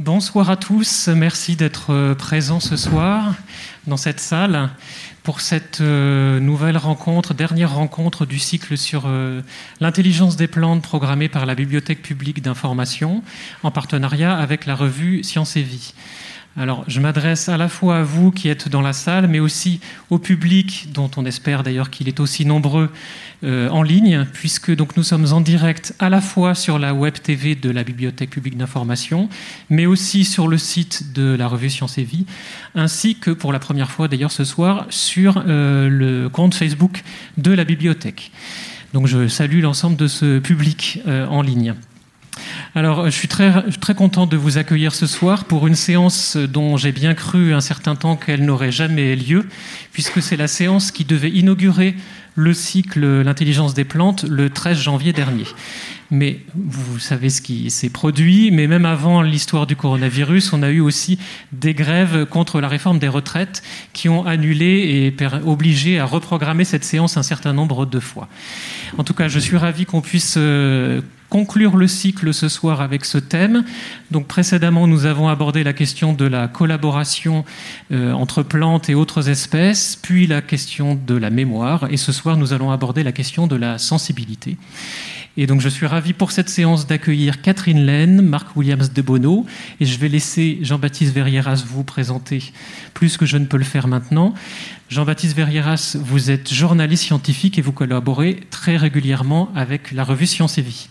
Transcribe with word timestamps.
Bonsoir 0.00 0.48
à 0.48 0.56
tous, 0.56 1.08
merci 1.08 1.56
d'être 1.56 1.92
euh, 1.92 2.14
présents 2.14 2.58
ce 2.58 2.74
soir 2.74 3.34
dans 3.86 3.98
cette 3.98 4.18
salle 4.18 4.70
pour 5.24 5.42
cette 5.42 5.82
euh, 5.82 6.40
nouvelle 6.40 6.78
rencontre, 6.78 7.34
dernière 7.34 7.74
rencontre 7.74 8.24
du 8.24 8.38
cycle 8.38 8.78
sur 8.78 9.02
euh, 9.04 9.42
l'intelligence 9.78 10.36
des 10.36 10.46
plantes 10.46 10.80
programmée 10.80 11.28
par 11.28 11.44
la 11.44 11.54
Bibliothèque 11.54 12.00
publique 12.00 12.40
d'information 12.40 13.22
en 13.62 13.70
partenariat 13.70 14.34
avec 14.34 14.64
la 14.64 14.74
revue 14.74 15.22
Science 15.22 15.58
et 15.58 15.62
Vie. 15.62 15.92
Alors, 16.56 16.84
je 16.88 16.98
m'adresse 16.98 17.48
à 17.48 17.56
la 17.56 17.68
fois 17.68 17.98
à 17.98 18.02
vous 18.02 18.32
qui 18.32 18.48
êtes 18.48 18.68
dans 18.68 18.80
la 18.80 18.92
salle, 18.92 19.28
mais 19.28 19.38
aussi 19.38 19.80
au 20.10 20.18
public, 20.18 20.88
dont 20.92 21.08
on 21.16 21.24
espère 21.24 21.62
d'ailleurs 21.62 21.90
qu'il 21.90 22.08
est 22.08 22.18
aussi 22.18 22.44
nombreux 22.44 22.90
euh, 23.44 23.68
en 23.68 23.84
ligne, 23.84 24.26
puisque 24.32 24.74
donc 24.74 24.96
nous 24.96 25.04
sommes 25.04 25.32
en 25.32 25.40
direct 25.40 25.94
à 26.00 26.10
la 26.10 26.20
fois 26.20 26.56
sur 26.56 26.80
la 26.80 26.92
web 26.92 27.14
TV 27.14 27.54
de 27.54 27.70
la 27.70 27.84
Bibliothèque 27.84 28.30
publique 28.30 28.56
d'information, 28.56 29.28
mais 29.70 29.86
aussi 29.86 30.24
sur 30.24 30.48
le 30.48 30.58
site 30.58 31.12
de 31.12 31.36
la 31.36 31.46
revue 31.46 31.70
Science 31.70 31.98
et 31.98 32.04
Vie, 32.04 32.26
ainsi 32.74 33.14
que 33.14 33.30
pour 33.30 33.52
la 33.52 33.60
première 33.60 33.90
fois 33.90 34.08
d'ailleurs 34.08 34.32
ce 34.32 34.44
soir 34.44 34.86
sur 34.90 35.44
euh, 35.46 35.88
le 35.88 36.28
compte 36.28 36.54
Facebook 36.54 37.04
de 37.38 37.52
la 37.52 37.64
bibliothèque. 37.64 38.32
Donc, 38.92 39.06
je 39.06 39.28
salue 39.28 39.62
l'ensemble 39.62 39.96
de 39.96 40.08
ce 40.08 40.40
public 40.40 41.00
euh, 41.06 41.26
en 41.28 41.42
ligne. 41.42 41.74
Alors, 42.74 43.06
je 43.06 43.10
suis 43.10 43.28
très, 43.28 43.52
content 43.96 44.26
de 44.26 44.36
vous 44.36 44.58
accueillir 44.58 44.94
ce 44.94 45.06
soir 45.06 45.44
pour 45.44 45.66
une 45.66 45.74
séance 45.74 46.36
dont 46.36 46.76
j'ai 46.76 46.92
bien 46.92 47.14
cru 47.14 47.52
un 47.52 47.60
certain 47.60 47.96
temps 47.96 48.16
qu'elle 48.16 48.44
n'aurait 48.44 48.72
jamais 48.72 49.16
lieu, 49.16 49.46
puisque 49.92 50.22
c'est 50.22 50.36
la 50.36 50.48
séance 50.48 50.92
qui 50.92 51.04
devait 51.04 51.30
inaugurer 51.30 51.96
le 52.36 52.54
cycle 52.54 53.22
L'intelligence 53.22 53.74
des 53.74 53.84
plantes 53.84 54.24
le 54.24 54.50
13 54.50 54.78
janvier 54.78 55.12
dernier. 55.12 55.46
Mais 56.10 56.40
vous 56.54 56.98
savez 56.98 57.30
ce 57.30 57.40
qui 57.40 57.70
s'est 57.70 57.88
produit, 57.88 58.50
mais 58.50 58.66
même 58.66 58.84
avant 58.84 59.22
l'histoire 59.22 59.66
du 59.66 59.76
coronavirus, 59.76 60.52
on 60.52 60.62
a 60.62 60.70
eu 60.70 60.80
aussi 60.80 61.18
des 61.52 61.74
grèves 61.74 62.26
contre 62.26 62.60
la 62.60 62.68
réforme 62.68 62.98
des 62.98 63.08
retraites 63.08 63.62
qui 63.92 64.08
ont 64.08 64.26
annulé 64.26 65.12
et 65.20 65.24
obligé 65.46 65.98
à 65.98 66.04
reprogrammer 66.04 66.64
cette 66.64 66.84
séance 66.84 67.16
un 67.16 67.22
certain 67.22 67.52
nombre 67.52 67.86
de 67.86 68.00
fois. 68.00 68.28
En 68.98 69.04
tout 69.04 69.14
cas, 69.14 69.28
je 69.28 69.38
suis 69.38 69.56
ravi 69.56 69.86
qu'on 69.86 70.00
puisse 70.00 70.34
euh, 70.36 71.00
conclure 71.30 71.76
le 71.76 71.86
cycle 71.86 72.34
ce 72.34 72.48
soir 72.48 72.82
avec 72.82 73.04
ce 73.04 73.16
thème. 73.16 73.64
Donc 74.10 74.26
précédemment, 74.26 74.86
nous 74.86 75.06
avons 75.06 75.28
abordé 75.28 75.62
la 75.64 75.72
question 75.72 76.12
de 76.12 76.26
la 76.26 76.48
collaboration 76.48 77.44
euh, 77.92 78.12
entre 78.12 78.42
plantes 78.42 78.90
et 78.90 78.94
autres 78.94 79.30
espèces, 79.30 79.96
puis 79.96 80.26
la 80.26 80.42
question 80.42 80.96
de 81.06 81.14
la 81.14 81.30
mémoire, 81.30 81.86
et 81.90 81.96
ce 81.96 82.12
soir, 82.12 82.36
nous 82.36 82.52
allons 82.52 82.70
aborder 82.70 83.04
la 83.04 83.12
question 83.12 83.46
de 83.46 83.56
la 83.56 83.78
sensibilité. 83.78 84.58
Et 85.40 85.46
donc 85.46 85.62
je 85.62 85.70
suis 85.70 85.86
ravi 85.86 86.12
pour 86.12 86.32
cette 86.32 86.50
séance 86.50 86.86
d'accueillir 86.86 87.40
Catherine 87.40 87.86
Laine, 87.86 88.20
Marc 88.20 88.54
Williams 88.58 88.92
de 88.92 89.00
Bono, 89.00 89.46
et 89.80 89.86
je 89.86 89.98
vais 89.98 90.08
laisser 90.08 90.58
Jean-Baptiste 90.60 91.14
Verrieras 91.14 91.64
vous 91.66 91.82
présenter 91.82 92.52
plus 92.92 93.16
que 93.16 93.24
je 93.24 93.38
ne 93.38 93.46
peux 93.46 93.56
le 93.56 93.64
faire 93.64 93.88
maintenant. 93.88 94.34
Jean-Baptiste 94.90 95.34
Verrieras, 95.34 95.96
vous 95.98 96.30
êtes 96.30 96.52
journaliste 96.52 97.04
scientifique 97.04 97.58
et 97.58 97.62
vous 97.62 97.72
collaborez 97.72 98.40
très 98.50 98.76
régulièrement 98.76 99.48
avec 99.56 99.92
la 99.92 100.04
revue 100.04 100.26
Science 100.26 100.58
et 100.58 100.62
Vie. 100.62 100.90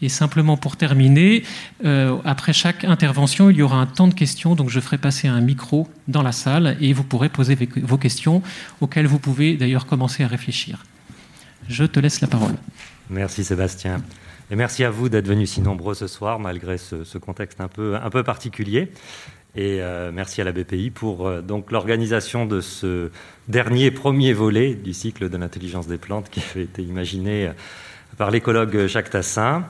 Et 0.00 0.08
simplement 0.08 0.56
pour 0.56 0.78
terminer, 0.78 1.42
euh, 1.84 2.16
après 2.24 2.54
chaque 2.54 2.84
intervention, 2.84 3.50
il 3.50 3.56
y 3.56 3.62
aura 3.62 3.76
un 3.76 3.86
temps 3.86 4.08
de 4.08 4.14
questions, 4.14 4.54
donc 4.54 4.70
je 4.70 4.80
ferai 4.80 4.96
passer 4.96 5.28
un 5.28 5.42
micro 5.42 5.90
dans 6.08 6.22
la 6.22 6.32
salle 6.32 6.78
et 6.80 6.94
vous 6.94 7.04
pourrez 7.04 7.28
poser 7.28 7.58
vos 7.82 7.98
questions 7.98 8.40
auxquelles 8.80 9.06
vous 9.06 9.18
pouvez 9.18 9.58
d'ailleurs 9.58 9.84
commencer 9.84 10.24
à 10.24 10.26
réfléchir. 10.26 10.86
Je 11.68 11.84
te 11.84 12.00
laisse 12.00 12.22
la 12.22 12.28
parole. 12.28 12.56
Merci 13.10 13.42
Sébastien. 13.42 14.02
Et 14.52 14.56
merci 14.56 14.84
à 14.84 14.90
vous 14.90 15.08
d'être 15.08 15.26
venus 15.26 15.50
si 15.50 15.60
nombreux 15.60 15.94
ce 15.94 16.06
soir, 16.06 16.38
malgré 16.38 16.78
ce, 16.78 17.18
contexte 17.18 17.60
un 17.60 17.66
peu, 17.66 17.96
un 17.96 18.08
peu 18.08 18.22
particulier. 18.22 18.92
Et 19.56 19.78
euh, 19.80 20.12
merci 20.14 20.40
à 20.40 20.44
la 20.44 20.52
BPI 20.52 20.90
pour 20.90 21.26
euh, 21.26 21.42
l'organisation 21.70 22.46
de 22.46 22.60
ce 22.60 23.10
dernier 23.48 23.90
premier 23.90 24.32
volet 24.32 24.74
du 24.74 24.94
cycle 24.94 25.28
de 25.28 25.36
l'intelligence 25.36 25.88
des 25.88 25.98
plantes 25.98 26.30
qui 26.30 26.40
avait 26.52 26.62
été 26.62 26.82
imaginé 26.82 27.50
par 28.16 28.30
l'écologue 28.30 28.86
Jacques 28.86 29.10
Tassin. 29.10 29.64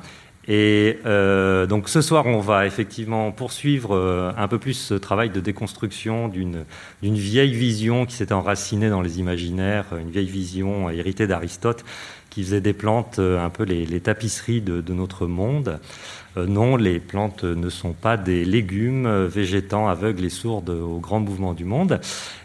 Et 0.48 0.98
euh, 1.04 1.66
donc 1.66 1.88
ce 1.88 2.00
soir, 2.00 2.26
on 2.26 2.40
va 2.40 2.66
effectivement 2.66 3.30
poursuivre 3.30 3.94
euh, 3.94 4.32
un 4.36 4.48
peu 4.48 4.58
plus 4.58 4.74
ce 4.74 4.94
travail 4.94 5.30
de 5.30 5.38
déconstruction 5.38 6.28
d'une 6.28 6.64
vieille 7.02 7.52
vision 7.52 8.06
qui 8.06 8.16
s'était 8.16 8.32
enracinée 8.32 8.88
dans 8.88 9.02
les 9.02 9.20
imaginaires, 9.20 9.86
une 10.00 10.10
vieille 10.10 10.26
vision 10.26 10.88
héritée 10.88 11.26
d'Aristote 11.26 11.84
qui 12.30 12.44
faisait 12.44 12.60
des 12.60 12.72
plantes 12.72 13.18
euh, 13.18 13.44
un 13.44 13.50
peu 13.50 13.64
les, 13.64 14.00
tapisseries 14.00 14.60
de, 14.60 14.92
notre 14.92 15.26
monde. 15.26 15.78
non, 16.36 16.76
les 16.76 17.00
plantes 17.00 17.44
ne 17.44 17.68
sont 17.68 17.92
pas 17.92 18.16
des 18.16 18.44
légumes 18.44 19.26
végétants 19.26 19.88
aveugles 19.88 20.24
et 20.24 20.30
sourdes 20.30 20.70
aux 20.70 20.98
grands 20.98 21.20
mouvements 21.20 21.54
du 21.54 21.64
monde. 21.64 22.00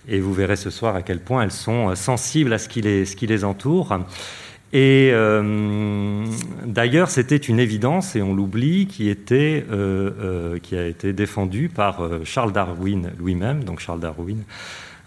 Et 0.07 0.19
vous 0.19 0.33
verrez 0.33 0.55
ce 0.55 0.69
soir 0.69 0.95
à 0.95 1.01
quel 1.01 1.19
point 1.19 1.43
elles 1.43 1.51
sont 1.51 1.95
sensibles 1.95 2.51
à 2.53 2.57
ce 2.57 2.67
qui 2.67 2.81
les, 2.81 3.43
entoure. 3.45 3.97
Et 4.73 5.11
euh, 5.13 6.25
d'ailleurs, 6.65 7.09
c'était 7.09 7.37
une 7.37 7.59
évidence, 7.59 8.17
et 8.17 8.21
on 8.21 8.33
l'oublie, 8.33 8.89
euh, 8.99 9.63
euh, 9.71 10.59
qui 10.59 10.75
a 10.75 10.85
été 10.85 11.13
défendue 11.13 11.69
par 11.69 12.01
Charles 12.25 12.51
Darwin 12.51 13.11
lui-même, 13.17 13.63
donc 13.63 13.79
Charles 13.79 14.01
Darwin, 14.01 14.43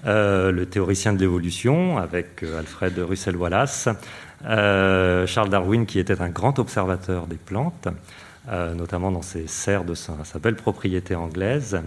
le 0.06 0.64
théoricien 0.64 1.12
de 1.12 1.20
l'évolution, 1.20 1.98
avec 1.98 2.44
Alfred 2.58 2.98
Russel 2.98 3.36
Wallace. 3.36 3.90
Charles 4.42 5.50
Darwin, 5.50 5.86
qui 5.86 5.98
était 5.98 6.20
un 6.20 6.28
grand 6.28 6.58
observateur 6.58 7.26
des 7.26 7.36
plantes, 7.36 7.88
euh, 8.50 8.72
notamment 8.72 9.10
dans 9.10 9.20
ses 9.20 9.46
serres 9.46 9.84
de 9.84 9.92
sa, 9.92 10.14
belle 10.42 10.56
propriété 10.56 11.14
anglaise, 11.14 11.82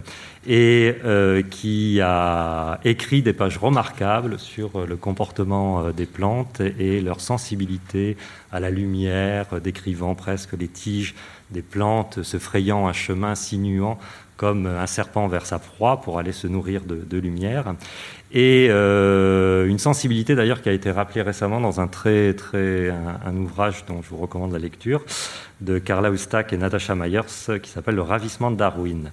et 0.46 0.96
euh, 1.04 1.42
qui 1.42 2.00
a 2.02 2.80
écrit 2.84 3.24
des 3.24 3.34
pages 3.34 3.58
remarquables 3.58 4.38
sur 4.38 4.76
euh, 4.76 4.86
le 4.86 4.96
comportement 4.96 5.90
des 5.90 6.06
plantes 6.06 6.62
et 6.62 7.02
leur 7.02 7.20
sensibilité 7.20 8.16
à 8.52 8.60
la 8.60 8.70
lumière, 8.70 9.60
décrivant 9.60 10.14
presque 10.14 10.54
les 10.54 10.68
tiges 10.68 11.16
des 11.50 11.64
plantes 11.64 12.22
se 12.22 12.38
frayant 12.38 12.88
un 12.88 12.94
chemin 12.94 13.34
sinuant 13.34 13.98
comme 14.38 14.66
un 14.66 14.88
serpent 14.88 15.28
vers 15.28 15.46
sa 15.46 15.60
proie 15.60 16.02
pour 16.02 16.18
aller 16.18 16.32
se 16.32 16.48
nourrir 16.48 16.82
de, 16.84 17.18
lumière. 17.18 17.76
Et 18.34 18.68
une 18.70 19.80
sensibilité 19.80 20.36
d'ailleurs 20.36 20.62
qui 20.62 20.70
a 20.70 20.72
été 20.72 20.90
rappelée 20.90 21.22
récemment 21.22 21.60
dans 21.60 21.82
un 21.82 21.88
très 21.88 22.34
très 22.34 22.90
un, 22.90 23.36
ouvrage 23.36 23.84
dont 23.88 24.02
je 24.02 24.10
vous 24.10 24.18
recommande 24.18 24.54
la 24.54 24.60
lecture, 24.60 25.04
de 25.60 25.80
Carla 25.80 26.10
Ustak 26.10 26.54
et 26.54 26.58
Natasha 26.58 26.96
Myers 26.96 27.60
qui 27.62 27.70
s'appelle 27.70 27.96
Le 27.96 28.02
ravissement 28.02 28.50
de 28.50 28.56
Darwin. 28.56 29.12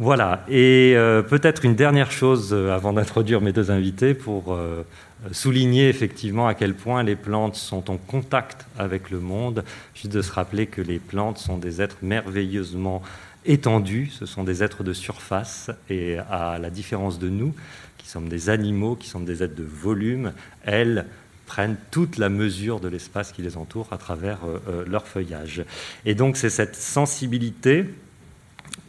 Voilà, 0.00 0.44
et 0.48 0.92
euh, 0.94 1.22
peut-être 1.22 1.64
une 1.64 1.74
dernière 1.74 2.12
chose 2.12 2.50
euh, 2.52 2.72
avant 2.72 2.92
d'introduire 2.92 3.40
mes 3.40 3.52
deux 3.52 3.72
invités 3.72 4.14
pour 4.14 4.54
euh, 4.54 4.84
souligner 5.32 5.88
effectivement 5.88 6.46
à 6.46 6.54
quel 6.54 6.74
point 6.74 7.02
les 7.02 7.16
plantes 7.16 7.56
sont 7.56 7.90
en 7.90 7.96
contact 7.96 8.64
avec 8.78 9.10
le 9.10 9.18
monde, 9.18 9.64
juste 9.96 10.12
de 10.12 10.22
se 10.22 10.30
rappeler 10.30 10.66
que 10.66 10.80
les 10.80 11.00
plantes 11.00 11.38
sont 11.38 11.58
des 11.58 11.82
êtres 11.82 11.96
merveilleusement 12.00 13.02
étendus, 13.48 14.10
ce 14.12 14.26
sont 14.26 14.44
des 14.44 14.62
êtres 14.62 14.84
de 14.84 14.92
surface, 14.92 15.70
et 15.90 16.18
à 16.18 16.58
la 16.60 16.70
différence 16.70 17.18
de 17.18 17.28
nous, 17.28 17.54
qui 17.96 18.08
sommes 18.08 18.28
des 18.28 18.50
animaux, 18.50 18.94
qui 18.94 19.08
sommes 19.08 19.24
des 19.24 19.42
êtres 19.42 19.56
de 19.56 19.64
volume, 19.64 20.32
elles 20.64 21.06
prennent 21.46 21.78
toute 21.90 22.18
la 22.18 22.28
mesure 22.28 22.78
de 22.78 22.88
l'espace 22.88 23.32
qui 23.32 23.42
les 23.42 23.56
entoure 23.56 23.88
à 23.90 23.98
travers 23.98 24.44
euh, 24.44 24.58
euh, 24.68 24.84
leur 24.86 25.06
feuillage. 25.06 25.64
Et 26.04 26.14
donc 26.14 26.36
c'est 26.36 26.50
cette 26.50 26.76
sensibilité, 26.76 27.86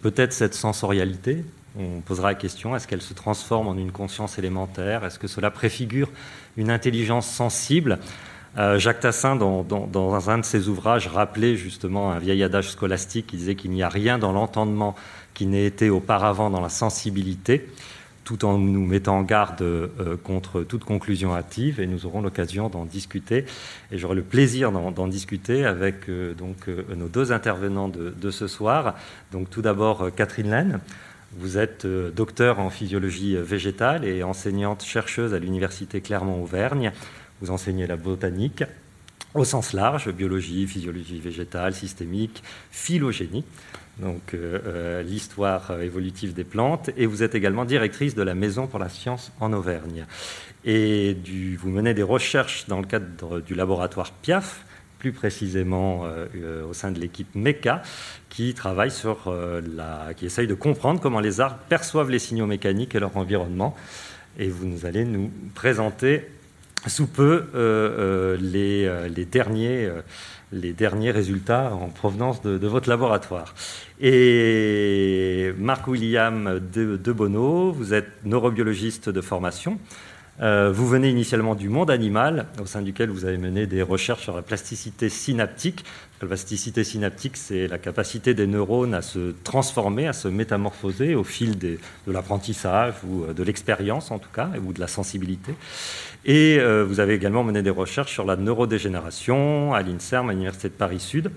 peut-être 0.02 0.34
cette 0.34 0.54
sensorialité, 0.54 1.46
on 1.78 2.02
posera 2.02 2.30
la 2.30 2.36
question, 2.36 2.76
est-ce 2.76 2.88
qu'elle 2.88 3.02
se 3.02 3.14
transforme 3.14 3.68
en 3.68 3.78
une 3.78 3.92
conscience 3.92 4.38
élémentaire? 4.38 5.06
Est-ce 5.06 5.20
que 5.20 5.28
cela 5.28 5.52
préfigure 5.52 6.10
une 6.58 6.70
intelligence 6.70 7.28
sensible? 7.28 8.00
Jacques 8.78 9.00
Tassin, 9.00 9.36
dans, 9.38 10.30
un 10.30 10.38
de 10.38 10.46
ses 10.46 10.68
ouvrages, 10.68 11.08
rappelait 11.08 11.56
justement 11.56 12.12
un 12.12 12.20
vieil 12.20 12.44
adage 12.44 12.72
scolastique 12.72 13.28
qui 13.28 13.38
disait 13.38 13.56
qu'il 13.56 13.72
n'y 13.72 13.84
a 13.84 13.90
rien 13.90 14.18
dans 14.18 14.34
l'entendement 14.34 14.96
qui 15.34 15.46
n'ait 15.46 15.66
été 15.66 15.90
auparavant 15.90 16.50
dans 16.50 16.60
la 16.60 16.70
sensibilité 16.70 17.70
tout 18.30 18.46
en 18.46 18.60
nous 18.60 18.86
mettant 18.86 19.18
en 19.18 19.24
garde 19.24 19.64
euh, 19.64 20.16
contre 20.24 20.62
toute 20.62 20.84
conclusion 20.84 21.36
hâtive, 21.36 21.82
et 21.82 21.88
nous 21.88 22.06
aurons 22.06 22.22
l'occasion 22.22 22.70
d'en 22.70 22.86
discuter. 22.86 23.46
Et 23.92 23.98
j'aurai 23.98 24.14
le 24.14 24.22
plaisir 24.22 24.72
d'en 24.72 25.08
discuter 25.08 25.66
avec 25.66 26.08
euh, 26.10 26.36
euh, 26.68 26.96
nos 26.96 27.08
deux 27.08 27.32
intervenants 27.32 27.90
de, 27.90 28.30
ce 28.30 28.46
soir. 28.46 28.94
Donc, 29.32 29.50
tout 29.50 29.64
d'abord, 29.64 30.12
Catherine 30.16 30.52
Laine. 30.52 30.80
Vous 31.40 31.58
êtes 31.58 31.88
docteur 31.88 32.60
en 32.60 32.70
physiologie 32.70 33.36
végétale 33.36 34.06
et 34.06 34.22
enseignante 34.22 34.84
chercheuse 34.84 35.34
à 35.34 35.40
l'Université 35.40 36.00
Clermont-Auvergne. 36.00 36.92
Vous 37.42 37.52
enseignez 37.52 37.88
la 37.88 37.96
botanique 37.96 38.64
au 39.36 39.44
sens 39.44 39.74
large, 39.74 40.12
biologie, 40.12 40.66
physiologie 40.66 41.20
végétale, 41.20 41.76
systémique, 41.76 42.44
phylogénie 42.72 43.46
donc 44.00 44.34
euh, 44.34 44.60
euh, 44.66 45.04
l'histoire 45.04 45.80
évolutive 45.82 46.34
des 46.34 46.44
plantes, 46.44 46.90
et 46.98 47.06
vous 47.06 47.24
êtes 47.24 47.36
également 47.36 47.66
directrice 47.66 48.16
de 48.16 48.24
la 48.24 48.34
Maison 48.34 48.68
pour 48.68 48.80
la 48.80 48.90
science 48.90 49.32
en 49.40 49.54
Auvergne. 49.54 50.06
Et 50.66 51.18
vous 51.58 51.70
menez 51.70 51.94
des 51.94 52.04
recherches 52.04 52.66
dans 52.68 52.80
le 52.80 52.86
cadre 52.86 53.40
du 53.42 53.56
laboratoire 53.56 54.12
PIAF, 54.12 54.66
plus 55.00 55.14
précisément 55.14 56.04
au 56.70 56.74
sein 56.74 56.92
de 56.92 57.00
l'équipe 57.00 57.34
MECA, 57.34 57.82
qui 58.28 58.54
travaille 58.54 58.92
sur 58.92 59.34
qui 60.18 60.26
essaye 60.26 60.46
de 60.48 60.54
comprendre 60.54 61.00
comment 61.00 61.22
les 61.22 61.40
arbres 61.40 61.60
perçoivent 61.70 62.10
les 62.10 62.20
signaux 62.20 62.46
mécaniques 62.46 62.96
et 62.96 63.00
leur 63.00 63.16
environnement. 63.16 63.74
Et 64.38 64.50
vous 64.50 64.86
allez 64.86 65.06
nous 65.06 65.32
présenter 65.56 66.28
sous 66.88 67.08
peu 67.08 67.46
les, 68.42 69.26
derniers 69.26 69.90
les 70.52 70.74
derniers 70.74 71.12
résultats 71.12 71.72
en 71.74 71.90
provenance 71.90 72.42
de, 72.42 72.68
votre 72.68 72.90
laboratoire. 72.90 73.54
Et 74.02 75.54
Marc 75.58 75.88
William 75.88 76.60
de, 76.74 76.98
de 76.98 77.12
Bono, 77.12 77.72
vous 77.72 77.94
êtes 77.94 78.26
neurobiologiste 78.26 79.10
de 79.10 79.22
formation. 79.22 79.80
Euh, 80.42 80.72
vous 80.72 80.88
venez 80.88 81.10
initialement 81.10 81.54
du 81.54 81.68
monde 81.68 81.92
animal, 81.92 82.46
au 82.62 82.66
sein 82.66 82.82
duquel 82.82 83.10
vous 83.10 83.26
avez 83.26 83.38
mené 83.38 83.68
des 83.68 83.82
recherches 83.82 84.24
sur 84.24 84.36
la 84.36 84.42
plasticité 84.42 85.10
synaptique. 85.10 85.84
La 86.22 86.28
plasticité 86.28 86.86
synaptique, 86.86 87.36
c'est 87.36 87.68
la 87.68 87.78
capacité 87.78 88.34
des 88.34 88.48
neurones 88.48 88.94
à 88.94 89.02
se 89.02 89.34
transformer, 89.44 90.08
à 90.08 90.14
se 90.14 90.30
métamorphoser 90.30 91.14
au 91.14 91.26
fil 91.26 91.58
de 91.58 91.78
l'apprentissage 92.08 92.94
ou 93.06 93.24
euh, 93.24 93.34
de 93.34 93.44
l'expérience 93.44 94.12
en 94.12 94.20
tout 94.20 94.30
cas, 94.34 94.50
ou 94.66 94.72
de 94.72 94.80
la 94.80 94.88
sensibilité. 94.88 95.56
Et 96.26 96.58
euh, 96.60 96.84
vous 96.84 97.00
avez 97.00 97.14
également 97.14 97.44
mené 97.44 97.62
des 97.62 97.70
recherches 97.70 98.12
sur 98.12 98.26
la 98.26 98.36
neurodégénération 98.36 99.74
à 99.74 99.82
l'INSERM, 99.82 100.30
à 100.30 100.34
l'Université 100.34 100.70
de 100.70 100.74
Paris-Sud. 100.74 101.32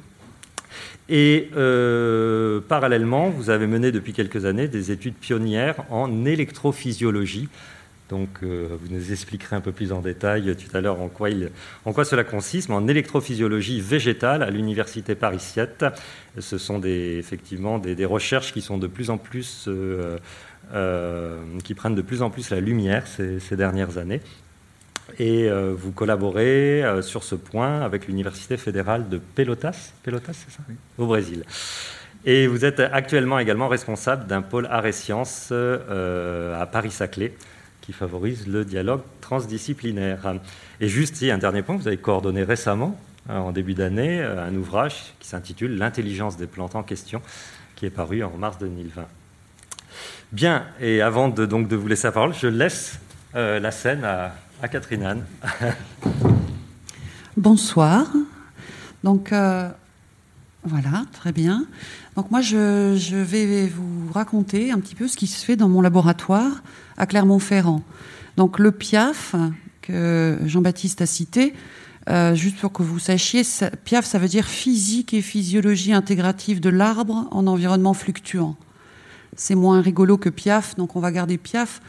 Et 1.09 1.51
parallèlement, 2.69 3.29
vous 3.29 3.51
avez 3.51 3.67
mené 3.67 3.93
depuis 3.93 4.13
quelques 4.13 4.47
années 4.47 4.69
des 4.69 4.93
études 4.93 5.15
pionnières 5.15 5.85
en 5.91 6.25
électrophysiologie 6.25 7.49
donc, 8.13 8.29
euh, 8.43 8.77
vous 8.79 8.95
nous 8.95 9.11
expliquerez 9.11 9.57
un 9.57 9.63
peu 9.63 9.73
plus 9.73 9.91
en 9.91 10.03
détail 10.03 10.55
tout 10.55 10.77
à 10.77 10.83
l'heure 10.83 11.01
en 11.01 11.09
quoi, 11.09 11.31
cela 12.05 12.25
consiste, 12.25 12.69
mais 12.69 12.75
en 12.75 12.87
électrophysiologie 12.87 13.81
végétale 13.81 14.43
à 14.43 14.51
l'université 14.51 15.15
Paris 15.15 15.41
7. 15.41 15.87
Ce 16.39 16.59
sont 16.59 16.83
effectivement 16.83 17.79
des, 17.79 18.05
recherches 18.05 18.53
qui 18.53 18.61
sont 18.61 18.77
de 18.77 18.87
plus 18.87 19.09
en 19.09 19.17
plus, 19.17 19.65
euh, 19.67 20.19
euh, 20.75 21.41
qui 21.65 21.73
prennent 21.73 21.95
de 21.95 22.03
plus 22.03 22.21
en 22.21 22.29
plus 22.29 22.51
la 22.51 22.61
lumière 22.61 23.07
ces, 23.07 23.57
dernières 23.57 23.97
années. 23.97 24.21
Et 25.19 25.49
vous 25.51 25.93
collaborez 25.93 26.83
sur 27.03 27.23
ce 27.23 27.35
point 27.35 27.83
avec 27.83 28.07
l'université 28.07 28.57
fédérale 28.57 29.09
de 29.09 29.19
Pelotas, 29.19 29.93
Pelotas, 30.03 30.33
c'est 30.33 30.51
ça, 30.51 30.63
au 30.99 31.07
Brésil. 31.07 31.45
Et 32.25 32.47
vous 32.47 32.65
êtes 32.65 32.81
actuellement 32.81 33.39
également 33.39 33.69
responsable 33.69 34.27
d'un 34.27 34.43
pôle 34.43 34.67
arts 34.71 34.87
et 34.87 34.93
sciences 34.93 35.53
à 35.53 36.67
Paris-Saclay 36.67 37.35
qui 37.83 37.93
favorise 37.93 38.47
le 38.47 38.65
dialogue 38.65 39.03
transdisciplinaire. 39.21 40.37
Et 40.81 40.89
juste, 40.89 41.23
a 41.23 41.35
un 41.35 41.39
dernier 41.39 41.63
point, 41.63 41.77
vous 41.77 41.89
avez 41.89 41.99
coordonné 41.99 42.45
récemment, 42.45 42.99
euh, 43.29 43.37
en 43.37 43.53
début 43.53 43.75
d'année, 43.75 44.21
euh, 44.21 44.47
un 44.47 44.55
ouvrage 44.55 45.15
qui 45.21 45.29
s'intitule 45.29 45.77
L'intelligence 45.77 46.37
des 46.39 46.47
plantes 46.47 46.75
en 46.75 46.83
question, 46.83 47.21
qui 47.77 47.85
est 47.85 47.91
paru 47.91 48.23
en 48.23 48.31
mars 48.31 48.57
2020. 48.59 49.07
Bien, 50.33 50.65
et 50.81 51.03
avant 51.03 51.29
de, 51.29 51.45
donc, 51.45 51.69
de 51.69 51.77
vous 51.77 51.89
laisser 51.89 52.07
la 52.07 52.13
parole, 52.13 52.35
je 52.35 52.47
laisse 52.47 52.99
euh, 53.35 53.61
la 53.61 53.71
scène 53.71 54.05
à, 54.05 54.33
Catherine 54.69 55.03
Anne. 55.03 55.25
Bonsoir. 57.37 58.07
Donc, 59.05 59.33
voilà, 60.65 61.05
très 61.13 61.33
bien. 61.33 61.67
Donc 62.17 62.31
moi, 62.31 62.41
je, 62.41 62.97
je, 62.97 63.17
vais 63.17 63.67
vous 63.67 64.13
raconter 64.13 64.71
un 64.71 64.79
petit 64.79 64.95
peu 64.95 65.09
ce 65.09 65.17
qui 65.17 65.27
se 65.27 65.45
fait 65.45 65.57
dans 65.57 65.69
mon 65.69 65.81
laboratoire 65.81 66.63
à 66.97 67.07
Clermont-Ferrand. 67.07 67.83
Donc 68.37 68.59
le 68.59 68.71
PIAF, 68.71 69.35
que 69.81 70.39
Jean-Baptiste 70.45 71.03
a 71.03 71.07
cité, 71.07 71.55
euh, 72.09 72.35
juste 72.35 72.59
pour 72.59 72.73
que 72.73 72.83
vous 72.83 72.99
sachiez, 72.99 73.43
PIAF, 73.85 74.05
ça 74.05 74.19
veut 74.19 74.29
dire 74.29 74.47
physique 74.47 75.15
et 75.15 75.23
physiologie 75.23 75.93
intégrative 75.93 76.61
de 76.61 76.69
l'arbre 76.69 77.29
en 77.31 77.47
environnement 77.47 77.95
fluctuant. 77.95 78.57
C'est 79.37 79.55
moins 79.55 79.81
rigolo 79.81 80.19
que 80.19 80.29
PIAF, 80.29 80.77
donc 80.77 80.97
on 80.97 81.01
va 81.01 81.13
garder 81.13 81.39
PIAF. 81.39 81.81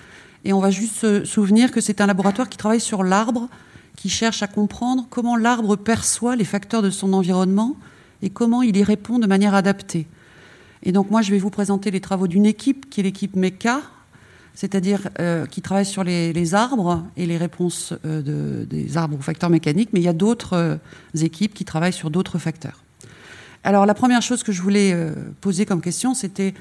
Et 0.46 0.54
on 0.54 0.60
va 0.60 0.72
juste 0.72 0.96
se 0.96 1.26
souvenir 1.26 1.72
que 1.72 1.82
c'est 1.82 2.02
un 2.02 2.06
laboratoire 2.06 2.50
qui 2.50 2.58
travaille 2.58 2.82
sur 2.82 3.04
l'arbre, 3.04 3.48
qui 3.96 4.10
cherche 4.10 4.44
à 4.44 4.48
comprendre 4.48 5.08
comment 5.10 5.36
l'arbre 5.36 5.76
perçoit 5.76 6.36
les 6.36 6.46
facteurs 6.46 6.82
de 6.82 6.90
son 6.90 7.14
environnement 7.14 7.78
et 8.22 8.30
comment 8.30 8.62
il 8.62 8.76
y 8.76 8.84
répond 8.84 9.20
de 9.20 9.28
manière 9.28 9.54
adaptée. 9.54 10.08
Et 10.84 10.92
donc 10.92 11.10
moi, 11.12 11.22
je 11.22 11.32
vais 11.32 11.40
vous 11.40 11.50
présenter 11.50 11.92
les 11.92 12.02
travaux 12.02 12.28
d'une 12.28 12.46
équipe 12.46 12.90
qui 12.90 13.00
est 13.00 13.04
l'équipe 13.04 13.36
MECA, 13.36 13.82
c'est-à-dire 14.54 15.10
euh, 15.20 15.46
qui 15.46 15.62
travaille 15.62 15.86
sur 15.86 16.04
les, 16.04 16.54
arbres 16.54 17.06
et 17.18 17.26
les 17.26 17.38
réponses 17.38 17.94
euh, 18.06 18.66
des 18.66 18.98
arbres 18.98 19.18
aux 19.18 19.22
facteurs 19.22 19.50
mécaniques, 19.50 19.90
mais 19.94 20.00
il 20.00 20.04
y 20.04 20.10
a 20.10 20.14
d'autres 20.14 20.54
euh, 20.54 20.76
équipes 21.20 21.54
qui 21.54 21.66
travaillent 21.66 21.94
sur 21.94 22.10
d'autres 22.10 22.38
facteurs. 22.38 22.84
Alors 23.64 23.86
la 23.86 23.94
première 23.94 24.22
chose 24.22 24.44
que 24.44 24.52
je 24.52 24.62
voulais 24.62 24.94
poser 25.40 25.66
comme 25.66 25.80
question, 25.80 26.14
c'était, 26.14 26.54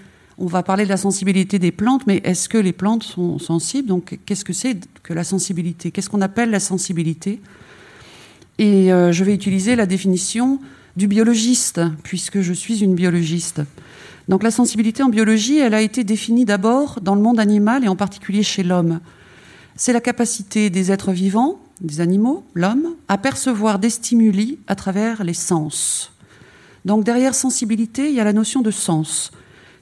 on 0.43 0.47
va 0.47 0.65
parler 0.65 0.83
de 0.83 0.89
la 0.89 0.97
sensibilité 0.97 1.61
des 1.61 1.71
plantes, 1.71 2.03
mais 2.09 2.21
est-ce 2.25 2.49
que 2.49 2.59
les 2.59 2.73
plantes 2.73 3.05
sont 3.05 3.39
sensibles? 3.39 3.87
Donc 3.87 4.19
qu'est-ce 4.27 4.45
que 4.45 4.53
c'est 4.53 4.77
que 5.05 5.15
la 5.15 5.23
sensibilité? 5.23 5.93
Qu'est-ce 5.93 6.11
qu'on 6.11 6.21
appelle 6.21 6.51
la 6.51 6.59
sensibilité? 6.59 7.41
Et 8.59 8.89
je 8.89 9.25
vais 9.25 9.35
utiliser 9.35 9.77
la 9.77 9.87
définition 9.87 10.59
du 10.97 11.07
biologiste, 11.07 11.81
puisque 12.03 12.41
je 12.41 12.53
suis 12.53 12.83
une 12.83 12.97
biologiste. 12.97 13.63
Donc 14.29 14.43
la 14.43 14.51
sensibilité 14.51 15.05
en 15.05 15.11
biologie, 15.11 15.59
elle 15.59 15.75
a 15.75 15.81
été 15.81 16.03
définie 16.03 16.45
d'abord 16.45 17.01
dans 17.01 17.15
le 17.15 17.23
monde 17.23 17.39
animal 17.39 17.85
et 17.85 17.89
en 17.89 17.97
particulier 17.97 18.43
chez 18.43 18.65
l'homme. 18.65 18.99
C'est 19.77 19.93
la 19.93 20.01
capacité 20.01 20.71
des 20.71 20.91
êtres 20.91 21.13
vivants, 21.13 21.61
des 21.81 22.01
animaux, 22.01 22.45
l'homme, 22.55 22.97
à 23.07 23.17
percevoir 23.17 23.79
des 23.79 23.91
stimuli 23.91 24.59
à 24.67 24.75
travers 24.75 25.23
les 25.23 25.35
sens. 25.35 26.13
Donc 26.85 27.05
derrière 27.05 27.37
sensibilité, 27.37 28.09
il 28.09 28.15
y 28.17 28.21
a 28.21 28.25
la 28.25 28.33
notion 28.33 28.61
de 28.61 28.73
sens. 28.73 29.31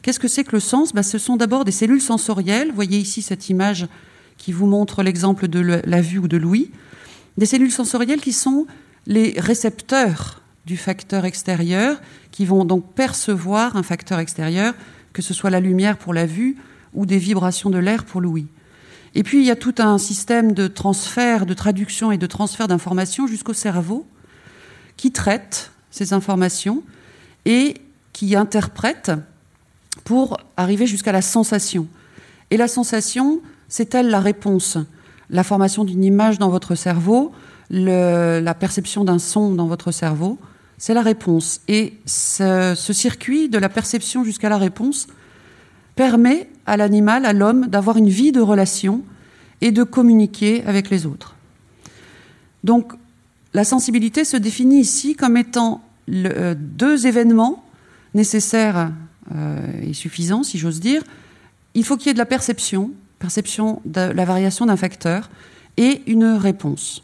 Qu'est-ce 0.03 0.19
que 0.19 0.29
c'est 0.29 0.45
que 0.45 0.53
le 0.53 0.61
sens? 0.61 0.93
Ben, 0.93 1.03
Ce 1.03 1.19
sont 1.19 1.37
d'abord 1.37 1.65
des 1.65 1.73
cellules 1.73 2.01
sensorielles. 2.01 2.73
Voyez 2.75 2.99
ici 2.99 3.23
cette 3.23 3.51
image 3.51 3.87
qui 4.39 4.53
vous 4.53 4.67
montre 4.67 5.03
l'exemple 5.03 5.49
de 5.49 5.83
la 5.85 6.01
vue 6.01 6.19
ou 6.19 6.29
de 6.29 6.37
l'ouïe. 6.37 6.71
Des 7.37 7.47
cellules 7.47 7.71
sensorielles 7.71 8.21
qui 8.21 8.33
sont 8.33 8.67
les 9.07 9.35
récepteurs 9.39 10.43
du 10.67 10.77
facteur 10.77 11.25
extérieur 11.25 12.01
qui 12.31 12.47
vont 12.47 12.65
donc 12.65 12.95
percevoir 12.95 13.77
un 13.77 13.83
facteur 13.83 14.19
extérieur, 14.19 14.75
que 15.13 15.23
ce 15.23 15.35
soit 15.35 15.51
la 15.51 15.61
lumière 15.61 15.99
pour 15.99 16.15
la 16.15 16.27
vue 16.27 16.57
ou 16.95 17.07
des 17.07 17.19
vibrations 17.19 17.71
de 17.71 17.79
l'air 17.79 18.05
pour 18.05 18.21
l'ouïe. 18.21 18.47
Et 19.15 19.23
puis 19.23 19.41
il 19.41 19.47
y 19.47 19.51
a 19.51 19.57
tout 19.57 19.75
un 19.79 19.99
système 19.99 20.53
de 20.53 20.69
transfert, 20.69 21.45
de 21.45 21.55
traduction 21.55 22.13
et 22.13 22.19
de 22.19 22.27
transfert 22.27 22.69
d'informations 22.69 23.27
jusqu'au 23.27 23.53
cerveau 23.53 24.07
qui 24.97 25.13
traite 25.13 25.73
ces 25.91 26.13
informations 26.13 26.83
et 27.45 27.75
qui 28.13 28.37
interprète 28.37 29.11
pour 30.05 30.39
arriver 30.57 30.87
jusqu'à 30.87 31.13
la 31.13 31.23
sensation. 31.23 31.87
Et 32.51 32.57
la 32.57 32.69
sensation, 32.69 33.41
c'est 33.69 33.95
elle 33.95 34.09
la 34.09 34.21
réponse. 34.21 34.79
La 35.31 35.45
formation 35.45 35.85
d'une 35.85 36.05
image 36.05 36.39
dans 36.39 36.51
votre 36.51 36.75
cerveau, 36.75 37.33
la 37.71 38.55
perception 38.55 39.05
d'un 39.05 39.19
son 39.19 39.55
dans 39.55 39.67
votre 39.67 39.93
cerveau, 39.93 40.39
c'est 40.81 40.95
la 40.95 41.03
réponse. 41.03 41.61
Et 41.69 41.95
ce, 42.07 42.75
circuit 42.75 43.49
de 43.49 43.59
la 43.59 43.69
perception 43.69 44.25
jusqu'à 44.25 44.49
la 44.49 44.59
réponse 44.59 45.07
permet 45.95 46.49
à 46.67 46.77
l'animal, 46.77 47.27
à 47.27 47.33
l'homme, 47.33 47.67
d'avoir 47.67 47.97
une 47.99 48.09
vie 48.09 48.33
de 48.33 48.41
relation 48.41 49.03
et 49.61 49.73
de 49.73 49.85
communiquer 49.85 50.65
avec 50.65 50.89
les 50.91 51.07
autres. 51.07 51.37
Donc, 52.65 52.93
la 53.53 53.65
sensibilité 53.65 54.25
se 54.25 54.37
définit 54.37 54.81
ici 54.81 55.15
comme 55.15 55.37
étant 55.37 55.83
euh, 56.09 56.55
deux 56.59 57.07
événements 57.07 57.63
nécessaires 58.15 58.91
euh, 59.35 59.83
et 59.83 59.93
suffisants, 59.93 60.43
si 60.43 60.59
j'ose 60.59 60.81
dire. 60.81 61.03
Il 61.75 61.85
faut 61.85 61.97
qu'il 61.97 62.09
y 62.09 62.11
ait 62.11 62.15
de 62.15 62.19
la 62.19 62.27
perception, 62.27 62.91
perception 63.19 63.81
de 63.85 64.01
la 64.01 64.25
variation 64.25 64.67
d'un 64.67 64.77
facteur, 64.77 65.31
et 65.77 66.03
une 66.07 66.25
réponse. 66.25 67.03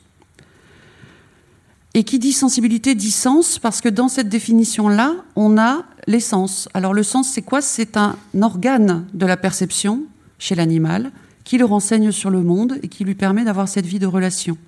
Et 1.95 2.05
qui 2.05 2.19
dit 2.19 2.33
sensibilité 2.33 2.95
dit 2.95 3.11
sens, 3.11 3.59
parce 3.59 3.81
que 3.81 3.89
dans 3.89 4.09
cette 4.09 4.29
définition-là, 4.29 5.15
on 5.35 5.57
a 5.57 5.85
les 6.07 6.21
sens. 6.21 6.69
Alors 6.75 6.93
le 6.93 7.03
sens, 7.03 7.31
c'est 7.31 7.43
quoi? 7.43 7.63
C'est 7.63 7.97
un 7.97 8.17
organe 8.41 9.07
de 9.15 9.25
la 9.25 9.37
perception 9.37 10.03
chez 10.39 10.55
l'animal 10.55 11.11
qui 11.45 11.59
le 11.59 11.65
renseigne 11.65 12.11
sur 12.11 12.29
le 12.29 12.43
monde 12.43 12.79
et 12.83 12.89
qui 12.89 13.05
lui 13.05 13.15
permet 13.15 13.45
d'avoir 13.45 13.69
cette 13.69 13.87
vie 13.87 14.01
de 14.01 14.07
relation. 14.07 14.59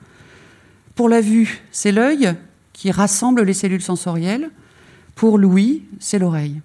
Pour 0.95 1.09
la 1.09 1.21
vue, 1.21 1.63
c'est 1.71 1.93
l'œil 1.93 2.35
qui 2.73 2.91
rassemble 2.91 3.43
les 3.43 3.53
cellules 3.53 3.83
sensorielles. 3.83 4.51
Pour 5.15 5.39
l'ouïe, 5.39 5.83
c'est 5.99 6.19
l'oreille. 6.19 6.63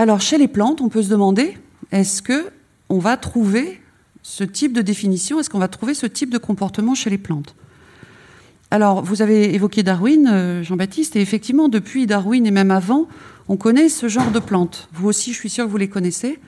Alors 0.00 0.22
chez 0.22 0.38
les 0.38 0.48
plantes, 0.48 0.80
on 0.80 0.88
peut 0.88 1.02
se 1.02 1.10
demander 1.10 1.58
est-ce 1.92 2.22
que 2.22 2.48
on 2.88 3.00
va 3.00 3.18
trouver 3.18 3.82
ce 4.22 4.44
type 4.44 4.72
de 4.72 4.80
définition 4.80 5.38
Est-ce 5.38 5.50
qu'on 5.50 5.58
va 5.58 5.68
trouver 5.68 5.92
ce 5.92 6.06
type 6.06 6.30
de 6.30 6.38
comportement 6.38 6.94
chez 6.94 7.10
les 7.10 7.18
plantes? 7.18 7.54
Alors, 8.70 9.02
vous 9.04 9.20
avez 9.20 9.54
évoqué 9.54 9.82
Darwin, 9.82 10.26
euh, 10.26 10.62
Jean-Baptiste, 10.62 11.16
et 11.16 11.20
effectivement, 11.20 11.68
depuis 11.68 12.06
Darwin 12.06 12.46
et 12.46 12.50
même 12.50 12.70
avant, 12.70 13.08
on 13.48 13.58
connaît 13.58 13.90
ce 13.90 14.08
genre 14.08 14.30
de 14.30 14.38
plantes. 14.38 14.88
Vous 14.94 15.06
aussi, 15.06 15.34
je 15.34 15.38
suis 15.38 15.50
sûr 15.50 15.66
que 15.66 15.70
vous 15.70 15.76
les 15.76 15.90
connaissez. 15.90 16.38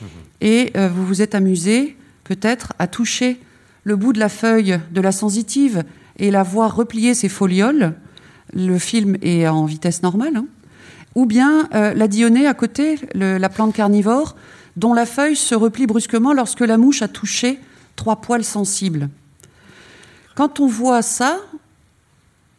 Mhm. 0.00 0.08
Et 0.40 0.72
euh, 0.78 0.88
vous 0.88 1.04
vous 1.04 1.20
êtes 1.20 1.34
amusé, 1.34 1.98
peut-être, 2.24 2.72
à 2.78 2.86
toucher 2.86 3.38
le 3.84 3.94
bout 3.94 4.14
de 4.14 4.20
la 4.20 4.30
feuille 4.30 4.80
de 4.90 5.00
la 5.02 5.12
sensitive 5.12 5.84
et 6.18 6.30
la 6.30 6.42
voir 6.42 6.74
replier 6.74 7.12
ses 7.12 7.28
folioles 7.28 7.92
le 8.54 8.78
film 8.78 9.16
est 9.22 9.46
en 9.46 9.66
vitesse 9.66 10.02
normale, 10.02 10.36
hein. 10.36 10.46
Ou 11.14 11.26
bien 11.26 11.68
euh, 11.74 11.94
la 11.94 12.08
dionée 12.08 12.46
à 12.46 12.54
côté, 12.54 12.98
la 13.14 13.48
plante 13.48 13.74
carnivore, 13.74 14.36
dont 14.76 14.94
la 14.94 15.06
feuille 15.06 15.36
se 15.36 15.54
replie 15.54 15.86
brusquement 15.86 16.32
lorsque 16.32 16.60
la 16.60 16.78
mouche 16.78 17.02
a 17.02 17.08
touché 17.08 17.58
trois 17.96 18.16
poils 18.16 18.44
sensibles. 18.44 19.08
Quand 20.34 20.60
on 20.60 20.66
voit 20.66 21.02
ça, 21.02 21.38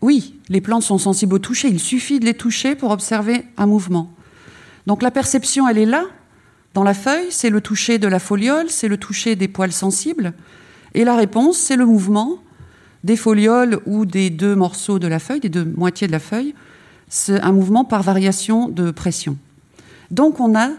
oui, 0.02 0.36
les 0.50 0.62
plantes 0.62 0.84
sont 0.84 0.98
sensibles 0.98 1.36
au 1.36 1.40
toucher, 1.40 1.70
il 1.70 1.80
suffit 1.80 2.20
de 2.20 2.26
les 2.26 2.36
toucher 2.36 2.76
pour 2.76 2.92
observer 2.92 3.46
un 3.58 3.66
mouvement. 3.66 4.12
Donc 4.86 5.02
la 5.02 5.12
perception, 5.12 5.68
elle 5.68 5.78
est 5.78 5.86
là, 5.86 6.04
dans 6.74 6.84
la 6.84 6.94
feuille, 6.94 7.28
c'est 7.30 7.50
le 7.50 7.62
toucher 7.62 7.98
de 7.98 8.08
la 8.08 8.20
foliole, 8.20 8.70
c'est 8.70 8.88
le 8.88 8.98
toucher 8.98 9.36
des 9.36 9.48
poils 9.48 9.72
sensibles, 9.72 10.34
et 10.94 11.04
la 11.04 11.16
réponse, 11.16 11.58
c'est 11.58 11.76
le 11.76 11.86
mouvement 11.86 12.38
des 13.04 13.16
folioles 13.16 13.80
ou 13.86 14.06
des 14.06 14.30
deux 14.30 14.56
morceaux 14.56 15.00
de 15.00 15.08
la 15.08 15.20
feuille, 15.20 15.40
des 15.40 15.50
deux 15.50 15.66
moitiés 15.66 16.08
de 16.08 16.12
la 16.12 16.20
feuille, 16.20 16.54
c'est 17.10 17.40
un 17.42 17.52
mouvement 17.52 17.86
par 17.86 18.04
variation 18.04 18.70
de 18.70 18.92
pression. 18.92 19.38
Donc 20.12 20.40
on 20.40 20.56
a 20.56 20.70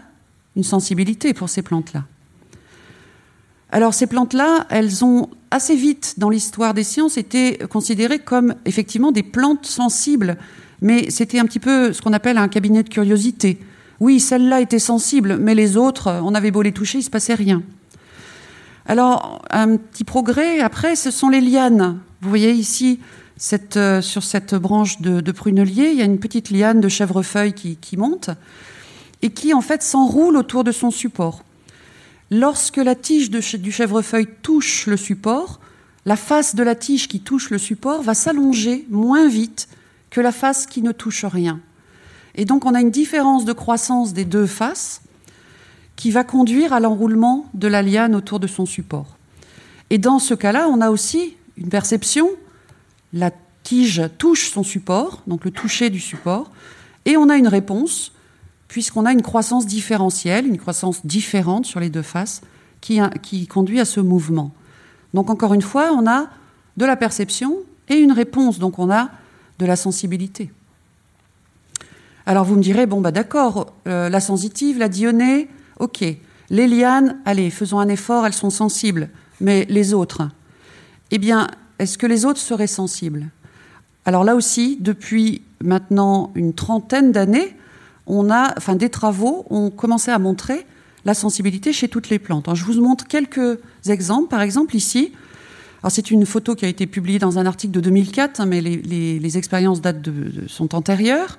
une 0.55 0.63
sensibilité 0.63 1.33
pour 1.33 1.49
ces 1.49 1.61
plantes-là. 1.61 2.03
Alors 3.71 3.93
ces 3.93 4.07
plantes-là, 4.07 4.65
elles 4.69 5.03
ont 5.03 5.29
assez 5.51 5.75
vite 5.75 6.15
dans 6.17 6.29
l'histoire 6.29 6.73
des 6.73 6.83
sciences 6.83 7.17
été 7.17 7.57
considérées 7.69 8.19
comme 8.19 8.55
effectivement 8.65 9.11
des 9.11 9.23
plantes 9.23 9.65
sensibles, 9.65 10.37
mais 10.81 11.09
c'était 11.09 11.39
un 11.39 11.45
petit 11.45 11.59
peu 11.59 11.93
ce 11.93 12.01
qu'on 12.01 12.13
appelle 12.13 12.37
un 12.37 12.47
cabinet 12.47 12.83
de 12.83 12.89
curiosité. 12.89 13.59
Oui, 13.99 14.19
celle-là 14.19 14.61
était 14.61 14.79
sensible, 14.79 15.37
mais 15.37 15.55
les 15.55 15.77
autres, 15.77 16.21
on 16.23 16.35
avait 16.35 16.51
beau 16.51 16.61
les 16.61 16.73
toucher, 16.73 16.99
il 16.99 17.03
se 17.03 17.09
passait 17.09 17.33
rien. 17.33 17.63
Alors, 18.85 19.41
un 19.49 19.77
petit 19.77 20.03
progrès, 20.03 20.59
après, 20.59 20.95
ce 20.95 21.11
sont 21.11 21.29
les 21.29 21.41
lianes. 21.41 21.97
Vous 22.21 22.29
voyez 22.29 22.51
ici, 22.51 22.99
euh, 23.75 24.01
sur 24.01 24.23
cette 24.23 24.55
branche 24.55 25.01
de, 25.01 25.31
prunelier, 25.31 25.89
il 25.91 25.97
y 25.97 26.01
a 26.01 26.05
une 26.05 26.19
petite 26.19 26.49
liane 26.49 26.81
de 26.81 26.89
chèvrefeuille 26.89 27.53
qui 27.53 27.97
monte 27.97 28.29
et 29.21 29.31
qui, 29.31 29.53
en 29.53 29.61
fait, 29.61 29.81
s'enroule 29.81 30.37
autour 30.37 30.63
de 30.63 30.71
son 30.71 30.91
support. 30.91 31.43
Lorsque 32.31 32.77
la 32.77 32.95
tige 32.95 33.29
du 33.29 33.71
chèvrefeuille 33.71 34.27
touche 34.41 34.87
le 34.87 34.97
support, 34.97 35.59
la 36.05 36.15
face 36.15 36.55
de 36.55 36.63
la 36.63 36.75
tige 36.75 37.07
qui 37.07 37.19
touche 37.19 37.49
le 37.49 37.57
support 37.57 38.01
va 38.01 38.13
s'allonger 38.13 38.85
moins 38.89 39.27
vite 39.27 39.67
que 40.09 40.21
la 40.21 40.31
face 40.31 40.65
qui 40.65 40.81
ne 40.81 40.91
touche 40.91 41.25
rien. 41.25 41.59
Et 42.35 42.45
donc 42.45 42.65
on 42.65 42.73
a 42.73 42.81
une 42.81 42.91
différence 42.91 43.45
de 43.45 43.53
croissance 43.53 44.13
des 44.13 44.25
deux 44.25 44.45
faces 44.45 45.01
qui 45.95 46.11
va 46.11 46.23
conduire 46.23 46.73
à 46.73 46.79
l'enroulement 46.79 47.45
de 47.53 47.67
la 47.67 47.81
liane 47.81 48.15
autour 48.15 48.39
de 48.39 48.47
son 48.47 48.65
support. 48.65 49.17
Et 49.89 49.97
dans 49.97 50.19
ce 50.19 50.33
cas-là, 50.33 50.67
on 50.67 50.81
a 50.81 50.89
aussi 50.89 51.35
une 51.57 51.69
perception, 51.69 52.29
la 53.15 53.31
tige 53.63 54.03
touche 54.19 54.51
son 54.51 54.63
support, 54.63 55.23
donc 55.25 55.43
le 55.45 55.51
toucher 55.51 55.89
du 55.89 55.99
support, 55.99 56.51
et 57.05 57.17
on 57.17 57.29
a 57.29 57.37
une 57.37 57.47
réponse, 57.47 58.11
puisqu'on 58.67 59.05
a 59.05 59.11
une 59.11 59.23
croissance 59.23 59.65
différentielle, 59.65 60.45
une 60.45 60.59
croissance 60.59 61.05
différente 61.05 61.65
sur 61.65 61.79
les 61.79 61.89
deux 61.89 62.03
faces, 62.03 62.41
qui, 62.81 62.99
qui 63.23 63.47
conduit 63.47 63.79
à 63.79 63.85
ce 63.85 63.99
mouvement. 63.99 64.53
Donc 65.15 65.29
encore 65.31 65.53
une 65.53 65.61
fois, 65.61 65.91
on 65.93 66.07
a 66.07 66.27
de 66.77 66.85
la 66.85 66.95
perception 66.95 67.57
et 67.89 67.95
une 67.95 68.11
réponse, 68.11 68.59
donc 68.59 68.77
on 68.77 68.91
a 68.91 69.09
de 69.57 69.65
la 69.65 69.75
sensibilité. 69.75 70.51
Alors 72.25 72.43
vous 72.43 72.55
me 72.55 72.61
direz, 72.61 72.85
bon 72.85 73.01
bah 73.01 73.11
d'accord, 73.11 73.73
euh, 73.87 74.09
la 74.09 74.19
sensitive, 74.19 74.77
la 74.77 74.89
dionée, 74.89 75.47
ok. 75.79 76.03
Les 76.49 76.67
lianes, 76.67 77.19
allez, 77.25 77.49
faisons 77.49 77.79
un 77.79 77.87
effort, 77.87 78.25
elles 78.25 78.33
sont 78.33 78.49
sensibles. 78.49 79.09
Mais 79.41 79.65
les 79.69 79.93
autres 79.93 80.29
Eh 81.11 81.17
bien, 81.17 81.47
est-ce 81.79 81.97
que 81.97 82.05
les 82.05 82.25
autres 82.25 82.39
seraient 82.39 82.67
sensibles? 82.67 83.27
Alors 84.05 84.23
là 84.23 84.35
aussi, 84.35 84.77
depuis 84.79 85.41
maintenant 85.61 86.31
une 86.35 86.53
trentaine 86.53 87.11
d'années, 87.11 87.55
on 88.07 88.29
a, 88.29 88.53
enfin 88.57 88.75
des 88.75 88.89
travaux 88.89 89.45
ont 89.49 89.71
commencé 89.71 90.11
à 90.11 90.19
montrer 90.19 90.65
la 91.05 91.13
sensibilité 91.13 91.73
chez 91.73 91.87
toutes 91.87 92.09
les 92.09 92.19
plantes. 92.19 92.47
je 92.53 92.63
vous 92.63 92.81
montre 92.81 93.07
quelques 93.07 93.59
exemples. 93.87 94.29
Par 94.29 94.41
exemple, 94.41 94.75
ici, 94.75 95.11
c'est 95.89 96.11
une 96.11 96.25
photo 96.25 96.55
qui 96.55 96.65
a 96.65 96.67
été 96.67 96.87
publiée 96.87 97.19
dans 97.19 97.37
un 97.37 97.45
article 97.45 97.73
de 97.73 97.79
2004, 97.79 98.39
hein, 98.39 98.45
mais 98.45 98.61
les, 98.61 99.37
expériences 99.37 99.81
datent 99.81 100.09
sont 100.47 100.73
antérieures 100.75 101.37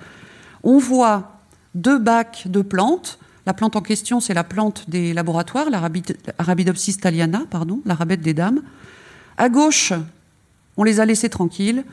on 0.67 0.79
voit 0.79 1.41
deux 1.75 1.99
bacs 1.99 2.49
de 2.49 2.61
plantes. 2.61 3.19
La 3.47 3.55
plante 3.55 3.77
en 3.77 3.81
question, 3.81 4.19
c'est 4.19 4.35
la 4.35 4.43
plante 4.43 4.91
des 4.91 5.15
laboratoires, 5.15 5.71
l'Arabidopsis 5.71 6.99
thaliana, 6.99 7.45
pardon, 7.49 7.81
l'arabette 7.87 8.21
des 8.21 8.35
dames. 8.35 8.63
À 9.39 9.49
gauche, 9.49 9.93
on 10.77 10.85
les 10.85 11.01
a 11.01 11.07
laissés 11.07 11.29
tranquilles. 11.29 11.85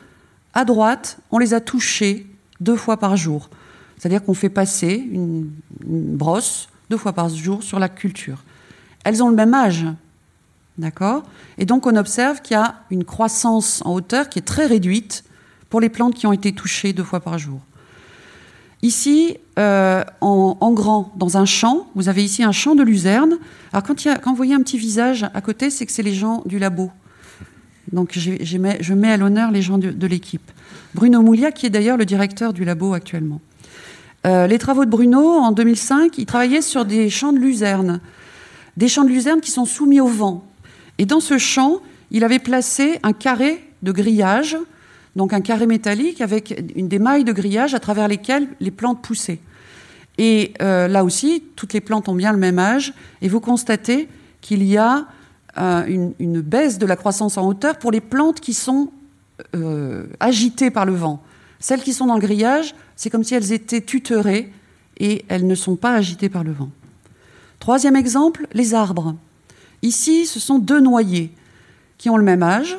À 0.53 0.65
droite, 0.65 1.17
on 1.31 1.37
les 1.37 1.53
a 1.53 1.61
touchés 1.61 2.27
deux 2.59 2.75
fois 2.75 2.97
par 2.97 3.17
jour. 3.17 3.49
C'est-à-dire 3.97 4.23
qu'on 4.23 4.33
fait 4.33 4.49
passer 4.49 5.07
une, 5.11 5.49
brosse 5.85 6.67
deux 6.89 6.97
fois 6.97 7.13
par 7.13 7.29
jour 7.29 7.63
sur 7.63 7.79
la 7.79 7.89
culture. 7.89 8.43
Elles 9.03 9.23
ont 9.23 9.29
le 9.29 9.35
même 9.35 9.53
âge, 9.53 9.85
d'accord? 10.77 11.23
Et 11.57 11.65
donc 11.65 11.87
on 11.87 11.95
observe 11.95 12.41
qu'il 12.41 12.55
y 12.55 12.59
a 12.59 12.81
une 12.91 13.05
croissance 13.05 13.81
en 13.85 13.93
hauteur 13.93 14.29
qui 14.29 14.39
est 14.39 14.43
très 14.43 14.65
réduite 14.65 15.23
pour 15.69 15.79
les 15.79 15.89
plantes 15.89 16.15
qui 16.15 16.27
ont 16.27 16.33
été 16.33 16.53
touchées 16.53 16.93
deux 16.93 17.03
fois 17.03 17.19
par 17.19 17.37
jour. 17.37 17.59
Ici, 18.83 19.37
euh, 19.57 20.03
en, 20.19 20.71
grand, 20.73 21.13
dans 21.15 21.37
un 21.37 21.45
champ, 21.45 21.87
vous 21.95 22.09
avez 22.09 22.23
ici 22.23 22.43
un 22.43 22.51
champ 22.51 22.75
de 22.75 22.83
luzerne. 22.83 23.37
Alors 23.71 23.83
quand, 23.83 24.29
vous 24.31 24.35
voyez 24.35 24.53
un 24.53 24.61
petit 24.61 24.77
visage 24.77 25.25
à 25.33 25.39
côté, 25.39 25.69
c'est 25.69 25.85
que 25.85 25.91
c'est 25.93 26.03
les 26.03 26.13
gens 26.13 26.43
du 26.45 26.59
labo. 26.59 26.91
Donc 27.91 28.17
je 28.17 28.57
mets 28.93 29.11
à 29.11 29.17
l'honneur 29.17 29.51
les 29.51 29.61
gens 29.61 29.77
de, 29.77 30.07
l'équipe. 30.07 30.51
Bruno 30.95 31.21
Moulia, 31.21 31.51
qui 31.51 31.65
est 31.65 31.69
d'ailleurs 31.69 31.97
le 31.97 32.05
directeur 32.05 32.53
du 32.53 32.63
labo 32.63 32.93
actuellement. 32.93 33.41
Euh, 34.25 34.47
les 34.47 34.57
travaux 34.57 34.85
de 34.85 34.89
Bruno, 34.89 35.19
en 35.19 35.51
2005, 35.51 36.17
il 36.17 36.25
travaillait 36.25 36.61
sur 36.61 36.85
des 36.85 37.09
champs 37.09 37.33
de 37.33 37.39
luzerne. 37.39 37.99
Des 38.77 38.87
champs 38.87 39.03
de 39.03 39.09
luzerne 39.09 39.41
qui 39.41 39.51
sont 39.51 39.65
soumis 39.65 39.99
au 39.99 40.07
vent. 40.07 40.45
Et 40.97 41.05
dans 41.05 41.19
ce 41.19 41.37
champ, 41.37 41.81
il 42.11 42.23
avait 42.23 42.39
placé 42.39 42.99
un 43.03 43.11
carré 43.11 43.61
de 43.81 43.91
grillage 43.91 44.57
donc 45.15 45.33
un 45.33 45.41
carré 45.41 45.67
métallique 45.67 46.21
avec 46.21 46.63
une, 46.75 46.87
des 46.87 46.99
mailles 46.99 47.23
de 47.23 47.33
grillage 47.33 47.73
à 47.73 47.79
travers 47.79 48.07
lesquelles 48.07 48.47
les 48.59 48.71
plantes 48.71 49.01
poussaient. 49.01 49.39
Et 50.17 50.53
euh, 50.61 50.87
là 50.87 51.03
aussi, 51.03 51.43
toutes 51.55 51.73
les 51.73 51.81
plantes 51.81 52.09
ont 52.09 52.15
bien 52.15 52.31
le 52.31 52.37
même 52.37 52.59
âge, 52.59 52.93
et 53.21 53.27
vous 53.27 53.39
constatez 53.39 54.07
qu'il 54.41 54.63
y 54.63 54.77
a 54.77 55.05
une, 55.55 56.41
baisse 56.41 56.77
de 56.77 56.85
la 56.85 56.95
croissance 56.95 57.37
en 57.37 57.47
hauteur 57.47 57.77
pour 57.77 57.91
les 57.91 58.01
plantes 58.01 58.39
qui 58.39 58.53
sont 58.53 58.91
euh, 59.55 60.07
agitées 60.19 60.71
par 60.71 60.85
le 60.85 60.93
vent. 60.93 61.21
Celles 61.59 61.81
qui 61.81 61.93
sont 61.93 62.07
dans 62.07 62.15
le 62.15 62.21
grillage, 62.21 62.75
c'est 62.95 63.09
comme 63.09 63.23
si 63.23 63.35
elles 63.35 63.51
étaient 63.51 63.81
tutorées 63.81 64.51
et 64.97 65.25
elles 65.29 65.47
ne 65.47 65.55
sont 65.55 65.75
pas 65.75 65.93
agitées 65.93 66.29
par 66.29 66.43
le 66.43 66.51
vent. 66.51 66.69
Troisième 67.59 67.95
exemple, 67.95 68.47
les 68.53 68.73
arbres. 68.73 69.15
Ici, 69.81 70.25
ce 70.25 70.39
sont 70.39 70.59
deux 70.59 70.79
noyers 70.79 71.31
qui 71.97 72.09
ont 72.09 72.17
le 72.17 72.23
même 72.23 72.43
âge, 72.43 72.77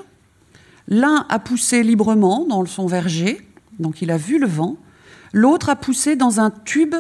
L'un 0.89 1.27
a 1.29 1.39
poussé 1.39 1.83
librement 1.83 2.45
dans 2.47 2.65
son 2.67 2.87
verger, 2.87 3.41
donc 3.79 4.03
il 4.03 4.11
a 4.11 4.17
vu 4.17 4.39
le 4.39 4.47
vent. 4.47 4.77
L'autre 5.33 5.71
a 5.71 5.77
poussé 5.77 6.15
dans 6.15 6.41
un 6.41 6.51
tube 6.51 6.95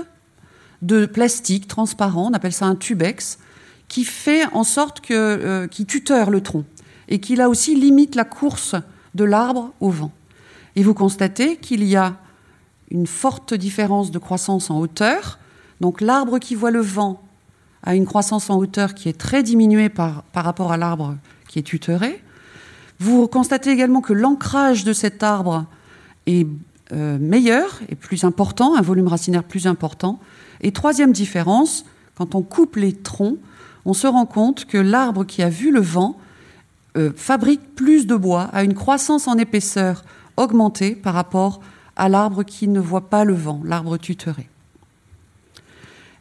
de 0.83 1.07
plastique 1.07 1.69
transparent, 1.69 2.28
on 2.31 2.33
appelle 2.33 2.52
ça 2.52 2.66
un 2.66 2.76
tubex, 2.76 3.38
qui 3.95 4.05
fait 4.05 4.45
en 4.53 4.65
sorte 4.65 5.01
que, 5.01 5.15
euh, 5.15 5.69
qui 5.69 5.87
tuteur 5.87 6.29
le 6.31 6.41
tronc 6.41 6.65
et 7.07 7.21
qui 7.21 7.37
là 7.37 7.49
aussi 7.49 7.77
limite 7.77 8.17
la 8.17 8.25
course 8.25 8.75
de 9.15 9.23
l'arbre 9.23 9.73
au 9.79 9.89
vent. 9.89 10.11
Et 10.75 10.83
vous 10.83 10.95
constatez 10.95 11.59
qu'il 11.59 11.85
y 11.85 11.95
a 11.95 12.17
une 12.91 13.07
forte 13.07 13.55
différence 13.55 14.11
de 14.11 14.19
croissance 14.19 14.69
en 14.69 14.81
hauteur. 14.81 15.39
Donc 15.81 16.01
l'arbre 16.01 16.41
qui 16.41 16.57
voit 16.57 16.73
le 16.73 16.81
vent 16.81 17.23
a 17.85 17.95
une 17.95 18.05
croissance 18.05 18.51
en 18.51 18.59
hauteur 18.59 18.95
qui 18.95 19.09
est 19.09 19.17
très 19.17 19.45
diminuée 19.45 19.91
par, 19.91 20.25
par 20.25 20.45
rapport 20.45 20.73
à 20.73 20.77
l'arbre 20.77 21.17
qui 21.47 21.61
est 21.61 21.63
tutoré. 21.63 22.21
Vous 22.99 23.29
constatez 23.29 23.71
également 23.71 24.01
que 24.01 24.13
l'ancrage 24.13 24.83
de 24.83 24.93
cet 24.93 25.23
arbre 25.23 25.67
est 26.27 26.49
euh, 26.91 27.17
meilleur 27.21 27.81
et 27.89 27.95
plus 27.95 28.25
important, 28.25 28.75
un 28.75 28.83
volume 28.83 29.07
racinaire 29.07 29.45
plus 29.45 29.69
important. 29.69 30.19
Et 30.63 30.73
troisième 30.73 31.13
différence, 31.13 31.85
quand 32.17 32.35
on 32.35 32.43
coupe 32.43 32.75
les 32.75 32.93
troncs, 32.93 33.39
on 33.87 33.95
se 33.95 34.07
rend 34.07 34.26
compte 34.26 34.64
que 34.64 34.79
l'arbre 34.79 35.25
qui 35.25 35.43
a 35.43 35.49
vu 35.49 35.71
le 35.71 35.81
vent 35.81 36.17
euh, 36.97 37.11
fabrique 37.17 37.75
plus 37.75 38.07
de 38.07 38.14
bois, 38.14 38.49
a 38.53 38.62
une 38.62 38.75
croissance 38.75 39.26
en 39.26 39.37
épaisseur 39.37 40.05
augmentée 40.37 40.95
par 40.95 41.14
rapport 41.14 41.61
à 41.97 42.09
l'arbre 42.09 42.45
qui 42.45 42.69
ne 42.69 42.81
voit 42.81 43.09
pas 43.09 43.25
le 43.25 43.35
vent, 43.35 43.61
l'arbre 43.64 43.97
tutoré. 43.97 44.49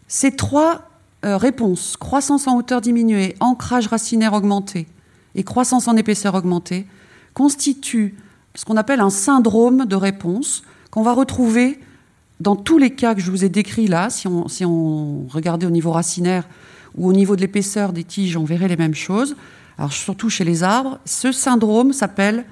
Ces 0.08 0.36
trois 0.36 0.90
euh, 1.26 1.38
réponses, 1.38 1.96
croissance 1.98 2.48
en 2.48 2.58
hauteur 2.58 2.82
diminuée, 2.82 3.36
ancrage 3.40 3.88
racinaire 3.88 4.34
augmenté, 4.34 4.88
et 5.36 5.44
croissance 5.44 5.88
en 5.88 5.96
épaisseur 5.96 6.36
augmentée 6.36 6.86
constituent 7.34 8.16
ce 8.56 8.66
qu'on 8.66 8.78
appelle 8.78 9.00
un 9.00 9.10
syndrome 9.10 9.86
de 9.86 9.96
réponse 9.96 10.64
qu'on 10.92 11.02
va 11.02 11.14
retrouver 11.14 11.80
dans 12.40 12.56
tous 12.56 12.78
les 12.78 12.92
cas 12.92 13.16
que 13.16 13.22
je 13.22 13.32
vous 13.32 13.44
ai 13.44 13.50
décrits 13.50 13.88
là. 13.88 14.10
Si 14.10 14.28
on 14.28 15.28
regardait 15.28 15.66
au 15.66 15.72
niveau 15.72 15.92
racinaire 15.92 16.48
ou 16.96 17.10
au 17.10 17.14
niveau 17.14 17.36
de 17.36 17.42
l'épaisseur 17.42 17.94
des 17.94 18.04
tiges, 18.04 18.38
on 18.38 18.44
verrait 18.44 18.68
les 18.68 18.78
mêmes 18.78 18.96
choses. 18.96 19.36
Alors 19.78 19.94
surtout 19.94 20.30
chez 20.30 20.44
les 20.44 20.64
arbres, 20.64 21.00
ce 21.06 21.32
syndrome 21.32 21.94
s'appelle, 21.94 22.46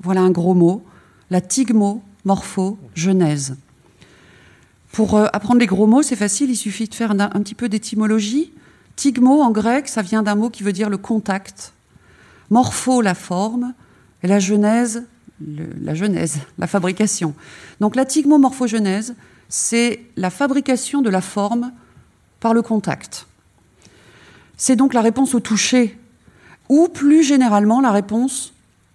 voilà 0.00 0.20
un 0.20 0.30
gros 0.30 0.54
mot, 0.54 0.84
la 1.30 1.40
tigmo-morpho-genèse. 1.40 3.56
Pour 4.92 5.16
euh, 5.16 5.26
apprendre 5.32 5.60
les 5.60 5.66
gros 5.66 5.86
mots, 5.86 6.02
c'est 6.02 6.16
facile, 6.16 6.50
il 6.50 6.56
suffit 6.56 6.88
de 6.88 6.94
faire 6.94 7.10
un, 7.10 7.28
petit 7.28 7.54
peu 7.54 7.68
d'étymologie. 7.68 8.52
Tigmo 8.94 9.42
en 9.42 9.50
grec, 9.50 9.88
ça 9.88 10.02
vient 10.02 10.22
d'un 10.22 10.36
mot 10.36 10.48
qui 10.48 10.62
veut 10.62 10.72
dire 10.72 10.88
le 10.88 10.96
contact. 10.96 11.74
Morpho, 12.50 13.02
la 13.02 13.14
forme, 13.14 13.74
et 14.22 14.28
la 14.28 14.38
genèse, 14.38 15.04
la 15.40 15.94
genèse, 15.94 16.38
la 16.58 16.66
fabrication. 16.66 17.34
Donc 17.80 17.96
la 17.96 18.04
tigmo-morphogenèse, 18.04 19.14
c'est 19.48 20.00
la 20.16 20.30
fabrication 20.30 21.02
de 21.02 21.10
la 21.10 21.20
forme 21.20 21.72
par 22.40 22.54
le 22.54 22.62
contact. 22.62 23.26
C'est 24.56 24.76
donc 24.76 24.94
la 24.94 25.02
réponse 25.02 25.34
au 25.34 25.40
toucher, 25.40 25.98
ou 26.68 26.88
plus 26.88 27.22
généralement 27.22 27.80
la 27.80 27.92
réponse 27.92 28.52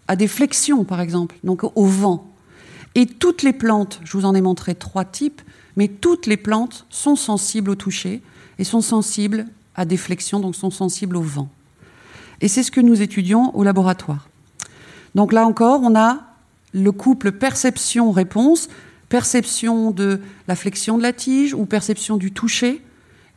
à 0.08 0.16
des 0.16 0.28
flexions, 0.28 0.84
par 0.84 1.02
exemple, 1.02 1.38
donc 1.44 1.64
au 1.64 1.86
vent. 1.86 2.28
Et 2.96 3.06
toutes 3.06 3.44
les 3.44 3.54
plantes, 3.54 4.02
je 4.04 4.18
vous 4.18 4.26
en 4.26 4.36
ai 4.36 4.42
montré 4.42 4.76
trois 4.76 5.06
types, 5.06 5.42
mais 5.78 5.88
toutes 5.88 6.26
les 6.26 6.38
plantes 6.38 6.86
sont 6.90 7.16
sensibles 7.16 7.70
au 7.70 7.76
toucher 7.76 8.22
et 8.60 8.64
sont 8.64 8.82
sensibles 8.82 9.46
à 9.76 9.86
des 9.86 9.98
flexions, 9.98 10.40
donc 10.40 10.56
sont 10.56 10.72
sensibles 10.72 11.16
au 11.16 11.22
vent. 11.22 11.50
Et 12.42 12.48
c'est 12.48 12.64
ce 12.64 12.72
que 12.72 12.82
nous 12.82 13.02
étudions 13.02 13.56
au 13.56 13.64
laboratoire. 13.64 14.28
Donc 15.16 15.32
là 15.32 15.46
encore, 15.46 15.82
on 15.84 15.96
a 15.96 16.20
le 16.74 16.92
couple 16.92 17.32
perception-réponse, 17.32 18.70
perception 19.10 19.92
de 19.92 20.20
la 20.48 20.56
flexion 20.56 20.98
de 20.98 21.04
la 21.04 21.14
tige 21.14 21.54
ou 21.54 21.66
perception 21.66 22.18
du 22.18 22.32
toucher, 22.32 22.82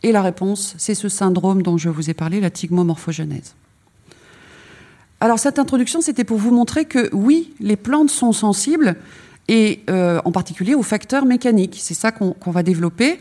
et 0.04 0.12
la 0.12 0.22
réponse, 0.22 0.74
c'est 0.78 0.94
ce 0.94 1.08
syndrome 1.08 1.62
dont 1.62 1.78
je 1.78 1.88
vous 1.88 2.10
ai 2.10 2.14
parlé, 2.14 2.40
la 2.40 2.50
tigmomorphogenèse. 2.50 3.54
Alors 5.20 5.38
cette 5.38 5.58
introduction, 5.58 6.00
c'était 6.00 6.24
pour 6.24 6.38
vous 6.38 6.52
montrer 6.52 6.84
que 6.84 7.08
oui, 7.12 7.54
les 7.58 7.76
plantes 7.76 8.10
sont 8.10 8.32
sensibles, 8.32 8.96
et 9.48 9.82
euh, 9.90 10.20
en 10.24 10.32
particulier 10.32 10.74
aux 10.74 10.82
facteurs 10.82 11.24
mécaniques. 11.24 11.78
C'est 11.80 11.94
ça 11.94 12.12
qu'on 12.12 12.50
va 12.50 12.62
développer. 12.62 13.18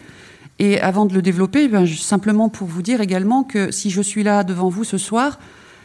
Et 0.59 0.79
avant 0.79 1.05
de 1.05 1.13
le 1.13 1.21
développer, 1.21 1.67
ben, 1.67 1.87
simplement 1.87 2.49
pour 2.49 2.67
vous 2.67 2.81
dire 2.81 3.01
également 3.01 3.43
que 3.43 3.71
si 3.71 3.89
je 3.89 4.01
suis 4.01 4.23
là 4.23 4.43
devant 4.43 4.69
vous 4.69 4.83
ce 4.83 4.97
soir, 4.97 5.39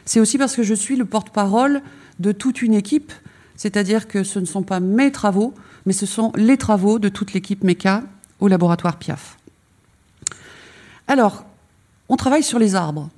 c'est 0.05 0.21
aussi 0.21 0.39
parce 0.39 0.55
que 0.55 0.63
je 0.63 0.75
suis 0.75 0.97
le 0.97 1.05
porte-parole 1.05 1.83
de 2.19 2.33
toute 2.33 2.63
une 2.63 2.75
équipe, 2.75 3.13
c'est-à-dire 3.57 4.09
que 4.09 4.25
ce 4.25 4.39
ne 4.39 4.45
sont 4.45 4.63
pas 4.63 4.81
mes 4.81 5.11
travaux, 5.11 5.55
mais 5.87 5.93
ce 5.93 6.07
sont 6.07 6.33
les 6.37 6.57
travaux 6.57 6.99
de 6.99 7.09
toute 7.09 7.33
l'équipe 7.33 7.65
MECA 7.65 8.03
au 8.41 8.49
laboratoire 8.49 8.99
PIAF. 8.99 9.38
Alors, 11.09 11.45
on 12.09 12.17
travaille 12.17 12.43
sur 12.43 12.59
les 12.59 12.75
arbres. 12.75 13.09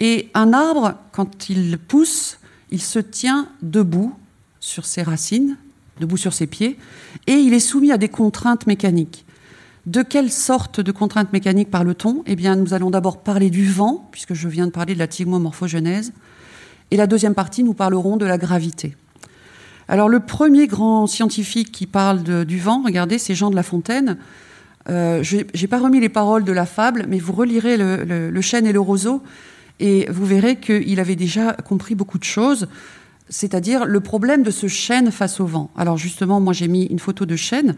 Et 0.00 0.30
un 0.34 0.52
arbre, 0.52 0.94
quand 1.12 1.50
il 1.50 1.78
pousse, 1.78 2.38
il 2.70 2.80
se 2.80 2.98
tient 2.98 3.48
debout 3.62 4.14
sur 4.60 4.86
ses 4.86 5.02
racines, 5.02 5.56
debout 6.00 6.16
sur 6.16 6.32
ses 6.32 6.46
pieds, 6.46 6.78
et 7.26 7.34
il 7.34 7.52
est 7.52 7.60
soumis 7.60 7.92
à 7.92 7.98
des 7.98 8.08
contraintes 8.08 8.66
mécaniques. 8.66 9.26
De 9.86 10.02
quelle 10.02 10.30
sorte 10.30 10.80
de 10.80 10.92
contraintes 10.92 11.32
mécaniques 11.32 11.70
parle-t-on? 11.70 12.22
Eh 12.26 12.36
bien, 12.36 12.56
nous 12.56 12.74
allons 12.74 12.90
d'abord 12.90 13.22
parler 13.22 13.50
du 13.50 13.66
vent, 13.66 14.08
puisque 14.10 14.34
je 14.34 14.48
viens 14.48 14.66
de 14.66 14.72
parler 14.72 14.94
de 14.94 14.98
la 14.98 15.06
tigmomorphogenèse. 15.06 16.12
Et 16.90 16.96
la 16.96 17.06
deuxième 17.06 17.34
partie, 17.34 17.62
nous 17.62 17.74
parlerons 17.74 18.16
de 18.16 18.26
la 18.26 18.38
gravité. 18.38 18.96
Alors, 19.88 20.08
le 20.08 20.20
premier 20.20 20.66
grand 20.66 21.06
scientifique 21.06 21.72
qui 21.72 21.86
parle 21.86 22.44
du 22.44 22.58
vent, 22.58 22.82
regardez, 22.82 23.18
c'est 23.18 23.34
Jean 23.34 23.50
de 23.50 23.56
La 23.56 23.62
Fontaine. 23.62 24.18
Euh, 24.90 25.22
je 25.22 25.36
n'ai 25.38 25.66
pas 25.68 25.78
remis 25.78 26.00
les 26.00 26.08
paroles 26.08 26.44
de 26.44 26.52
la 26.52 26.66
fable, 26.66 27.06
mais 27.08 27.18
vous 27.18 27.32
relirez 27.32 27.76
le 27.76 28.40
chêne 28.40 28.66
et 28.66 28.72
le 28.72 28.80
roseau, 28.80 29.22
et 29.80 30.06
vous 30.10 30.24
verrez 30.24 30.56
qu'il 30.56 30.98
avait 31.00 31.16
déjà 31.16 31.52
compris 31.52 31.94
beaucoup 31.94 32.18
de 32.18 32.24
choses 32.24 32.68
c'est-à-dire 33.30 33.84
le 33.84 34.00
problème 34.00 34.42
de 34.42 34.50
ce 34.50 34.68
chêne 34.68 35.10
face 35.10 35.40
au 35.40 35.46
vent. 35.46 35.70
Alors 35.76 35.96
justement, 35.96 36.40
moi 36.40 36.52
j'ai 36.52 36.68
mis 36.68 36.84
une 36.84 36.98
photo 36.98 37.26
de 37.26 37.36
chêne 37.36 37.76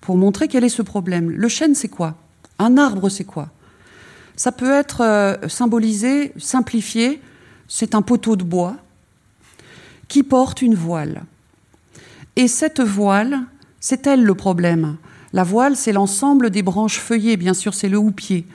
pour 0.00 0.16
montrer 0.16 0.48
quel 0.48 0.64
est 0.64 0.68
ce 0.68 0.82
problème. 0.82 1.30
Le 1.30 1.48
chêne, 1.48 1.74
c'est 1.74 1.88
quoi? 1.88 2.16
Un 2.58 2.78
arbre, 2.78 3.08
c'est 3.08 3.24
quoi? 3.24 3.48
Ça 4.36 4.52
peut 4.52 4.70
être 4.70 5.02
euh, 5.02 5.48
symbolisé, 5.48 6.32
simplifié, 6.36 7.20
c'est 7.68 7.94
un 7.94 8.02
poteau 8.02 8.36
de 8.36 8.44
bois 8.44 8.76
qui 10.08 10.22
porte 10.22 10.62
une 10.62 10.74
voile. 10.74 11.22
Et 12.36 12.48
cette 12.48 12.80
voile, 12.80 13.40
c'est 13.80 14.06
elle 14.06 14.22
le 14.22 14.34
problème. 14.34 14.96
La 15.36 15.44
voile, 15.44 15.76
c'est 15.76 15.92
l'ensemble 15.92 16.48
des 16.48 16.62
branches 16.62 16.98
feuillées, 16.98 17.36
bien 17.36 17.52
sûr, 17.52 17.74
c'est 17.74 17.90
le 17.90 17.98
houppier. 17.98 18.46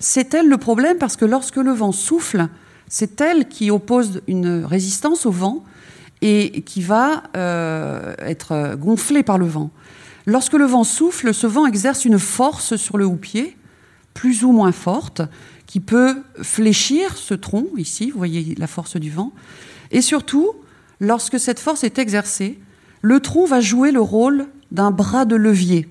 C'est 0.00 0.34
elle 0.34 0.48
le 0.48 0.56
problème 0.56 0.98
parce 0.98 1.16
que 1.16 1.24
lorsque 1.24 1.58
le 1.58 1.70
vent 1.70 1.92
souffle, 1.92 2.48
c'est 2.88 3.20
elle 3.20 3.46
qui 3.46 3.70
oppose 3.70 4.20
une 4.26 4.64
résistance 4.64 5.26
au 5.26 5.30
vent 5.30 5.62
et 6.22 6.62
qui 6.62 6.82
va 6.82 7.22
euh, 7.36 8.16
être 8.18 8.74
gonflée 8.74 9.22
par 9.22 9.38
le 9.38 9.46
vent. 9.46 9.70
Lorsque 10.26 10.54
le 10.54 10.64
vent 10.64 10.82
souffle, 10.82 11.32
ce 11.32 11.46
vent 11.46 11.66
exerce 11.66 12.04
une 12.04 12.18
force 12.18 12.74
sur 12.74 12.98
le 12.98 13.06
houppier, 13.06 13.56
plus 14.12 14.42
ou 14.42 14.50
moins 14.50 14.72
forte, 14.72 15.22
qui 15.66 15.78
peut 15.78 16.16
fléchir 16.42 17.16
ce 17.16 17.34
tronc, 17.34 17.68
ici, 17.76 18.10
vous 18.10 18.18
voyez 18.18 18.56
la 18.58 18.66
force 18.66 18.96
du 18.96 19.08
vent. 19.08 19.30
Et 19.92 20.00
surtout, 20.00 20.50
lorsque 20.98 21.38
cette 21.38 21.60
force 21.60 21.84
est 21.84 22.00
exercée, 22.00 22.58
le 23.02 23.20
tronc 23.20 23.46
va 23.46 23.60
jouer 23.60 23.92
le 23.92 24.00
rôle 24.00 24.48
d'un 24.72 24.90
bras 24.90 25.26
de 25.26 25.36
levier. 25.36 25.86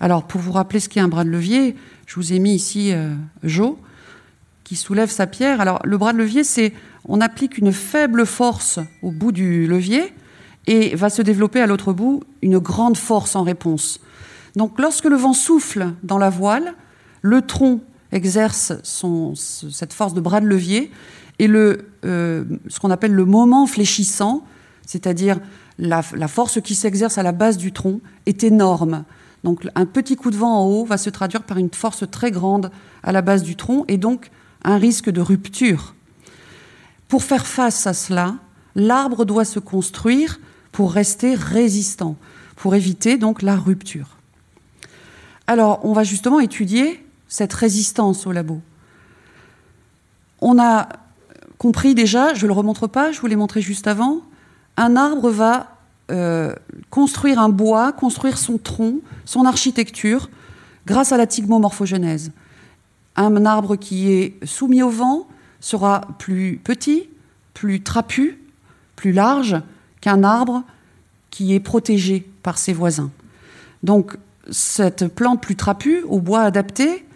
Alors, 0.00 0.24
pour 0.24 0.40
vous 0.40 0.52
rappeler 0.52 0.80
ce 0.80 0.88
qu'est 0.88 1.00
un 1.00 1.08
bras 1.08 1.24
de 1.24 1.30
levier, 1.30 1.76
je 2.06 2.16
vous 2.16 2.32
ai 2.32 2.38
mis 2.38 2.54
ici 2.54 2.92
euh, 2.92 3.14
Jo, 3.44 3.78
qui 4.64 4.76
soulève 4.76 5.10
sa 5.10 5.26
pierre. 5.26 5.60
Alors, 5.60 5.80
le 5.84 5.98
bras 5.98 6.12
de 6.12 6.18
levier, 6.18 6.42
c'est 6.42 6.72
on 7.04 7.20
applique 7.20 7.58
une 7.58 7.72
faible 7.72 8.26
force 8.26 8.78
au 9.02 9.10
bout 9.10 9.32
du 9.32 9.66
levier, 9.66 10.12
et 10.66 10.94
va 10.94 11.10
se 11.10 11.22
développer 11.22 11.60
à 11.60 11.66
l'autre 11.66 11.92
bout 11.92 12.22
une 12.42 12.58
grande 12.58 12.96
force 12.96 13.36
en 13.36 13.42
réponse. 13.42 14.00
Donc 14.56 14.78
lorsque 14.78 15.04
le 15.04 15.16
vent 15.16 15.32
souffle 15.32 15.92
dans 16.02 16.18
la 16.18 16.30
voile, 16.30 16.74
le 17.22 17.42
tronc 17.42 17.80
exerce 18.12 18.72
cette 18.82 19.92
force 19.92 20.14
de 20.14 20.20
bras 20.20 20.40
de 20.40 20.46
levier 20.46 20.90
et 21.38 21.46
le, 21.46 21.88
euh, 22.04 22.44
ce 22.68 22.80
qu'on 22.80 22.90
appelle 22.90 23.12
le 23.12 23.24
moment 23.24 23.66
fléchissant, 23.66 24.44
c'est-à-dire 24.86 25.38
la, 25.78 26.02
force 26.02 26.60
qui 26.60 26.74
s'exerce 26.74 27.16
à 27.18 27.22
la 27.22 27.32
base 27.32 27.56
du 27.56 27.72
tronc, 27.72 28.00
est 28.26 28.44
énorme. 28.44 29.04
Donc 29.44 29.66
un 29.74 29.86
petit 29.86 30.16
coup 30.16 30.30
de 30.30 30.36
vent 30.36 30.60
en 30.60 30.66
haut 30.66 30.84
va 30.84 30.98
se 30.98 31.10
traduire 31.10 31.42
par 31.42 31.58
une 31.58 31.70
force 31.70 32.04
très 32.10 32.30
grande 32.30 32.70
à 33.02 33.12
la 33.12 33.22
base 33.22 33.42
du 33.42 33.56
tronc 33.56 33.84
et 33.88 33.96
donc 33.96 34.30
un 34.64 34.76
risque 34.76 35.10
de 35.10 35.20
rupture. 35.20 35.94
Pour 37.08 37.22
faire 37.22 37.46
face 37.46 37.86
à 37.86 37.94
cela, 37.94 38.36
l'arbre 38.74 39.24
doit 39.24 39.44
se 39.44 39.58
construire 39.58 40.38
pour 40.72 40.92
rester 40.92 41.34
résistant, 41.34 42.16
pour 42.56 42.74
éviter 42.74 43.16
donc 43.16 43.42
la 43.42 43.56
rupture. 43.56 44.16
Alors, 45.46 45.84
on 45.84 45.92
va 45.92 46.04
justement 46.04 46.38
étudier 46.38 47.04
cette 47.26 47.52
résistance 47.52 48.26
au 48.26 48.32
labo. 48.32 48.60
On 50.40 50.60
a 50.60 50.88
compris 51.58 51.94
déjà, 51.94 52.34
je 52.34 52.42
ne 52.42 52.48
le 52.48 52.52
remontre 52.52 52.86
pas, 52.86 53.10
je 53.10 53.20
vous 53.20 53.26
l'ai 53.26 53.36
montré 53.36 53.60
juste 53.60 53.86
avant, 53.86 54.20
un 54.76 54.96
arbre 54.96 55.28
va 55.30 55.79
euh, 56.10 56.54
construire 56.90 57.38
un 57.38 57.48
bois, 57.48 57.92
construire 57.92 58.38
son 58.38 58.58
tronc, 58.58 58.96
son 59.24 59.44
architecture, 59.44 60.28
grâce 60.86 61.12
à 61.12 61.16
la 61.16 61.26
tigmomorphogenèse. 61.26 62.32
Un 63.16 63.44
arbre 63.44 63.76
qui 63.76 64.12
est 64.12 64.44
soumis 64.44 64.82
au 64.82 64.90
vent 64.90 65.28
sera 65.60 66.02
plus 66.18 66.60
petit, 66.62 67.08
plus 67.54 67.82
trapu, 67.82 68.38
plus 68.96 69.12
large 69.12 69.60
qu'un 70.00 70.24
arbre 70.24 70.64
qui 71.30 71.54
est 71.54 71.60
protégé 71.60 72.28
par 72.42 72.58
ses 72.58 72.72
voisins. 72.72 73.10
Donc 73.82 74.16
cette 74.50 75.08
plante 75.08 75.40
plus 75.40 75.56
trapue, 75.56 76.02
au 76.08 76.20
bois 76.20 76.42
adapté, 76.42 77.06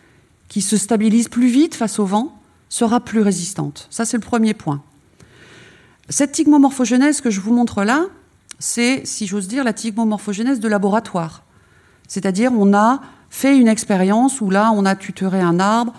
qui 0.49 0.61
se 0.61 0.77
stabilise 0.77 1.29
plus 1.29 1.49
vite 1.49 1.75
face 1.75 1.99
au 1.99 2.07
vent, 2.07 2.39
sera 2.69 3.01
plus 3.01 3.21
résistante. 3.21 3.87
Ça, 3.91 4.05
c'est 4.05 4.17
le 4.17 4.23
premier 4.23 4.55
point. 4.55 4.83
Cette 6.09 6.33
tigmomorphogenèse 6.33 7.21
que 7.21 7.31
je 7.31 7.41
vous 7.41 7.55
montre 7.55 7.85
là, 7.85 8.07
c'est, 8.65 9.03
si 9.05 9.27
j'ose 9.27 9.47
dire, 9.47 9.63
la 9.63 9.75
tigmomorphogenèse 9.75 10.59
de 10.59 10.69
laboratoire. 10.69 11.45
C'est-à-dire, 12.09 12.51
on 12.59 12.73
a 12.73 13.03
fait 13.29 13.59
une 13.59 13.69
expérience 13.69 14.41
où 14.41 14.49
là, 14.49 14.73
on 14.75 14.87
a 14.87 14.97
tutoré 14.97 15.39
un 15.39 15.61
arbre, 15.61 15.93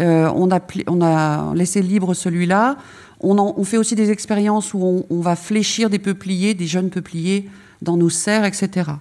euh, 0.00 0.30
on, 0.32 0.48
a, 0.52 1.54
laissé 1.56 1.82
libre 1.82 2.14
celui-là, 2.14 2.76
on, 3.18 3.64
fait 3.64 3.78
aussi 3.78 3.96
des 3.96 4.12
expériences 4.12 4.74
où 4.74 5.04
on, 5.10 5.20
va 5.20 5.34
fléchir 5.34 5.90
des 5.90 5.98
peupliers, 5.98 6.54
des 6.54 6.68
jeunes 6.68 6.88
peupliers 6.88 7.50
dans 7.82 7.96
nos 7.96 8.10
serres, 8.10 8.44
etc. 8.44 8.92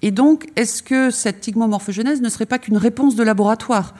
Et 0.00 0.10
donc, 0.10 0.48
est-ce 0.56 0.82
que 0.82 1.10
cette 1.10 1.40
tigmomorphogenèse 1.40 2.22
ne 2.22 2.30
serait 2.30 2.46
pas 2.46 2.58
qu'une 2.58 2.78
réponse 2.78 3.16
de 3.16 3.22
laboratoire? 3.22 3.94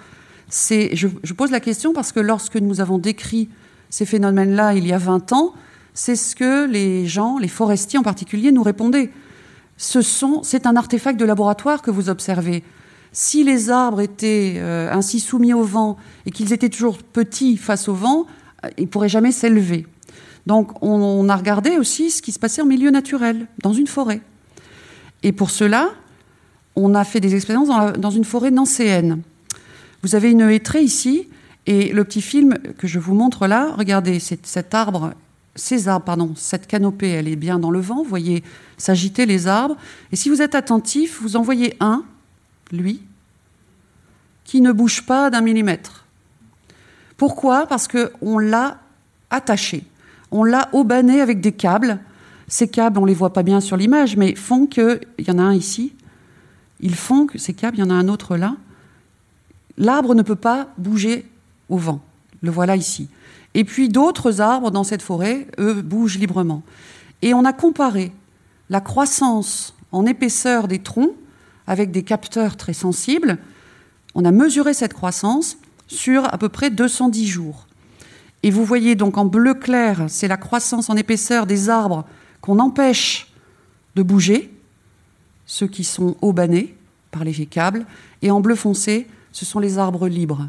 Je, 0.51 1.33
pose 1.35 1.51
la 1.51 1.61
question 1.61 1.93
parce 1.93 2.11
que 2.11 2.21
lorsque 2.21 2.57
nous 2.57 2.81
avons 2.81 2.97
décrit 2.97 3.51
ces 3.91 4.07
phénomènes-là 4.07 4.73
il 4.73 4.87
y 4.87 4.95
a 4.95 4.99
20 4.99 5.35
ans, 5.35 5.53
c'est 5.95 6.17
ce 6.17 6.37
que 6.37 6.67
les 6.67 7.07
gens, 7.07 7.39
les 7.39 7.49
forestiers 7.49 7.99
en 7.99 8.03
particulier, 8.03 8.53
nous 8.53 8.63
répondaient. 8.63 9.11
Ce 9.77 10.03
sont, 10.03 10.43
c'est 10.43 10.67
un 10.67 10.77
artefact 10.77 11.19
de 11.19 11.25
laboratoire 11.25 11.83
que 11.83 11.91
vous 11.91 12.09
observez. 12.09 12.63
Si 13.13 13.43
les 13.43 13.71
arbres 13.71 14.01
étaient 14.01 14.55
euh, 14.57 14.93
ainsi 14.93 15.19
soumis 15.19 15.53
au 15.53 15.63
vent 15.63 15.97
et 16.27 16.31
qu'ils 16.31 16.53
étaient 16.53 16.69
toujours 16.69 16.99
petits 16.99 17.57
face 17.57 17.89
au 17.89 17.95
vent, 17.95 18.27
il 18.79 18.85
ne 18.85 18.89
pourrait 18.89 19.09
jamais 19.09 19.33
s'élever. 19.33 19.87
Donc 20.47 20.83
on, 20.83 21.29
a 21.29 21.37
regardé 21.37 21.77
aussi 21.77 22.11
ce 22.11 22.23
qui 22.23 22.33
se 22.33 22.39
passait 22.39 22.63
en 22.63 22.67
milieu 22.67 22.91
naturel, 22.91 23.47
dans 23.63 23.73
une 23.73 23.87
forêt. 23.87 24.21
Et 25.23 25.33
pour 25.33 25.51
cela, 25.51 25.91
on 26.77 26.95
a 26.95 27.05
fait 27.05 27.21
des 27.21 27.35
expériences 27.35 27.69
dans, 27.99 28.11
une 28.11 28.25
forêt 28.25 28.51
nancéenne. 28.51 29.23
Vous 30.03 30.15
avez 30.15 30.31
une 30.31 30.43
hêtraie 30.43 30.83
ici, 30.83 31.29
et 31.67 31.93
le 31.93 32.05
petit 32.05 32.23
film 32.23 32.57
que 32.79 32.87
je 32.87 32.99
vous 32.99 33.15
montre 33.15 33.47
là, 33.47 33.75
regardez, 33.77 34.19
cet 34.19 34.75
arbre, 34.75 35.13
ces 35.57 35.89
arbres, 35.89 36.05
pardon, 36.05 36.33
cette 36.37 36.67
canopée, 36.67 37.09
elle 37.09 37.29
est 37.29 37.37
bien 37.37 37.59
dans 37.59 37.71
le 37.71 37.81
vent, 37.81 37.97
vous 37.97 38.09
voyez 38.09 38.45
s'agiter 38.79 39.27
les 39.27 39.47
arbres. 39.47 39.77
Et 40.13 40.17
si 40.17 40.29
vous 40.29 40.43
êtes 40.43 40.55
attentif, 40.55 41.21
vous 41.21 41.37
en 41.37 41.43
voyez 41.43 41.77
un, 41.81 42.05
lui, 42.73 43.03
qui 44.45 44.61
ne 44.61 44.73
bouge 44.73 45.07
pas 45.07 45.31
d'un 45.31 45.41
millimètre. 45.41 46.07
Pourquoi? 47.17 47.67
Parce 47.67 47.89
qu'on 47.89 48.39
l'a 48.39 48.79
attaché. 49.31 49.85
On 50.31 50.45
l'a 50.45 50.69
aubané 50.73 51.21
avec 51.21 51.41
des 51.41 51.53
câbles. 51.53 51.99
Ces 52.49 52.69
câbles, 52.69 52.99
on 52.99 53.03
ne 53.03 53.09
les 53.09 53.15
voit 53.15 53.33
pas 53.33 53.43
bien 53.43 53.61
sur 53.61 53.77
l'image, 53.77 54.17
mais 54.17 54.35
font 54.35 54.67
que. 54.67 55.01
Il 55.19 55.29
y 55.29 55.31
en 55.31 55.39
a 55.39 55.43
un 55.43 55.55
ici. 55.55 55.93
Ils 56.81 56.95
font 56.95 57.27
que 57.27 57.39
ces 57.39 57.53
câbles, 57.53 57.77
il 57.77 57.81
y 57.81 57.83
en 57.83 57.91
a 57.91 57.95
un 57.95 58.09
autre 58.09 58.37
là. 58.37 58.57
L'arbre 59.77 60.15
ne 60.15 60.23
peut 60.23 60.37
pas 60.37 60.69
bouger 60.79 61.27
au 61.69 61.77
vent. 61.77 62.01
Le 62.43 62.51
voilà 62.51 62.77
ici. 62.77 63.09
Et 63.55 63.65
puis 63.65 63.89
d'autres 63.89 64.41
arbres 64.41 64.71
dans 64.71 64.85
cette 64.85 65.03
forêt, 65.03 65.47
eux, 65.59 65.83
bougent 65.83 66.19
librement. 66.19 66.63
Et 67.23 67.35
on 67.35 67.45
a 67.45 67.53
comparé 67.53 68.13
la 68.69 68.81
croissance 68.81 69.75
en 69.93 70.07
épaisseur 70.07 70.69
des 70.69 70.79
troncs 70.79 71.15
avec 71.67 71.91
des 71.91 72.03
capteurs 72.03 72.57
très 72.57 72.73
sensibles. 72.73 73.39
On 74.15 74.25
a 74.25 74.31
mesuré 74.31 74.75
cette 74.75 74.95
croissance 74.95 75.59
sur 75.89 76.33
à 76.33 76.39
peu 76.39 76.49
près 76.49 76.71
210 76.71 77.27
jours. 77.27 77.67
Et 78.43 78.51
vous 78.51 78.65
voyez 78.65 78.95
donc 78.95 79.19
en 79.19 79.27
bleu 79.27 79.55
clair, 79.55 80.05
c'est 80.09 80.29
la 80.29 80.37
croissance 80.37 80.89
en 80.89 80.97
épaisseur 80.97 81.47
des 81.47 81.69
arbres 81.69 82.07
qu'on 82.41 82.59
empêche 82.59 83.33
de 83.97 84.03
bouger, 84.03 84.55
ceux 85.47 85.67
qui 85.67 85.85
sont 85.85 86.17
aubanés 86.23 86.75
par 87.11 87.25
les 87.25 87.35
câbles, 87.45 87.85
et 88.23 88.31
en 88.31 88.41
bleu 88.41 88.55
foncé, 88.55 89.09
ce 89.33 89.45
sont 89.45 89.59
les 89.59 89.79
arbres 89.79 90.09
libres. 90.09 90.49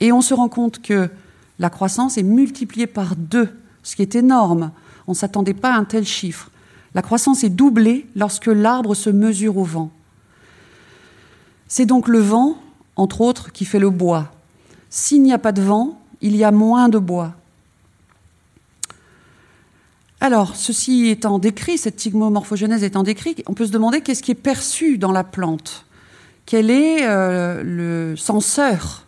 Et 0.00 0.12
on 0.12 0.20
se 0.20 0.34
rend 0.34 0.48
compte 0.48 0.82
que 0.82 1.10
la 1.58 1.70
croissance 1.70 2.18
est 2.18 2.22
multipliée 2.22 2.86
par 2.86 3.16
deux, 3.16 3.48
ce 3.82 3.96
qui 3.96 4.02
est 4.02 4.14
énorme. 4.14 4.72
On 5.06 5.12
ne 5.12 5.16
s'attendait 5.16 5.54
pas 5.54 5.72
à 5.72 5.78
un 5.78 5.84
tel 5.84 6.04
chiffre. 6.04 6.50
La 6.94 7.02
croissance 7.02 7.44
est 7.44 7.50
doublée 7.50 8.06
lorsque 8.14 8.46
l'arbre 8.46 8.94
se 8.94 9.10
mesure 9.10 9.56
au 9.56 9.64
vent. 9.64 9.90
C'est 11.68 11.86
donc 11.86 12.08
le 12.08 12.18
vent, 12.18 12.58
entre 12.96 13.20
autres, 13.20 13.52
qui 13.52 13.64
fait 13.64 13.78
le 13.78 13.90
bois. 13.90 14.32
S'il 14.90 15.22
n'y 15.22 15.32
a 15.32 15.38
pas 15.38 15.52
de 15.52 15.62
vent, 15.62 16.00
il 16.20 16.36
y 16.36 16.44
a 16.44 16.50
moins 16.50 16.88
de 16.88 16.98
bois. 16.98 17.34
Alors, 20.20 20.56
ceci 20.56 21.08
étant 21.08 21.38
décrit, 21.38 21.76
cette 21.76 21.96
tigmomorphogenèse 21.96 22.82
étant 22.82 23.02
décrit, 23.02 23.36
on 23.46 23.54
peut 23.54 23.66
se 23.66 23.72
demander 23.72 24.00
qu'est-ce 24.00 24.22
qui 24.22 24.30
est 24.30 24.34
perçu 24.34 24.96
dans 24.96 25.12
la 25.12 25.24
plante 25.24 25.84
Quel 26.46 26.70
est 26.70 27.06
euh, 27.06 27.62
le 27.62 28.16
senseur 28.16 29.05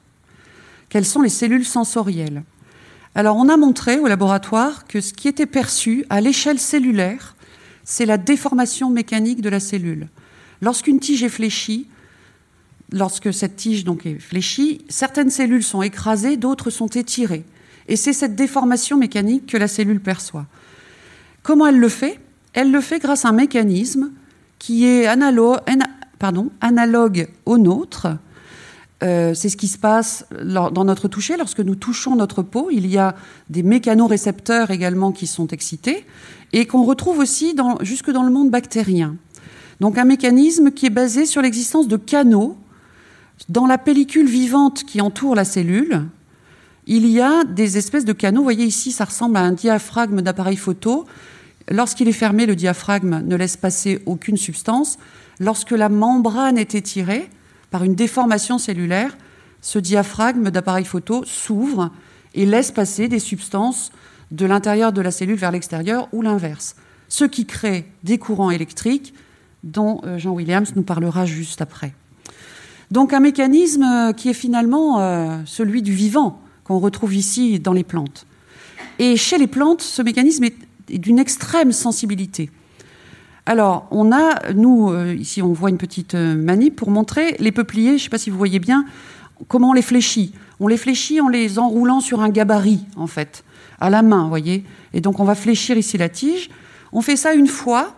Quelles 0.89 1.05
sont 1.05 1.23
les 1.23 1.29
cellules 1.29 1.65
sensorielles 1.65 2.43
Alors, 3.15 3.37
on 3.37 3.49
a 3.49 3.57
montré 3.57 3.99
au 3.99 4.07
laboratoire 4.07 4.87
que 4.87 5.01
ce 5.01 5.13
qui 5.13 5.29
était 5.29 5.47
perçu 5.47 6.05
à 6.11 6.21
l'échelle 6.21 6.59
cellulaire, 6.59 7.37
c'est 7.85 8.07
la 8.07 8.19
déformation 8.19 8.91
mécanique 8.91 9.41
de 9.41 9.49
la 9.49 9.61
cellule. 9.61 10.09
Lorsqu'une 10.61 11.01
tige 11.01 11.23
est 11.23 11.29
fléchie, 11.29 11.87
lorsque 12.93 13.33
cette 13.33 13.57
tige 13.57 13.85
est 14.05 14.19
fléchie, 14.19 14.85
certaines 14.89 15.31
cellules 15.31 15.63
sont 15.63 15.83
écrasées, 15.83 16.37
d'autres 16.37 16.71
sont 16.71 16.89
étirées. 16.89 17.45
Et 17.89 17.97
c'est 17.97 18.13
cette 18.13 18.35
déformation 18.35 18.99
mécanique 18.99 19.47
que 19.47 19.57
la 19.57 19.69
cellule 19.69 20.01
perçoit. 20.01 20.47
Comment 21.43 21.67
elle 21.67 21.79
le 21.79 21.89
fait? 21.89 22.21
Elle 22.53 22.71
le 22.71 22.81
fait 22.81 22.99
grâce 22.99 23.25
à 23.25 23.29
un 23.29 23.33
mécanisme 23.33 24.11
qui 24.59 24.85
est 24.85 25.07
analogue, 25.07 25.61
au 27.47 27.59
nôtre. 27.59 28.09
Euh, 29.05 29.33
c'est 29.33 29.49
ce 29.49 29.57
qui 29.57 29.69
se 29.69 29.79
passe 29.79 30.27
dans 30.43 30.85
notre 30.85 31.07
toucher. 31.07 31.37
Lorsque 31.37 31.61
nous 31.61 31.77
touchons 31.77 32.17
notre 32.17 32.43
peau, 32.43 32.69
il 32.71 32.87
y 32.87 32.99
a 32.99 33.15
des 33.49 33.63
mécanorécepteurs 33.63 34.71
également 34.71 35.13
qui 35.13 35.27
sont 35.27 35.47
excités 35.49 36.05
et 36.53 36.67
qu'on 36.67 36.83
retrouve 36.83 37.19
aussi 37.19 37.55
jusque 37.83 38.11
dans 38.11 38.25
le 38.25 38.33
monde 38.33 38.51
bactérien. 38.51 39.17
Donc 39.81 39.99
un 39.99 40.05
mécanisme 40.05 40.73
qui 40.73 40.87
est 40.87 40.91
basé 40.91 41.27
sur 41.27 41.43
l'existence 41.43 41.87
de 41.87 41.97
canaux 41.97 42.57
dans 43.49 43.67
la 43.67 43.79
pellicule 43.79 44.27
vivante 44.27 44.83
qui 44.83 45.01
entoure 45.01 45.37
la 45.37 45.45
cellule, 45.45 46.07
il 46.87 47.07
y 47.07 47.21
a 47.21 47.45
des 47.45 47.79
espèces 47.79 48.05
de 48.05 48.13
canaux. 48.13 48.41
Vous 48.41 48.45
voyez 48.45 48.65
ici, 48.65 48.91
ça 48.91 49.05
ressemble 49.05 49.37
à 49.37 49.43
un 49.43 49.53
diaphragme 49.53 50.23
d'appareil 50.23 50.57
photo. 50.57 51.05
Lorsqu'il 51.71 52.09
est 52.09 52.13
fermé, 52.13 52.47
le 52.47 52.57
diaphragme 52.57 53.23
ne 53.25 53.37
laisse 53.37 53.57
passer 53.57 54.03
aucune 54.07 54.39
substance. 54.39 54.99
Lorsque 55.39 55.71
la 55.71 55.89
membrane 55.89 56.59
est 56.59 56.75
étirée 56.75 57.29
par 57.71 57.85
une 57.85 57.95
déformation 57.95 58.59
cellulaire, 58.59 59.17
ce 59.61 59.79
diaphragme 59.79 60.51
d'appareil 60.51 60.85
photo 60.85 61.25
s'ouvre 61.25 61.91
et 62.35 62.47
laisse 62.47 62.71
passer 62.71 63.09
des 63.09 63.19
substances 63.19 63.91
de 64.31 64.47
l'intérieur 64.47 64.93
de 64.93 65.01
la 65.01 65.11
cellule 65.11 65.37
vers 65.37 65.51
l'extérieur 65.51 66.09
ou 66.13 66.23
l'inverse. 66.23 66.77
Ce 67.09 67.25
qui 67.25 67.47
crée 67.47 67.87
des 68.05 68.19
courants 68.19 68.51
électriques 68.51 69.15
dont 69.65 70.01
euh, 70.05 70.19
Jean 70.19 70.33
Williams 70.33 70.75
nous 70.77 70.83
parlera 70.83 71.27
juste 71.27 71.63
après. 71.63 71.95
Donc 72.91 73.13
un 73.13 73.21
mécanisme 73.21 73.83
euh, 73.83 74.13
qui 74.13 74.29
est 74.29 74.35
finalement 74.35 75.01
euh, 75.01 75.39
celui 75.47 75.83
du 75.83 75.93
vivant, 75.93 76.41
qu'on 76.65 76.79
retrouve 76.79 77.15
ici 77.15 77.59
dans 77.59 77.73
les 77.73 77.85
plantes. 77.85 78.27
Et 78.99 79.17
chez 79.17 79.39
les 79.39 79.47
plantes, 79.47 79.83
ce 79.83 80.03
mécanisme 80.03 80.45
est 80.45 80.99
d'une 80.99 81.19
extrême 81.19 81.73
sensibilité. 81.73 82.51
Alors, 83.49 83.87
on 83.91 84.13
a, 84.13 84.53
nous, 84.53 84.91
euh, 84.91 85.15
ici, 85.15 85.41
on 85.41 85.55
voit 85.55 85.71
une 85.71 85.79
petite 85.79 86.13
manip 86.13 86.77
pour 86.77 86.91
montrer 86.91 87.35
les 87.39 87.51
peupliers, 87.51 87.93
je 87.93 87.95
ne 87.95 87.99
sais 88.01 88.09
pas 88.11 88.19
si 88.19 88.29
vous 88.29 88.37
voyez 88.37 88.59
bien, 88.59 88.85
comment 89.49 89.71
on 89.71 89.73
les 89.73 89.81
fléchit. 89.81 90.35
On 90.61 90.69
les 90.69 90.77
fléchit 90.77 91.23
en 91.23 91.29
les 91.29 91.59
enroulant 91.59 92.01
sur 92.01 92.21
un 92.21 92.29
gabarit, 92.29 92.85
en 92.95 93.07
fait, 93.07 93.45
à 93.81 93.89
la 93.89 94.03
main, 94.03 94.25
vous 94.25 94.29
voyez. 94.29 94.65
Et 94.93 95.01
donc, 95.01 95.19
on 95.19 95.25
va 95.25 95.35
fléchir 95.35 95.79
ici 95.79 95.97
la 95.97 96.11
tige. 96.11 96.51
On 96.93 97.01
fait 97.01 97.17
ça 97.17 97.33
une 97.33 97.47
fois 97.47 97.97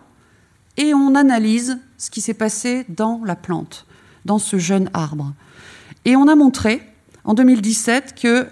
et 0.76 0.94
on 0.94 1.16
analyse 1.16 1.80
ce 1.98 2.10
qui 2.10 2.20
s'est 2.20 2.32
passé 2.32 2.86
dans 2.88 3.20
la 3.24 3.34
plante 3.34 3.86
dans 4.24 4.38
ce 4.38 4.56
jeune 4.56 4.88
arbre. 4.94 5.32
Et 6.04 6.14
on 6.14 6.28
a 6.28 6.36
montré 6.36 6.80
en 7.24 7.34
2017 7.34 8.14
que 8.14 8.46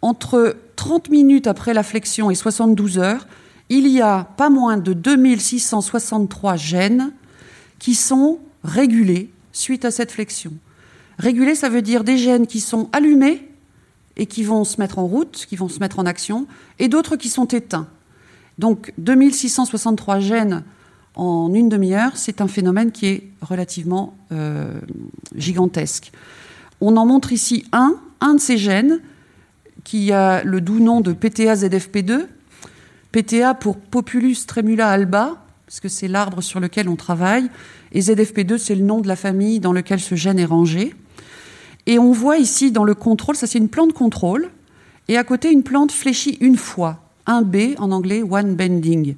entre 0.00 0.56
30 0.76 1.10
minutes 1.10 1.46
après 1.46 1.74
la 1.74 1.82
flexion 1.82 2.30
et 2.30 2.34
72 2.34 2.98
heures, 2.98 3.26
il 3.72 3.88
y 3.88 4.00
a 4.00 4.24
pas 4.36 4.50
moins 4.50 4.76
de 4.76 4.92
2663 4.92 6.56
gènes 6.56 7.12
qui 7.78 7.94
sont 7.94 8.38
régulés 8.64 9.30
suite 9.52 9.84
à 9.84 9.90
cette 9.90 10.12
flexion. 10.12 10.52
Régulés, 11.18 11.54
ça 11.54 11.68
veut 11.68 11.82
dire 11.82 12.04
des 12.04 12.18
gènes 12.18 12.46
qui 12.46 12.60
sont 12.60 12.88
allumés 12.92 13.48
et 14.16 14.26
qui 14.26 14.42
vont 14.42 14.64
se 14.64 14.80
mettre 14.80 14.98
en 14.98 15.06
route, 15.06 15.46
qui 15.48 15.56
vont 15.56 15.68
se 15.68 15.78
mettre 15.80 15.98
en 15.98 16.06
action, 16.06 16.46
et 16.78 16.88
d'autres 16.88 17.16
qui 17.16 17.28
sont 17.28 17.46
éteints. 17.46 17.88
Donc 18.58 18.92
2663 18.98 20.20
gènes 20.20 20.64
en 21.14 21.52
une 21.52 21.68
demi-heure, 21.68 22.16
c'est 22.16 22.40
un 22.40 22.48
phénomène 22.48 22.92
qui 22.92 23.06
est 23.06 23.28
relativement 23.40 24.16
euh, 24.32 24.80
gigantesque. 25.34 26.12
On 26.80 26.96
en 26.96 27.06
montre 27.06 27.32
ici 27.32 27.64
un, 27.72 27.96
un 28.20 28.34
de 28.34 28.40
ces 28.40 28.58
gènes, 28.58 29.00
qui 29.84 30.12
a 30.12 30.42
le 30.44 30.60
doux 30.60 30.80
nom 30.80 31.00
de 31.00 31.12
PTA-ZFP2. 31.12 32.26
PTA 33.12 33.54
pour 33.54 33.76
Populus 33.76 34.46
tremula 34.46 34.90
alba, 34.90 35.44
parce 35.66 35.80
que 35.80 35.88
c'est 35.88 36.08
l'arbre 36.08 36.40
sur 36.40 36.60
lequel 36.60 36.88
on 36.88 36.96
travaille, 36.96 37.50
et 37.92 38.00
ZFP2, 38.00 38.58
c'est 38.58 38.74
le 38.74 38.84
nom 38.84 39.00
de 39.00 39.08
la 39.08 39.16
famille 39.16 39.60
dans 39.60 39.72
lequel 39.72 40.00
ce 40.00 40.14
gène 40.14 40.38
est 40.38 40.44
rangé. 40.44 40.94
Et 41.86 41.98
on 41.98 42.12
voit 42.12 42.38
ici 42.38 42.72
dans 42.72 42.84
le 42.84 42.94
contrôle, 42.94 43.36
ça 43.36 43.46
c'est 43.46 43.58
une 43.58 43.68
plante 43.68 43.92
contrôle, 43.92 44.50
et 45.08 45.16
à 45.16 45.24
côté 45.24 45.50
une 45.50 45.62
plante 45.62 45.92
fléchie 45.92 46.38
une 46.40 46.56
fois, 46.56 47.00
un 47.26 47.42
B 47.42 47.74
en 47.78 47.90
anglais, 47.90 48.22
one 48.22 48.54
bending 48.56 49.16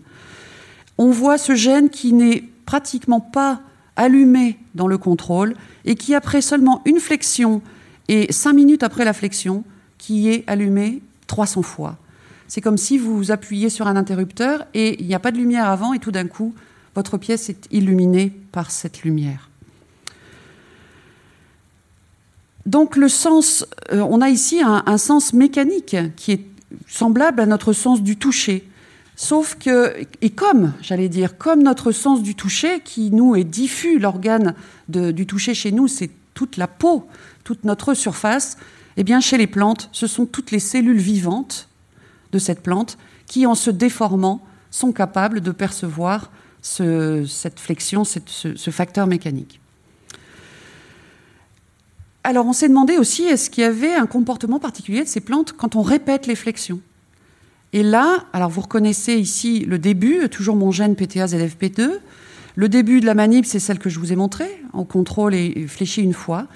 on 0.99 1.11
voit 1.11 1.39
ce 1.39 1.55
gène 1.55 1.91
qui 1.91 2.13
n'est 2.13 2.45
pratiquement 2.67 3.21
pas 3.21 3.61
allumé 3.97 4.59
dans 4.75 4.87
le 4.87 4.99
contrôle 4.99 5.55
et 5.85 5.95
qui, 5.95 6.15
après 6.15 6.41
seulement 6.41 6.83
une 6.85 7.01
flexion 7.01 7.63
et 8.09 8.33
cinq 8.33 8.55
minutes 8.55 8.83
après 8.83 9.05
la 9.05 9.13
flexion, 9.13 9.65
qui 9.99 10.29
est 10.29 10.45
allumé 10.47 11.01
300 11.27 11.63
fois. 11.63 11.97
C'est 12.49 12.61
comme 12.61 12.77
si 12.77 12.99
vous 12.99 13.31
appuyez 13.31 13.71
sur 13.71 13.87
un 13.87 13.97
interrupteur 13.97 14.67
et 14.75 15.01
il 15.01 15.07
n'y 15.07 15.15
a 15.15 15.21
pas 15.21 15.31
de 15.31 15.39
lumière 15.39 15.69
avant 15.69 15.93
et 15.93 15.99
tout 15.99 16.13
d'un 16.13 16.27
coup, 16.27 16.55
votre 16.95 17.19
pièce 17.19 17.49
est 17.49 17.67
illuminée 17.71 18.33
par 18.53 18.71
cette 18.71 19.03
lumière. 19.03 19.49
Donc 22.67 22.97
le 22.97 23.09
sens, 23.09 23.67
euh, 23.93 24.01
on 24.01 24.21
a 24.21 24.31
ici 24.31 24.63
un 24.65 24.99
sens 24.99 25.33
mécanique 25.33 25.97
qui 26.17 26.33
est 26.33 26.47
semblable 26.87 27.41
à 27.41 27.47
notre 27.47 27.73
sens 27.73 28.03
du 28.03 28.17
toucher. 28.17 28.69
Sauf 29.17 29.57
que, 29.57 29.95
et 30.23 30.31
comme, 30.31 30.73
j'allais 30.83 31.09
dire, 31.09 31.39
comme 31.39 31.63
notre 31.63 31.93
sens 31.93 32.23
du 32.23 32.35
toucher, 32.35 32.81
qui 32.81 33.11
nous 33.11 33.37
est 33.37 33.45
diffus, 33.45 33.99
l'organe 33.99 34.55
du 34.89 35.27
toucher 35.27 35.55
chez 35.55 35.71
nous, 35.71 35.87
c'est 35.87 36.11
toute 36.35 36.57
la 36.57 36.67
peau, 36.67 37.07
toute 37.45 37.65
notre 37.65 37.95
surface, 37.95 38.57
eh 38.97 39.05
bien, 39.05 39.21
chez 39.21 39.39
les 39.39 39.47
plantes, 39.47 39.89
ce 39.93 40.07
sont 40.07 40.27
toutes 40.27 40.51
les 40.51 40.59
cellules 40.59 40.99
vivantes 40.99 41.69
de 42.35 42.39
cette 42.39 42.63
plante 42.63 42.99
qui, 43.27 43.47
en 43.47 43.55
se 43.55 43.71
déformant, 43.71 44.43
sont 44.71 44.93
capables 44.93 45.41
de 45.41 45.53
percevoir 45.53 46.31
cette 46.61 47.61
flexion, 47.61 48.05
ce, 48.05 48.71
facteur 48.71 49.07
mécanique. 49.07 49.61
Alors 52.25 52.47
on 52.47 52.53
s'est 52.53 52.69
demandé 52.69 52.97
aussi, 52.97 53.25
est-ce 53.25 53.51
qu'il 53.51 53.63
y 53.63 53.67
avait 53.67 53.95
un 53.95 54.07
comportement 54.07 54.59
particulier 54.59 55.05
de 55.05 55.09
ces 55.09 55.21
plantes 55.21 55.53
quand 55.53 55.77
on 55.77 55.83
répète 55.83 56.27
les 56.27 56.35
flexions? 56.35 56.81
Et 57.73 57.83
là, 57.83 58.25
alors 58.33 58.51
vous 58.51 58.63
reconnaissez 58.63 59.15
ici 59.15 59.61
le 59.61 59.79
début, 59.79 60.29
toujours 60.31 60.57
mon 60.57 60.71
gène 60.71 60.95
PTA-ZFP2. 60.95 61.91
Le 62.57 62.69
début 62.69 63.01
de 63.01 63.07
la 63.07 63.15
manip, 63.15 63.47
c'est 63.47 63.59
celle 63.59 63.79
que 63.79 63.91
je 63.91 63.99
vous 63.99 64.13
ai 64.13 64.17
montrée. 64.17 64.63
On 64.73 64.85
contrôle 64.85 65.35
et 65.35 65.67
fléchit 65.67 66.03
une 66.03 66.15
fois. 66.15 66.47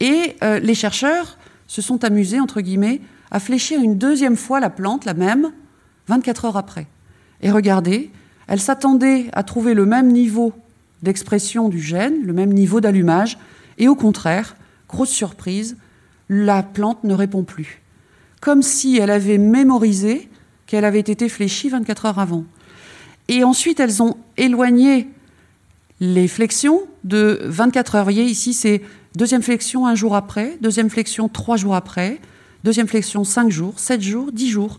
Et 0.00 0.36
euh, 0.42 0.58
les 0.58 0.74
chercheurs 0.74 1.38
se 1.66 1.80
sont 1.80 2.04
amusés, 2.04 2.40
entre 2.40 2.60
guillemets, 2.60 3.00
à 3.30 3.40
fléchir 3.40 3.80
une 3.80 3.98
deuxième 3.98 4.36
fois 4.36 4.60
la 4.60 4.70
plante, 4.70 5.04
la 5.04 5.14
même, 5.14 5.52
24 6.08 6.44
heures 6.46 6.56
après. 6.56 6.86
Et 7.42 7.50
regardez, 7.50 8.10
elle 8.46 8.60
s'attendait 8.60 9.26
à 9.32 9.42
trouver 9.42 9.74
le 9.74 9.86
même 9.86 10.12
niveau 10.12 10.52
d'expression 11.02 11.68
du 11.68 11.80
gène, 11.80 12.22
le 12.24 12.32
même 12.32 12.52
niveau 12.52 12.80
d'allumage, 12.80 13.38
et 13.78 13.88
au 13.88 13.94
contraire, 13.94 14.56
grosse 14.88 15.10
surprise, 15.10 15.76
la 16.28 16.62
plante 16.62 17.04
ne 17.04 17.14
répond 17.14 17.44
plus. 17.44 17.82
Comme 18.40 18.62
si 18.62 18.98
elle 18.98 19.10
avait 19.10 19.38
mémorisé 19.38 20.28
qu'elle 20.66 20.84
avait 20.84 21.00
été 21.00 21.28
fléchie 21.28 21.68
24 21.68 22.06
heures 22.06 22.18
avant. 22.18 22.44
Et 23.28 23.44
ensuite, 23.44 23.80
elles 23.80 24.02
ont 24.02 24.16
éloigné 24.36 25.08
les 26.00 26.28
flexions 26.28 26.82
de 27.04 27.40
24 27.44 27.94
heures. 27.94 28.04
Vous 28.04 28.10
ici, 28.10 28.52
c'est 28.52 28.82
deuxième 29.16 29.42
flexion 29.42 29.86
un 29.86 29.94
jour 29.94 30.14
après, 30.14 30.58
deuxième 30.60 30.90
flexion 30.90 31.28
trois 31.28 31.56
jours 31.56 31.74
après, 31.74 32.20
deuxième 32.64 32.88
flexion 32.88 33.24
cinq 33.24 33.50
jours, 33.50 33.78
sept 33.78 34.02
jours, 34.02 34.32
dix 34.32 34.50
jours, 34.50 34.78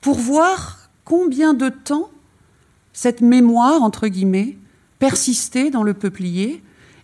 pour 0.00 0.18
voir 0.18 0.90
combien 1.04 1.54
de 1.54 1.68
temps 1.68 2.10
cette 2.92 3.20
mémoire, 3.20 3.82
entre 3.82 4.08
guillemets, 4.08 4.56
persistait 4.98 5.70
dans 5.70 5.82
le 5.82 5.94
peuplier 5.94 6.62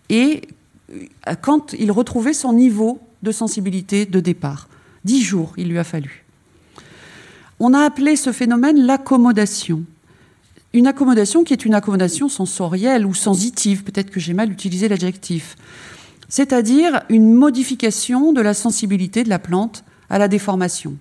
et 0.08 0.42
euh, 0.92 1.34
quand 1.40 1.72
il 1.78 1.92
retrouvait 1.92 2.32
son 2.32 2.52
niveau 2.52 3.00
de 3.22 3.32
sensibilité 3.32 4.04
de 4.06 4.20
départ. 4.20 4.68
Dix 5.04 5.22
jours, 5.22 5.52
il 5.56 5.68
lui 5.68 5.78
a 5.78 5.84
fallu. 5.84 6.24
On 7.60 7.72
a 7.72 7.80
appelé 7.80 8.16
ce 8.16 8.32
phénomène 8.32 8.84
l'accommodation. 8.84 9.84
Une 10.72 10.86
accommodation 10.86 11.44
qui 11.44 11.52
est 11.52 11.64
une 11.64 11.74
accommodation 11.74 12.28
sensorielle 12.28 13.06
ou 13.06 13.14
sensitive, 13.14 13.84
peut-être 13.84 14.10
que 14.10 14.18
j'ai 14.18 14.34
mal 14.34 14.50
utilisé 14.50 14.88
l'adjectif, 14.88 15.56
c'est-à-dire 16.34 17.04
une 17.10 17.32
modification 17.32 18.32
de 18.32 18.40
la 18.40 18.54
sensibilité 18.54 19.22
de 19.22 19.28
la 19.28 19.38
plante 19.38 19.84
à 20.10 20.18
la 20.18 20.26
déformation. 20.26 20.96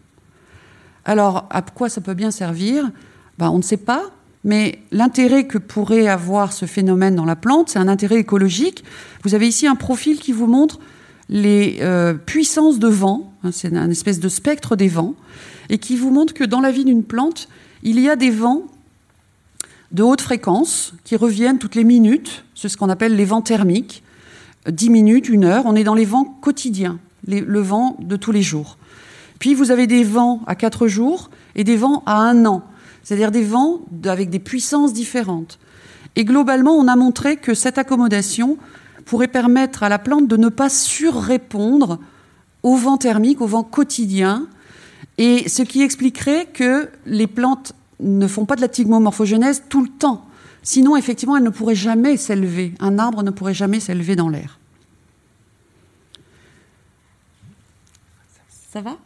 Alors, 1.05 1.47
à 1.49 1.63
quoi 1.63 1.89
ça 1.89 2.01
peut 2.01 2.13
bien 2.13 2.29
servir? 2.29 2.91
Ben, 3.39 3.49
On 3.49 3.57
ne 3.57 3.63
sait 3.63 3.77
pas, 3.77 4.11
mais 4.43 4.77
l'intérêt 4.91 5.47
que 5.47 5.57
pourrait 5.57 6.07
avoir 6.07 6.53
ce 6.53 6.67
phénomène 6.67 7.15
dans 7.15 7.25
la 7.25 7.35
plante, 7.35 7.69
c'est 7.69 7.79
un 7.79 7.87
intérêt 7.87 8.17
écologique. 8.17 8.83
Vous 9.23 9.33
avez 9.33 9.47
ici 9.47 9.65
un 9.65 9.73
profil 9.73 10.19
qui 10.19 10.33
vous 10.33 10.45
montre 10.45 10.79
les 11.29 11.77
euh, 11.81 12.13
puissances 12.13 12.77
de 12.77 12.87
vent, 12.87 13.33
hein, 13.43 13.49
c'est 13.51 13.75
un 13.75 13.89
espèce 13.89 14.19
de 14.19 14.29
spectre 14.29 14.75
des 14.75 14.87
vents, 14.87 15.15
et 15.71 15.79
qui 15.79 15.95
vous 15.95 16.11
montre 16.11 16.35
que 16.35 16.43
dans 16.43 16.61
la 16.61 16.69
vie 16.69 16.85
d'une 16.85 17.03
plante, 17.03 17.49
il 17.81 17.99
y 17.99 18.07
a 18.07 18.15
des 18.15 18.29
vents 18.29 18.67
de 19.93 20.03
haute 20.03 20.21
fréquence 20.21 20.93
qui 21.03 21.15
reviennent 21.15 21.57
toutes 21.57 21.73
les 21.73 21.85
minutes, 21.85 22.45
c'est 22.53 22.69
ce 22.69 22.77
qu'on 22.77 22.89
appelle 22.89 23.15
les 23.15 23.25
vents 23.25 23.41
thermiques, 23.41 24.02
10 24.67 24.89
minutes, 24.89 25.29
une 25.29 25.43
heure, 25.43 25.63
on 25.65 25.75
est 25.75 25.83
dans 25.83 25.95
les 25.95 26.05
vents 26.05 26.25
quotidiens, 26.41 26.99
le 27.27 27.61
vent 27.61 27.97
de 27.99 28.15
tous 28.15 28.31
les 28.31 28.43
jours. 28.43 28.77
Puis 29.39 29.53
vous 29.53 29.71
avez 29.71 29.87
des 29.87 30.03
vents 30.03 30.41
à 30.47 30.55
4 30.55 30.87
jours 30.87 31.29
et 31.55 31.63
des 31.63 31.75
vents 31.75 32.03
à 32.05 32.17
un 32.17 32.45
an 32.45 32.63
c'est-à-dire 33.03 33.31
des 33.31 33.43
vents 33.43 33.81
avec 34.05 34.29
des 34.29 34.39
puissances 34.39 34.93
différentes. 34.93 35.59
Et 36.15 36.25
globalement, 36.25 36.73
on 36.73 36.87
a 36.87 36.95
montré 36.95 37.35
que 37.35 37.53
cette 37.53 37.77
accommodation 37.77 38.57
pourrait 39.05 39.27
permettre 39.27 39.83
à 39.83 39.89
la 39.89 39.99
plante 39.99 40.27
de 40.27 40.37
ne 40.37 40.49
pas 40.49 40.69
surrépondre 40.69 41.99
au 42.63 42.75
vent 42.75 42.97
thermique, 42.97 43.41
au 43.41 43.47
vent 43.47 43.63
quotidien, 43.63 44.47
et 45.17 45.49
ce 45.49 45.63
qui 45.63 45.81
expliquerait 45.81 46.47
que 46.53 46.89
les 47.05 47.27
plantes 47.27 47.73
ne 47.99 48.27
font 48.27 48.45
pas 48.45 48.55
de 48.55 48.61
la 48.61 48.69
tigmomorphogenèse 48.69 49.63
tout 49.69 49.81
le 49.81 49.89
temps. 49.89 50.25
Sinon, 50.63 50.95
effectivement, 50.95 51.37
elles 51.37 51.43
ne 51.43 51.49
pourraient 51.49 51.75
jamais 51.75 52.17
s'élever. 52.17 52.73
Un 52.79 52.97
arbre 52.97 53.21
ne 53.21 53.31
pourrait 53.31 53.53
jamais 53.53 53.79
s'élever 53.79 54.15
dans 54.15 54.29
l'air. 54.29 54.59
Ça 58.71 58.81
va? 58.81 58.97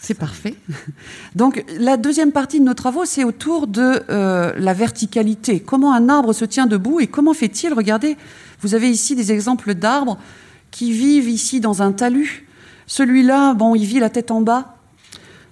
C'est 0.00 0.14
parfait. 0.14 0.54
Donc 1.34 1.64
la 1.78 1.96
deuxième 1.96 2.32
partie 2.32 2.60
de 2.60 2.64
nos 2.64 2.74
travaux, 2.74 3.04
c'est 3.04 3.24
autour 3.24 3.66
de 3.66 4.02
euh, 4.08 4.52
la 4.56 4.72
verticalité. 4.72 5.60
Comment 5.60 5.94
un 5.94 6.08
arbre 6.08 6.32
se 6.32 6.44
tient 6.44 6.66
debout 6.66 7.00
et 7.00 7.06
comment 7.06 7.34
fait-il? 7.34 7.72
Regardez, 7.72 8.16
vous 8.60 8.74
avez 8.74 8.90
ici 8.90 9.16
des 9.16 9.32
exemples 9.32 9.74
d'arbres 9.74 10.18
qui 10.70 10.92
vivent 10.92 11.28
ici 11.28 11.60
dans 11.60 11.82
un 11.82 11.92
talus. 11.92 12.46
Celui-là, 12.86 13.54
bon, 13.54 13.74
il 13.74 13.84
vit 13.84 13.98
la 13.98 14.10
tête 14.10 14.30
en 14.30 14.42
bas. 14.42 14.76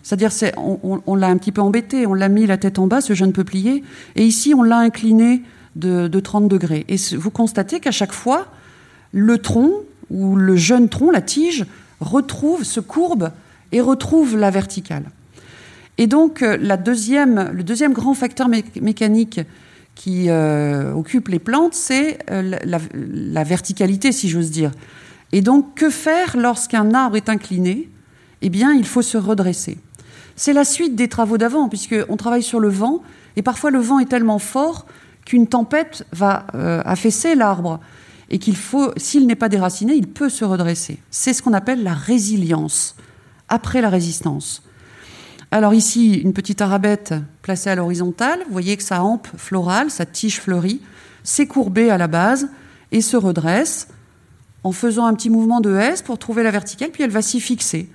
C'est-à-dire, 0.03 0.31
on, 0.57 1.15
l'a 1.15 1.29
un 1.29 1.37
petit 1.37 1.53
peu 1.53 1.61
embêté, 1.61 2.07
on 2.07 2.15
l'a 2.15 2.29
mis 2.29 2.47
la 2.47 2.57
tête 2.57 2.79
en 2.79 2.87
bas, 2.87 3.01
ce 3.01 3.15
jeune 3.15 3.33
peuplier, 3.33 3.85
et 4.17 4.25
ici, 4.25 4.53
on 4.55 4.63
l'a 4.63 4.79
incliné 4.79 5.43
de, 5.77 6.09
de 6.09 6.21
30 6.21 6.49
degrés. 6.49 6.85
Et 6.89 6.97
vous 7.17 7.31
constatez 7.31 7.79
qu'à 7.79 7.93
chaque 7.93 8.13
fois, 8.13 8.49
le 9.13 9.39
tronc, 9.39 9.73
ou 10.11 10.37
le 10.37 10.57
jeune 10.57 10.89
tronc, 10.89 11.11
la 11.11 11.21
tige, 11.21 11.67
retrouve, 12.01 12.65
se 12.65 12.81
courbe 12.81 13.31
et 13.71 13.81
retrouve 13.81 14.37
la 14.37 14.51
verticale. 14.51 15.05
Et 15.99 16.07
donc, 16.07 16.43
euh, 16.43 16.57
le 16.57 17.63
deuxième 17.63 17.93
grand 17.93 18.15
facteur 18.15 18.49
mécanique 18.49 19.41
qui 19.95 20.31
euh, 20.31 20.93
occupe 20.95 21.29
les 21.29 21.39
plantes, 21.39 21.75
c'est 21.75 22.19
euh, 22.31 22.57
la, 22.65 23.45
verticalité, 23.45 24.13
si 24.13 24.29
j'ose 24.29 24.51
dire. 24.51 24.71
Et 25.33 25.43
donc, 25.43 25.75
que 25.75 25.91
faire 25.91 26.37
lorsqu'un 26.37 26.93
arbre 26.95 27.17
est 27.17 27.29
incliné? 27.29 27.89
Eh 28.41 28.49
bien, 28.49 28.73
il 28.73 28.87
faut 28.87 29.03
se 29.03 29.19
redresser. 29.19 29.79
C'est 30.45 30.53
la 30.53 30.65
suite 30.65 30.97
des 30.97 31.07
travaux 31.07 31.39
d'avant, 31.39 31.69
puisqu'on 31.69 32.17
travaille 32.17 32.43
sur 32.43 32.59
le 32.59 32.69
vent, 32.69 33.05
et 33.37 33.43
parfois 33.43 33.71
le 33.71 33.79
vent 33.79 34.01
est 34.01 34.07
tellement 34.07 34.41
fort 34.41 34.87
qu'une 35.25 35.47
tempête 35.47 36.05
va 36.11 36.47
affaisser 36.85 37.37
l'arbre, 37.37 37.79
et 38.29 38.41
qu'il 38.41 38.57
faut, 38.57 38.91
s'il 38.97 39.29
n'est 39.29 39.37
pas 39.37 39.49
déraciné, 39.49 39.95
il 39.95 40.09
peut 40.09 40.29
se 40.29 40.45
redresser. 40.45 40.99
C'est 41.13 41.33
ce 41.33 41.43
qu'on 41.43 41.53
appelle 41.53 41.85
la 41.85 41.95
résilience 41.95 42.97
après 43.49 43.81
la 43.81 43.89
résistance. 43.89 44.65
Alors 45.53 45.75
ici, 45.75 46.15
une 46.15 46.33
petite 46.33 46.61
arabette 46.61 47.15
placée 47.43 47.71
à 47.71 47.77
l'horizontale. 47.77 48.41
Vous 48.47 48.53
voyez 48.53 48.77
que 48.77 48.83
sa 48.83 49.05
hampe 49.05 49.29
florale, 49.37 49.93
sa 49.93 50.07
tige 50.07 50.41
fleurie, 50.41 50.81
s'est 51.23 51.47
courbée 51.47 51.89
à 51.89 51.99
la 51.99 52.09
base 52.09 52.49
et 52.91 53.01
se 53.01 53.17
redresse 53.17 53.87
en 54.65 54.73
faisant 54.73 55.07
un 55.07 55.15
petit 55.15 55.31
mouvement 55.31 55.61
de 55.61 55.77
S 55.77 56.03
pour 56.03 56.19
trouver 56.19 56.43
la 56.43 56.51
verticale, 56.51 56.91
puis 56.91 57.05
elle 57.05 57.11
va 57.11 57.23
s'y 57.23 57.41
fixer. 57.41 57.89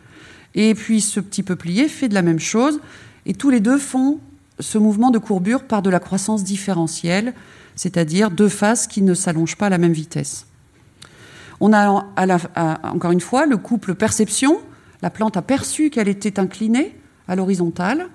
Et 0.57 0.73
puis 0.73 1.01
ce 1.01 1.19
petit 1.19 1.43
peuplier 1.43 1.87
fait 1.87 2.09
de 2.09 2.15
la 2.15 2.23
même 2.23 2.39
chose, 2.39 2.81
et 3.27 3.33
tous 3.33 3.51
les 3.51 3.59
deux 3.59 3.77
font 3.77 4.19
ce 4.59 4.79
mouvement 4.79 5.11
de 5.11 5.19
courbure 5.19 5.63
par 5.63 5.83
de 5.83 5.91
la 5.91 5.99
croissance 5.99 6.43
différentielle, 6.43 7.35
c'est-à-dire 7.75 8.31
deux 8.31 8.49
faces 8.49 8.87
qui 8.87 9.03
ne 9.03 9.13
s'allongent 9.13 9.55
pas 9.55 9.67
à 9.67 9.69
la 9.69 9.77
même 9.77 9.93
vitesse. 9.93 10.47
On 11.59 11.73
a 11.73 12.07
encore 12.83 13.11
une 13.11 13.21
fois 13.21 13.45
le 13.45 13.57
couple 13.57 13.93
perception, 13.93 14.59
la 15.03 15.11
plante 15.11 15.37
a 15.37 15.43
perçu 15.43 15.91
qu'elle 15.91 16.07
était 16.07 16.39
inclinée 16.39 16.99
à 17.27 17.35
l'horizontale 17.35 18.07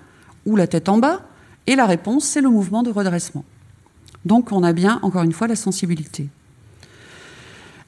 ou 0.45 0.57
la 0.57 0.67
tête 0.67 0.89
en 0.89 0.97
bas, 0.97 1.21
et 1.65 1.77
la 1.77 1.85
réponse, 1.85 2.25
c'est 2.25 2.41
le 2.41 2.49
mouvement 2.49 2.83
de 2.83 2.91
redressement. 2.91 3.45
Donc 4.25 4.51
on 4.51 4.63
a 4.63 4.73
bien, 4.73 4.99
encore 5.01 5.23
une 5.23 5.31
fois, 5.31 5.47
la 5.47 5.55
sensibilité. 5.55 6.27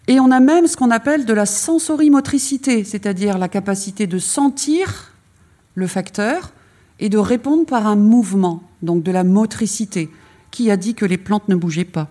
Et 0.08 0.20
on 0.20 0.30
a 0.32 0.40
même 0.40 0.68
ce 0.68 0.78
qu'on 0.78 0.92
appelle 0.92 1.26
de 1.26 1.34
la 1.34 1.46
sensorimotricité, 1.46 2.84
c'est-à-dire 2.84 3.38
la 3.38 3.48
capacité 3.48 4.06
de 4.06 4.20
sentir 4.20 5.12
le 5.74 5.88
facteur 5.88 6.52
et 7.00 7.10
de 7.10 7.18
répondre 7.18 7.66
par 7.66 7.88
un 7.88 7.96
mouvement, 7.96 8.64
donc 8.82 9.04
de 9.04 9.12
la 9.12 9.24
motricité. 9.24 10.10
Qui 10.52 10.72
a 10.72 10.78
dit 10.78 10.94
que 10.94 11.06
les 11.06 11.18
plantes 11.18 11.50
ne 11.50 11.56
bougeaient 11.56 11.84
pas 11.84 12.08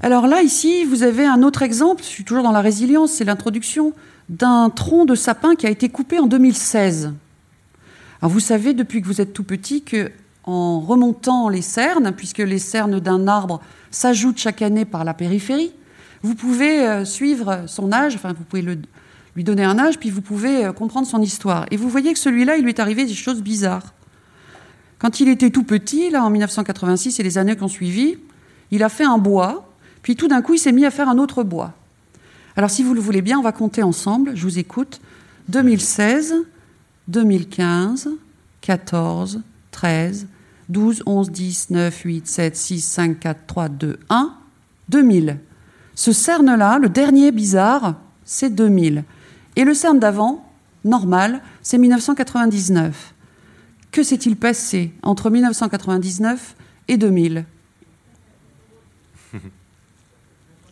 Alors 0.00 0.26
là, 0.26 0.42
ici, 0.42 0.84
vous 0.84 1.02
avez 1.02 1.26
un 1.26 1.42
autre 1.42 1.62
exemple, 1.62 2.02
je 2.02 2.08
suis 2.08 2.24
toujours 2.24 2.44
dans 2.44 2.52
la 2.52 2.62
résilience, 2.62 3.12
c'est 3.12 3.24
l'introduction 3.24 3.92
d'un 4.28 4.70
tronc 4.70 5.04
de 5.04 5.16
sapin 5.16 5.56
qui 5.56 5.66
a 5.66 5.70
été 5.70 5.88
coupé 5.88 6.18
en 6.20 6.26
2016. 6.26 7.12
Alors 8.22 8.30
vous 8.30 8.40
savez, 8.40 8.72
depuis 8.72 9.02
que 9.02 9.06
vous 9.06 9.20
êtes 9.20 9.32
tout 9.32 9.44
petit, 9.44 9.82
que 9.82 10.10
en 10.44 10.80
remontant 10.80 11.48
les 11.48 11.62
cernes, 11.62 12.12
puisque 12.16 12.38
les 12.38 12.58
cernes 12.58 13.00
d'un 13.00 13.28
arbre 13.28 13.60
s'ajoutent 13.90 14.38
chaque 14.38 14.62
année 14.62 14.84
par 14.84 15.04
la 15.04 15.12
périphérie, 15.12 15.72
vous 16.22 16.34
pouvez 16.34 16.86
euh, 16.86 17.04
suivre 17.04 17.64
son 17.66 17.92
âge, 17.92 18.14
enfin 18.14 18.32
vous 18.32 18.44
pouvez 18.44 18.62
lui 18.62 19.44
donner 19.44 19.64
un 19.64 19.78
âge, 19.78 19.98
puis 19.98 20.10
vous 20.10 20.20
pouvez 20.20 20.66
euh, 20.66 20.72
comprendre 20.72 21.06
son 21.06 21.22
histoire. 21.22 21.66
Et 21.70 21.76
vous 21.76 21.88
voyez 21.88 22.12
que 22.12 22.18
celui-là, 22.18 22.56
il 22.56 22.64
lui 22.64 22.70
est 22.70 22.80
arrivé 22.80 23.04
des 23.04 23.14
choses 23.14 23.42
bizarres. 23.42 23.94
Quand 24.98 25.20
il 25.20 25.28
était 25.28 25.50
tout 25.50 25.64
petit, 25.64 26.10
là 26.10 26.22
en 26.22 26.30
1986 26.30 27.20
et 27.20 27.22
les 27.22 27.38
années 27.38 27.56
qui 27.56 27.62
ont 27.62 27.68
suivi, 27.68 28.18
il 28.70 28.82
a 28.82 28.88
fait 28.88 29.04
un 29.04 29.18
bois, 29.18 29.72
puis 30.02 30.14
tout 30.14 30.28
d'un 30.28 30.42
coup, 30.42 30.54
il 30.54 30.58
s'est 30.58 30.72
mis 30.72 30.84
à 30.84 30.90
faire 30.90 31.08
un 31.08 31.18
autre 31.18 31.42
bois. 31.42 31.72
Alors 32.56 32.70
si 32.70 32.82
vous 32.82 32.94
le 32.94 33.00
voulez 33.00 33.22
bien, 33.22 33.38
on 33.38 33.42
va 33.42 33.52
compter 33.52 33.82
ensemble, 33.82 34.32
je 34.34 34.42
vous 34.42 34.58
écoute. 34.58 35.00
2016, 35.48 36.34
2015, 37.08 38.10
14, 38.60 39.40
13, 39.70 40.26
12, 40.68 41.02
11, 41.06 41.30
10, 41.30 41.70
9, 41.70 41.96
8, 41.96 42.26
7, 42.26 42.56
6, 42.56 42.80
5, 42.80 43.20
4, 43.20 43.46
3, 43.46 43.68
2, 43.68 43.98
1, 44.10 44.34
2000. 44.88 45.38
Ce 46.00 46.12
CERN-là, 46.12 46.78
le 46.78 46.88
dernier 46.88 47.30
bizarre, 47.30 47.96
c'est 48.24 48.48
2000. 48.48 49.04
Et 49.56 49.64
le 49.64 49.74
CERN 49.74 49.98
d'avant, 49.98 50.50
normal, 50.82 51.42
c'est 51.60 51.76
1999. 51.76 53.12
Que 53.92 54.02
s'est-il 54.02 54.36
passé 54.36 54.94
entre 55.02 55.28
1999 55.28 56.56
et 56.88 56.96
2000 56.96 57.44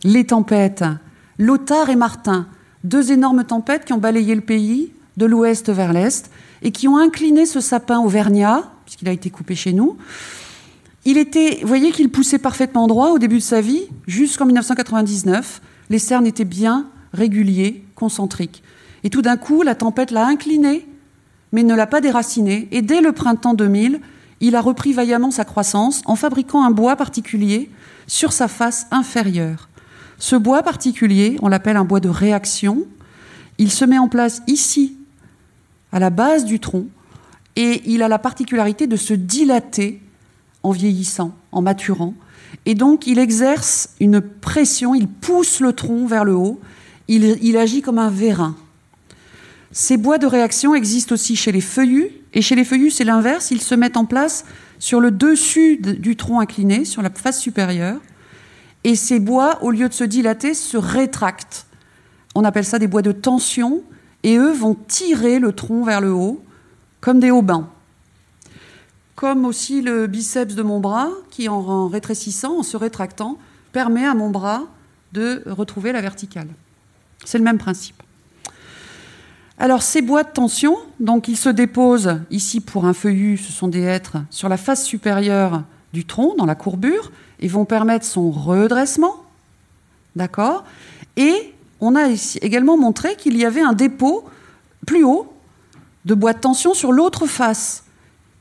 Les 0.03 0.25
tempêtes. 0.25 0.83
Lothar 1.37 1.91
et 1.91 1.95
Martin, 1.95 2.47
deux 2.83 3.11
énormes 3.11 3.43
tempêtes 3.43 3.85
qui 3.85 3.93
ont 3.93 3.99
balayé 3.99 4.33
le 4.33 4.41
pays 4.41 4.91
de 5.17 5.27
l'ouest 5.27 5.69
vers 5.69 5.93
l'est 5.93 6.31
et 6.63 6.71
qui 6.71 6.87
ont 6.87 6.97
incliné 6.97 7.45
ce 7.45 7.59
sapin 7.59 7.99
auvergnat, 7.99 8.71
puisqu'il 8.83 9.07
a 9.07 9.11
été 9.11 9.29
coupé 9.29 9.53
chez 9.53 9.73
nous. 9.73 9.95
Il 11.09 11.17
était, 11.17 11.57
vous 11.63 11.67
voyez 11.67 11.91
qu'il 11.91 12.11
poussait 12.11 12.37
parfaitement 12.37 12.85
droit 12.85 13.09
au 13.09 13.17
début 13.17 13.37
de 13.37 13.43
sa 13.43 13.61
vie, 13.61 13.87
jusqu'en 14.05 14.45
1999. 14.45 15.59
Les 15.89 15.97
cernes 15.97 16.27
étaient 16.27 16.45
bien 16.45 16.87
réguliers, 17.13 17.83
concentriques. 17.95 18.61
Et 19.03 19.09
tout 19.09 19.23
d'un 19.23 19.35
coup, 19.35 19.63
la 19.63 19.73
tempête 19.73 20.11
l'a 20.11 20.27
incliné, 20.27 20.87
mais 21.51 21.63
ne 21.63 21.73
l'a 21.73 21.87
pas 21.87 21.99
déraciné. 21.99 22.67
Et 22.69 22.83
dès 22.83 23.01
le 23.01 23.11
printemps 23.11 23.55
2000, 23.55 24.01
il 24.39 24.55
a 24.55 24.61
repris 24.61 24.93
vaillamment 24.93 25.31
sa 25.31 25.45
croissance 25.45 26.03
en 26.05 26.15
fabriquant 26.15 26.63
un 26.63 26.69
bois 26.69 26.95
particulier 26.95 27.71
sur 28.05 28.31
sa 28.31 28.47
face 28.47 28.85
inférieure. 28.91 29.67
Ce 30.19 30.35
bois 30.35 30.61
particulier, 30.61 31.39
on 31.41 31.47
l'appelle 31.47 31.77
un 31.77 31.85
bois 31.85 32.01
de 32.01 32.09
réaction. 32.09 32.85
Il 33.57 33.71
se 33.71 33.83
met 33.83 33.97
en 33.97 34.09
place 34.09 34.43
ici, 34.45 34.95
à 35.91 35.97
la 35.97 36.11
base 36.11 36.45
du 36.45 36.59
tronc, 36.59 36.85
et 37.55 37.81
il 37.87 38.03
a 38.03 38.07
la 38.07 38.19
particularité 38.19 38.85
de 38.85 38.95
se 38.95 39.15
dilater 39.15 40.03
en 40.63 40.71
vieillissant, 40.71 41.33
en 41.51 41.61
maturant. 41.61 42.13
Et 42.65 42.75
donc, 42.75 43.07
il 43.07 43.19
exerce 43.19 43.89
une 43.99 44.21
pression, 44.21 44.95
il 44.95 45.07
pousse 45.07 45.59
le 45.59 45.73
tronc 45.73 46.05
vers 46.05 46.25
le 46.25 46.35
haut, 46.35 46.59
il, 47.07 47.57
agit 47.57 47.81
comme 47.81 47.97
un 47.97 48.09
vérin. 48.09 48.55
Ces 49.71 49.97
bois 49.97 50.17
de 50.17 50.27
réaction 50.27 50.75
existent 50.75 51.13
aussi 51.13 51.35
chez 51.35 51.51
les 51.51 51.61
feuillus, 51.61 52.11
et 52.33 52.41
chez 52.41 52.55
les 52.55 52.63
feuillus, 52.63 52.91
c'est 52.91 53.03
l'inverse, 53.03 53.49
ils 53.51 53.61
se 53.61 53.73
mettent 53.73 53.97
en 53.97 54.05
place 54.05 54.45
sur 54.77 54.99
le 54.99 55.09
dessus 55.09 55.77
du 55.77 56.15
tronc 56.15 56.39
incliné, 56.39 56.85
sur 56.85 57.01
la 57.01 57.09
face 57.09 57.39
supérieure, 57.39 57.99
et 58.83 58.95
ces 58.95 59.19
bois, 59.19 59.57
au 59.63 59.71
lieu 59.71 59.89
de 59.89 59.93
se 59.93 60.03
dilater, 60.03 60.53
se 60.53 60.77
rétractent. 60.77 61.65
On 62.35 62.43
appelle 62.43 62.65
ça 62.65 62.79
des 62.79 62.87
bois 62.87 63.01
de 63.01 63.11
tension, 63.11 63.83
et 64.23 64.37
eux 64.37 64.51
vont 64.51 64.75
tirer 64.75 65.39
le 65.39 65.51
tronc 65.51 65.83
vers 65.83 66.01
le 66.01 66.11
haut, 66.11 66.43
comme 67.01 67.19
des 67.19 67.31
haubans. 67.31 67.69
Comme 69.19 69.43
aussi 69.43 69.81
le 69.81 70.07
biceps 70.07 70.55
de 70.55 70.63
mon 70.63 70.79
bras, 70.79 71.09
qui 71.29 71.49
en 71.49 71.89
rétrécissant, 71.89 72.59
en 72.59 72.63
se 72.63 72.77
rétractant, 72.77 73.37
permet 73.73 74.05
à 74.05 74.13
mon 74.13 74.29
bras 74.29 74.63
de 75.11 75.43
retrouver 75.45 75.91
la 75.91 75.99
verticale. 75.99 76.47
C'est 77.25 77.37
le 77.37 77.43
même 77.43 77.57
principe. 77.57 78.01
Alors 79.57 79.83
ces 79.83 80.01
bois 80.01 80.23
de 80.23 80.29
tension, 80.29 80.77
donc 81.01 81.27
ils 81.27 81.35
se 81.35 81.49
déposent 81.49 82.21
ici 82.31 82.61
pour 82.61 82.85
un 82.85 82.93
feuillu, 82.93 83.35
ce 83.35 83.51
sont 83.51 83.67
des 83.67 83.81
hêtres, 83.81 84.19
sur 84.29 84.47
la 84.47 84.55
face 84.55 84.85
supérieure 84.85 85.63
du 85.91 86.05
tronc, 86.05 86.35
dans 86.37 86.45
la 86.45 86.55
courbure, 86.55 87.11
et 87.41 87.49
vont 87.49 87.65
permettre 87.65 88.05
son 88.05 88.31
redressement. 88.31 89.17
D'accord? 90.15 90.63
Et 91.17 91.53
on 91.81 91.97
a 91.97 92.07
également 92.41 92.77
montré 92.77 93.17
qu'il 93.17 93.35
y 93.35 93.43
avait 93.43 93.59
un 93.59 93.73
dépôt 93.73 94.23
plus 94.87 95.03
haut 95.03 95.33
de 96.05 96.13
bois 96.13 96.31
de 96.31 96.39
tension 96.39 96.73
sur 96.73 96.93
l'autre 96.93 97.27
face 97.27 97.83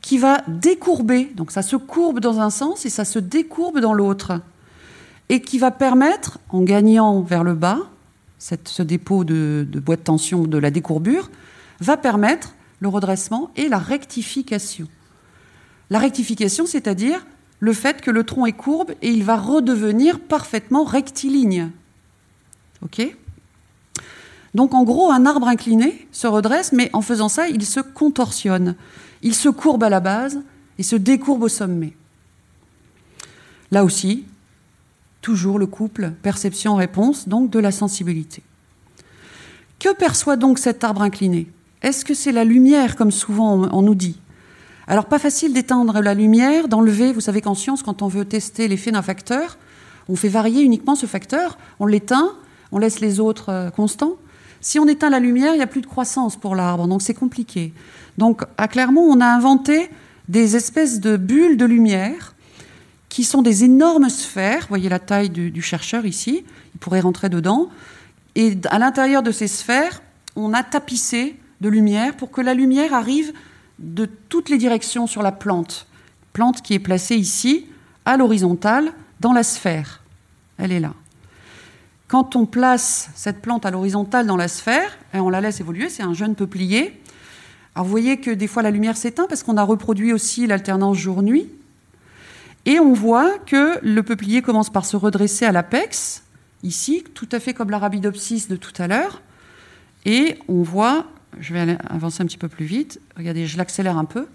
qui 0.09 0.17
va 0.17 0.41
décourber. 0.49 1.31
Donc 1.35 1.51
ça 1.51 1.61
se 1.61 1.77
courbe 1.77 2.19
dans 2.19 2.41
un 2.41 2.49
sens 2.49 2.87
et 2.87 2.89
ça 2.89 3.05
se 3.05 3.19
décourbe 3.19 3.79
dans 3.79 3.93
l'autre. 3.93 4.41
Et 5.29 5.43
qui 5.43 5.59
va 5.59 5.71
permettre, 5.71 6.39
en 6.49 6.63
gagnant 6.63 7.21
vers 7.21 7.45
le 7.45 7.53
bas, 7.53 7.81
ce 8.39 8.83
dépôt 8.83 9.25
de, 9.25 9.67
de 9.71 9.81
bois 9.81 9.97
de 9.97 10.01
tension 10.01 10.45
de 10.45 10.57
la 10.57 10.71
décourbure, 10.71 11.31
va 11.81 11.99
permettre 11.99 12.55
le 12.81 12.89
redressement 12.89 13.51
et 13.55 13.69
la 13.69 13.77
rectification. 13.77 14.89
La 15.91 15.99
rectification, 15.99 16.65
c'est-à-dire 16.65 17.27
le 17.61 17.75
fait 17.75 18.01
que 18.01 18.11
le 18.11 18.25
tronc 18.25 18.47
est 18.47 18.53
courbe 18.53 18.93
et 19.03 19.11
il 19.11 19.25
va 19.25 19.37
redevenir 19.37 20.21
parfaitement 20.21 20.85
rectiligne. 20.85 21.71
OK? 22.81 23.15
Donc 24.55 24.75
en 24.75 24.85
gros, 24.85 25.11
un 25.11 25.27
arbre 25.27 25.49
incliné 25.49 26.09
se 26.13 26.27
redresse, 26.27 26.73
mais 26.73 26.91
en 26.93 27.03
faisant 27.03 27.29
ça, 27.29 27.49
il 27.49 27.65
se 27.65 27.81
contorsionne. 27.81 28.75
Il 29.23 29.35
se 29.35 29.49
courbe 29.49 29.85
à 29.85 29.91
la 29.91 30.01
base 30.01 30.41
et 30.79 30.83
se 30.83 30.97
décourbe 30.97 31.43
au 31.43 31.49
sommet. 31.49 31.93
Là 33.71 33.85
aussi, 33.85 34.25
toujours 35.21 35.59
le 35.59 35.67
couple 35.67 36.13
perception-réponse, 36.23 37.29
donc 37.29 37.51
de 37.51 37.59
la 37.59 37.73
sensibilité. 37.73 38.43
Que 39.79 39.95
perçoit 39.95 40.37
donc 40.37 40.59
cet 40.59 40.83
arbre 40.85 41.03
incliné? 41.03 41.47
Est-ce 41.83 42.05
que 42.05 42.15
c'est 42.15 42.33
la 42.33 42.45
lumière, 42.45 42.97
comme 42.97 43.11
souvent 43.11 43.69
on 43.73 43.83
nous 43.83 43.95
dit? 43.95 44.19
Alors, 44.89 45.05
pas 45.05 45.19
facile 45.19 45.53
d'éteindre 45.53 46.01
la 46.01 46.15
lumière, 46.15 46.67
d'enlever, 46.67 47.13
vous 47.13 47.21
savez 47.21 47.43
qu'en 47.43 47.55
science, 47.55 47.83
quand 47.83 48.01
on 48.01 48.09
veut 48.09 48.25
tester 48.25 48.69
l'effet 48.69 48.91
d'un 48.91 49.03
facteur, 49.03 49.59
on 50.09 50.17
fait 50.17 50.31
varier 50.31 50.63
uniquement 50.63 50.95
ce 50.95 51.05
facteur, 51.05 51.59
on 51.79 51.85
l'éteint, 51.85 52.33
on 52.73 52.79
laisse 52.79 53.01
les 53.01 53.21
autres 53.21 53.51
euh, 53.51 53.71
constants. 53.71 54.15
Si 54.61 54.79
on 54.79 54.87
éteint 54.87 55.11
la 55.11 55.21
lumière, 55.21 55.55
il 55.55 55.59
n'y 55.59 55.63
a 55.63 55.69
plus 55.69 55.81
de 55.81 55.87
croissance 55.87 56.37
pour 56.37 56.57
l'arbre, 56.57 56.89
donc 56.89 57.03
c'est 57.03 57.15
compliqué. 57.15 57.73
Donc, 58.17 58.43
à 58.57 58.69
Clermont, 58.69 59.07
on 59.09 59.21
a 59.21 59.27
inventé 59.27 59.91
des 60.29 60.57
espèces 60.57 61.01
de 61.01 61.17
bulles 61.17 61.57
de 61.57 61.65
lumière 61.65 62.35
qui 63.09 63.25
sont 63.25 63.43
des 63.43 63.65
énormes 63.65 64.09
sphères. 64.09 64.63
Vous 64.63 64.69
voyez 64.69 64.89
la 64.89 64.99
taille 64.99 65.31
du, 65.31 65.63
chercheur 65.63 66.05
ici, 66.07 66.45
il 66.75 66.79
pourrait 66.79 67.01
rentrer 67.01 67.29
dedans. 67.29 67.69
Et 68.35 68.59
à 68.71 68.79
l'intérieur 68.79 69.23
de 69.23 69.31
ces 69.31 69.49
sphères, 69.49 70.03
on 70.37 70.53
a 70.53 70.63
tapissé 70.63 71.37
de 71.61 71.69
lumière 71.69 72.17
pour 72.17 72.31
que 72.31 72.41
la 72.41 72.55
lumière 72.55 72.95
arrive 72.95 73.33
de 73.79 74.07
toutes 74.29 74.51
les 74.51 74.59
directions 74.59 75.07
sur 75.07 75.23
la 75.23 75.33
plante. 75.33 75.87
Plante 76.33 76.63
qui 76.63 76.75
est 76.75 76.79
placée 76.79 77.17
ici, 77.17 77.67
à 78.05 78.17
l'horizontale, 78.17 78.93
dans 79.21 79.33
la 79.33 79.43
sphère. 79.43 80.03
Elle 80.59 80.73
est 80.73 80.81
là. 80.81 80.95
Quand 82.09 82.37
on 82.37 82.47
place 82.47 83.11
cette 83.15 83.43
plante 83.43 83.67
à 83.67 83.71
l'horizontale 83.71 84.27
dans 84.27 84.37
la 84.37 84.49
sphère, 84.49 84.97
et 85.13 85.21
on 85.21 85.29
la 85.29 85.43
laisse 85.43 85.61
évoluer, 85.61 85.91
c'est 85.91 86.03
un 86.03 86.15
jeune 86.15 86.35
peuplier. 86.35 86.99
Alors 87.75 87.85
vous 87.85 87.91
voyez 87.91 88.19
que 88.19 88.31
des 88.31 88.47
fois 88.47 88.63
la 88.63 88.71
lumière 88.71 88.97
s'éteint 88.97 89.27
parce 89.29 89.43
qu'on 89.43 89.59
a 89.59 89.63
reproduit 89.63 90.15
aussi 90.15 90.47
l'alternance 90.47 90.97
jour-nuit. 90.97 91.51
Et 92.65 92.81
on 92.81 92.95
voit 92.95 93.39
que 93.39 93.79
le 93.83 94.03
peuplier 94.03 94.41
commence 94.41 94.71
par 94.71 94.87
se 94.87 94.97
redresser 94.97 95.45
à 95.45 95.53
l'apex, 95.53 96.23
ici, 96.63 97.05
tout 97.15 97.29
à 97.31 97.41
fait 97.41 97.53
comme 97.53 97.71
l'arabidopsis 97.71 98.49
de 98.49 98.57
tout 98.57 98.73
à 98.79 98.89
l'heure. 98.89 99.21
Et 100.07 100.39
on 100.49 100.63
voit, 100.63 101.07
je 101.39 101.53
vais 101.53 101.77
avancer 101.91 102.23
un 102.23 102.27
petit 102.27 102.39
peu 102.39 102.49
plus 102.49 102.65
vite, 102.65 103.01
regardez, 103.17 103.47
je 103.47 103.59
l'accélère 103.59 103.99
un 103.99 104.07
peu. 104.07 104.27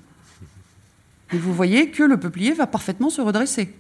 Et 1.32 1.38
vous 1.38 1.54
voyez 1.54 1.90
que 1.90 2.04
le 2.04 2.18
peuplier 2.18 2.54
va 2.54 2.68
parfaitement 2.68 3.10
se 3.10 3.22
redresser. 3.22 3.76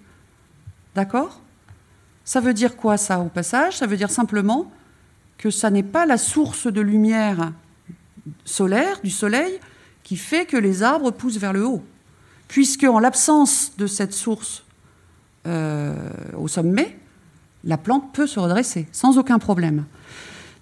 D'accord? 0.96 1.42
Ça 2.26 2.40
veut 2.40 2.54
dire 2.54 2.76
quoi 2.76 2.98
ça 2.98 3.20
au 3.20 3.30
passage? 3.30 3.78
Ça 3.78 3.88
veut 3.88 3.98
dire 3.98 4.12
simplement 4.12 4.72
que 5.38 5.50
ça 5.50 5.70
n'est 5.70 5.84
pas 5.84 6.06
la 6.06 6.18
source 6.18 6.68
de 6.68 6.82
lumière 6.82 7.52
solaire, 8.46 9.00
du 9.04 9.10
soleil, 9.10 9.60
qui 10.04 10.16
fait 10.16 10.46
que 10.46 10.58
les 10.58 10.84
arbres 10.84 11.12
poussent 11.12 11.38
vers 11.38 11.54
le 11.54 11.66
haut. 11.66 11.84
Puisque 12.48 12.84
en 12.84 13.00
l'absence 13.00 13.74
de 13.78 13.88
cette 13.88 14.14
source 14.14 14.64
euh, 15.48 15.96
au 16.38 16.48
sommet, 16.48 16.98
la 17.64 17.78
plante 17.78 18.14
peut 18.14 18.28
se 18.28 18.40
redresser 18.40 18.88
sans 18.92 19.18
aucun 19.18 19.40
problème. 19.40 19.86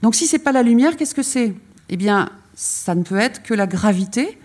Donc 0.02 0.16
si 0.16 0.28
ce 0.28 0.36
n'est 0.36 0.44
pas 0.44 0.52
la 0.52 0.64
lumière, 0.64 0.96
qu'est-ce 0.96 1.16
que 1.16 1.24
c'est? 1.24 1.54
Eh 1.90 1.98
bien, 1.98 2.30
ça 2.56 2.96
ne 2.96 3.04
peut 3.04 3.18
être 3.18 3.44
que 3.44 3.54
la 3.54 3.68
gravité, 3.68 4.40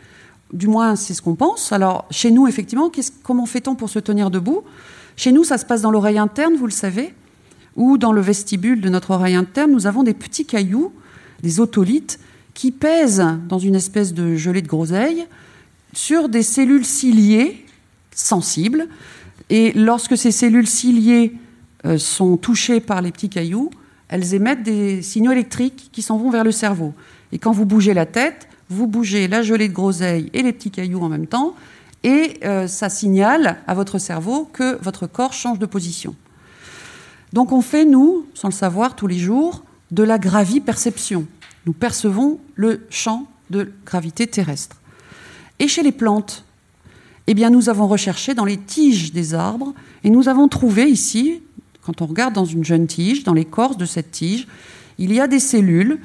du 0.53 0.67
moins 0.67 0.97
c'est 0.97 1.15
ce 1.15 1.23
qu'on 1.23 1.35
pense. 1.35 1.73
Alors 1.73 2.07
chez 2.11 2.31
nous, 2.31 2.47
effectivement, 2.47 2.91
comment 3.23 3.47
fait-on 3.47 3.75
pour 3.75 3.91
se 3.91 3.99
tenir 3.99 4.31
debout? 4.31 4.63
Chez 5.17 5.33
nous, 5.33 5.45
ça 5.45 5.59
se 5.59 5.65
passe 5.65 5.81
dans 5.81 5.91
l'oreille 5.91 6.19
interne, 6.19 6.55
vous 6.57 6.67
le 6.67 6.73
savez, 6.73 7.15
ou 7.75 7.99
dans 7.99 8.13
le 8.13 8.21
vestibule 8.21 8.81
de 8.81 8.89
notre 8.89 9.11
oreille 9.13 9.35
interne, 9.35 9.71
nous 9.73 9.87
avons 9.87 10.03
des 10.03 10.15
petits 10.15 10.45
cailloux, 10.45 10.93
des 11.43 11.61
otolithes, 11.61 12.19
qui 12.55 12.71
pèsent 12.71 13.25
dans 13.49 13.59
une 13.59 13.75
espèce 13.75 14.15
de 14.15 14.37
gelée 14.37 14.63
de 14.63 14.69
groseille, 14.69 15.27
sur 15.93 16.29
des 16.29 16.43
cellules 16.43 16.85
ciliées 16.85 17.65
sensibles. 18.15 18.89
Et 19.51 19.73
lorsque 19.73 20.17
ces 20.17 20.31
cellules 20.31 20.67
ciliées 20.67 21.35
euh, 21.85 21.99
sont 21.99 22.37
touchées 22.37 22.81
par 22.81 23.03
les 23.03 23.13
petits 23.13 23.29
cailloux, 23.29 23.71
elles 24.09 24.35
émettent 24.35 24.63
des 24.63 25.03
signaux 25.03 25.33
électriques 25.33 25.91
qui 25.93 26.03
s'en 26.03 26.17
vont 26.17 26.31
vers 26.31 26.45
le 26.45 26.53
cerveau. 26.53 26.95
Et 27.33 27.39
quand 27.39 27.53
vous 27.53 27.67
bougez 27.67 27.93
la 27.93 28.07
tête, 28.07 28.49
vous 28.69 28.87
bougez 28.87 29.29
la 29.29 29.43
gelée 29.43 29.69
de 29.69 29.73
groseille 29.73 30.31
et 30.33 30.43
les 30.43 30.53
petits 30.53 30.71
cailloux 30.71 31.01
en 31.01 31.09
même 31.09 31.27
temps, 31.27 31.55
et 32.03 32.39
euh, 32.45 32.67
ça 32.67 32.89
signale 32.89 33.59
à 33.67 33.75
votre 33.75 33.99
cerveau 33.99 34.49
que 34.53 34.83
votre 34.83 35.07
corps 35.07 35.33
change 35.33 35.59
de 35.59 35.67
position. 35.67 36.15
Donc 37.33 37.53
on 37.53 37.61
fait, 37.61 37.85
nous, 37.85 38.27
sans 38.35 38.49
le 38.49 38.55
savoir, 38.55 38.97
tous 38.97 39.07
les 39.07 39.19
jours, 39.19 39.65
de 39.91 40.03
la 40.03 40.19
graviperception. 40.19 41.27
Nous 41.65 41.73
percevons 41.73 42.39
le 42.55 42.87
champ 42.91 43.27
de 43.51 43.73
gravité 43.85 44.27
terrestre 44.27 44.77
et 45.59 45.69
chez 45.69 45.83
les 45.83 45.93
plantes. 45.93 46.45
Eh 47.27 47.35
bien, 47.35 47.51
nous 47.51 47.69
avons 47.69 47.89
recherché 47.89 48.35
dans 48.35 48.45
les 48.45 48.57
tiges 48.57 49.13
des 49.13 49.35
arbres 49.35 49.75
et 50.05 50.11
nous 50.11 50.29
avons 50.29 50.49
trouvé 50.49 50.89
ici, 50.89 51.43
quand 51.85 52.03
on 52.03 52.07
regarde 52.07 52.35
dans 52.35 52.45
une 52.45 52.65
jeune 52.65 52.87
tige, 52.87 53.25
dans 53.25 53.33
l'écorce 53.33 53.77
de 53.77 53.85
cette 53.85 54.13
tige, 54.13 54.47
il 54.99 55.13
y 55.13 55.21
a 55.21 55.27
des 55.27 55.41
cellules 55.41 55.99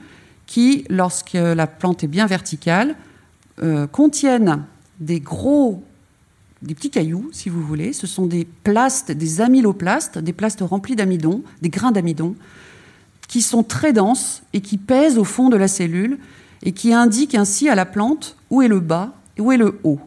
qui, 0.48 0.84
lorsque 0.90 1.34
la 1.34 1.68
plante 1.68 2.04
est 2.04 2.08
bien 2.08 2.26
verticale, 2.26 2.96
euh, 3.62 3.88
contiennent 3.88 4.64
des 5.02 5.20
gros, 5.20 5.84
des 6.62 6.74
petits 6.74 6.92
cailloux, 6.92 7.30
si 7.34 7.50
vous 7.50 7.62
voulez. 7.62 7.92
Ce 7.92 8.08
sont 8.08 8.26
des 8.26 8.46
plastes, 8.46 9.12
des 9.12 9.42
amyloplastes, 9.42 10.18
des 10.18 10.32
plastes 10.32 10.62
remplis 10.62 10.96
d'amidon, 10.96 11.44
des 11.62 11.70
grains 11.70 11.92
d'amidon, 11.92 12.36
qui 13.28 13.42
sont 13.42 13.64
très 13.64 13.92
denses 13.92 14.44
et 14.54 14.62
qui 14.62 14.78
pèsent 14.78 15.18
au 15.18 15.24
fond 15.26 15.50
de 15.50 15.58
la 15.58 15.68
cellule 15.68 16.18
et 16.64 16.72
qui 16.72 16.94
indiquent 16.94 17.36
ainsi 17.36 17.68
à 17.68 17.76
la 17.76 17.86
plante 17.86 18.38
où 18.50 18.62
est 18.62 18.68
le 18.68 18.80
bas 18.80 19.14
et 19.38 19.42
où 19.42 19.52
est 19.52 19.58
le 19.58 19.80
haut. 19.84 20.00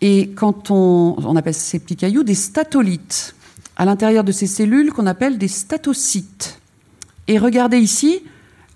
Et 0.00 0.30
quand 0.34 0.70
on, 0.70 1.16
on 1.18 1.36
appelle 1.36 1.54
ces 1.54 1.78
petits 1.78 1.96
cailloux 1.96 2.22
des 2.22 2.34
statolites, 2.34 3.34
à 3.76 3.84
l'intérieur 3.84 4.24
de 4.24 4.32
ces 4.32 4.46
cellules 4.46 4.92
qu'on 4.92 5.06
appelle 5.06 5.38
des 5.38 5.48
statocytes. 5.48 6.60
Et 7.26 7.38
regardez 7.38 7.78
ici, 7.78 8.22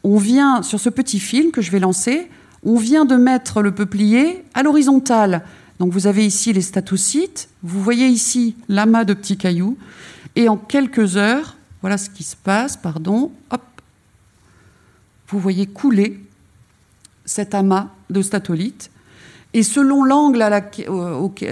on 0.03 0.19
vient, 0.19 0.63
sur 0.63 0.81
ce 0.81 0.89
petit 0.89 1.21
film 1.21 1.51
que 1.51 1.61
je 1.61 1.71
vais 1.71 1.79
lancer, 1.79 2.29
on 2.65 2.77
vient 2.77 3.05
de 3.05 3.17
mettre 3.17 3.63
le 3.63 3.73
peuplier 3.73 4.45
à 4.55 4.63
l'horizontale. 4.63 5.43
Donc 5.79 5.93
vous 5.93 6.07
avez 6.07 6.27
ici 6.27 6.53
les 6.53 6.61
statocytes, 6.61 7.49
vous 7.63 7.83
voyez 7.83 8.07
ici 8.07 8.57
l'amas 8.69 9.05
de 9.05 9.15
petits 9.15 9.37
cailloux, 9.37 9.79
et 10.35 10.49
en 10.49 10.57
quelques 10.57 11.17
heures, 11.17 11.57
voilà 11.81 11.99
ce 11.99 12.11
qui 12.11 12.25
se 12.25 12.37
passe, 12.37 12.77
pardon, 12.77 13.31
hop, 13.51 13.63
vous 15.29 15.39
voyez 15.39 15.67
couler 15.67 16.21
cet 17.25 17.55
amas 17.55 17.89
de 18.11 18.23
statolites, 18.23 18.91
et 19.55 19.63
selon 19.63 20.05
l'angle 20.05 20.45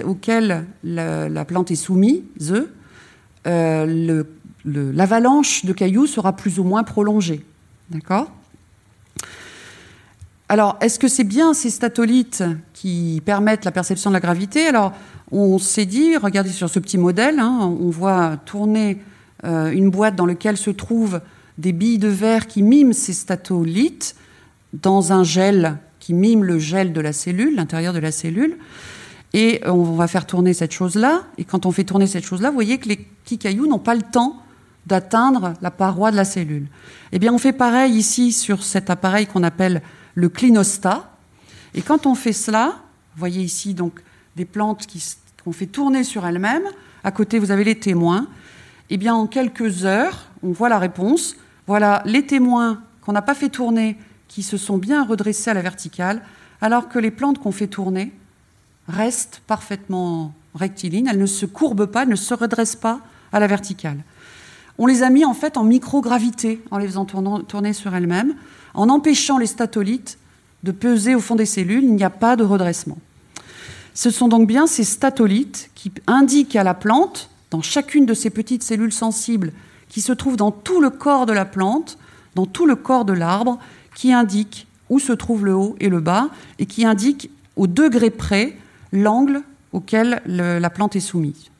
auquel 0.05 0.67
la, 0.83 1.45
plante 1.45 1.71
est 1.71 1.77
soumise, 1.77 2.67
euh, 3.47 4.25
l'avalanche 4.65 5.65
de 5.65 5.73
cailloux 5.73 6.07
sera 6.07 6.35
plus 6.35 6.59
ou 6.59 6.65
moins 6.65 6.83
prolongée. 6.83 7.45
D'accord? 7.91 8.31
Alors, 10.49 10.77
est-ce 10.81 11.01
que 11.01 11.09
c'est 11.09 11.25
bien 11.25 11.55
ces 11.55 11.71
statolites 11.71 12.45
qui 12.73 13.21
permettent 13.25 13.65
la 13.65 13.73
perception 13.73 14.11
de 14.11 14.15
la 14.15 14.21
gravité? 14.21 14.67
Alors, 14.69 14.93
on 15.33 15.59
s'est 15.59 15.87
dit, 15.87 16.17
regardez 16.17 16.51
sur 16.51 16.71
ce 16.71 16.79
petit 16.79 16.99
modèle, 16.99 17.41
hein, 17.41 17.77
on 17.81 17.91
voit 17.91 18.37
tourner 18.45 18.99
euh, 19.45 19.71
une 19.73 19.91
boîte 19.91 20.15
dans 20.15 20.27
laquelle 20.27 20.57
se 20.57 20.71
trouvent 20.71 21.21
des 21.59 21.73
billes 21.73 21.99
de 21.99 22.09
verre 22.09 22.47
qui 22.47 22.63
miment 22.63 22.93
ces 22.93 23.13
statolites 23.13 24.15
dans 24.73 25.13
un 25.13 25.25
gel 25.25 25.79
qui 25.99 26.15
mime 26.15 26.45
le 26.45 26.61
gel 26.61 26.93
de 26.93 27.01
la 27.01 27.13
cellule, 27.13 27.57
l'intérieur 27.57 27.93
de 27.93 27.99
la 27.99 28.13
cellule. 28.13 28.57
Et 29.33 29.61
on 29.67 29.97
va 29.97 30.07
faire 30.07 30.27
tourner 30.27 30.55
cette 30.55 30.73
chose-là. 30.73 31.25
Et 31.39 31.45
quand 31.45 31.67
on 31.67 31.73
fait 31.73 31.83
tourner 31.83 32.07
cette 32.07 32.25
chose-là, 32.25 32.51
vous 32.51 32.55
voyez 32.55 32.79
que 32.79 32.89
les 32.89 32.97
petits 32.97 33.39
cailloux 33.39 33.67
n'ont 33.67 33.81
pas 33.81 33.97
le 33.97 34.03
temps 34.03 34.37
d'atteindre 34.87 35.55
la 35.61 35.73
paroi 35.73 36.13
de 36.13 36.17
la 36.17 36.25
cellule. 36.25 36.69
Eh 37.11 37.19
bien, 37.19 37.33
on 37.33 37.39
fait 37.39 37.53
pareil 37.53 37.95
ici 37.95 38.31
sur 38.31 38.63
cet 38.63 38.89
appareil 38.89 39.27
qu'on 39.27 39.43
appelle 39.43 39.83
le 40.17 40.29
clinostat. 40.29 41.09
Et 41.75 41.83
quand 41.83 42.07
on 42.07 42.17
fait 42.17 42.33
cela, 42.33 42.81
vous 43.15 43.21
voyez 43.21 43.43
ici 43.43 43.75
donc 43.75 44.01
des 44.35 44.45
plantes 44.45 44.89
qu'on 45.45 45.53
fait 45.53 45.67
tourner 45.67 46.03
sur 46.03 46.27
elles-mêmes. 46.27 46.67
À 47.05 47.13
côté, 47.13 47.39
vous 47.39 47.53
avez 47.53 47.63
les 47.63 47.79
témoins. 47.79 48.27
Eh 48.91 48.97
bien, 48.97 49.15
en 49.15 49.29
quelques 49.29 49.85
heures, 49.85 50.27
on 50.43 50.51
voit 50.51 50.69
la 50.69 50.79
réponse. 50.79 51.37
Voilà 51.69 52.03
les 52.05 52.27
témoins 52.27 52.83
qu'on 53.03 53.13
n'a 53.13 53.23
pas 53.23 53.35
fait 53.35 53.51
tourner, 53.51 53.97
qui 54.27 54.43
se 54.43 54.57
sont 54.57 54.79
bien 54.79 55.05
redressés 55.05 55.51
à 55.51 55.55
la 55.55 55.63
verticale, 55.63 56.23
alors 56.61 56.89
que 56.89 56.99
les 56.99 57.11
plantes 57.11 57.39
qu'on 57.39 57.53
fait 57.53 57.69
tourner 57.69 58.13
restent 58.89 59.43
parfaitement 59.47 60.35
rectilignes. 60.55 61.09
Elles 61.09 61.19
ne 61.19 61.27
se 61.27 61.47
courbent 61.47 61.87
pas, 61.87 62.03
elles 62.03 62.09
ne 62.09 62.17
se 62.17 62.35
redressent 62.35 62.77
pas 62.77 63.01
à 63.33 63.39
la 63.39 63.47
verticale. 63.47 64.03
On 64.79 64.87
les 64.87 65.03
a 65.03 65.11
mis 65.11 65.25
en 65.25 65.35
fait 65.35 65.57
en 65.57 65.65
microgravité 65.65 66.63
en 66.71 66.79
les 66.79 66.87
faisant 66.87 67.05
tourner 67.05 67.73
sur 67.73 67.95
elles-mêmes 67.95 68.35
en 68.77 68.89
empêchant 68.89 69.39
les 69.39 69.47
statolites 69.47 70.19
de 70.63 70.71
peser 70.71 71.15
au 71.15 71.21
fond 71.21 71.35
des 71.35 71.47
cellules, 71.47 71.83
il 71.83 71.95
n'y 71.95 72.05
a 72.05 72.11
pas 72.11 72.37
de 72.37 72.45
redressement. 72.45 72.99
Ce 73.95 74.11
sont 74.11 74.29
donc 74.29 74.47
bien 74.47 74.67
ces 74.67 74.85
statolites 74.85 75.71
qui 75.75 75.91
indiquent 76.07 76.57
à 76.57 76.63
la 76.63 76.75
plante, 76.75 77.31
dans 77.51 77.63
chacune 77.63 78.07
de 78.07 78.15
ces 78.15 78.31
petites 78.31 78.63
cellules 78.63 78.93
sensibles 78.93 79.53
qui 79.89 80.01
se 80.01 80.13
trouvent 80.13 80.37
dans 80.37 80.51
tout 80.51 80.81
le 80.81 80.91
corps 80.91 81.27
de 81.27 81.33
la 81.33 81.45
plante, 81.45 81.97
dans 82.35 82.47
tout 82.47 82.67
le 82.67 82.77
corps 82.77 83.05
de 83.05 83.13
l'arbre, 83.13 83.59
qui 83.95 84.13
indiquent 84.13 84.67
où 84.91 84.99
se 84.99 85.13
trouve 85.13 85.45
le 85.45 85.55
haut 85.55 85.77
et 85.81 85.89
le 85.89 86.01
bas, 86.01 86.29
et 86.59 86.67
qui 86.67 86.85
indiquent 86.85 87.31
au 87.57 87.67
degré 87.67 88.11
près 88.11 88.57
l'angle 88.93 89.43
auquel 89.73 90.21
la 90.27 90.71
plante 90.71 90.97
est 90.97 91.01
soumise. 91.01 91.51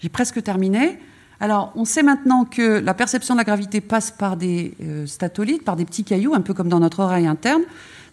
J'ai 0.00 0.08
presque 0.08 0.42
terminé. 0.42 0.98
Alors, 1.40 1.72
on 1.76 1.84
sait 1.84 2.02
maintenant 2.02 2.44
que 2.44 2.80
la 2.80 2.94
perception 2.94 3.34
de 3.34 3.38
la 3.38 3.44
gravité 3.44 3.80
passe 3.80 4.10
par 4.10 4.36
des 4.36 4.74
euh, 4.82 5.06
statolites, 5.06 5.64
par 5.64 5.76
des 5.76 5.84
petits 5.84 6.02
cailloux, 6.02 6.34
un 6.34 6.40
peu 6.40 6.52
comme 6.52 6.68
dans 6.68 6.80
notre 6.80 7.00
oreille 7.00 7.28
interne. 7.28 7.62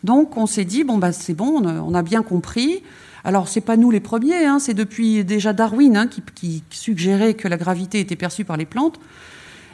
Donc, 0.03 0.37
on 0.37 0.45
s'est 0.45 0.65
dit, 0.65 0.83
bon, 0.83 0.99
bah, 0.99 1.11
c'est 1.11 1.33
bon, 1.33 1.65
on 1.65 1.93
a, 1.95 2.03
bien 2.03 2.21
compris. 2.21 2.83
Alors, 3.23 3.47
c'est 3.47 3.61
pas 3.61 3.77
nous 3.77 3.89
les 3.89 3.99
premiers, 3.99 4.45
hein, 4.45 4.59
c'est 4.59 4.75
depuis 4.75 5.23
déjà 5.23 5.53
Darwin 5.53 5.97
hein, 5.97 6.07
qui, 6.35 6.63
suggérait 6.69 7.33
que 7.33 7.47
la 7.47 7.57
gravité 7.57 7.99
était 7.99 8.15
perçue 8.15 8.45
par 8.45 8.57
les 8.57 8.65
plantes. 8.65 8.99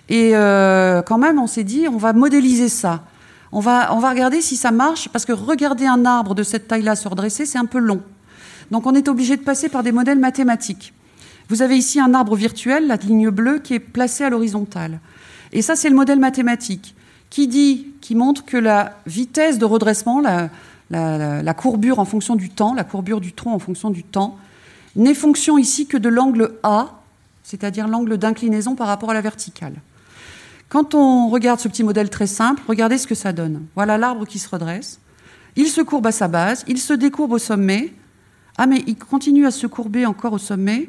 Et 0.08 0.32
euh, 0.34 1.02
quand 1.02 1.18
même, 1.18 1.38
on 1.38 1.48
s'est 1.48 1.66
dit, 1.66 1.88
on 1.90 1.98
va 1.98 2.14
modéliser 2.14 2.70
ça. 2.70 3.04
On 3.52 3.60
va, 3.60 3.94
on 3.94 4.00
va 4.00 4.12
regarder 4.12 4.40
si 4.40 4.56
ça 4.56 4.72
marche, 4.72 5.10
parce 5.10 5.26
que 5.26 5.34
regarder 5.34 5.86
un 5.86 6.06
arbre 6.06 6.36
de 6.36 6.44
cette 6.44 6.70
taille-là 6.70 6.96
se 6.96 7.10
redresser, 7.10 7.46
c'est 7.46 7.58
un 7.58 7.66
peu 7.66 7.80
long. 7.80 8.02
Donc, 8.72 8.88
on 8.88 8.94
est 8.94 9.10
obligé 9.10 9.36
de 9.36 9.44
passer 9.44 9.68
par 9.68 9.84
des 9.84 9.92
modèles 9.92 10.20
mathématiques. 10.20 10.94
Vous 11.52 11.62
avez 11.62 11.76
ici 11.76 12.00
un 12.00 12.14
arbre 12.14 12.38
virtuel, 12.38 12.88
la 12.88 12.96
ligne 12.96 13.30
bleue, 13.30 13.60
qui 13.60 13.74
est 13.74 13.80
placée 13.82 14.24
à 14.24 14.30
l'horizontale. 14.30 15.02
Et 15.52 15.62
ça, 15.62 15.76
c'est 15.76 15.90
le 15.90 15.96
modèle 15.98 16.18
mathématique 16.18 16.96
qui 17.30 17.50
dit, 17.50 17.88
qui 18.00 18.16
montre 18.16 18.46
que 18.46 18.56
la 18.56 18.98
vitesse 19.06 19.58
de 19.58 19.66
redressement, 19.66 20.22
la, 20.22 21.54
courbure 21.54 22.00
en 22.00 22.06
fonction 22.06 22.38
du 22.38 22.50
temps, 22.50 22.74
la 22.74 22.86
courbure 22.86 23.20
du 23.20 23.34
tronc 23.34 23.54
en 23.54 23.60
fonction 23.60 23.90
du 23.90 24.06
temps, 24.06 24.38
n'est 24.96 25.14
fonction 25.14 25.58
ici 25.58 25.88
que 25.88 25.98
de 25.98 26.08
l'angle 26.08 26.54
A, 26.64 27.02
c'est-à-dire 27.44 27.90
l'angle 27.90 28.18
d'inclinaison 28.18 28.76
par 28.76 28.88
rapport 28.88 29.10
à 29.10 29.14
la 29.14 29.22
verticale. 29.22 29.74
Quand 30.70 30.96
on 30.96 31.28
regarde 31.28 31.60
ce 31.60 31.68
petit 31.68 31.84
modèle 31.84 32.10
très 32.10 32.28
simple, 32.28 32.64
regardez 32.66 32.98
ce 32.98 33.08
que 33.08 33.16
ça 33.16 33.34
donne. 33.34 33.66
Voilà 33.76 33.98
l'arbre 33.98 34.26
qui 34.26 34.40
se 34.40 34.48
redresse. 34.48 35.02
Il 35.58 35.68
se 35.68 35.82
courbe 35.82 36.08
à 36.08 36.14
sa 36.14 36.30
base, 36.30 36.64
il 36.70 36.78
se 36.78 36.94
décourbe 36.94 37.34
au 37.34 37.40
sommet. 37.40 37.94
Ah, 38.58 38.68
mais 38.68 38.86
il 38.88 38.96
continue 38.96 39.46
à 39.46 39.52
se 39.52 39.68
courber 39.68 40.06
encore 40.06 40.32
au 40.32 40.38
sommet 40.38 40.88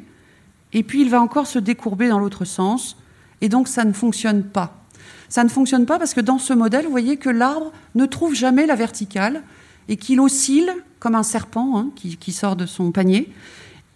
et 0.73 0.83
puis 0.83 1.01
il 1.01 1.09
va 1.09 1.21
encore 1.21 1.47
se 1.47 1.59
décourber 1.59 2.09
dans 2.09 2.19
l'autre 2.19 2.45
sens, 2.45 2.97
et 3.41 3.49
donc 3.49 3.67
ça 3.67 3.85
ne 3.85 3.93
fonctionne 3.93 4.43
pas. 4.43 4.83
Ça 5.29 5.43
ne 5.43 5.49
fonctionne 5.49 5.85
pas 5.85 5.99
parce 5.99 6.13
que 6.13 6.21
dans 6.21 6.37
ce 6.37 6.53
modèle, 6.53 6.85
vous 6.85 6.91
voyez 6.91 7.17
que 7.17 7.29
l'arbre 7.29 7.71
ne 7.95 8.05
trouve 8.05 8.35
jamais 8.35 8.65
la 8.65 8.75
verticale 8.75 9.41
et 9.89 9.97
qu'il 9.97 10.19
oscille 10.19 10.71
comme 10.99 11.15
un 11.15 11.23
serpent 11.23 11.77
hein, 11.77 11.89
qui, 11.95 12.31
sort 12.31 12.55
de 12.55 12.65
son 12.65 12.91
panier. 12.91 13.33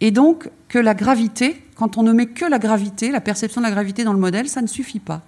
Et 0.01 0.11
donc 0.11 0.49
que 0.67 0.79
la 0.79 0.93
gravité, 0.93 1.63
quand 1.75 1.97
on 1.97 2.03
ne 2.03 2.11
met 2.11 2.25
que 2.27 2.45
la 2.45 2.59
gravité, 2.59 3.11
la 3.11 3.21
perception 3.21 3.61
de 3.61 3.65
la 3.65 3.71
gravité 3.71 4.03
dans 4.03 4.13
le 4.13 4.19
modèle, 4.19 4.49
ça 4.49 4.61
ne 4.61 4.67
suffit 4.67 4.99
pas. 4.99 5.21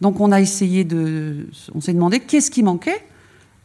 Donc 0.00 0.20
on 0.20 0.30
a 0.30 0.40
essayé 0.40 0.84
de... 0.84 1.48
On 1.74 1.80
s'est 1.80 1.94
demandé 1.94 2.20
qu'est-ce 2.20 2.50
qui 2.50 2.62
manquait 2.62 3.04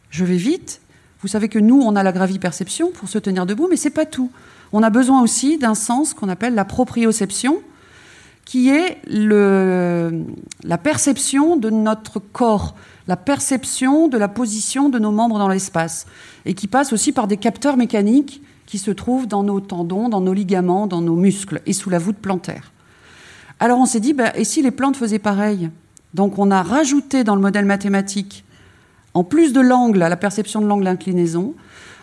Je 0.10 0.26
vais 0.26 0.38
vite. 0.38 0.82
Vous 1.22 1.28
savez 1.28 1.50
que 1.50 1.60
nous, 1.60 1.80
on 1.82 1.96
a 1.96 2.04
la 2.04 2.12
graviperception 2.12 2.92
pour 2.92 3.10
se 3.10 3.20
tenir 3.20 3.46
debout, 3.46 3.68
mais 3.70 3.76
c'est 3.76 3.90
pas 3.90 4.06
tout 4.06 4.32
on 4.74 4.84
a 4.84 4.90
besoin 4.90 5.22
aussi 5.22 5.58
d'un 5.58 5.76
sens 5.76 6.14
qu'on 6.14 6.30
appelle 6.30 6.56
la 6.56 6.66
proprioception, 6.66 7.62
qui 8.46 8.70
est 8.70 8.98
la 9.08 10.78
perception 10.78 11.56
de 11.56 11.70
notre 11.70 12.20
corps, 12.20 12.76
la 13.08 13.18
perception 13.18 14.08
de 14.08 14.18
la 14.18 14.28
position 14.28 14.90
de 14.90 14.98
nos 14.98 15.12
membres 15.12 15.38
dans 15.38 15.50
l'espace, 15.50 16.06
et 16.46 16.54
qui 16.54 16.68
passe 16.68 16.94
aussi 16.94 17.12
par 17.12 17.28
des 17.28 17.38
capteurs 17.38 17.78
mécaniques 17.78 18.42
qui 18.66 18.78
se 18.78 18.92
trouvent 18.92 19.28
dans 19.28 19.44
nos 19.44 19.60
tendons, 19.60 20.10
dans 20.10 20.22
nos 20.22 20.34
ligaments, 20.34 20.88
dans 20.88 21.02
nos 21.02 21.16
muscles 21.16 21.62
et 21.66 21.74
sous 21.74 21.90
la 21.90 22.00
voûte 22.00 22.18
plantaire. 22.18 22.72
Alors 23.60 23.80
on 23.80 23.86
s'est 23.86 24.00
dit, 24.00 24.14
bah, 24.14 24.32
et 24.36 24.44
si 24.44 24.62
les 24.62 24.72
plantes 24.72 24.96
faisaient 24.96 25.20
pareil? 25.20 25.70
Donc 26.14 26.40
on 26.40 26.50
a 26.50 26.64
rajouté 26.64 27.24
dans 27.24 27.36
le 27.36 27.42
modèle 27.42 27.66
mathématique, 27.66 28.46
en 29.14 29.24
plus 29.24 29.54
de 29.54 29.62
l'angle, 29.62 30.00
la 30.00 30.18
perception 30.18 30.62
de 30.62 30.68
l'angle 30.68 30.86
d'inclinaison, 30.86 31.56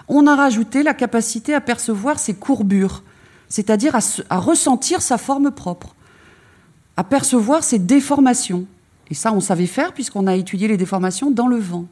on 0.08 0.26
a 0.26 0.36
rajouté 0.36 0.82
la 0.82 0.94
capacité 0.94 1.54
à 1.54 1.60
percevoir 1.60 2.18
ses 2.18 2.34
courbures, 2.34 3.02
c'est-à-dire 3.48 3.96
à, 3.96 4.38
ressentir 4.38 5.02
sa 5.02 5.18
forme 5.18 5.50
propre, 5.50 5.94
à 6.96 7.04
percevoir 7.04 7.64
ses 7.64 7.78
déformations. 7.78 8.66
Et 9.10 9.14
ça, 9.14 9.32
on 9.32 9.40
savait 9.40 9.66
faire 9.66 9.92
puisqu'on 9.92 10.26
a 10.26 10.36
étudié 10.36 10.68
les 10.68 10.76
déformations 10.76 11.30
dans 11.30 11.48
le 11.48 11.58
vent. 11.58 11.86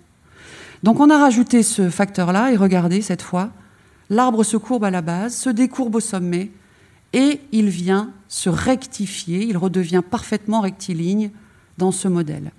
Donc 0.82 1.00
on 1.00 1.10
a 1.10 1.18
rajouté 1.18 1.62
ce 1.62 1.88
facteur-là 1.88 2.52
et 2.52 2.56
regardez 2.56 3.00
cette 3.02 3.22
fois, 3.22 3.50
l'arbre 4.10 4.44
se 4.44 4.56
courbe 4.56 4.84
à 4.84 4.90
la 4.90 5.02
base, 5.02 5.34
se 5.34 5.50
décourbe 5.50 5.94
au 5.96 6.00
sommet 6.00 6.50
et 7.12 7.40
il 7.52 7.68
vient 7.68 8.10
se 8.28 8.50
rectifier, 8.50 9.44
il 9.44 9.56
redevient 9.56 10.02
parfaitement 10.08 10.60
rectiligne 10.60 11.30
dans 11.78 11.92
ce 11.92 12.08
modèle. 12.08 12.52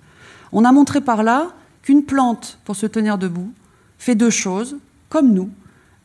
On 0.52 0.64
a 0.64 0.72
montré 0.72 1.00
par 1.00 1.22
là 1.22 1.48
qu'une 1.82 2.04
plante, 2.04 2.58
pour 2.64 2.74
se 2.74 2.86
tenir 2.86 3.18
debout, 3.18 3.52
fait 3.98 4.14
deux 4.14 4.30
choses 4.30 4.76
comme 5.08 5.32
nous, 5.32 5.50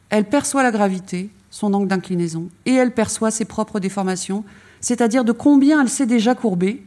elle 0.09 0.25
perçoit 0.25 0.63
la 0.63 0.71
gravité, 0.71 1.29
son 1.49 1.73
angle 1.73 1.87
d'inclinaison, 1.87 2.49
et 2.65 2.73
elle 2.73 2.93
perçoit 2.93 3.31
ses 3.31 3.45
propres 3.45 3.79
déformations, 3.79 4.43
c'est-à-dire 4.79 5.23
de 5.23 5.31
combien 5.31 5.81
elle 5.81 5.89
s'est 5.89 6.05
déjà 6.05 6.35
courbée 6.35 6.83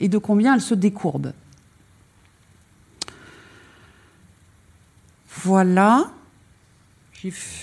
et 0.00 0.08
de 0.08 0.18
combien 0.18 0.54
elle 0.54 0.60
se 0.60 0.74
décourbe. 0.74 1.32
Voilà. 5.42 6.10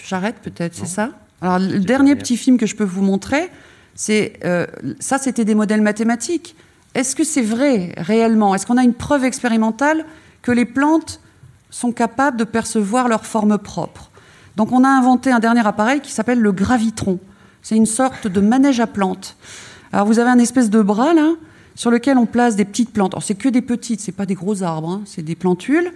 J'arrête 0.06 0.40
peut-être, 0.42 0.76
c'est 0.76 0.86
ça? 0.86 1.12
Alors 1.42 1.60
le 1.60 1.80
dernier 1.80 2.16
petit 2.16 2.38
film 2.38 2.58
que 2.58 2.66
je 2.66 2.76
peux 2.76 2.84
vous 2.84 3.02
montrer, 3.02 3.50
c'est 3.96 4.40
euh, 4.44 4.66
ça, 5.00 5.18
c'était 5.18 5.46
des 5.46 5.56
modèles 5.56 5.82
mathématiques. 5.82 6.56
Est-ce 6.94 7.16
que 7.16 7.24
c'est 7.24 7.42
vrai 7.42 7.94
réellement? 7.98 8.56
Est-ce 8.56 8.66
qu'on 8.66 8.78
a 8.78 8.84
une 8.84 8.94
preuve 8.94 9.24
expérimentale 9.24 10.06
que 10.42 10.52
les 10.52 10.66
plantes 10.66 11.20
sont 11.74 11.92
capables 11.92 12.38
de 12.38 12.44
percevoir 12.44 13.08
leur 13.08 13.26
forme 13.26 13.58
propre 13.58 14.12
Donc 14.56 14.72
on 14.72 14.84
a 14.84 14.88
inventé 14.88 15.32
un 15.32 15.40
dernier 15.40 15.66
appareil 15.66 16.02
qui 16.02 16.12
s'appelle 16.12 16.40
le 16.40 16.52
gravitron. 16.52 17.20
C'est 17.64 17.76
une 17.76 17.88
sorte 17.88 18.28
de 18.28 18.42
manège 18.42 18.80
à 18.80 18.86
plantes. 18.86 19.36
Alors 19.92 20.06
vous 20.06 20.20
avez 20.20 20.30
un 20.30 20.38
espèce 20.38 20.70
de 20.70 20.82
bras 20.82 21.14
là 21.14 21.32
sur 21.76 21.90
lequel 21.90 22.20
on 22.20 22.28
place 22.28 22.56
des 22.56 22.66
petites 22.66 22.94
plantes. 22.94 23.16
Alors 23.16 23.24
c'est 23.24 23.34
que 23.34 23.50
des 23.50 23.64
petites, 23.64 24.02
c'est 24.02 24.12
pas 24.12 24.28
des 24.28 24.36
gros 24.36 24.62
arbres, 24.62 24.90
hein, 24.90 25.02
c'est 25.06 25.24
des 25.24 25.36
plantules. 25.36 25.92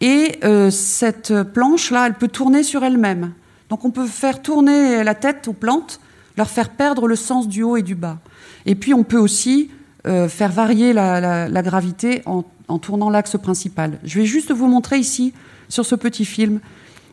Et 0.00 0.38
euh, 0.42 0.70
cette 0.70 1.42
planche 1.42 1.90
là, 1.90 2.06
elle 2.06 2.14
peut 2.14 2.28
tourner 2.28 2.62
sur 2.62 2.82
elle-même. 2.82 3.32
Donc 3.68 3.84
on 3.84 3.90
peut 3.90 4.06
faire 4.06 4.40
tourner 4.40 5.04
la 5.04 5.14
tête 5.14 5.48
aux 5.48 5.52
plantes, 5.52 6.00
leur 6.38 6.48
faire 6.48 6.70
perdre 6.70 7.06
le 7.06 7.16
sens 7.16 7.46
du 7.46 7.62
haut 7.62 7.76
et 7.76 7.82
du 7.82 7.94
bas. 7.94 8.18
Et 8.64 8.74
puis 8.74 8.94
on 8.94 9.04
peut 9.04 9.18
aussi 9.18 9.70
euh, 10.06 10.28
faire 10.28 10.50
varier 10.50 10.94
la, 10.94 11.62
gravité 11.62 12.22
en, 12.24 12.42
en 12.68 12.78
tournant 12.78 13.10
l'axe 13.10 13.36
principal. 13.36 13.98
Je 14.04 14.18
vais 14.18 14.26
juste 14.26 14.52
vous 14.52 14.66
montrer 14.66 14.98
ici, 14.98 15.32
sur 15.68 15.84
ce 15.84 15.94
petit 15.94 16.24
film, 16.24 16.60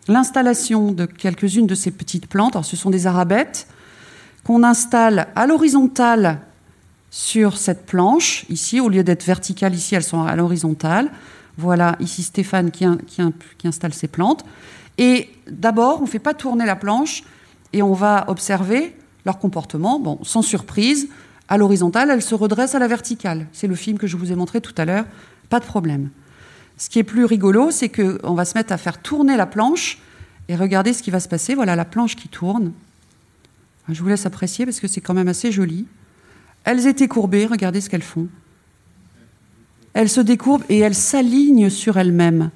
l'installation 0.08 0.92
de 0.92 1.06
quelques-unes 1.06 1.68
de 1.68 1.76
ces 1.76 1.92
petites 1.92 2.28
plantes. 2.28 2.58
Ce 2.64 2.76
sont 2.76 2.90
des 2.90 3.08
arabettes 3.08 3.68
qu'on 4.44 4.64
installe 4.64 5.28
à 5.36 5.46
l'horizontale 5.46 6.40
sur 7.10 7.58
cette 7.58 7.86
planche. 7.86 8.46
Ici, 8.50 8.80
au 8.80 8.90
lieu 8.90 9.04
d'être 9.04 9.26
verticales, 9.26 9.76
ici, 9.76 9.96
elles 9.96 10.04
sont 10.04 10.24
à 10.24 10.36
l'horizontale. 10.36 11.12
Voilà, 11.58 11.96
ici 12.00 12.24
Stéphane 12.24 12.72
qui, 12.72 12.86
installe 13.64 13.94
ses 13.94 14.08
plantes. 14.08 14.44
Et 14.98 15.30
d'abord, 15.50 16.00
on 16.00 16.06
ne 16.06 16.10
fait 16.10 16.20
pas 16.20 16.34
tourner 16.34 16.66
la 16.66 16.76
planche 16.76 17.24
et 17.74 17.82
on 17.82 17.94
va 17.94 18.26
observer 18.28 18.96
leur 19.26 19.40
comportement. 19.40 20.20
Sans 20.24 20.42
surprise, 20.42 21.10
à 21.48 21.58
l'horizontale, 21.58 22.10
elles 22.10 22.22
se 22.22 22.34
redressent 22.34 22.76
à 22.76 22.80
la 22.80 22.88
verticale. 22.88 23.48
C'est 23.52 23.68
le 23.68 23.76
film 23.76 23.98
que 23.98 24.08
je 24.08 24.18
vous 24.18 24.32
ai 24.32 24.36
montré 24.36 24.62
tout 24.62 24.74
à 24.78 24.86
l'heure. 24.86 25.06
Pas 25.52 25.60
de 25.60 25.66
problème. 25.66 26.10
Ce 26.78 26.90
qui 26.90 26.98
est 26.98 27.04
plus 27.04 27.26
rigolo, 27.26 27.72
c'est 27.72 27.90
qu'on 27.90 28.34
va 28.34 28.46
se 28.46 28.58
mettre 28.58 28.72
à 28.72 28.78
faire 28.78 29.02
tourner 29.02 29.36
la 29.36 29.46
planche 29.46 30.00
et 30.48 30.56
regarder 30.56 30.94
ce 30.94 31.04
qui 31.04 31.12
va 31.12 31.20
se 31.20 31.28
passer. 31.28 31.56
Voilà 31.56 31.76
la 31.76 31.84
planche 31.84 32.16
qui 32.16 32.30
tourne. 32.30 32.72
Je 33.90 34.02
vous 34.02 34.08
laisse 34.08 34.26
apprécier 34.26 34.66
parce 34.66 34.80
que 34.80 34.88
c'est 34.88 35.02
quand 35.02 35.14
même 35.14 35.28
assez 35.28 35.52
joli. 35.52 35.88
Elles 36.64 36.88
étaient 36.88 37.10
courbées, 37.10 37.48
regardez 37.48 37.82
ce 37.82 37.90
qu'elles 37.90 38.02
font. 38.02 38.30
Elles 39.94 40.08
se 40.08 40.22
décourbent 40.22 40.64
et 40.70 40.80
elles 40.80 40.96
s'alignent 40.96 41.70
sur 41.70 41.98
elles-mêmes. 41.98 42.50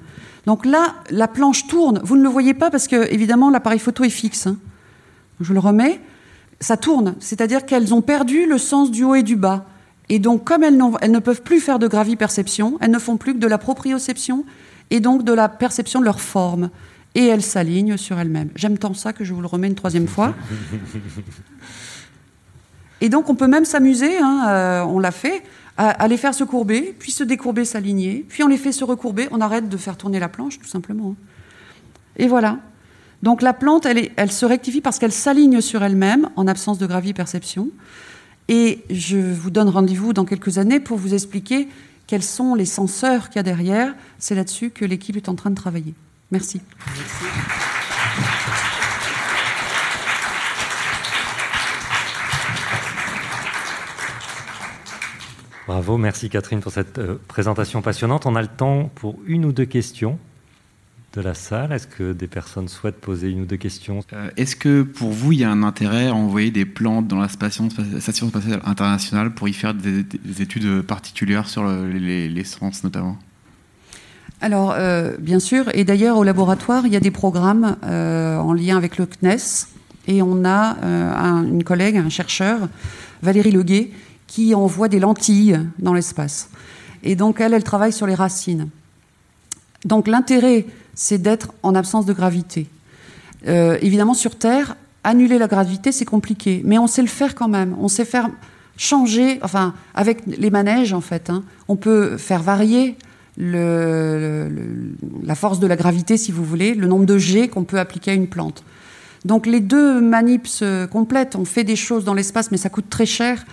Donc 0.46 0.64
là, 0.64 0.94
la 1.10 1.28
planche 1.28 1.66
tourne. 1.66 2.00
Vous 2.02 2.16
ne 2.16 2.22
le 2.22 2.30
voyez 2.30 2.54
pas 2.54 2.70
parce 2.70 2.88
que, 2.88 3.12
évidemment, 3.12 3.50
l'appareil 3.50 3.78
photo 3.78 4.04
est 4.04 4.10
fixe. 4.10 4.46
Hein. 4.46 4.56
Je 5.40 5.52
le 5.52 5.58
remets. 5.58 6.00
Ça 6.60 6.78
tourne. 6.78 7.14
C'est-à-dire 7.20 7.66
qu'elles 7.66 7.92
ont 7.92 8.00
perdu 8.00 8.46
le 8.46 8.56
sens 8.56 8.90
du 8.90 9.04
haut 9.04 9.14
et 9.14 9.22
du 9.22 9.36
bas. 9.36 9.66
Et 10.08 10.18
donc, 10.18 10.44
comme 10.44 10.62
elles, 10.62 10.80
elles 11.00 11.10
ne 11.10 11.18
peuvent 11.18 11.42
plus 11.42 11.60
faire 11.60 11.78
de 11.78 11.88
graviperception, 11.88 12.78
elles 12.80 12.90
ne 12.90 12.98
font 12.98 13.16
plus 13.16 13.34
que 13.34 13.38
de 13.38 13.46
la 13.46 13.58
proprioception 13.58 14.44
et 14.90 15.00
donc 15.00 15.24
de 15.24 15.32
la 15.32 15.48
perception 15.48 16.00
de 16.00 16.04
leur 16.04 16.20
forme. 16.20 16.70
Et 17.14 17.26
elles 17.26 17.42
s'alignent 17.42 17.96
sur 17.96 18.18
elles-mêmes. 18.18 18.50
J'aime 18.54 18.78
tant 18.78 18.94
ça 18.94 19.12
que 19.12 19.24
je 19.24 19.32
vous 19.32 19.40
le 19.40 19.46
remets 19.46 19.68
une 19.68 19.74
troisième 19.74 20.06
fois. 20.06 20.34
Et 23.00 23.08
donc, 23.08 23.28
on 23.28 23.34
peut 23.34 23.46
même 23.46 23.64
s'amuser, 23.64 24.16
hein, 24.18 24.44
euh, 24.48 24.82
on 24.82 24.98
l'a 24.98 25.10
fait, 25.10 25.42
à, 25.76 26.08
les 26.08 26.16
faire 26.16 26.34
se 26.34 26.44
courber, 26.44 26.94
puis 26.98 27.12
se 27.12 27.22
décourber, 27.22 27.66
s'aligner, 27.66 28.24
puis 28.26 28.42
on 28.42 28.48
les 28.48 28.56
fait 28.56 28.72
se 28.72 28.84
recourber, 28.84 29.28
on 29.30 29.42
arrête 29.42 29.68
de 29.68 29.76
faire 29.76 29.98
tourner 29.98 30.18
la 30.18 30.28
planche, 30.28 30.58
tout 30.58 30.66
simplement. 30.66 31.14
Et 32.16 32.26
voilà. 32.28 32.58
Donc 33.22 33.42
la 33.42 33.52
plante, 33.52 33.84
elle, 33.84 34.10
elle 34.16 34.32
se 34.32 34.46
rectifie 34.46 34.80
parce 34.80 34.98
qu'elle 34.98 35.12
s'aligne 35.12 35.60
sur 35.60 35.82
elle-même 35.82 36.30
en 36.36 36.46
absence 36.46 36.78
de 36.78 36.86
graviperception. 36.86 37.68
Et 38.48 38.84
je 38.90 39.16
vous 39.16 39.50
donne 39.50 39.68
rendez-vous 39.68 40.12
dans 40.12 40.24
quelques 40.24 40.58
années 40.58 40.80
pour 40.80 40.98
vous 40.98 41.14
expliquer 41.14 41.68
quels 42.06 42.22
sont 42.22 42.54
les 42.54 42.64
senseurs 42.64 43.28
qu'il 43.28 43.36
y 43.36 43.40
a 43.40 43.42
derrière. 43.42 43.94
C'est 44.18 44.34
là-dessus 44.34 44.70
que 44.70 44.84
l'équipe 44.84 45.16
est 45.16 45.28
en 45.28 45.34
train 45.34 45.50
de 45.50 45.56
travailler. 45.56 45.94
Merci. 46.30 46.60
Bravo, 55.66 55.98
merci 55.98 56.30
Catherine 56.30 56.60
pour 56.60 56.70
cette 56.70 56.98
euh, 56.98 57.20
présentation 57.26 57.82
passionnante. 57.82 58.24
On 58.24 58.36
a 58.36 58.42
le 58.42 58.48
temps 58.48 58.88
pour 58.94 59.16
une 59.26 59.44
ou 59.44 59.52
deux 59.52 59.64
questions 59.64 60.16
de 61.16 61.22
la 61.22 61.34
salle. 61.34 61.72
Est-ce 61.72 61.86
que 61.86 62.12
des 62.12 62.26
personnes 62.26 62.68
souhaitent 62.68 63.00
poser 63.00 63.30
une 63.30 63.42
ou 63.42 63.46
deux 63.46 63.56
questions? 63.56 64.00
Euh, 64.12 64.30
Est-ce 64.36 64.54
que 64.54 64.82
pour 64.82 65.10
vous, 65.10 65.32
il 65.32 65.40
y 65.40 65.44
a 65.44 65.50
un 65.50 65.62
intérêt 65.62 66.08
à 66.08 66.14
envoyer 66.14 66.50
des 66.50 66.66
plantes 66.66 67.08
dans 67.08 67.18
la 67.18 67.28
station, 67.28 67.68
spatiale 67.70 68.60
internationale 68.64 69.34
pour 69.34 69.48
y 69.48 69.52
faire 69.52 69.74
des, 69.74 70.04
études 70.40 70.82
particulières 70.82 71.48
sur 71.48 71.66
les, 71.66 72.44
sens 72.44 72.84
notamment? 72.84 73.16
Alors, 74.42 74.72
euh, 74.72 75.16
bien 75.18 75.40
sûr, 75.40 75.64
et 75.72 75.84
d'ailleurs 75.84 76.18
au 76.18 76.22
laboratoire, 76.22 76.86
il 76.86 76.92
y 76.92 76.96
a 76.96 77.00
des 77.00 77.10
programmes 77.10 77.76
euh, 77.84 78.36
en 78.36 78.52
lien 78.52 78.76
avec 78.76 78.98
le 78.98 79.06
CNES, 79.06 79.68
et 80.08 80.20
on 80.22 80.44
a 80.44 80.76
une 81.42 81.64
collègue, 81.64 81.96
un 81.96 82.10
chercheur, 82.10 82.68
Valérie 83.22 83.50
Leguet, 83.50 83.90
qui 84.26 84.54
envoie 84.54 84.88
des 84.88 85.00
lentilles 85.00 85.58
dans 85.78 85.94
l'espace. 85.94 86.50
Et 87.02 87.16
donc, 87.16 87.40
elle, 87.40 87.54
elle 87.54 87.64
travaille 87.64 87.92
sur 87.92 88.06
les 88.06 88.14
racines. 88.14 88.68
Donc, 89.84 90.06
l'intérêt 90.06 90.66
c'est 90.96 91.18
d'être 91.18 91.54
en 91.62 91.76
absence 91.76 92.06
de 92.06 92.12
gravité. 92.12 92.66
Euh, 93.46 93.78
évidemment, 93.80 94.14
sur 94.14 94.36
Terre, 94.36 94.76
annuler 95.04 95.38
la 95.38 95.46
gravité, 95.46 95.92
c'est 95.92 96.04
compliqué, 96.04 96.62
mais 96.64 96.78
on 96.78 96.88
sait 96.88 97.02
le 97.02 97.08
faire 97.08 97.36
quand 97.36 97.48
même. 97.48 97.76
On 97.80 97.86
sait 97.86 98.04
faire 98.04 98.28
changer, 98.76 99.38
enfin, 99.42 99.74
avec 99.94 100.22
les 100.26 100.50
manèges, 100.50 100.92
en 100.92 101.00
fait, 101.00 101.30
hein, 101.30 101.44
on 101.68 101.76
peut 101.76 102.16
faire 102.16 102.42
varier 102.42 102.96
la 103.38 105.34
force 105.34 105.60
de 105.60 105.66
la 105.66 105.76
gravité, 105.76 106.16
si 106.16 106.32
vous 106.32 106.42
voulez, 106.42 106.74
le 106.74 106.86
nombre 106.86 107.04
de 107.04 107.18
G 107.18 107.48
qu'on 107.48 107.64
peut 107.64 107.78
appliquer 107.78 108.12
à 108.12 108.14
une 108.14 108.28
plante. 108.28 108.64
Donc 109.26 109.46
les 109.46 109.60
deux 109.60 110.00
manips 110.00 110.46
se 110.46 110.86
complètent. 110.86 111.36
On 111.36 111.44
fait 111.44 111.64
des 111.64 111.76
choses 111.76 112.04
dans 112.04 112.14
l'espace, 112.14 112.50
mais 112.50 112.56
ça 112.56 112.70
coûte 112.70 112.88
très 112.88 113.06
cher. 113.06 113.44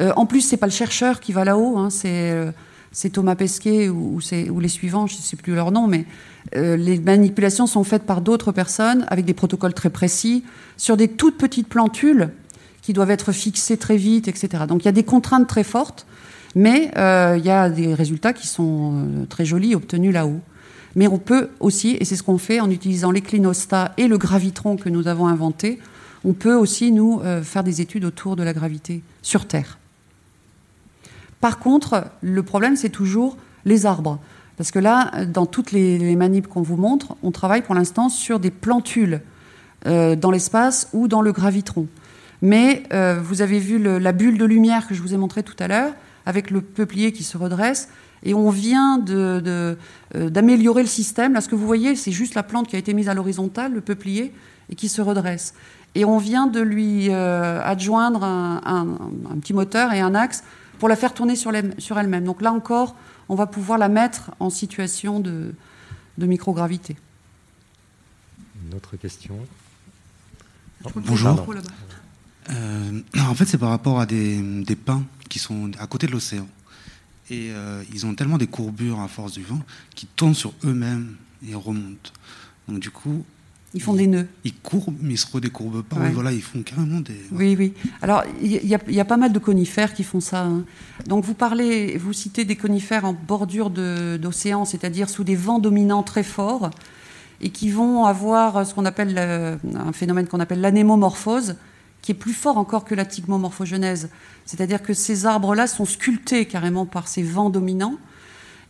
Euh, 0.00 0.12
en 0.16 0.24
plus, 0.24 0.40
c'est 0.40 0.56
pas 0.56 0.66
le 0.66 0.72
chercheur 0.72 1.20
qui 1.20 1.32
va 1.32 1.44
là-haut, 1.44 1.76
hein, 1.76 1.88
euh, 2.04 2.52
c'est 2.92 3.10
Thomas 3.10 3.36
Pesquet 3.36 3.88
ou, 3.88 4.20
les 4.32 4.68
suivants, 4.68 5.06
je 5.06 5.16
ne 5.16 5.20
sais 5.20 5.36
plus 5.36 5.54
leur 5.54 5.70
nom, 5.70 5.86
mais 5.86 6.06
euh, 6.56 6.76
les 6.76 6.98
manipulations 6.98 7.66
sont 7.66 7.84
faites 7.84 8.02
par 8.02 8.20
d'autres 8.20 8.52
personnes 8.52 9.06
avec 9.08 9.24
des 9.24 9.34
protocoles 9.34 9.74
très 9.74 9.90
précis 9.90 10.44
sur 10.76 10.96
des 10.96 11.08
toutes 11.08 11.38
petites 11.38 11.68
plantules 11.68 12.30
qui 12.82 12.92
doivent 12.92 13.10
être 13.10 13.32
fixées 13.32 13.76
très 13.76 13.96
vite, 13.96 14.26
etc. 14.26 14.64
Donc 14.66 14.82
il 14.82 14.86
y 14.86 14.88
a 14.88 14.92
des 14.92 15.04
contraintes 15.04 15.46
très 15.46 15.64
fortes, 15.64 16.06
mais 16.56 16.90
euh, 16.96 17.36
il 17.38 17.44
y 17.44 17.50
a 17.50 17.70
des 17.70 17.94
résultats 17.94 18.32
qui 18.32 18.48
sont 18.48 18.92
euh, 18.94 19.26
très 19.26 19.44
jolis 19.44 19.74
obtenus 19.74 20.12
là-haut. 20.12 20.40
Mais 20.96 21.06
on 21.06 21.18
peut 21.18 21.50
aussi, 21.60 21.96
et 22.00 22.04
c'est 22.04 22.16
ce 22.16 22.24
qu'on 22.24 22.38
fait 22.38 22.58
en 22.58 22.68
utilisant 22.68 23.12
les 23.12 23.20
clinostats 23.20 23.92
et 23.96 24.08
le 24.08 24.18
gravitron 24.18 24.76
que 24.76 24.88
nous 24.88 25.06
avons 25.06 25.28
inventé, 25.28 25.78
on 26.24 26.32
peut 26.32 26.56
aussi 26.56 26.90
nous 26.90 27.22
faire 27.44 27.62
des 27.62 27.80
études 27.80 28.04
autour 28.04 28.34
de 28.34 28.42
la 28.42 28.52
gravité 28.52 29.02
sur 29.22 29.46
Terre. 29.46 29.79
Par 31.40 31.58
contre, 31.58 32.04
le 32.20 32.42
problème, 32.42 32.76
c'est 32.76 32.90
toujours 32.90 33.36
les 33.64 33.86
arbres. 33.86 34.18
Parce 34.60 34.72
que 34.72 34.78
là, 34.78 35.24
dans 35.24 35.46
toutes 35.46 35.72
les, 35.72 36.14
manips 36.16 36.46
qu'on 36.46 36.60
vous 36.60 36.76
montre, 36.76 37.16
on 37.22 37.30
travaille 37.30 37.62
pour 37.62 37.74
l'instant 37.74 38.10
sur 38.10 38.38
des 38.38 38.50
plantules 38.50 39.22
euh, 39.86 40.16
dans 40.16 40.30
l'espace 40.30 40.90
ou 40.92 41.08
dans 41.08 41.22
le 41.22 41.32
gravitron. 41.32 41.86
Mais 42.42 42.82
euh, 42.92 43.18
vous 43.22 43.40
avez 43.40 43.58
vu 43.58 43.78
la 43.78 44.12
bulle 44.12 44.36
de 44.36 44.44
lumière 44.44 44.86
que 44.86 44.94
je 44.94 45.00
vous 45.00 45.14
ai 45.14 45.16
montrée 45.16 45.42
tout 45.42 45.56
à 45.58 45.66
l'heure, 45.66 45.94
avec 46.26 46.50
le 46.50 46.60
peuplier 46.60 47.12
qui 47.12 47.24
se 47.24 47.38
redresse, 47.38 47.88
et 48.22 48.34
on 48.34 48.50
vient 48.50 49.02
euh, 49.08 49.76
d'améliorer 50.14 50.82
le 50.82 50.88
système. 50.88 51.32
Là, 51.32 51.40
ce 51.40 51.48
que 51.48 51.54
vous 51.54 51.66
voyez, 51.66 51.96
c'est 51.96 52.12
juste 52.12 52.34
la 52.34 52.42
plante 52.42 52.68
qui 52.68 52.76
a 52.76 52.78
été 52.78 52.92
mise 52.92 53.08
à 53.08 53.14
l'horizontale, 53.14 53.72
le 53.72 53.80
peuplier, 53.80 54.34
et 54.68 54.74
qui 54.74 54.90
se 54.90 55.00
redresse. 55.00 55.54
Et 55.94 56.04
on 56.04 56.18
vient 56.18 56.46
de 56.46 56.60
lui 56.60 57.10
adjoindre 57.10 58.24
un, 58.24 58.86
petit 59.40 59.54
moteur 59.54 59.94
et 59.94 60.00
un 60.00 60.14
axe 60.14 60.44
pour 60.80 60.88
la 60.88 60.96
faire 60.96 61.12
tourner 61.12 61.36
sur 61.36 61.52
elle-même. 61.52 62.24
Donc 62.24 62.40
là 62.40 62.52
encore, 62.52 62.96
on 63.28 63.34
va 63.34 63.46
pouvoir 63.46 63.78
la 63.78 63.88
mettre 63.88 64.32
en 64.40 64.48
situation 64.48 65.20
de, 65.20 65.54
microgravité. 66.18 66.96
Une 68.66 68.74
autre 68.74 68.96
question? 68.96 69.38
Bonjour. 70.96 71.46
Euh, 72.48 73.00
en 73.18 73.34
fait, 73.34 73.44
c'est 73.44 73.58
par 73.58 73.68
rapport 73.68 74.00
à 74.00 74.06
des, 74.06 74.76
pins 74.84 75.04
qui 75.28 75.38
sont 75.38 75.70
à 75.78 75.86
côté 75.86 76.06
de 76.06 76.12
l'océan. 76.12 76.48
Et 77.28 77.50
euh, 77.50 77.84
ils 77.92 78.06
ont 78.06 78.14
tellement 78.14 78.38
des 78.38 78.48
courbures 78.48 79.00
à 79.00 79.08
force 79.08 79.32
du 79.32 79.42
vent 79.42 79.60
qui 79.94 80.06
tournent 80.06 80.34
sur 80.34 80.54
eux-mêmes 80.64 81.16
et 81.46 81.54
remontent. 81.54 82.10
Donc 82.68 82.80
du 82.80 82.90
coup, 82.90 83.24
Ils 83.72 83.80
font 83.80 83.94
des 83.94 84.08
nœuds. 84.08 84.26
Ils 84.44 84.54
courbent, 84.54 84.96
mais 85.00 85.14
ils 85.14 85.16
se 85.18 85.30
redécourbent 85.32 85.82
pas. 85.84 85.96
Ouais. 85.96 86.10
Voilà, 86.10 86.32
ils 86.32 86.42
font 86.42 86.60
carrément 86.62 86.98
des. 87.00 87.14
Oui, 87.30 87.54
oui. 87.56 87.72
Alors, 88.02 88.24
il 88.42 88.50
y, 88.66 88.74
a- 88.74 88.80
il 88.88 88.94
y 88.94 89.00
a 89.00 89.04
pas 89.04 89.16
mal 89.16 89.32
de 89.32 89.38
conifères 89.38 89.94
qui 89.94 90.02
font 90.02 90.18
ça. 90.20 90.42
hein. 90.44 90.64
Donc, 91.06 91.24
vous 91.24 91.34
parlez, 91.34 91.96
vous 91.96 92.12
citez 92.12 92.44
des 92.44 92.56
conifères 92.56 93.04
en 93.04 93.12
bordure 93.14 93.70
d'océan, 93.70 94.64
c'est-à-dire 94.64 95.08
sous 95.08 95.22
des 95.22 95.36
vents 95.36 95.60
dominants 95.60 96.02
très 96.02 96.24
forts, 96.24 96.70
et 97.40 97.50
qui 97.50 97.70
vont 97.70 98.06
avoir 98.06 98.66
ce 98.66 98.74
qu'on 98.74 98.84
appelle 98.84 99.14
euh, 99.18 99.56
un 99.76 99.92
phénomène 99.92 100.26
qu'on 100.26 100.40
appelle 100.40 100.60
l'anémomorphose, 100.60 101.54
qui 102.02 102.10
est 102.10 102.14
plus 102.16 102.32
fort 102.32 102.58
encore 102.58 102.84
que 102.84 102.96
la 102.96 103.04
tigmomorphogenèse. 103.04 104.08
C'est-à-dire 104.46 104.82
que 104.82 104.94
ces 104.94 105.26
arbres-là 105.26 105.68
sont 105.68 105.84
sculptés 105.84 106.46
carrément 106.46 106.86
par 106.86 107.06
ces 107.06 107.22
vents 107.22 107.50
dominants. 107.50 107.98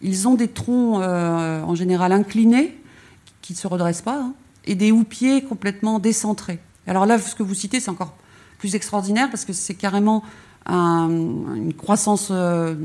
Ils 0.03 0.28
ont 0.28 0.34
des 0.34 0.48
troncs 0.48 1.01
euh, 1.03 1.62
en 1.62 1.74
général 1.74 2.12
inclinés, 2.12 2.76
qui 3.40 3.55
ne 3.55 3.59
se 3.59 3.66
redressent 3.66 4.03
pas, 4.03 4.20
hein, 4.20 4.34
et 4.71 4.77
des 4.77 4.93
houppiers 4.93 5.43
complètement 5.43 5.99
décentrés. 5.99 6.61
Alors 6.87 7.05
là, 7.05 7.18
ce 7.18 7.35
que 7.35 7.43
vous 7.43 7.55
citez, 7.55 7.81
c'est 7.81 7.91
encore 7.91 8.14
plus 8.59 8.77
extraordinaire 8.77 9.29
parce 9.29 9.45
que 9.45 9.53
c'est 9.53 9.75
carrément 9.75 10.23
un- 10.64 11.09
une 11.11 11.75
croissance 11.75 12.29
euh, 12.31 12.77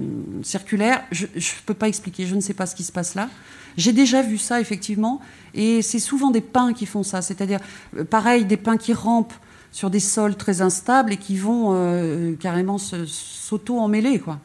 circulaire. 0.42 1.04
Je 1.12 1.28
ne 1.28 1.66
peux 1.68 1.76
pas 1.76 1.88
expliquer, 1.88 2.26
je 2.26 2.34
ne 2.34 2.42
sais 2.42 2.56
pas 2.56 2.66
ce 2.66 2.74
qui 2.76 2.84
se 2.84 2.92
passe 2.92 3.14
là. 3.14 3.30
J'ai 3.78 3.94
déjà 3.94 4.24
vu 4.24 4.40
ça, 4.40 4.60
effectivement, 4.60 5.22
et 5.54 5.84
c'est 5.84 6.00
souvent 6.00 6.32
des 6.32 6.42
pins 6.42 6.74
qui 6.74 6.88
font 6.88 7.04
ça. 7.04 7.22
C'est-à-dire, 7.22 7.60
euh, 7.96 8.04
pareil, 8.04 8.46
des 8.46 8.58
pins 8.58 8.78
qui 8.78 8.94
rampent 8.94 9.34
sur 9.72 9.92
des 9.92 10.00
sols 10.00 10.38
très 10.38 10.62
instables 10.64 11.14
et 11.14 11.18
qui 11.18 11.38
vont 11.38 11.74
euh, 11.74 12.34
carrément 12.40 12.80
s'auto-emmêler, 12.80 14.20
quoi. 14.20 14.40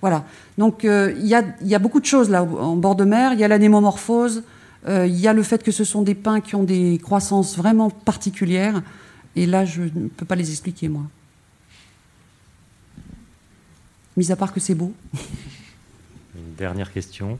Voilà. 0.00 0.24
Donc, 0.56 0.84
il 0.84 1.26
y, 1.26 1.34
a, 1.34 1.78
beaucoup 1.80 1.98
de 1.98 2.06
choses 2.06 2.30
là 2.30 2.44
en 2.44 2.76
bord 2.76 2.94
de 2.94 3.04
mer. 3.04 3.32
Il 3.32 3.40
y 3.40 3.44
a 3.44 3.48
l'anémomorphose, 3.48 4.44
il 4.88 5.16
y 5.16 5.28
a 5.28 5.32
le 5.32 5.42
fait 5.42 5.62
que 5.62 5.70
ce 5.72 5.84
sont 5.84 6.02
des 6.02 6.14
pins 6.14 6.40
qui 6.40 6.54
ont 6.54 6.64
des 6.64 6.98
croissances 7.02 7.56
vraiment 7.56 7.90
particulières. 7.90 8.82
Et 9.36 9.46
là, 9.46 9.64
je 9.64 9.82
ne 9.82 10.08
peux 10.08 10.24
pas 10.26 10.34
les 10.36 10.50
expliquer, 10.50 10.88
moi. 10.88 11.04
Mis 14.16 14.32
à 14.32 14.36
part 14.36 14.52
que 14.52 14.60
c'est 14.60 14.74
beau. 14.74 14.92
Une 16.36 16.54
dernière 16.56 16.92
question. 16.92 17.38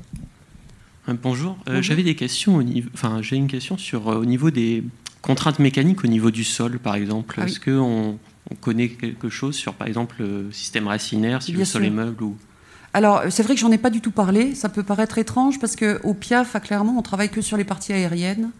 Euh, 1.08 1.14
Bonjour, 1.20 1.52
Euh, 1.52 1.62
Bonjour. 1.66 1.82
j'avais 1.82 2.02
des 2.02 2.14
questions 2.14 2.56
au 2.56 2.62
niveau, 2.62 2.88
enfin 2.94 3.22
j'ai 3.22 3.36
une 3.36 3.48
question 3.48 3.78
sur 3.78 4.08
euh, 4.08 4.16
au 4.16 4.24
niveau 4.24 4.50
des 4.50 4.84
contraintes 5.22 5.58
mécaniques 5.58 6.04
au 6.04 6.06
niveau 6.06 6.30
du 6.30 6.44
sol 6.44 6.78
par 6.78 6.94
exemple. 6.94 7.34
Ah 7.38 7.44
oui. 7.44 7.50
Est-ce 7.50 7.60
qu'on 7.60 8.18
on 8.50 8.54
connaît 8.54 8.88
quelque 8.90 9.28
chose 9.28 9.56
sur 9.56 9.74
par 9.74 9.88
exemple 9.88 10.16
le 10.20 10.52
système 10.52 10.86
racinaire, 10.86 11.42
si 11.42 11.52
Bien 11.52 11.60
le 11.60 11.64
sol 11.64 11.82
sûr. 11.82 11.90
est 11.90 11.94
meuble 11.94 12.22
ou 12.22 12.36
Alors, 12.98 13.22
c'est 13.30 13.44
vrai 13.44 13.54
que 13.54 13.60
j'en 13.60 13.70
ai 13.70 13.78
pas 13.78 13.90
du 13.90 14.00
tout 14.00 14.10
parlé. 14.10 14.56
Ça 14.56 14.68
peut 14.68 14.82
paraître 14.82 15.18
étrange 15.18 15.60
parce 15.60 15.76
qu'au 15.76 16.14
PIAF, 16.14 16.56
à 16.56 16.58
Clermont, 16.58 16.96
on 16.98 17.02
travaille 17.02 17.28
que 17.28 17.40
sur 17.40 17.56
les 17.56 17.62
parties 17.62 17.92
aériennes. 17.92 18.50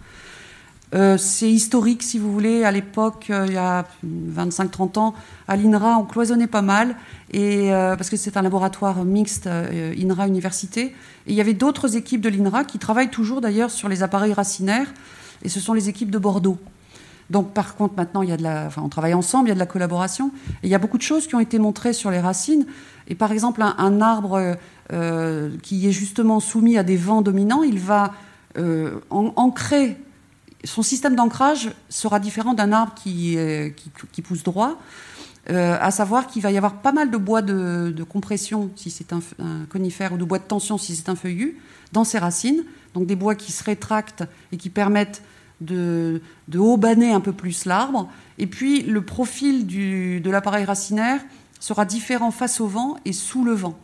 Euh, 0.95 1.19
c'est 1.19 1.51
historique, 1.51 2.05
si 2.05 2.21
vous 2.21 2.31
voulez. 2.31 2.63
À 2.63 2.71
l'époque, 2.71 3.31
euh, 3.31 3.47
il 3.49 3.55
y 3.55 3.57
a 3.57 3.85
25-30 4.07 4.97
ans, 5.01 5.15
à 5.49 5.57
l'INRA, 5.57 5.99
on 5.99 6.05
cloisonnait 6.05 6.47
pas 6.47 6.63
mal, 6.63 6.95
et, 7.33 7.75
euh, 7.75 7.97
parce 7.97 8.11
que 8.11 8.17
c'est 8.17 8.37
un 8.37 8.43
laboratoire 8.43 9.05
mixte 9.05 9.49
euh, 9.49 9.93
INRA-université. 10.01 10.83
Et 10.83 10.95
il 11.27 11.35
y 11.35 11.41
avait 11.41 11.53
d'autres 11.53 11.97
équipes 11.97 12.21
de 12.21 12.29
l'INRA 12.29 12.63
qui 12.63 12.79
travaillent 12.79 13.11
toujours 13.11 13.41
d'ailleurs 13.41 13.73
sur 13.73 13.89
les 13.89 14.05
appareils 14.05 14.35
racinaires, 14.35 14.95
et 15.43 15.49
ce 15.49 15.59
sont 15.59 15.73
les 15.73 15.89
équipes 15.89 16.13
de 16.13 16.19
Bordeaux. 16.19 16.59
Donc, 17.31 17.53
par 17.53 17.77
contre, 17.77 17.95
maintenant, 17.97 18.23
il 18.23 18.31
y 18.31 18.33
a 18.33 18.37
de 18.37 18.43
la, 18.43 18.67
enfin, 18.67 18.83
on 18.83 18.89
travaille 18.89 19.15
ensemble, 19.15 19.49
il 19.49 19.51
y 19.51 19.53
a 19.53 19.55
de 19.55 19.59
la 19.59 19.67
collaboration. 19.67 20.31
Et 20.63 20.69
il 20.69 20.71
y 20.71 20.75
a 20.75 20.79
beaucoup 20.79 20.97
de 20.97 21.03
choses 21.03 21.27
qui 21.27 21.35
ont 21.35 21.41
été 21.41 21.59
montrées 21.59 21.93
sur 21.93 22.11
les 22.11 22.21
racines. 22.21 22.67
Et 23.09 23.15
par 23.15 23.33
exemple, 23.33 23.63
un, 23.63 24.01
arbre 24.01 24.57
euh, 24.93 25.51
qui 25.63 25.89
est 25.89 25.93
justement 25.93 26.41
soumis 26.41 26.77
à 26.77 26.83
des 26.83 26.97
vents 26.97 27.23
dominants, 27.23 27.63
il 27.63 27.79
va 27.79 28.13
euh, 28.59 29.01
ancrer. 29.11 29.97
Son 30.65 30.83
système 30.83 31.17
d'ancrage 31.17 31.71
sera 31.89 32.21
différent 32.21 32.53
d'un 32.53 32.71
arbre 32.73 32.95
qui, 32.95 33.39
pousse 34.23 34.43
droit, 34.43 34.79
euh, 35.49 35.79
à 35.81 35.91
savoir 35.91 36.27
qu'il 36.27 36.43
va 36.43 36.51
y 36.53 36.59
avoir 36.59 36.83
pas 36.83 36.93
mal 36.93 37.11
de 37.11 37.17
bois 37.17 37.41
de, 37.41 38.05
compression 38.07 38.71
si 38.77 38.91
c'est 38.91 39.15
un, 39.15 39.21
conifère 39.71 40.13
ou 40.13 40.19
de 40.19 40.25
bois 40.25 40.39
de 40.39 40.45
tension 40.45 40.77
si 40.77 40.95
c'est 40.95 41.09
un 41.09 41.17
feuillu 41.17 41.59
dans 41.93 42.05
ses 42.05 42.19
racines. 42.19 42.65
Donc 42.93 43.07
des 43.07 43.17
bois 43.17 43.35
qui 43.35 43.53
se 43.53 43.65
rétractent 43.65 44.25
et 44.53 44.59
qui 44.59 44.69
permettent 44.69 45.23
de, 45.63 46.21
de 46.49 47.13
un 47.13 47.21
peu 47.21 47.33
plus 47.33 47.65
l'arbre. 47.65 48.11
Et 48.37 48.47
puis 48.47 48.83
le 48.83 49.01
profil 49.01 49.67
de 49.67 50.31
l'appareil 50.31 50.65
racinaire 50.65 51.21
sera 51.61 51.85
différent 51.85 52.31
face 52.31 52.61
au 52.61 52.67
vent 52.67 52.97
et 53.05 53.13
sous 53.13 53.45
le 53.45 53.53
vent. 53.53 53.79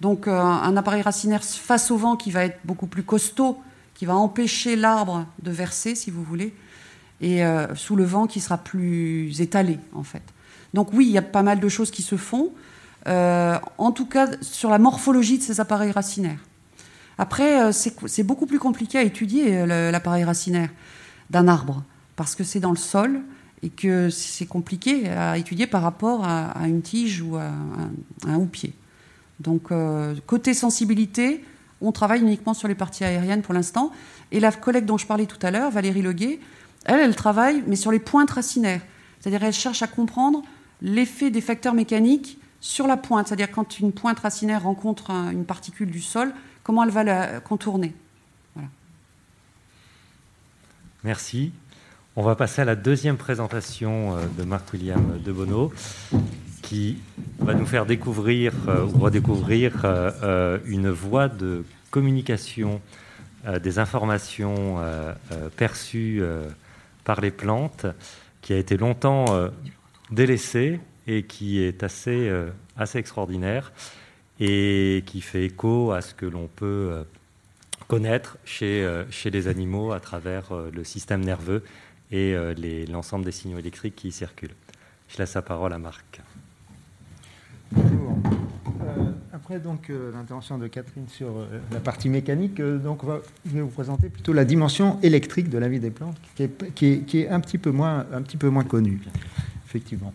Donc 0.00 0.26
euh, 0.26 0.38
un 0.38 0.76
appareil 0.76 1.02
racinaire 1.02 1.44
face 1.44 1.90
au 1.90 1.96
vent 1.96 2.16
qui 2.16 2.30
va 2.30 2.44
être 2.44 2.58
beaucoup 2.64 2.86
plus 2.86 3.02
costaud, 3.02 3.60
qui 3.94 4.06
va 4.06 4.14
empêcher 4.14 4.76
l'arbre 4.76 5.26
de 5.42 5.50
verser, 5.50 5.94
si 5.94 6.10
vous 6.10 6.22
voulez, 6.22 6.54
et 7.20 7.44
euh, 7.44 7.74
sous 7.74 7.96
le 7.96 8.04
vent 8.04 8.26
qui 8.26 8.40
sera 8.40 8.56
plus 8.56 9.40
étalé, 9.40 9.78
en 9.92 10.02
fait. 10.02 10.22
Donc 10.72 10.92
oui, 10.94 11.06
il 11.06 11.12
y 11.12 11.18
a 11.18 11.22
pas 11.22 11.42
mal 11.42 11.60
de 11.60 11.68
choses 11.68 11.90
qui 11.90 12.02
se 12.02 12.16
font, 12.16 12.52
euh, 13.06 13.58
en 13.76 13.92
tout 13.92 14.06
cas 14.06 14.28
sur 14.40 14.70
la 14.70 14.78
morphologie 14.78 15.38
de 15.38 15.42
ces 15.42 15.60
appareils 15.60 15.92
racinaires. 15.92 16.40
Après, 17.18 17.70
c'est 17.72 18.22
beaucoup 18.22 18.46
plus 18.46 18.58
compliqué 18.58 18.96
à 18.96 19.02
étudier 19.02 19.66
l'appareil 19.66 20.24
racinaire 20.24 20.70
d'un 21.28 21.48
arbre, 21.48 21.84
parce 22.16 22.34
que 22.34 22.44
c'est 22.44 22.60
dans 22.60 22.70
le 22.70 22.78
sol 22.78 23.20
et 23.62 23.68
que 23.68 24.08
c'est 24.10 24.46
compliqué 24.46 25.08
à 25.08 25.36
étudier 25.36 25.66
par 25.66 25.82
rapport 25.82 26.24
à, 26.24 26.66
une 26.66 26.82
tige 26.82 27.20
ou 27.22 27.36
à 27.36 27.50
un, 28.26 28.36
houppier. 28.36 28.72
Donc, 29.38 29.70
euh, 29.70 30.14
côté 30.26 30.54
sensibilité, 30.54 31.44
on 31.80 31.92
travaille 31.92 32.20
uniquement 32.20 32.54
sur 32.54 32.68
les 32.68 32.74
parties 32.74 33.04
aériennes 33.04 33.42
pour 33.42 33.54
l'instant. 33.54 33.92
Et 34.32 34.40
la 34.40 34.52
collègue 34.52 34.84
dont 34.84 34.98
je 34.98 35.06
parlais 35.06 35.26
tout 35.26 35.38
à 35.42 35.50
l'heure, 35.50 35.70
Valérie 35.70 36.02
Leguet, 36.02 36.40
elle, 36.84 37.00
elle 37.00 37.16
travaille, 37.16 37.62
mais 37.66 37.76
sur 37.76 37.90
les 37.92 37.98
pointes 37.98 38.30
racinaires. 38.30 38.82
C'est-à-dire, 39.18 39.42
elle 39.42 39.52
cherche 39.52 39.82
à 39.82 39.86
comprendre 39.86 40.42
l'effet 40.80 41.30
des 41.30 41.40
facteurs 41.42 41.74
mécaniques 41.74 42.38
sur 42.60 42.86
la 42.86 42.96
pointe. 42.96 43.28
C'est-à-dire, 43.28 43.50
quand 43.50 43.78
une 43.78 43.92
pointe 43.92 44.20
racinaire 44.20 44.62
rencontre 44.62 45.10
un- 45.10 45.30
une 45.30 45.44
particule 45.44 45.90
du 45.90 46.00
sol, 46.00 46.32
comment 46.62 46.84
elle 46.84 46.90
va 46.90 47.04
la 47.04 47.40
contourner. 47.40 47.94
Merci. 51.02 51.52
On 52.20 52.22
va 52.22 52.34
passer 52.34 52.60
à 52.60 52.66
la 52.66 52.76
deuxième 52.76 53.16
présentation 53.16 54.14
euh, 54.14 54.26
de 54.36 54.42
Marc-William 54.44 55.18
Debono, 55.24 55.72
qui 56.60 56.98
va 57.38 57.54
nous 57.54 57.64
faire 57.64 57.86
découvrir 57.86 58.52
euh, 58.68 58.84
ou 58.84 58.98
redécouvrir 58.98 59.86
euh, 59.86 60.58
une 60.66 60.90
voie 60.90 61.28
de 61.28 61.64
communication 61.90 62.82
des 63.62 63.78
informations 63.78 64.76
perçues 65.56 66.22
par 67.04 67.22
les 67.22 67.30
plantes, 67.30 67.86
qui 68.42 68.52
a 68.52 68.58
été 68.58 68.76
longtemps 68.76 69.24
délaissée 70.10 70.78
et 71.06 71.22
qui 71.22 71.62
est 71.62 71.82
assez, 71.82 72.30
extraordinaire 72.94 73.72
et 74.38 75.02
qui 75.06 75.22
fait 75.22 75.46
écho 75.46 75.92
à 75.92 76.02
ce 76.02 76.12
que 76.12 76.26
l'on 76.26 76.48
peut 76.48 77.02
connaître 77.88 78.36
chez, 78.44 78.86
les 79.24 79.48
animaux 79.48 79.92
à 79.92 80.00
travers 80.00 80.52
le 80.70 80.84
système 80.84 81.24
nerveux 81.24 81.64
et 82.10 82.34
euh, 82.34 82.54
l'ensemble 82.90 83.24
des 83.24 83.32
signaux 83.32 83.58
électriques 83.58 83.96
qui 83.96 84.08
y 84.08 84.12
circulent. 84.12 84.54
Je 85.08 85.18
laisse 85.18 85.34
la 85.34 85.42
parole 85.42 85.72
à 85.72 85.78
Marc. 85.78 86.20
Bonjour. 87.72 88.18
Euh, 88.82 89.12
après 89.32 89.60
donc 89.60 89.90
euh, 89.90 90.12
l'intervention 90.12 90.58
de 90.58 90.66
Catherine 90.66 91.06
sur 91.08 91.28
euh, 91.28 91.60
la 91.70 91.80
partie 91.80 92.08
mécanique, 92.08 92.60
donc 92.60 93.04
on 93.04 93.06
va, 93.06 93.20
je 93.46 93.50
vais 93.50 93.60
vous 93.60 93.68
présenter 93.68 94.08
plutôt 94.08 94.32
la 94.32 94.44
dimension 94.44 94.98
électrique 95.02 95.50
de 95.50 95.58
la 95.58 95.68
vie 95.68 95.80
des 95.80 95.90
plantes, 95.90 96.16
qui 96.34 96.44
est, 96.44 96.74
qui 96.74 96.86
est, 96.86 96.98
qui 97.00 97.20
est 97.20 97.28
un 97.28 97.40
petit 97.40 97.58
peu 97.58 97.70
moins, 97.70 98.06
un 98.12 98.22
petit 98.22 98.36
peu 98.36 98.48
moins 98.48 98.64
connue, 98.64 99.00
effectivement. 99.66 100.12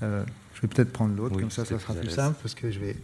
Je 0.00 0.60
vais 0.60 0.68
peut-être 0.68 0.92
prendre 0.92 1.16
l'autre, 1.16 1.34
Oui, 1.34 1.42
comme 1.42 1.50
ça, 1.50 1.64
ça 1.64 1.78
sera 1.78 1.94
plus 1.94 2.10
simple, 2.10 2.36
parce 2.42 2.54
que 2.54 2.70
je 2.70 2.78
vais. 2.78 2.96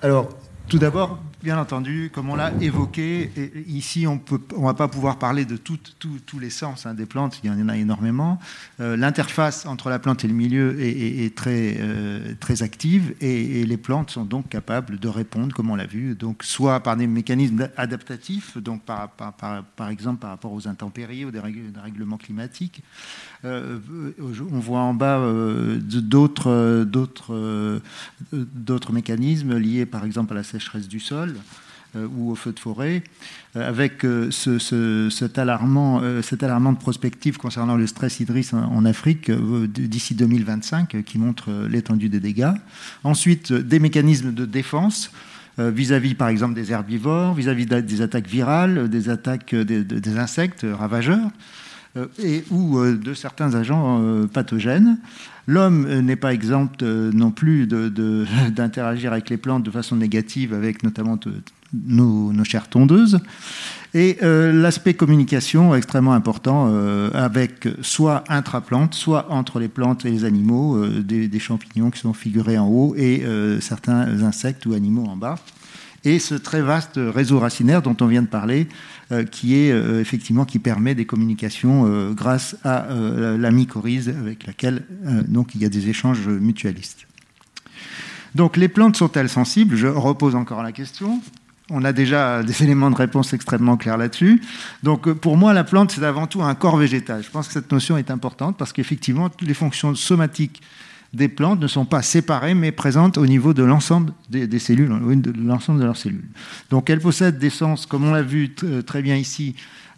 Alors, 0.00 0.30
tout 0.72 0.78
d'abord, 0.78 1.18
bien 1.42 1.58
entendu, 1.58 2.10
comme 2.14 2.30
on 2.30 2.34
l'a 2.34 2.50
évoqué, 2.62 3.30
ici 3.68 4.06
on 4.06 4.18
on 4.56 4.64
va 4.64 4.72
pas 4.72 4.88
pouvoir 4.88 5.18
parler 5.18 5.44
de 5.44 5.58
tous 5.58 6.38
les 6.40 6.48
sens 6.48 6.86
hein, 6.86 6.94
des 6.94 7.04
plantes, 7.04 7.40
il 7.44 7.50
y 7.50 7.52
en 7.52 7.68
a 7.68 7.76
énormément. 7.76 8.38
Euh, 8.80 8.96
L'interface 8.96 9.66
entre 9.66 9.90
la 9.90 9.98
plante 9.98 10.24
et 10.24 10.28
le 10.28 10.32
milieu 10.32 10.80
est, 10.80 11.30
euh, 11.46 12.32
très 12.40 12.62
active 12.62 13.14
et, 13.20 13.66
les 13.66 13.76
plantes 13.76 14.12
sont 14.12 14.24
donc 14.24 14.48
capables 14.48 14.98
de 14.98 15.08
répondre, 15.08 15.54
comme 15.54 15.68
on 15.68 15.76
l'a 15.76 15.84
vu, 15.84 16.14
donc 16.14 16.42
soit 16.42 16.80
par 16.80 16.96
des 16.96 17.06
mécanismes 17.06 17.68
adaptatifs, 17.76 18.56
donc 18.56 18.80
par, 18.80 19.10
exemple 19.90 20.20
par 20.20 20.30
rapport 20.30 20.54
aux 20.54 20.66
intempéries, 20.68 21.26
aux 21.26 21.30
dérèglements 21.30 22.16
climatiques. 22.16 22.82
Euh, 23.44 23.78
on 24.18 24.58
voit 24.58 24.80
en 24.80 24.94
bas 24.94 25.20
d'autres 25.82 26.92
mécanismes 28.92 29.58
liés 29.58 29.84
par 29.84 30.06
exemple 30.06 30.32
à 30.32 30.36
la 30.36 30.42
sécheresse 30.42 30.61
du 30.88 31.00
sol 31.00 31.34
euh, 31.94 32.06
ou 32.16 32.30
au 32.30 32.34
feu 32.34 32.52
de 32.52 32.58
forêt, 32.58 33.02
euh, 33.54 33.68
avec 33.68 34.06
euh, 34.06 34.30
ce, 34.30 34.58
ce- 34.58 35.10
cet, 35.10 35.38
alarmant, 35.38 36.00
cette 36.22 36.42
alarmante 36.42 36.78
prospective 36.80 37.36
concernant 37.36 37.76
le 37.76 37.86
stress 37.86 38.18
hydrique 38.18 38.54
en, 38.54 38.86
Afrique 38.86 39.30
d'ici 39.30 40.14
2025 40.14 40.94
euh, 40.94 41.02
qui 41.02 41.18
montre 41.18 41.50
l'étendue 41.68 42.08
des 42.08 42.20
dégâts. 42.20 42.54
Ensuite, 43.04 43.52
des 43.52 43.78
mécanismes 43.78 44.32
de 44.32 44.46
défense 44.46 45.10
vis-à-vis 45.58 46.14
par 46.14 46.28
exemple 46.28 46.54
des 46.54 46.72
herbivores, 46.72 47.34
vis-à-vis 47.34 47.66
des 47.66 48.00
attaques 48.00 48.26
virales, 48.26 48.88
des 48.88 49.10
attaques 49.10 49.54
des, 49.54 50.16
insectes 50.16 50.64
ravageurs. 50.66 51.28
Euh, 51.96 52.06
et 52.22 52.42
ou 52.50 52.78
euh, 52.78 52.96
de 52.96 53.12
certains 53.12 53.54
agents 53.54 54.00
euh, 54.02 54.26
pathogènes. 54.26 54.98
L'homme 55.46 55.86
n'est 56.00 56.16
pas 56.16 56.32
exempt 56.32 56.82
non 56.82 57.32
plus 57.32 57.66
d'interagir 58.50 59.12
avec 59.12 59.28
les 59.28 59.36
plantes 59.36 59.64
de 59.64 59.70
façon 59.70 59.96
négative, 59.96 60.54
avec 60.54 60.84
notamment 60.84 61.18
nos, 61.74 62.32
nos 62.32 62.44
chères 62.44 62.68
tondeuses. 62.68 63.18
Et 63.92 64.18
l'aspect 64.22 64.94
communication 64.94 65.74
est 65.74 65.78
extrêmement 65.78 66.12
important, 66.12 66.72
avec 67.12 67.68
soit 67.82 68.22
intraplante, 68.28 68.94
soit 68.94 69.32
entre 69.32 69.58
les 69.58 69.66
plantes 69.66 70.04
et 70.04 70.10
les 70.10 70.24
animaux, 70.24 70.86
des, 70.86 71.38
champignons 71.40 71.90
qui 71.90 71.98
sont 71.98 72.14
figurés 72.14 72.56
en 72.56 72.68
haut 72.68 72.94
et 72.96 73.24
certains 73.60 74.22
insectes 74.22 74.64
ou 74.64 74.74
animaux 74.74 75.06
en 75.06 75.16
bas. 75.16 75.34
Et 76.04 76.18
ce 76.18 76.34
très 76.34 76.62
vaste 76.62 76.94
réseau 76.96 77.38
racinaire 77.38 77.80
dont 77.82 77.96
on 78.00 78.06
vient 78.06 78.22
de 78.22 78.26
parler, 78.26 78.68
euh, 79.12 79.24
qui 79.24 79.56
est 79.56 79.70
euh, 79.70 80.00
effectivement 80.00 80.44
qui 80.44 80.58
permet 80.58 80.94
des 80.94 81.04
communications 81.04 81.86
euh, 81.86 82.12
grâce 82.12 82.56
à 82.64 82.86
la 82.92 83.50
mycorhize 83.50 84.08
avec 84.08 84.46
laquelle 84.46 84.84
donc 85.28 85.54
il 85.54 85.62
y 85.62 85.64
a 85.64 85.68
des 85.68 85.88
échanges 85.88 86.26
mutualistes. 86.28 87.06
Donc 88.34 88.56
les 88.56 88.68
plantes 88.68 88.96
sont-elles 88.96 89.28
sensibles? 89.28 89.76
Je 89.76 89.86
repose 89.86 90.34
encore 90.34 90.62
la 90.62 90.72
question. 90.72 91.20
On 91.70 91.84
a 91.84 91.92
déjà 91.92 92.42
des 92.42 92.62
éléments 92.64 92.90
de 92.90 92.96
réponse 92.96 93.32
extrêmement 93.32 93.76
clairs 93.76 93.98
là-dessus. 93.98 94.42
Donc 94.82 95.12
pour 95.12 95.36
moi, 95.36 95.52
la 95.52 95.64
plante, 95.64 95.92
c'est 95.92 96.04
avant 96.04 96.26
tout 96.26 96.42
un 96.42 96.54
corps 96.54 96.76
végétal. 96.76 97.22
Je 97.22 97.30
pense 97.30 97.46
que 97.46 97.52
cette 97.52 97.70
notion 97.70 97.96
est 97.96 98.10
importante 98.10 98.56
parce 98.56 98.72
qu'effectivement, 98.72 99.28
toutes 99.28 99.48
les 99.48 99.54
fonctions 99.54 99.94
somatiques 99.94 100.62
des 101.12 101.28
plantes 101.28 101.60
ne 101.60 101.66
sont 101.66 101.84
pas 101.84 102.02
séparées, 102.02 102.54
mais 102.54 102.72
présentes 102.72 103.18
au 103.18 103.26
niveau 103.26 103.52
de 103.52 103.62
l'ensemble 103.62 104.12
des, 104.30 104.58
cellules, 104.58 104.90
de 105.20 105.32
l'ensemble 105.44 105.80
de 105.80 105.84
leurs 105.84 105.96
cellules. 105.96 106.28
Donc 106.70 106.88
elles 106.88 107.00
possèdent 107.00 107.38
des 107.38 107.50
sens, 107.50 107.86
comme 107.86 108.04
on 108.04 108.12
l'a 108.12 108.22
vu 108.22 108.50
t- 108.54 108.82
très 108.82 109.02
bien 109.02 109.16
ici, 109.16 109.54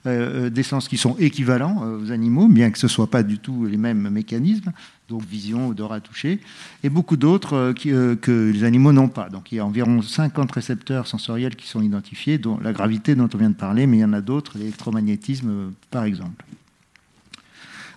euh, 0.06 0.50
des 0.50 0.62
sens 0.62 0.88
qui 0.88 0.96
sont 0.98 1.16
équivalents 1.18 1.82
euh, 1.84 2.02
aux 2.02 2.10
animaux, 2.10 2.48
bien 2.48 2.70
que 2.70 2.78
ce 2.78 2.86
ne 2.86 2.90
soient 2.90 3.10
pas 3.10 3.22
du 3.22 3.38
tout 3.38 3.64
les 3.64 3.76
mêmes 3.78 4.10
mécanismes, 4.10 4.72
donc 5.08 5.24
vision, 5.24 5.68
odorat, 5.68 6.00
toucher, 6.00 6.40
et 6.82 6.88
beaucoup 6.88 7.16
d'autres 7.16 7.54
euh, 7.54 7.74
euh, 7.86 8.16
que 8.16 8.50
les 8.52 8.64
animaux 8.64 8.92
n'ont 8.92 9.08
pas. 9.08 9.28
Donc 9.28 9.52
il 9.52 9.56
y 9.56 9.58
a 9.60 9.66
environ 9.66 10.02
50 10.02 10.50
récepteurs 10.52 11.06
sensoriels 11.06 11.56
qui 11.56 11.68
sont 11.68 11.82
identifiés, 11.82 12.38
dont 12.38 12.58
la 12.62 12.72
gravité 12.72 13.14
dont 13.14 13.28
on 13.32 13.38
vient 13.38 13.50
de 13.50 13.54
parler, 13.54 13.86
mais 13.86 13.98
il 13.98 14.00
y 14.00 14.04
en 14.04 14.12
a 14.12 14.20
d'autres, 14.20 14.58
l'électromagnétisme 14.58 15.48
euh, 15.50 15.68
par 15.90 16.04
exemple. 16.04 16.44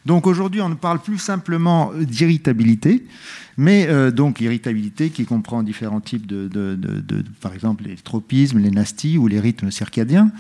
Donc 0.08 0.26
aujourd'hui, 0.26 0.62
on 0.62 0.70
ne 0.70 0.76
parle 0.76 1.00
plus 1.00 1.18
simplement 1.18 1.92
d'irritabilité, 1.94 3.04
mais 3.58 3.88
euh, 3.90 4.10
donc 4.10 4.40
irritabilité 4.40 5.10
qui 5.10 5.26
comprend 5.26 5.64
différents 5.64 6.00
types 6.00 6.26
de, 6.26 6.50
par 7.42 7.54
exemple 7.54 7.84
les 7.84 7.98
tropismes, 7.98 8.60
les 8.60 8.72
nasties 8.72 9.18
ou 9.18 9.28
les 9.28 9.42
rythmes 9.42 9.70
circadiens, 9.70 10.32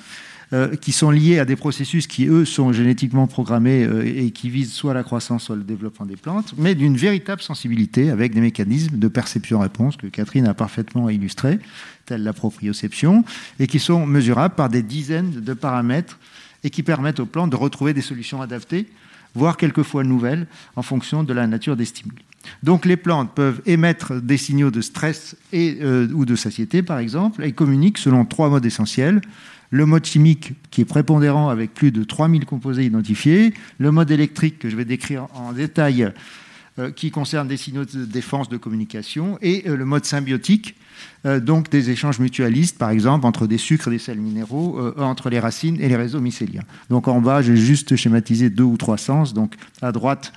euh, 0.53 0.77
qui 0.77 0.93
sont 0.93 1.11
liés 1.11 1.37
à 1.37 1.43
des 1.43 1.57
processus 1.57 2.07
qui, 2.07 2.27
eux, 2.27 2.45
sont 2.45 2.71
génétiquement 2.71 3.27
programmés 3.27 3.83
euh, 3.83 4.05
et 4.05 4.31
qui 4.31 4.49
visent 4.49 4.71
soit 4.71 4.93
la 4.93 5.03
croissance, 5.03 5.43
soit 5.43 5.57
le 5.57 5.63
développement 5.63 6.05
des 6.05 6.15
plantes, 6.15 6.53
mais 6.57 6.73
d'une 6.73 6.95
véritable 6.95 7.41
sensibilité 7.41 8.09
avec 8.09 8.33
des 8.33 8.39
mécanismes 8.39 8.97
de 8.97 9.07
perception-réponse 9.09 9.97
que 9.97 10.07
Catherine 10.07 10.47
a 10.47 10.53
parfaitement 10.53 11.09
illustrés, 11.09 11.59
tels 12.05 12.23
la 12.23 12.31
proprioception, 12.31 13.25
et 13.59 13.67
qui 13.67 13.79
sont 13.79 14.07
mesurables 14.07 14.55
par 14.55 14.69
des 14.69 14.81
dizaines 14.81 15.41
de 15.41 15.53
paramètres 15.53 16.19
et 16.63 16.69
qui 16.69 16.83
permettent 16.83 17.19
aux 17.19 17.25
plantes 17.25 17.49
de 17.49 17.57
retrouver 17.57 17.93
des 17.93 18.01
solutions 18.01 18.41
adaptées 18.41 18.87
voire 19.35 19.57
quelquefois 19.57 20.03
nouvelles, 20.03 20.47
en 20.75 20.81
fonction 20.81 21.23
de 21.23 21.33
la 21.33 21.47
nature 21.47 21.75
des 21.75 21.85
stimuli. 21.85 22.23
Donc 22.63 22.85
les 22.85 22.97
plantes 22.97 23.33
peuvent 23.33 23.61
émettre 23.65 24.21
des 24.21 24.37
signaux 24.37 24.71
de 24.71 24.81
stress 24.81 25.35
euh, 25.53 26.07
ou 26.13 26.25
de 26.25 26.35
satiété, 26.35 26.81
par 26.81 26.99
exemple, 26.99 27.43
et 27.43 27.51
communiquent 27.51 27.97
selon 27.97 28.25
trois 28.25 28.49
modes 28.49 28.65
essentiels. 28.65 29.21
Le 29.69 29.85
mode 29.85 30.05
chimique, 30.05 30.53
qui 30.71 30.81
est 30.81 30.85
prépondérant 30.85 31.49
avec 31.49 31.73
plus 31.73 31.91
de 31.91 32.03
3000 32.03 32.45
composés 32.45 32.85
identifiés, 32.85 33.53
le 33.79 33.91
mode 33.91 34.11
électrique, 34.11 34.59
que 34.59 34.69
je 34.69 34.77
vais 34.77 34.85
décrire 34.85 35.27
en 35.33 35.51
détail, 35.51 36.13
qui 36.95 37.11
concerne 37.11 37.47
des 37.47 37.57
signaux 37.57 37.85
de 37.85 38.05
défense 38.05 38.49
de 38.49 38.57
communication, 38.57 39.37
et 39.41 39.63
euh, 39.67 39.75
le 39.75 39.85
mode 39.85 40.05
symbiotique, 40.05 40.75
euh, 41.25 41.39
donc 41.39 41.69
des 41.69 41.89
échanges 41.89 42.19
mutualistes, 42.19 42.77
par 42.77 42.89
exemple, 42.91 43.25
entre 43.25 43.47
des 43.47 43.57
sucres 43.57 43.87
et 43.87 43.91
des 43.91 43.99
sels 43.99 44.19
minéraux, 44.19 44.77
euh, 44.79 44.93
entre 44.97 45.29
les 45.29 45.39
racines 45.39 45.77
et 45.79 45.89
les 45.89 45.95
réseaux 45.95 46.21
mycéliens. 46.21 46.63
Donc 46.89 47.07
en 47.07 47.21
bas, 47.21 47.41
j'ai 47.41 47.55
juste 47.57 47.95
schématisé 47.95 48.49
deux 48.49 48.63
ou 48.63 48.77
trois 48.77 48.97
sens. 48.97 49.33
Donc 49.33 49.55
à 49.81 49.91
droite, 49.91 50.33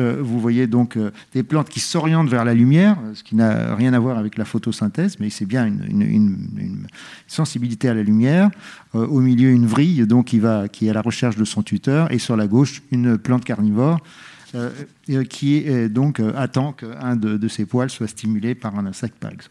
euh, 0.00 0.18
vous 0.20 0.40
voyez 0.40 0.66
donc 0.66 0.96
euh, 0.96 1.12
des 1.34 1.44
plantes 1.44 1.68
qui 1.68 1.78
s'orientent 1.78 2.28
vers 2.28 2.44
la 2.44 2.54
lumière, 2.54 2.96
euh, 3.04 3.14
ce 3.14 3.22
qui 3.22 3.36
n'a 3.36 3.76
rien 3.76 3.92
à 3.92 3.98
voir 4.00 4.18
avec 4.18 4.36
la 4.36 4.44
photosynthèse, 4.44 5.18
mais 5.20 5.30
c'est 5.30 5.46
bien 5.46 5.66
une, 5.66 6.02
une- 6.02 6.86
sensibilité 7.28 7.88
à 7.88 7.94
la 7.94 8.02
lumière. 8.02 8.50
Euh, 8.94 9.06
au 9.06 9.20
milieu, 9.20 9.50
une 9.50 9.66
vrille 9.66 10.06
donc, 10.06 10.26
qui, 10.26 10.40
va, 10.40 10.68
qui 10.68 10.86
est 10.86 10.90
à 10.90 10.94
la 10.94 11.02
recherche 11.02 11.36
de 11.36 11.44
son 11.44 11.62
tuteur, 11.62 12.10
et 12.12 12.18
sur 12.18 12.36
la 12.36 12.48
gauche, 12.48 12.82
une 12.90 13.18
plante 13.18 13.44
carnivore 13.44 13.98
euh, 13.98 14.00
euh, 14.00 14.33
qui 15.28 15.64
euh, 15.66 15.88
donc 15.88 16.20
euh, 16.20 16.32
attend 16.36 16.72
qu'un 16.72 17.16
de, 17.16 17.36
de 17.36 17.48
ses 17.48 17.66
poils 17.66 17.90
soit 17.90 18.06
stimulé 18.08 18.54
par 18.54 18.78
un 18.78 18.86
insecte, 18.86 19.16
par 19.18 19.32
exemple. 19.32 19.50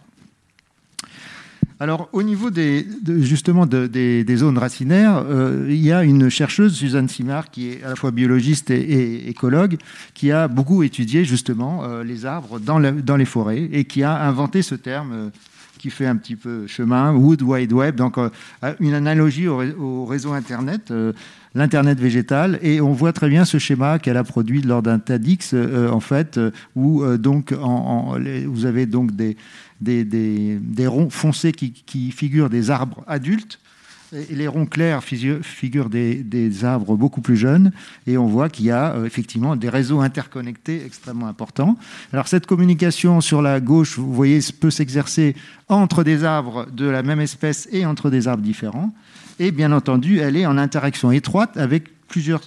Alors, 1.79 2.07
au 2.13 2.23
niveau 2.23 2.49
des, 2.49 2.83
de- 2.83 3.19
justement 3.19 3.65
de- 3.65 3.87
des, 3.87 4.35
zones 4.37 4.57
racinaires, 4.57 5.23
euh, 5.27 5.65
il 5.69 5.83
y 5.83 5.91
a 5.91 6.03
une 6.03 6.29
chercheuse, 6.29 6.75
Suzanne 6.75 7.09
Simard, 7.09 7.49
qui 7.51 7.69
est 7.71 7.83
à 7.83 7.89
la 7.89 7.95
fois 7.95 8.11
biologiste 8.11 8.69
et, 8.71 9.27
écologue, 9.29 9.77
qui 10.13 10.31
a 10.31 10.47
beaucoup 10.47 10.83
étudié 10.83 11.25
justement 11.25 11.83
euh, 11.83 12.03
les 12.03 12.25
arbres 12.25 12.59
dans, 12.59 12.79
dans 12.79 13.17
les 13.17 13.25
forêts 13.25 13.67
et 13.71 13.83
qui 13.85 14.03
a 14.03 14.21
inventé 14.23 14.61
ce 14.61 14.75
terme 14.75 15.11
euh, 15.13 15.29
qui 15.83 15.89
fait 15.89 16.05
un 16.05 16.15
petit 16.15 16.37
peu 16.37 16.65
chemin, 16.65 17.13
Wood 17.13 17.41
Wide 17.41 17.73
Web, 17.73 17.97
donc 17.97 18.17
euh, 18.17 18.29
une 18.79 18.93
analogie 18.93 19.49
au, 19.49 19.57
ré- 19.57 19.73
au 19.73 20.05
réseau 20.05 20.31
Internet. 20.31 20.91
euh, 20.91 21.11
l'Internet 21.55 21.99
végétal, 21.99 22.57
et 22.61 22.79
on 22.79 22.93
voit 22.93 23.11
très 23.11 23.27
bien 23.27 23.43
ce 23.43 23.57
schéma 23.59 23.99
qu'elle 23.99 24.15
a 24.15 24.23
produit 24.23 24.61
lors 24.61 24.81
d'un 24.81 24.97
TEDx, 24.97 25.53
euh, 25.53 25.89
en 25.89 25.99
fait, 25.99 26.39
où 26.75 27.05
donc 27.17 27.53
vous 27.53 28.65
avez 28.65 28.85
donc 28.85 29.11
des, 29.11 29.35
ronds 30.87 31.09
foncés 31.09 31.51
qui 31.51 32.11
figurent 32.11 32.49
des 32.49 32.71
arbres 32.71 33.03
adultes, 33.05 33.59
les 34.29 34.47
ronds 34.47 34.65
clairs 34.65 35.03
figurent 35.03 35.89
des, 35.89 36.65
arbres 36.65 36.95
beaucoup 36.95 37.21
plus 37.21 37.35
jeunes, 37.35 37.71
et 38.07 38.17
on 38.17 38.27
voit 38.27 38.49
qu'il 38.49 38.65
y 38.65 38.71
a 38.71 38.93
euh, 38.93 39.05
effectivement 39.05 39.55
des 39.55 39.69
réseaux 39.69 40.01
interconnectés 40.01 40.83
extrêmement 40.85 41.27
importants. 41.27 41.77
Alors 42.11 42.27
cette 42.27 42.45
communication 42.45 43.21
sur 43.21 43.41
la 43.41 43.59
gauche, 43.59 43.97
vous 43.97 44.13
voyez, 44.13 44.39
peut 44.59 44.71
s'exercer 44.71 45.35
entre 45.67 46.03
des 46.03 46.23
arbres 46.23 46.67
de 46.71 46.85
la 46.85 47.03
même 47.03 47.19
espèce 47.19 47.67
et 47.71 47.85
entre 47.85 48.09
des 48.09 48.27
arbres 48.27 48.43
différents. 48.43 48.93
Et 49.39 49.51
bien 49.51 49.71
entendu, 49.71 50.19
elle 50.19 50.37
est 50.37 50.45
en 50.45 50.57
interaction 50.57 51.11
étroite 51.11 51.57
avec 51.57 51.85
plusieurs, 52.07 52.41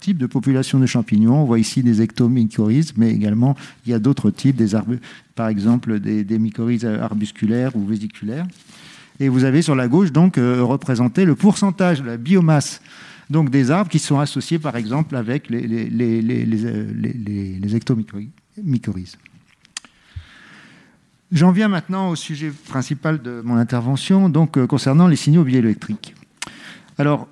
types 0.00 0.16
de 0.16 0.26
populations 0.26 0.78
de 0.78 0.86
champignons. 0.86 1.42
On 1.42 1.44
voit 1.44 1.58
ici 1.58 1.82
des 1.82 2.00
ectomycorhizes, 2.00 2.94
mais 2.96 3.10
également 3.10 3.54
il 3.84 3.90
y 3.90 3.94
a 3.94 3.98
d'autres 3.98 4.30
types, 4.30 4.56
des 4.56 4.74
arbu- 4.74 5.00
par 5.34 5.48
exemple 5.48 6.00
des, 6.00 6.24
des 6.24 6.38
mycorhizes 6.38 6.86
arbusculaires 6.86 7.76
ou 7.76 7.84
vésiculaires. 7.84 8.46
Et 9.20 9.28
vous 9.28 9.44
avez 9.44 9.62
sur 9.62 9.74
la 9.74 9.88
gauche 9.88 10.12
donc 10.12 10.38
euh, 10.38 10.62
représenté 10.62 11.24
le 11.24 11.34
pourcentage 11.34 12.02
de 12.02 12.06
la 12.06 12.16
biomasse 12.16 12.80
donc 13.30 13.50
des 13.50 13.70
arbres 13.70 13.90
qui 13.90 13.98
sont 13.98 14.18
associés 14.18 14.58
par 14.58 14.76
exemple 14.76 15.16
avec 15.16 15.50
les, 15.50 15.66
les, 15.66 16.64
euh, 16.64 17.74
ectomycorhizes. 17.74 19.18
J'en 21.30 21.52
viens 21.52 21.68
maintenant 21.68 22.08
au 22.08 22.16
sujet 22.16 22.50
principal 22.68 23.20
de 23.20 23.42
mon 23.44 23.56
intervention, 23.56 24.30
donc 24.30 24.56
euh, 24.56 24.66
concernant 24.66 25.06
les 25.08 25.16
signaux 25.16 25.44
bioélectriques. 25.44 26.14
Alors, 26.96 27.28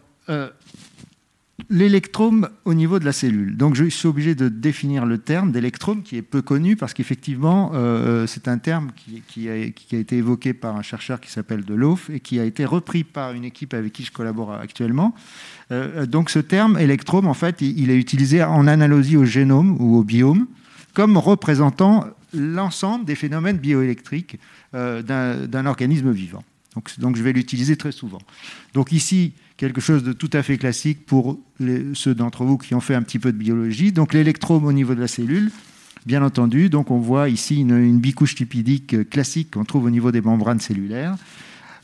l'électrome 1.69 2.49
au 2.65 2.75
niveau 2.75 2.99
de 2.99 3.05
la 3.05 3.13
cellule. 3.13 3.57
Donc, 3.57 3.75
je 3.75 3.85
suis 3.87 4.07
obligé 4.07 4.35
de 4.35 4.49
définir 4.49 5.07
le 5.07 5.19
terme 5.19 5.53
d'électrome 5.53 6.03
qui 6.03 6.17
est 6.17 6.23
peu 6.23 6.43
connu 6.43 6.77
parce 6.77 6.95
qu'effectivement, 6.95 7.73
euh, 7.75 8.27
c'est 8.27 8.49
un 8.49 8.59
terme 8.59 8.91
qui, 9.27 9.49
a, 9.49 9.57
été 9.57 10.17
évoqué 10.17 10.55
par 10.55 10.77
un 10.77 10.83
chercheur 10.83 11.21
qui 11.21 11.31
s'appelle 11.31 11.65
Delof 11.65 12.11
et 12.11 12.21
qui 12.21 12.39
a 12.39 12.45
été 12.45 12.65
repris 12.65 13.05
par 13.05 13.33
une 13.33 13.45
équipe 13.45 13.75
avec 13.75 13.93
qui 13.93 14.05
je 14.05 14.13
collabore 14.13 14.53
actuellement. 14.53 15.15
Euh, 15.73 16.07
donc, 16.07 16.31
ce 16.31 16.39
terme 16.39 16.79
électrome, 16.79 17.27
en 17.27 17.35
fait, 17.35 17.61
il, 17.61 17.91
est 17.91 17.99
utilisé 17.99 18.43
en 18.45 18.67
analogie 18.67 19.17
au 19.17 19.25
génome 19.25 19.77
ou 19.81 19.97
au 19.97 20.05
biome 20.05 20.47
comme 20.95 21.19
représentant 21.19 22.07
l'ensemble 22.33 23.05
des 23.05 23.17
phénomènes 23.17 23.59
bioélectriques 23.59 24.39
euh, 24.75 25.03
d'un 25.03 25.67
organisme 25.67 26.11
vivant. 26.11 26.43
Donc, 26.99 27.17
je 27.17 27.23
vais 27.23 27.33
l'utiliser 27.33 27.77
très 27.77 27.93
souvent. 27.93 28.21
Donc 28.75 28.93
ici, 28.93 29.33
quelque 29.57 29.81
chose 29.81 30.03
de 30.03 30.13
tout 30.13 30.31
à 30.33 30.43
fait 30.43 30.59
classique 30.59 31.07
pour 31.07 31.39
ceux 31.95 32.15
d'entre 32.15 32.45
vous 32.45 32.59
qui 32.59 32.75
ont 32.75 32.81
fait 32.81 32.95
un 32.95 33.03
petit 33.03 33.19
peu 33.19 33.33
de 33.33 33.39
biologie. 33.39 33.93
Donc 33.93 34.13
l'électrome 34.13 34.65
au 34.65 34.73
niveau 34.73 34.95
de 34.95 35.01
la 35.01 35.09
cellule, 35.09 35.51
bien 36.05 36.23
entendu. 36.23 36.69
Donc 36.69 36.91
on 36.91 36.99
voit 36.99 37.29
ici 37.29 37.61
une, 37.61 37.77
une 37.77 37.99
bicouche 37.99 38.37
lipidique 38.39 39.09
classique 39.09 39.53
qu'on 39.53 39.65
trouve 39.65 39.85
au 39.85 39.91
niveau 39.91 40.13
des 40.13 40.21
membranes 40.21 40.61
cellulaires. 40.61 41.17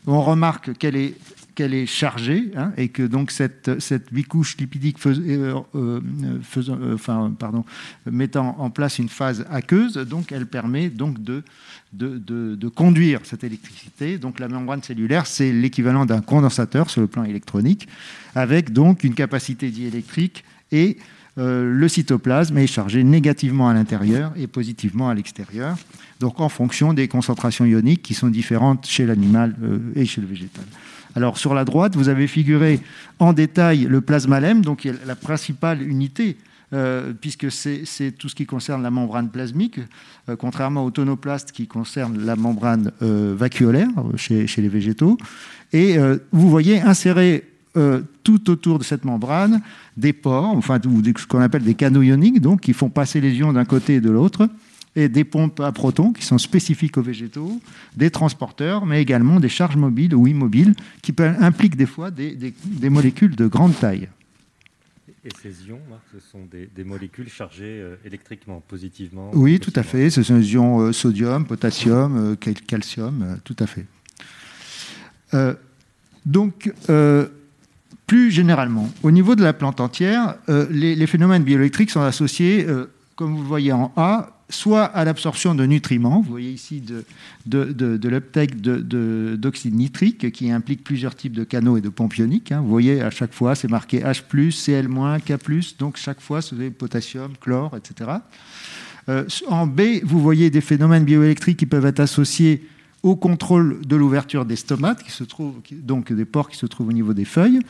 on 0.07 0.23
remarque 0.23 0.77
qu'elle 0.79 0.97
est 0.97 1.15
qu'elle 1.55 1.75
est 1.75 1.87
chargée 1.87 2.51
hein, 2.57 2.73
et 2.77 2.89
que 2.89 3.03
donc 3.03 3.31
cette, 3.31 3.81
cette 3.81 4.13
bicouche 4.13 4.57
lipidique 4.57 4.99
euh, 5.07 5.61
euh, 5.75 6.01
faisant, 6.43 6.79
euh, 6.81 6.95
enfin, 6.95 7.35
pardon, 7.39 7.65
mettant 8.11 8.57
en 8.59 8.71
place 8.71 8.99
une 8.99 9.09
phase 9.09 9.45
aqueuse, 9.51 9.95
donc 9.95 10.33
elle 10.33 10.47
permet 10.47 10.89
donc 10.89 11.23
de, 11.23 11.43
de, 11.93 12.19
de, 12.19 12.55
de 12.55 12.69
conduire 12.69 13.21
cette 13.25 13.45
électricité. 13.45 14.19
Donc 14.19 14.41
la 14.41 14.49
membrane 14.49 14.83
cellulaire, 14.83 15.27
c'est 15.27 15.53
l'équivalent 15.53 16.07
d'un 16.07 16.21
condensateur 16.21 16.91
sur 16.91 17.01
le 17.01 17.07
plan 17.07 17.25
électronique, 17.25 17.89
avec 18.35 18.73
donc 18.73 19.05
une 19.05 19.15
capacité 19.15 19.71
diélectrique 19.71 20.45
et 20.71 20.97
le 21.37 21.89
cytoplasme 21.89 22.59
est 22.59 22.67
chargé 22.67 23.03
négativement 23.05 23.67
à 23.67 23.73
l'intérieur 23.73 24.35
et 24.37 24.47
positivement 24.47 25.09
à 25.09 25.15
l'extérieur, 25.15 25.79
donc 26.21 26.41
en 26.41 26.51
fonction 26.51 26.93
des 26.93 27.09
concentrations 27.09 27.65
ioniques 27.65 28.03
qui 28.03 28.13
sont 28.13 28.29
différentes 28.29 28.87
chez 28.87 29.07
l'animal 29.07 29.57
et 29.95 30.05
chez 30.05 30.21
le 30.21 30.27
végétal. 30.27 30.65
Alors 31.15 31.39
sur 31.39 31.55
la 31.55 31.65
droite, 31.65 31.95
vous 31.97 32.09
avez 32.09 32.27
figuré 32.27 32.81
en 33.19 33.33
détail 33.33 33.87
le 33.89 34.01
plasmalème, 34.01 34.63
donc 34.63 34.89
la 35.07 35.15
principale 35.15 35.83
unité, 35.83 36.37
euh, 36.73 37.13
puisque 37.19 37.51
c'est 37.51 38.13
tout 38.13 38.31
ce 38.31 38.35
qui 38.35 38.47
concerne 38.47 38.83
la 38.83 38.91
membrane 38.91 39.29
plasmique, 39.29 39.79
euh, 40.31 40.37
contrairement 40.37 40.85
au 40.87 40.91
tonoplaste 40.91 41.53
qui 41.53 41.67
concerne 41.67 42.25
la 42.25 42.35
membrane 42.35 42.93
euh, 43.03 43.35
vacuolaire 43.37 43.91
chez, 44.17 44.47
les 44.57 44.69
végétaux. 44.69 45.19
Et 45.75 45.97
vous 46.33 46.51
voyez 46.51 46.83
insérer 46.83 47.45
tout 48.23 48.51
autour 48.51 48.79
de 48.79 48.85
cette 48.85 49.07
membrane 49.07 49.63
des 49.97 50.13
pores, 50.13 50.55
enfin 50.55 50.79
ce 50.83 51.27
qu'on 51.27 51.41
appelle 51.41 51.63
des 51.63 51.75
canaux 51.75 52.03
ioniques, 52.03 52.43
donc 52.43 52.61
qui 52.61 52.75
font 52.75 52.91
passer 52.91 53.23
les 53.23 53.35
ions 53.37 53.55
d'un 53.55 53.65
côté 53.65 53.95
et 53.95 54.01
de 54.03 54.11
l'autre 54.11 54.49
et 54.95 55.09
des 55.09 55.25
pompes 55.25 55.61
à 55.61 55.73
protons 55.73 56.13
qui 56.13 56.25
sont 56.25 56.39
spécifiques 56.39 56.99
aux 56.99 57.03
végétaux, 57.03 57.61
des 57.97 58.11
transporteurs, 58.11 58.85
mais 58.85 59.01
également 59.01 59.41
des 59.41 59.49
charges 59.49 59.77
mobiles 59.77 60.15
ou 60.15 60.27
immobiles 60.27 60.75
qui 61.01 61.15
impliquent 61.19 61.77
des 61.77 61.87
fois 61.87 62.11
des, 62.11 62.35
des, 62.35 62.91
molécules 62.91 63.35
de 63.35 63.47
grande 63.47 63.79
taille. 63.79 64.09
Et 65.25 65.31
ces 65.41 65.69
ions, 65.69 65.81
Marc, 65.89 66.03
ce 66.13 66.19
sont 66.31 66.47
des, 66.51 66.85
molécules 66.85 67.29
chargées 67.29 67.81
euh, 67.81 67.97
électriquement, 68.05 68.61
positivement 68.67 69.31
Oui, 69.35 69.61
tout 69.61 69.73
à 69.77 69.83
fait. 69.83 70.11
Ce 70.11 70.23
sont 70.23 70.37
des 70.37 70.53
ions 70.53 70.81
euh, 70.81 70.93
sodium, 70.93 71.47
potassium, 71.47 72.33
euh, 72.33 72.53
calcium, 72.67 73.39
tout 73.45 73.57
à 73.59 73.67
fait. 73.67 73.87
donc, 76.27 76.71
plus 78.07 78.31
généralement, 78.31 78.91
au 79.03 79.11
niveau 79.11 79.35
de 79.35 79.43
la 79.43 79.55
plante 79.55 79.81
entière, 79.81 80.37
les, 80.49 80.95
les, 80.95 81.07
phénomènes 81.07 81.43
bioélectriques 81.43 81.91
sont 81.91 82.03
associés, 82.03 82.67
comme 83.17 83.35
vous 83.35 83.41
le 83.43 83.49
voyez 83.49 83.73
en 83.73 83.93
A, 83.97 84.42
soit 84.55 84.85
à 84.85 85.05
l'absorption 85.05 85.55
de 85.55 85.65
nutriments, 85.65 86.21
vous 86.21 86.31
voyez 86.31 86.51
ici 86.51 86.81
de, 86.81 87.05
de, 87.47 87.97
de, 87.97 88.09
l'uptake 88.09 88.61
d'oxyde 88.61 89.75
nitrique 89.75 90.31
qui 90.33 90.51
implique 90.51 90.85
plusieurs 90.85 91.15
types 91.15 91.33
de 91.33 91.45
canaux 91.45 91.77
et 91.77 91.81
de 91.81 91.89
pompes 91.89 92.17
ioniques. 92.17 92.53
Hein. 92.53 92.61
Vous 92.61 92.69
voyez 92.69 93.01
à 93.01 93.11
chaque 93.11 93.33
fois 93.33 93.55
c'est 93.55 93.71
marqué 93.71 94.01
H, 94.01 94.23
Cl-, 94.29 95.21
K, 95.21 95.79
donc 95.79 95.97
chaque 95.97 96.21
fois 96.21 96.43
c'est 96.43 96.71
potassium, 96.71 97.33
chlore, 97.41 97.77
etc. 97.77 98.11
Euh, 99.09 99.25
en 99.49 99.67
B, 99.67 99.81
vous 100.05 100.21
voyez 100.21 100.51
des 100.51 100.61
phénomènes 100.61 101.05
bioélectriques 101.05 101.59
qui 101.59 101.67
peuvent 101.67 101.87
être 101.87 102.01
associés 102.01 102.65
au 103.03 103.17
contrôle 103.17 103.81
de 103.85 103.97
l'ouverture 103.97 104.45
des 104.45 104.57
stomates, 104.57 105.03
qui 105.03 105.11
se 105.11 105.25
trouvent, 105.25 105.61
donc 105.73 106.13
des 106.13 106.25
pores 106.25 106.49
qui 106.49 106.57
se 106.57 106.67
trouvent 106.67 106.89
au 106.89 106.93
niveau 106.93 107.15
des 107.15 107.25
feuilles. 107.25 107.61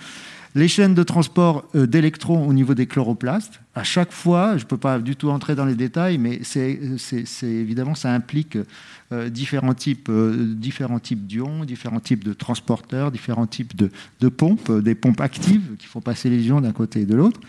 Les 0.54 0.68
chaînes 0.68 0.94
de 0.94 1.02
transport 1.02 1.64
euh, 1.74 1.86
d'électrons 1.86 2.46
au 2.46 2.52
niveau 2.52 2.74
des 2.74 2.86
chloroplastes, 2.86 3.60
à 3.74 3.84
chaque 3.84 4.12
fois, 4.12 4.58
je 4.58 4.64
ne 4.64 4.68
peux 4.68 4.76
pas 4.76 4.98
du 4.98 5.16
tout 5.16 5.30
entrer 5.30 5.54
dans 5.54 5.64
les 5.64 5.74
détails, 5.74 6.18
mais 6.18 6.40
c'est 6.42 6.78
évidemment, 7.42 7.94
ça 7.94 8.12
implique 8.12 8.58
euh, 9.12 9.30
différents 9.30 9.72
types, 9.72 10.10
euh, 10.10 10.54
différents 10.54 10.98
types 10.98 11.26
d'ions, 11.26 11.64
différents 11.64 12.00
types 12.00 12.22
de 12.22 12.34
transporteurs, 12.34 13.10
différents 13.10 13.46
types 13.46 13.74
de, 13.74 13.90
de 14.20 14.28
pompes, 14.28 14.70
des 14.70 14.94
pompes 14.94 15.22
actives 15.22 15.76
qui 15.78 15.86
font 15.86 16.02
passer 16.02 16.28
les 16.28 16.46
ions 16.46 16.60
d'un 16.60 16.72
côté 16.72 17.00
et 17.00 17.06
de 17.06 17.14
l'autre. 17.14 17.40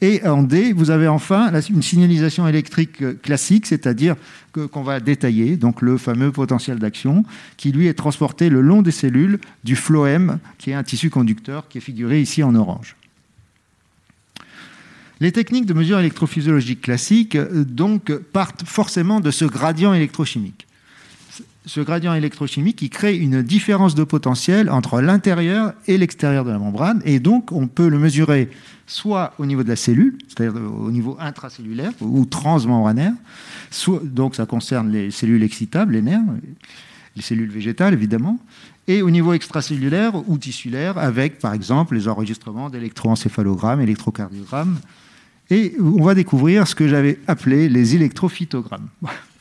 Et 0.00 0.24
en 0.26 0.44
D, 0.44 0.72
vous 0.72 0.90
avez 0.90 1.08
enfin 1.08 1.52
une 1.70 1.82
signalisation 1.82 2.46
électrique 2.46 3.02
euh, 3.02 3.14
classique, 3.14 3.66
c'est-à-dire 3.66 4.14
qu'on 4.52 4.82
va 4.82 5.00
détailler, 5.00 5.56
donc 5.56 5.82
le 5.82 5.98
fameux 5.98 6.30
potentiel 6.30 6.78
d'action, 6.78 7.24
qui 7.56 7.72
lui 7.72 7.88
est 7.88 7.94
transporté 7.94 8.48
le 8.48 8.60
long 8.60 8.82
des 8.82 8.92
cellules 8.92 9.40
du 9.64 9.74
phloème, 9.74 10.38
qui 10.56 10.70
est 10.70 10.74
un 10.74 10.84
tissu 10.84 11.10
conducteur 11.10 11.68
qui 11.68 11.78
est 11.78 11.80
figuré 11.80 12.20
ici 12.20 12.44
en 12.44 12.54
orange. 12.54 12.94
Les 15.20 15.32
techniques 15.32 15.66
de 15.66 15.74
mesure 15.74 15.98
électrophysiologique 15.98 16.80
classiques 16.80 17.34
euh, 17.34 17.64
donc 17.64 18.12
partent 18.12 18.64
forcément 18.64 19.18
de 19.18 19.32
ce 19.32 19.44
gradient 19.44 19.94
électrochimique. 19.94 20.67
Ce 21.66 21.80
gradient 21.80 22.14
électrochimique 22.14 22.76
qui 22.76 22.88
crée 22.88 23.16
une 23.16 23.42
différence 23.42 23.94
de 23.94 24.04
potentiel 24.04 24.70
entre 24.70 25.00
l'intérieur 25.00 25.74
et 25.86 25.98
l'extérieur 25.98 26.44
de 26.44 26.50
la 26.50 26.58
membrane, 26.58 27.02
et 27.04 27.20
donc 27.20 27.52
on 27.52 27.66
peut 27.66 27.88
le 27.88 27.98
mesurer 27.98 28.48
soit 28.86 29.34
au 29.38 29.44
niveau 29.44 29.62
de 29.62 29.68
la 29.68 29.76
cellule, 29.76 30.16
c'est-à-dire 30.28 30.58
au 30.62 30.90
niveau 30.90 31.16
intracellulaire 31.20 31.92
ou 32.00 32.24
transmembranaire, 32.24 33.12
donc 34.02 34.34
ça 34.34 34.46
concerne 34.46 34.90
les 34.90 35.10
cellules 35.10 35.42
excitables, 35.42 35.92
les 35.92 36.00
nerfs, 36.00 36.22
les 37.16 37.22
cellules 37.22 37.50
végétales 37.50 37.92
évidemment, 37.92 38.38
et 38.86 39.02
au 39.02 39.10
niveau 39.10 39.34
extracellulaire 39.34 40.14
ou 40.26 40.38
tissulaire 40.38 40.96
avec 40.96 41.38
par 41.38 41.52
exemple 41.52 41.94
les 41.96 42.08
enregistrements 42.08 42.70
d'électroencéphalogrammes, 42.70 43.82
électrocardiogrammes, 43.82 44.78
et 45.50 45.74
on 45.80 46.02
va 46.02 46.14
découvrir 46.14 46.66
ce 46.66 46.74
que 46.74 46.88
j'avais 46.88 47.18
appelé 47.26 47.68
les 47.68 47.94
électrophytogrammes. 47.94 48.88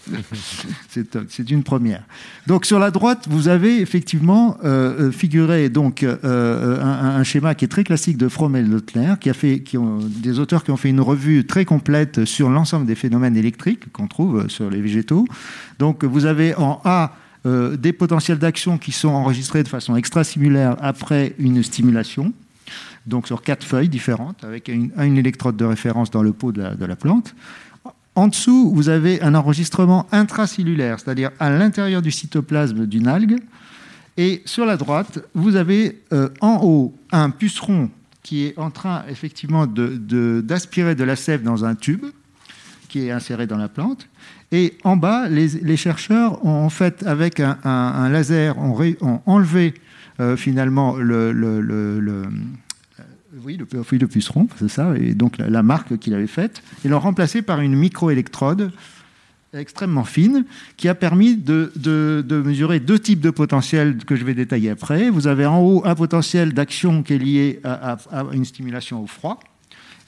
c'est 1.29 1.51
une 1.51 1.63
première. 1.63 2.03
Donc 2.47 2.65
sur 2.65 2.79
la 2.79 2.91
droite, 2.91 3.27
vous 3.29 3.47
avez 3.47 3.81
effectivement 3.81 4.57
euh, 4.63 5.07
euh, 5.07 5.11
figuré 5.11 5.69
donc 5.69 6.03
euh, 6.03 6.81
un, 6.81 7.23
schéma 7.23 7.55
qui 7.55 7.65
est 7.65 7.67
très 7.67 7.83
classique 7.83 8.17
de 8.17 8.27
Fromm 8.27 8.55
et 8.55 8.63
qui 9.19 9.29
a 9.29 9.33
fait, 9.33 9.59
qui 9.61 9.77
ont, 9.77 9.99
des 9.99 10.39
auteurs 10.39 10.63
qui 10.63 10.71
ont 10.71 10.77
fait 10.77 10.89
une 10.89 11.01
revue 11.01 11.45
très 11.45 11.65
complète 11.65 12.25
sur 12.25 12.49
l'ensemble 12.49 12.85
des 12.85 12.95
phénomènes 12.95 13.35
électriques 13.35 13.91
qu'on 13.91 14.07
trouve 14.07 14.47
sur 14.49 14.69
les 14.69 14.81
végétaux. 14.81 15.25
Donc 15.79 16.03
vous 16.03 16.25
avez 16.25 16.55
en 16.55 16.81
A 16.85 17.13
des 17.45 17.93
potentiels 17.93 18.39
d'action 18.39 18.77
qui 18.77 18.91
sont 18.91 19.07
enregistrés 19.07 19.63
de 19.63 19.69
façon 19.69 19.95
extrasimulaire 19.95 20.75
après 20.81 21.33
une 21.39 21.63
stimulation 21.63 22.33
donc 23.05 23.25
sur 23.25 23.41
quatre 23.41 23.63
feuilles 23.63 23.87
différentes, 23.87 24.43
avec 24.43 24.67
une, 24.67 24.91
électrode 24.99 25.55
de 25.55 25.63
référence 25.63 26.11
dans 26.11 26.21
le 26.21 26.33
pot 26.33 26.51
de 26.51 26.85
la 26.85 26.95
plante. 26.97 27.33
En 28.17 28.29
dessous, 28.29 28.71
vous 28.73 28.89
avez 28.89 29.21
un 29.21 29.35
enregistrement 29.35 30.07
intracellulaire, 30.11 30.99
c'est-à-dire 30.99 31.29
à, 31.39 31.51
l'intérieur 31.51 32.01
du 32.01 32.09
cytoplasme 32.09 32.87
d'une 32.87 33.07
algue. 33.07 33.37
Et 34.17 34.41
sur 34.45 34.65
la 34.65 34.75
droite, 34.75 35.19
vous 35.35 35.55
avez 35.55 36.01
euh, 36.11 36.29
en 36.41 36.61
haut 36.63 36.95
un 37.11 37.29
puceron 37.29 37.91
qui 38.23 38.45
est 38.45 38.57
en 38.57 38.71
train 38.71 39.03
effectivement 39.07 39.67
d'aspirer 39.67 40.95
de, 40.95 41.03
la 41.03 41.15
sève 41.15 41.43
dans 41.43 41.63
un 41.63 41.75
tube 41.75 42.05
qui 42.89 43.05
est 43.05 43.11
inséré 43.11 43.45
dans 43.45 43.57
la 43.57 43.69
plante. 43.69 44.09
Et 44.51 44.73
en 44.83 44.97
bas, 44.97 45.29
les, 45.29 45.77
chercheurs 45.77 46.43
ont 46.43 46.65
en 46.65 46.69
fait, 46.71 47.03
avec 47.05 47.39
un, 47.39 48.09
laser, 48.09 48.57
ont, 48.57 49.21
enlevé 49.27 49.75
euh, 50.19 50.35
finalement 50.35 50.95
le, 50.95 51.33
oui, 53.43 53.57
le, 53.57 53.97
de 53.97 54.05
puceron, 54.05 54.47
c'est 54.57 54.69
ça, 54.69 54.93
et 54.97 55.13
donc 55.13 55.37
la, 55.37 55.63
marque 55.63 55.97
qu'il 55.97 56.13
avait 56.13 56.27
faite, 56.27 56.61
et 56.83 56.87
l'ont 56.87 56.99
remplacé 56.99 57.41
par 57.41 57.61
une 57.61 57.75
microélectrode 57.75 58.71
extrêmement 59.53 60.03
fine 60.03 60.45
qui 60.75 60.87
a 60.87 60.95
permis 60.95 61.35
de, 61.35 61.71
mesurer 62.45 62.79
deux 62.79 62.99
types 62.99 63.21
de 63.21 63.29
potentiels 63.29 63.97
que 63.97 64.15
je 64.15 64.25
vais 64.25 64.33
détailler 64.33 64.69
après. 64.69 65.09
Vous 65.09 65.27
avez 65.27 65.45
en 65.45 65.61
haut 65.61 65.81
un 65.85 65.95
potentiel 65.95 66.53
d'action 66.53 67.01
qui 67.01 67.13
est 67.13 67.17
lié 67.17 67.59
à, 67.63 67.97
une 68.33 68.45
stimulation 68.45 69.03
au 69.03 69.07
froid, 69.07 69.39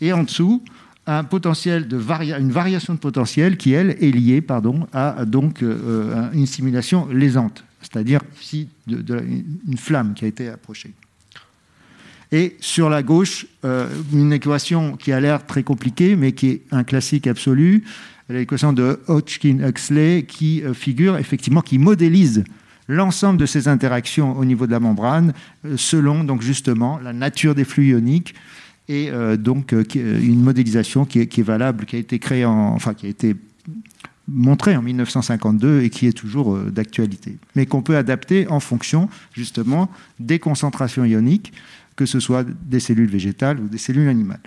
et 0.02 0.14
en 0.14 0.24
dessous 0.24 0.64
un 1.06 1.24
potentiel 1.24 1.88
de 1.88 1.98
une 2.38 2.52
variation 2.52 2.94
de 2.94 3.00
potentiel 3.00 3.58
qui, 3.58 3.72
elle, 3.74 3.92
est 4.00 4.12
liée 4.12 4.42
pardon, 4.42 4.88
à 4.94 5.26
donc, 5.26 5.64
euh, 5.64 6.30
une 6.34 6.46
stimulation 6.46 7.08
lésante, 7.08 7.64
c'est-à-dire 7.82 8.22
si 8.40 8.70
une 8.88 9.78
flamme 9.78 10.14
qui 10.14 10.26
a 10.26 10.28
été 10.28 10.50
approchée. 10.50 10.94
Et 12.32 12.56
sur 12.60 12.90
la 12.90 13.02
gauche, 13.02 13.48
euh, 13.66 13.88
une 14.14 14.34
équation 14.34 14.96
qui 14.98 15.12
a 15.12 15.20
l'air 15.20 15.46
très 15.46 15.64
compliquée, 15.64 16.16
mais 16.16 16.34
qui 16.34 16.50
est 16.50 16.62
un 16.72 16.84
classique 16.84 17.26
absolu, 17.26 17.84
l'équation 18.30 18.72
de 18.72 19.00
Hodgkin-Huxley, 19.08 20.26
qui 20.28 20.64
euh, 20.64 20.74
figure 20.74 21.18
effectivement, 21.18 21.62
qui 21.62 21.80
modélise 21.80 22.44
l'ensemble 22.88 23.40
de 23.40 23.48
ces 23.48 23.68
interactions 23.68 24.38
au 24.38 24.46
niveau 24.46 24.68
de 24.68 24.72
la 24.72 24.80
membrane, 24.80 25.34
euh, 25.66 25.76
selon 25.76 26.24
donc 26.24 26.44
justement 26.44 27.00
la 27.00 27.14
nature 27.14 27.56
des 27.56 27.64
flux 27.64 27.90
ioniques 27.90 28.36
et 28.92 29.12
donc 29.38 29.76
une 29.94 30.42
modélisation 30.42 31.06
qui 31.06 31.20
est, 31.20 31.42
valable, 31.44 31.86
qui 31.86 31.96
a 31.96 32.00
été 32.00 32.18
créée, 32.18 32.44
en, 32.44 32.74
enfin 32.74 32.96
qui 32.96 33.06
a 33.06 33.10
été 33.10 33.36
montrée 34.28 34.76
en 34.76 34.82
1952 34.82 35.84
et 35.84 35.92
qui 35.92 36.08
est 36.08 36.12
toujours 36.12 36.58
d'actualité, 36.58 37.38
mais 37.56 37.68
qu'on 37.68 37.84
peut 37.84 37.98
adapter 37.98 38.48
en 38.48 38.60
fonction 38.60 39.08
justement 39.32 39.92
des 40.20 40.40
concentrations 40.40 41.06
ioniques 41.06 41.54
que 42.00 42.06
ce 42.06 42.22
soit 42.22 42.46
des 42.46 42.80
cellules 42.80 43.10
végétales 43.10 43.60
ou 43.60 43.68
des 43.68 43.78
cellules 43.78 44.08
animales. 44.08 44.40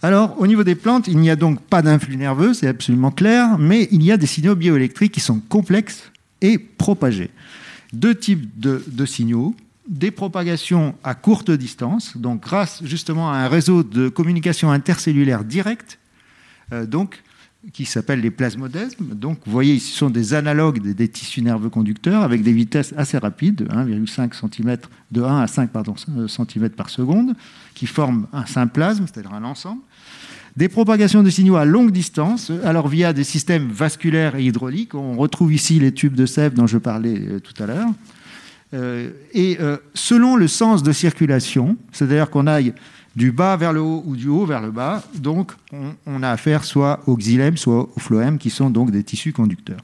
Alors, 0.00 0.40
au 0.40 0.46
niveau 0.46 0.64
des 0.64 0.74
plantes, 0.74 1.06
il 1.06 1.18
n'y 1.18 1.28
a 1.28 1.36
donc 1.36 1.60
pas 1.60 1.82
d'influx 1.82 2.16
nerveux, 2.16 2.54
c'est 2.54 2.66
absolument 2.66 3.10
clair, 3.10 3.58
mais 3.58 3.86
il 3.90 4.02
y 4.02 4.10
a 4.10 4.16
des 4.16 4.26
signaux 4.26 4.54
bioélectriques 4.54 5.12
qui 5.12 5.20
sont 5.20 5.40
complexes 5.40 6.10
et 6.40 6.56
propagés. 6.56 7.28
deux 7.92 8.14
types 8.14 8.48
de, 8.58 9.04
signaux 9.04 9.54
des 9.86 10.10
propagations 10.10 10.94
à 11.04 11.14
courte 11.14 11.50
distance, 11.50 12.16
donc 12.16 12.40
grâce 12.40 12.82
justement 12.82 13.30
à 13.30 13.36
un 13.36 13.48
réseau 13.48 13.82
de 13.82 14.08
communication 14.08 14.70
intercellulaire 14.70 15.44
directe, 15.44 15.98
euh, 16.72 16.86
donc 16.86 17.22
qui 17.72 17.84
s'appelle 17.84 18.20
les 18.20 18.30
plasmodesmes. 18.30 19.14
Donc, 19.14 19.38
vous 19.46 19.52
voyez, 19.52 19.78
ce 19.78 19.96
sont 19.96 20.10
des 20.10 20.34
analogues 20.34 20.80
des, 20.80 21.08
tissus 21.08 21.42
nerveux 21.42 21.70
conducteurs 21.70 22.22
avec 22.22 22.42
des 22.42 22.52
vitesses 22.52 22.94
assez 22.96 23.18
rapides, 23.18 23.56
de 23.56 23.64
1,5 23.66 24.32
cm, 24.34 24.76
de 25.10 25.22
1 25.22 25.40
à 25.40 25.46
5 25.46 25.70
pardon, 25.70 25.94
cm 25.96 26.68
par 26.70 26.90
seconde, 26.90 27.34
qui 27.74 27.86
forment 27.86 28.26
un 28.32 28.46
symplasme, 28.46 29.06
c'est-à-dire 29.06 29.32
un 29.32 29.44
ensemble. 29.44 29.80
Des 30.56 30.68
propagations 30.68 31.24
de 31.24 31.30
signaux 31.30 31.56
à 31.56 31.64
longue 31.64 31.90
distance, 31.90 32.52
alors 32.62 32.86
via 32.86 33.12
des 33.12 33.24
systèmes 33.24 33.68
vasculaires 33.68 34.36
et 34.36 34.44
hydrauliques. 34.44 34.94
On 34.94 35.16
retrouve 35.16 35.52
ici 35.52 35.80
les 35.80 35.92
tubes 35.92 36.14
de 36.14 36.26
sève 36.26 36.54
dont 36.54 36.68
je 36.68 36.78
parlais 36.78 37.18
euh, 37.18 37.40
tout 37.40 37.60
à 37.60 37.66
l'heure. 37.66 37.88
Euh, 38.72 39.10
et 39.32 39.58
euh, 39.60 39.78
selon 39.94 40.36
le 40.36 40.46
sens 40.46 40.82
de 40.82 40.92
circulation, 40.92 41.76
c'est-à-dire 41.92 42.30
qu'on 42.30 42.46
aille 42.46 42.72
du 43.16 43.32
bas 43.32 43.56
vers 43.56 43.72
le 43.72 43.80
haut 43.80 44.02
ou 44.06 44.16
du 44.16 44.28
haut 44.28 44.44
vers 44.44 44.60
le 44.60 44.70
bas, 44.70 45.02
donc 45.16 45.52
on, 46.06 46.22
a 46.22 46.30
affaire 46.30 46.64
soit 46.64 47.00
au 47.06 47.16
xylème, 47.16 47.56
soit 47.56 47.88
au 47.94 48.00
phloème, 48.00 48.38
qui 48.38 48.50
sont 48.50 48.70
donc 48.70 48.90
des 48.90 49.04
tissus 49.04 49.32
conducteurs. 49.32 49.80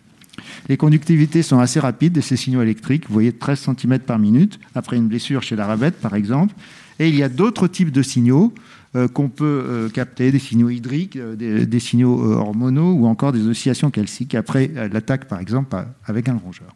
Les 0.68 0.76
conductivités 0.76 1.42
sont 1.42 1.58
assez 1.58 1.80
rapides 1.80 2.12
de 2.12 2.20
ces 2.20 2.36
signaux 2.36 2.62
électriques, 2.62 3.06
vous 3.08 3.14
voyez 3.14 3.32
13 3.32 3.70
cm 3.76 3.98
par 4.00 4.18
minute, 4.18 4.58
après 4.74 4.96
une 4.96 5.08
blessure 5.08 5.42
chez 5.42 5.56
la 5.56 5.66
rabette 5.66 6.00
par 6.00 6.14
exemple. 6.14 6.54
Et 6.98 7.08
il 7.08 7.16
y 7.16 7.22
a 7.22 7.28
d'autres 7.28 7.66
types 7.66 7.92
de 7.92 8.02
signaux 8.02 8.52
euh, 8.96 9.06
qu'on 9.06 9.28
peut 9.28 9.44
euh, 9.66 9.88
capter, 9.88 10.32
des 10.32 10.38
signaux 10.38 10.68
hydriques, 10.68 11.16
euh, 11.16 11.36
des, 11.36 11.80
signaux 11.80 12.20
hormonaux 12.32 12.92
ou 12.92 13.06
encore 13.06 13.32
des 13.32 13.46
oscillations 13.46 13.90
calciques 13.90 14.34
après 14.34 14.70
l'attaque 14.92 15.26
par 15.26 15.38
exemple 15.38 15.76
avec 16.04 16.28
un 16.28 16.36
rongeur. 16.36 16.74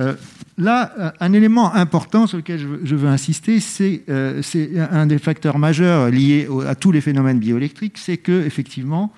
Euh, 0.00 0.14
là, 0.58 1.14
un 1.20 1.32
élément 1.32 1.74
important 1.74 2.26
sur 2.26 2.38
lequel 2.38 2.58
je 2.58 2.94
veux, 2.94 3.08
insister, 3.08 3.60
c'est 3.60 4.02
euh, 4.08 4.42
un 4.90 5.06
des 5.06 5.18
facteurs 5.18 5.58
majeurs 5.58 6.10
liés 6.10 6.48
à 6.66 6.74
tous 6.74 6.90
les 6.90 7.00
phénomènes 7.00 7.38
bioélectriques, 7.38 7.98
c'est 7.98 8.16
que 8.16 8.44
effectivement, 8.44 9.12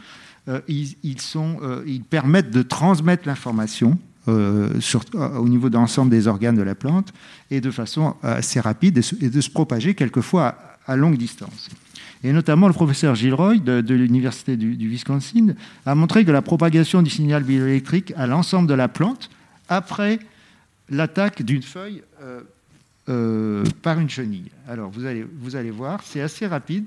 euh, 0.49 0.61
ils, 0.66 0.97
euh, 1.37 1.85
permettent 2.11 2.51
de 2.51 2.62
transmettre 2.62 3.28
l'information 3.28 3.97
euh, 4.26 4.68
au 5.14 5.49
niveau 5.49 5.68
de 5.68 5.74
l'ensemble 5.74 6.11
des 6.11 6.26
organes 6.26 6.57
de 6.57 6.62
la 6.62 6.74
plante 6.74 7.12
et 7.53 7.61
de 7.61 7.70
façon 7.70 8.16
assez 8.22 8.59
rapide 8.59 9.01
et, 9.20 9.30
de 9.30 9.41
se 9.41 9.51
propager 9.51 9.95
quelquefois 9.95 10.57
à, 10.87 10.97
longue 10.97 11.16
distance. 11.16 11.68
Et 12.24 12.33
notamment, 12.33 12.66
le 12.66 12.72
professeur 12.72 13.14
Gilroy 13.14 13.59
de, 13.59 13.80
de 13.80 13.95
l'Université 13.95 14.57
du, 14.57 14.76
du 14.76 14.89
Wisconsin 14.89 15.55
a 15.87 15.95
montré 15.95 16.24
que 16.24 16.33
la 16.33 16.43
propagation 16.43 17.03
du 17.03 17.11
signal 17.11 17.45
bioélectrique 17.45 18.12
à 18.16 18.26
l'ensemble 18.26 18.68
de 18.68 18.74
la 18.74 18.89
plante, 18.89 19.30
après 19.68 20.18
l'attaque 20.93 21.43
d'une 21.43 21.62
feuille 21.62 22.03
euh, 22.22 22.43
euh, 23.09 23.64
par 23.82 23.99
une 23.99 24.09
chenille. 24.09 24.51
Alors, 24.68 24.90
vous 24.90 25.07
allez, 25.07 25.70
voir, 25.70 26.03
c'est 26.05 26.20
assez 26.20 26.47
rapide. 26.47 26.84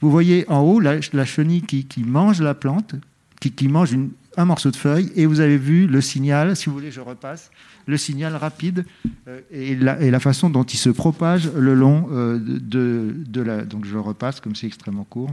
Vous 0.00 0.10
voyez 0.10 0.48
en 0.50 0.60
haut 0.60 0.80
la, 0.80 1.00
chenille 1.24 1.62
qui, 1.62 2.04
mange 2.04 2.42
la 2.42 2.54
plante, 2.54 2.96
qui, 3.40 3.68
mange 3.68 3.94
un 4.36 4.44
morceau 4.44 4.70
de 4.70 4.76
feuille, 4.76 5.12
et 5.14 5.26
vous 5.26 5.40
avez 5.40 5.56
vu 5.56 5.86
le 5.86 6.00
signal, 6.00 6.56
si 6.56 6.66
vous 6.66 6.74
voulez, 6.74 6.90
je 6.90 7.00
repasse, 7.00 7.50
le 7.86 7.96
signal 7.96 8.34
rapide 8.34 8.84
euh, 9.28 9.40
et, 9.50 9.76
la, 9.76 10.20
façon 10.20 10.50
dont 10.50 10.64
il 10.64 10.78
se 10.78 10.90
propage 10.90 11.50
le 11.52 11.74
long 11.74 12.08
de, 12.10 13.40
la. 13.40 13.62
Donc, 13.64 13.84
je 13.84 13.96
repasse, 13.96 14.40
comme 14.40 14.56
c'est 14.56 14.66
extrêmement 14.66 15.04
court. 15.04 15.30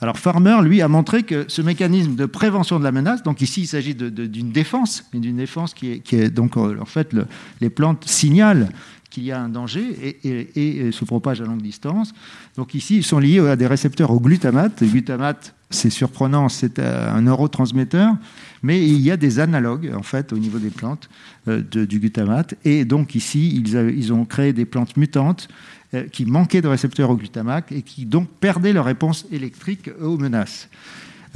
Alors 0.00 0.18
Farmer, 0.18 0.58
lui, 0.62 0.82
a 0.82 0.88
montré 0.88 1.22
que 1.22 1.44
ce 1.48 1.62
mécanisme 1.62 2.14
de 2.14 2.26
prévention 2.26 2.78
de 2.78 2.84
la 2.84 2.92
menace, 2.92 3.22
donc 3.22 3.40
ici 3.40 3.62
il 3.62 3.66
s'agit 3.66 3.94
d'une 3.94 4.52
défense, 4.52 5.04
mais 5.12 5.20
d'une 5.20 5.36
défense 5.36 5.74
qui 5.74 6.02
est, 6.12 6.30
donc 6.30 6.56
en 6.56 6.84
fait 6.84 7.12
le, 7.12 7.26
les 7.60 7.70
plantes 7.70 8.04
signalent 8.06 8.68
qu'il 9.10 9.24
y 9.24 9.32
a 9.32 9.40
un 9.40 9.48
danger 9.48 10.18
et, 10.24 10.92
se 10.92 11.04
propagent 11.04 11.40
à 11.40 11.44
longue 11.44 11.60
distance. 11.60 12.14
Donc 12.56 12.74
ici 12.74 12.96
ils 12.96 13.04
sont 13.04 13.18
liés 13.18 13.40
à 13.40 13.56
des 13.56 13.66
récepteurs 13.66 14.10
au 14.10 14.20
glutamate. 14.20 14.80
Le 14.80 14.86
glutamate, 14.86 15.54
c'est 15.68 15.90
surprenant, 15.90 16.48
c'est 16.48 16.78
un 16.78 17.20
neurotransmetteur, 17.20 18.14
mais 18.62 18.86
il 18.86 19.00
y 19.00 19.10
a 19.10 19.16
des 19.16 19.40
analogues 19.40 19.92
en 19.96 20.02
fait 20.02 20.32
au 20.32 20.38
niveau 20.38 20.58
des 20.58 20.70
plantes 20.70 21.10
euh, 21.48 21.60
du 21.60 21.98
glutamate. 21.98 22.54
Et 22.64 22.84
donc 22.84 23.14
ici 23.14 23.62
ils, 23.64 24.12
ont 24.12 24.24
créé 24.24 24.52
des 24.52 24.64
plantes 24.64 24.96
mutantes 24.96 25.48
euh, 25.48 25.79
qui 26.12 26.24
manquaient 26.24 26.60
de 26.60 26.68
récepteurs 26.68 27.10
au 27.10 27.16
glutamate 27.16 27.72
et 27.72 27.82
qui 27.82 28.06
donc 28.06 28.28
perdaient 28.28 28.72
leur 28.72 28.84
réponse 28.84 29.26
électrique 29.32 29.90
aux 30.00 30.16
menaces. 30.16 30.68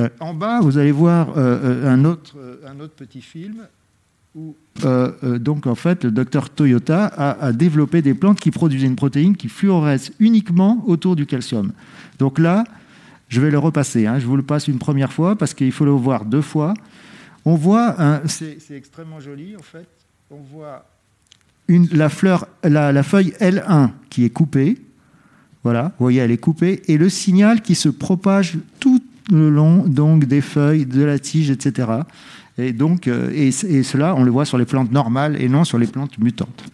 Euh, 0.00 0.08
en 0.20 0.34
bas, 0.34 0.60
vous 0.60 0.78
allez 0.78 0.92
voir 0.92 1.36
euh, 1.36 1.92
un, 1.92 2.04
autre, 2.04 2.36
un 2.66 2.80
autre 2.80 2.94
petit 2.94 3.20
film 3.20 3.66
où 4.34 4.56
donc 5.38 5.68
en 5.68 5.76
fait 5.76 6.02
le 6.02 6.10
docteur 6.10 6.50
Toyota 6.50 7.06
a, 7.06 7.52
développé 7.52 8.02
des 8.02 8.14
plantes 8.14 8.40
qui 8.40 8.50
produisaient 8.50 8.88
une 8.88 8.96
protéine 8.96 9.36
qui 9.36 9.48
fluoresce 9.48 10.10
uniquement 10.18 10.82
autour 10.88 11.14
du 11.14 11.24
calcium. 11.24 11.72
Donc 12.18 12.40
là, 12.40 12.64
je 13.28 13.40
vais 13.40 13.52
le 13.52 13.58
repasser. 13.58 14.06
Hein, 14.06 14.18
je 14.18 14.26
vous 14.26 14.36
le 14.36 14.42
passe 14.42 14.66
une 14.66 14.80
première 14.80 15.12
fois 15.12 15.36
parce 15.36 15.54
qu'il 15.54 15.70
faut 15.70 15.84
le 15.84 15.92
voir 15.92 16.24
deux 16.24 16.42
fois. 16.42 16.74
On 17.44 17.54
voit, 17.54 17.96
c'est 18.26 18.58
extrêmement 18.70 19.20
joli 19.20 19.54
en 19.56 19.62
fait. 19.62 19.86
On 20.30 20.40
voit 20.40 20.84
la, 21.68 22.08
feuille 22.08 23.32
L1 23.40 23.90
qui 24.10 24.24
est 24.24 24.30
coupée. 24.30 24.78
Voilà, 25.62 25.94
vous 25.98 26.04
voyez, 26.04 26.20
elle 26.20 26.30
est 26.30 26.38
coupée. 26.38 26.82
Et 26.88 26.98
le 26.98 27.08
signal 27.08 27.62
qui 27.62 27.74
se 27.74 27.88
propage 27.88 28.58
tout 28.80 29.02
le 29.30 29.48
long 29.48 29.84
donc, 29.86 30.26
des 30.26 30.42
feuilles, 30.42 30.84
de 30.84 31.02
la 31.02 31.18
tige, 31.18 31.50
etc. 31.50 31.88
Et, 32.58 32.72
donc, 32.72 33.08
euh, 33.08 33.30
et, 33.32 33.50
cela, 33.50 34.14
on 34.14 34.22
le 34.22 34.30
voit 34.30 34.44
sur 34.44 34.58
les 34.58 34.66
plantes 34.66 34.92
normales 34.92 35.40
et 35.40 35.48
non 35.48 35.64
sur 35.64 35.78
les 35.78 35.86
plantes 35.86 36.18
mutantes. 36.18 36.64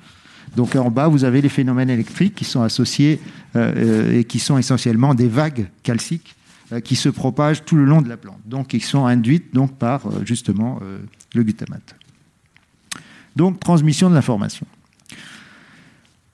Donc 0.57 0.75
en 0.77 0.91
bas, 0.91 1.09
vous 1.09 1.25
avez 1.25 1.41
les 1.41 1.49
phénomènes 1.49 1.91
électriques 1.91 2.35
qui 2.35 2.45
sont 2.45 2.63
associés 2.63 3.21
euh, 3.57 4.19
et 4.19 4.25
qui 4.25 4.39
sont 4.39 4.59
essentiellement 4.59 5.15
des 5.15 5.29
vagues 5.29 5.69
calciques 5.83 6.35
euh, 6.73 6.81
qui 6.81 6.97
se 6.97 7.09
propagent 7.09 7.65
tout 7.65 7.77
le 7.77 7.85
long 7.85 8.03
de 8.03 8.09
la 8.09 8.17
plante. 8.17 8.41
Donc 8.47 8.75
ils 8.75 8.83
sont 8.83 9.07
induites 9.07 9.55
donc, 9.55 9.77
par 9.77 10.07
euh, 10.07 10.23
justement 10.25 10.81
le 11.35 11.43
glutamate. 11.43 11.95
Donc 13.37 13.61
transmission 13.61 14.11
de 14.11 14.15
l'information. 14.15 14.67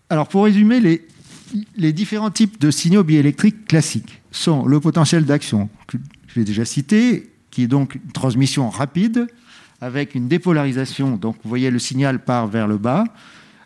Alors, 0.09 0.29
pour 0.29 0.45
résumer, 0.45 0.81
les, 1.77 1.93
différents 1.93 2.31
types 2.31 2.61
de 2.61 2.71
signaux 2.71 3.03
bioélectriques 3.03 3.67
classiques 3.67 4.23
sont 4.31 4.65
le 4.65 4.79
potentiel 4.79 5.25
d'action, 5.25 5.69
que 5.89 5.99
je 6.29 6.39
l'ai 6.39 6.45
déjà 6.45 6.65
cité, 6.65 7.33
qui 7.51 7.65
est 7.65 7.67
donc 7.67 7.97
une 7.97 8.13
transmission 8.13 8.71
rapide, 8.71 9.27
avec 9.81 10.15
une 10.15 10.29
dépolarisation. 10.29 11.17
Donc, 11.17 11.37
vous 11.43 11.49
voyez, 11.49 11.71
le 11.71 11.81
signal 11.81 12.23
part 12.23 12.47
vers 12.47 12.69
le 12.69 12.79
bas, 12.79 13.05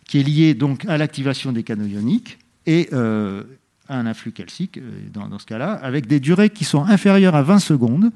qui 0.06 0.18
est 0.18 0.22
lié 0.22 0.54
donc 0.54 0.86
à 0.86 0.96
l'activation 0.96 1.52
des 1.52 1.62
canaux 1.62 1.84
ioniques 1.84 2.38
et 2.66 2.88
euh, 2.94 3.44
à 3.88 3.98
un 3.98 4.06
influx 4.06 4.32
calcique, 4.32 4.78
euh, 4.78 5.08
dans, 5.12 5.38
ce 5.38 5.46
cas-là, 5.46 5.72
avec 5.72 6.06
des 6.06 6.20
durées 6.20 6.50
qui 6.50 6.64
sont 6.64 6.84
inférieures 6.84 7.34
à 7.34 7.42
20 7.42 7.58
secondes. 7.58 8.10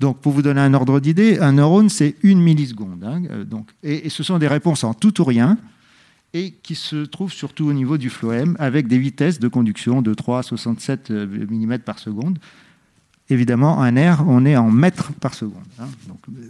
Donc, 0.00 0.18
pour 0.20 0.32
vous 0.32 0.42
donner 0.42 0.62
un 0.62 0.72
ordre 0.72 0.98
d'idée, 0.98 1.38
un 1.40 1.52
neurone, 1.52 1.90
c'est 1.90 2.16
une 2.22 2.40
milliseconde. 2.40 3.04
Hein, 3.04 3.44
donc, 3.44 3.68
et, 3.82 4.06
et, 4.06 4.08
ce 4.08 4.22
sont 4.22 4.38
des 4.38 4.48
réponses 4.48 4.82
en 4.82 4.94
tout 4.94 5.20
ou 5.20 5.24
rien 5.24 5.58
et 6.34 6.50
qui 6.50 6.74
se 6.74 7.04
trouve 7.04 7.32
surtout 7.32 7.66
au 7.66 7.72
niveau 7.72 7.96
du 7.96 8.10
phloème, 8.10 8.56
avec 8.58 8.88
des 8.88 8.98
vitesses 8.98 9.38
de 9.38 9.48
conduction 9.48 10.02
de 10.02 10.12
3 10.12 10.40
à 10.40 10.42
67 10.42 11.10
mm 11.10 11.78
par 11.78 12.00
seconde. 12.00 12.38
Évidemment, 13.30 13.80
un 13.80 13.96
air, 13.96 14.24
on 14.26 14.44
est 14.44 14.56
en 14.56 14.70
mètres 14.70 15.12
par 15.12 15.32
seconde. 15.32 15.62
Hein. 15.78 15.86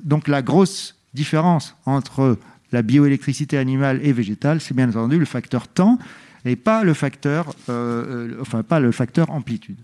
Donc, 0.02 0.26
la 0.26 0.42
grosse 0.42 0.96
différence 1.12 1.76
entre 1.86 2.38
la 2.72 2.82
bioélectricité 2.82 3.58
animale 3.58 4.00
et 4.02 4.12
végétale, 4.12 4.60
c'est 4.60 4.74
bien 4.74 4.88
entendu 4.88 5.18
le 5.18 5.26
facteur 5.26 5.68
temps 5.68 5.98
et 6.44 6.56
pas 6.56 6.82
le 6.82 6.94
facteur, 6.94 7.54
euh, 7.68 8.36
enfin 8.40 8.62
pas 8.62 8.80
le 8.80 8.90
facteur 8.90 9.30
amplitude. 9.30 9.76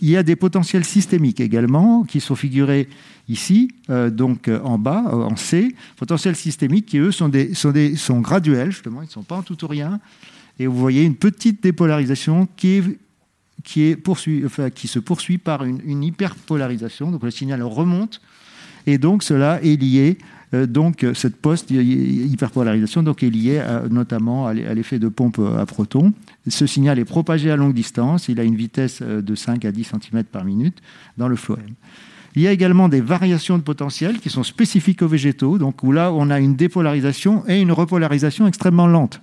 Il 0.00 0.10
y 0.10 0.16
a 0.16 0.22
des 0.22 0.36
potentiels 0.36 0.84
systémiques 0.84 1.40
également 1.40 2.02
qui 2.04 2.20
sont 2.20 2.34
figurés 2.34 2.88
ici, 3.30 3.70
euh, 3.88 4.10
donc 4.10 4.48
euh, 4.48 4.60
en 4.62 4.78
bas, 4.78 5.04
euh, 5.06 5.22
en 5.22 5.36
C, 5.36 5.74
potentiels 5.96 6.36
systémiques 6.36 6.86
qui, 6.86 6.98
eux, 6.98 7.12
sont, 7.12 7.28
des, 7.28 7.54
sont, 7.54 7.70
des, 7.70 7.96
sont 7.96 8.20
graduels, 8.20 8.72
justement, 8.72 9.02
ils 9.02 9.06
ne 9.06 9.10
sont 9.10 9.22
pas 9.22 9.36
en 9.36 9.42
tout 9.42 9.64
ou 9.64 9.68
rien. 9.68 10.00
Et 10.58 10.66
vous 10.66 10.76
voyez 10.76 11.04
une 11.04 11.14
petite 11.14 11.62
dépolarisation 11.62 12.48
qui, 12.56 12.82
qui, 13.62 13.82
est 13.82 14.08
enfin, 14.44 14.70
qui 14.70 14.88
se 14.88 14.98
poursuit 14.98 15.38
par 15.38 15.64
une, 15.64 16.02
hyperpolarisation. 16.02 17.10
Donc 17.10 17.22
le 17.22 17.30
signal 17.30 17.62
remonte, 17.62 18.20
et 18.86 18.98
donc 18.98 19.22
cela 19.22 19.62
est 19.62 19.80
lié. 19.80 20.18
Donc 20.52 21.06
cette 21.14 21.36
post-hyperpolarisation 21.36 23.04
est 23.04 23.22
liée 23.30 23.64
notamment 23.88 24.48
à 24.48 24.52
l'effet 24.52 24.98
de 24.98 25.08
pompe 25.08 25.38
à 25.38 25.64
protons. 25.64 26.12
Ce 26.48 26.66
signal 26.66 26.98
est 26.98 27.04
propagé 27.04 27.52
à 27.52 27.56
longue 27.56 27.72
distance, 27.72 28.28
il 28.28 28.40
a 28.40 28.42
une 28.42 28.56
vitesse 28.56 29.00
de 29.00 29.34
5 29.36 29.64
à 29.64 29.70
10 29.70 29.92
cm 30.02 30.24
par 30.24 30.44
minute 30.44 30.78
dans 31.16 31.28
le 31.28 31.36
phloème. 31.36 31.74
Il 32.36 32.42
y 32.42 32.46
a 32.46 32.52
également 32.52 32.88
des 32.88 33.00
variations 33.00 33.58
de 33.58 33.62
potentiel 33.62 34.20
qui 34.20 34.30
sont 34.30 34.44
spécifiques 34.44 35.02
aux 35.02 35.08
végétaux, 35.08 35.58
donc 35.58 35.82
où 35.82 35.92
là 35.92 36.12
on 36.12 36.30
a 36.30 36.38
une 36.38 36.54
dépolarisation 36.54 37.42
et 37.48 37.60
une 37.60 37.72
repolarisation 37.72 38.46
extrêmement 38.46 38.86
lente. 38.86 39.20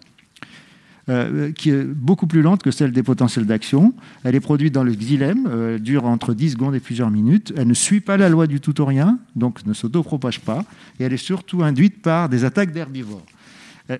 euh, 1.09 1.53
qui 1.53 1.69
est 1.69 1.83
beaucoup 1.85 2.27
plus 2.27 2.41
lente 2.41 2.63
que 2.63 2.71
celle 2.71 2.91
des 2.91 3.03
potentiels 3.03 3.45
d'action. 3.45 3.93
Elle 4.25 4.35
est 4.35 4.41
produite 4.41 4.73
dans 4.73 4.83
le 4.83 4.93
xylème, 4.93 5.47
euh, 5.49 5.79
dure 5.79 6.03
entre 6.03 6.33
10 6.33 6.51
secondes 6.51 6.75
et 6.75 6.81
plusieurs 6.81 7.09
minutes. 7.09 7.53
Elle 7.55 7.67
ne 7.67 7.73
suit 7.73 8.01
pas 8.01 8.17
la 8.17 8.27
loi 8.27 8.45
du 8.45 8.59
tout 8.59 8.81
ou 8.81 8.85
rien, 8.85 9.17
donc 9.35 9.65
ne 9.65 9.71
s'autopropage 9.73 10.41
pas. 10.41 10.65
Et 10.99 11.05
elle 11.05 11.13
est 11.13 11.17
surtout 11.17 11.63
induite 11.63 12.01
par 12.01 12.27
des 12.27 12.43
attaques 12.43 12.73
d'herbivores 12.73 13.23
euh, 13.25 13.36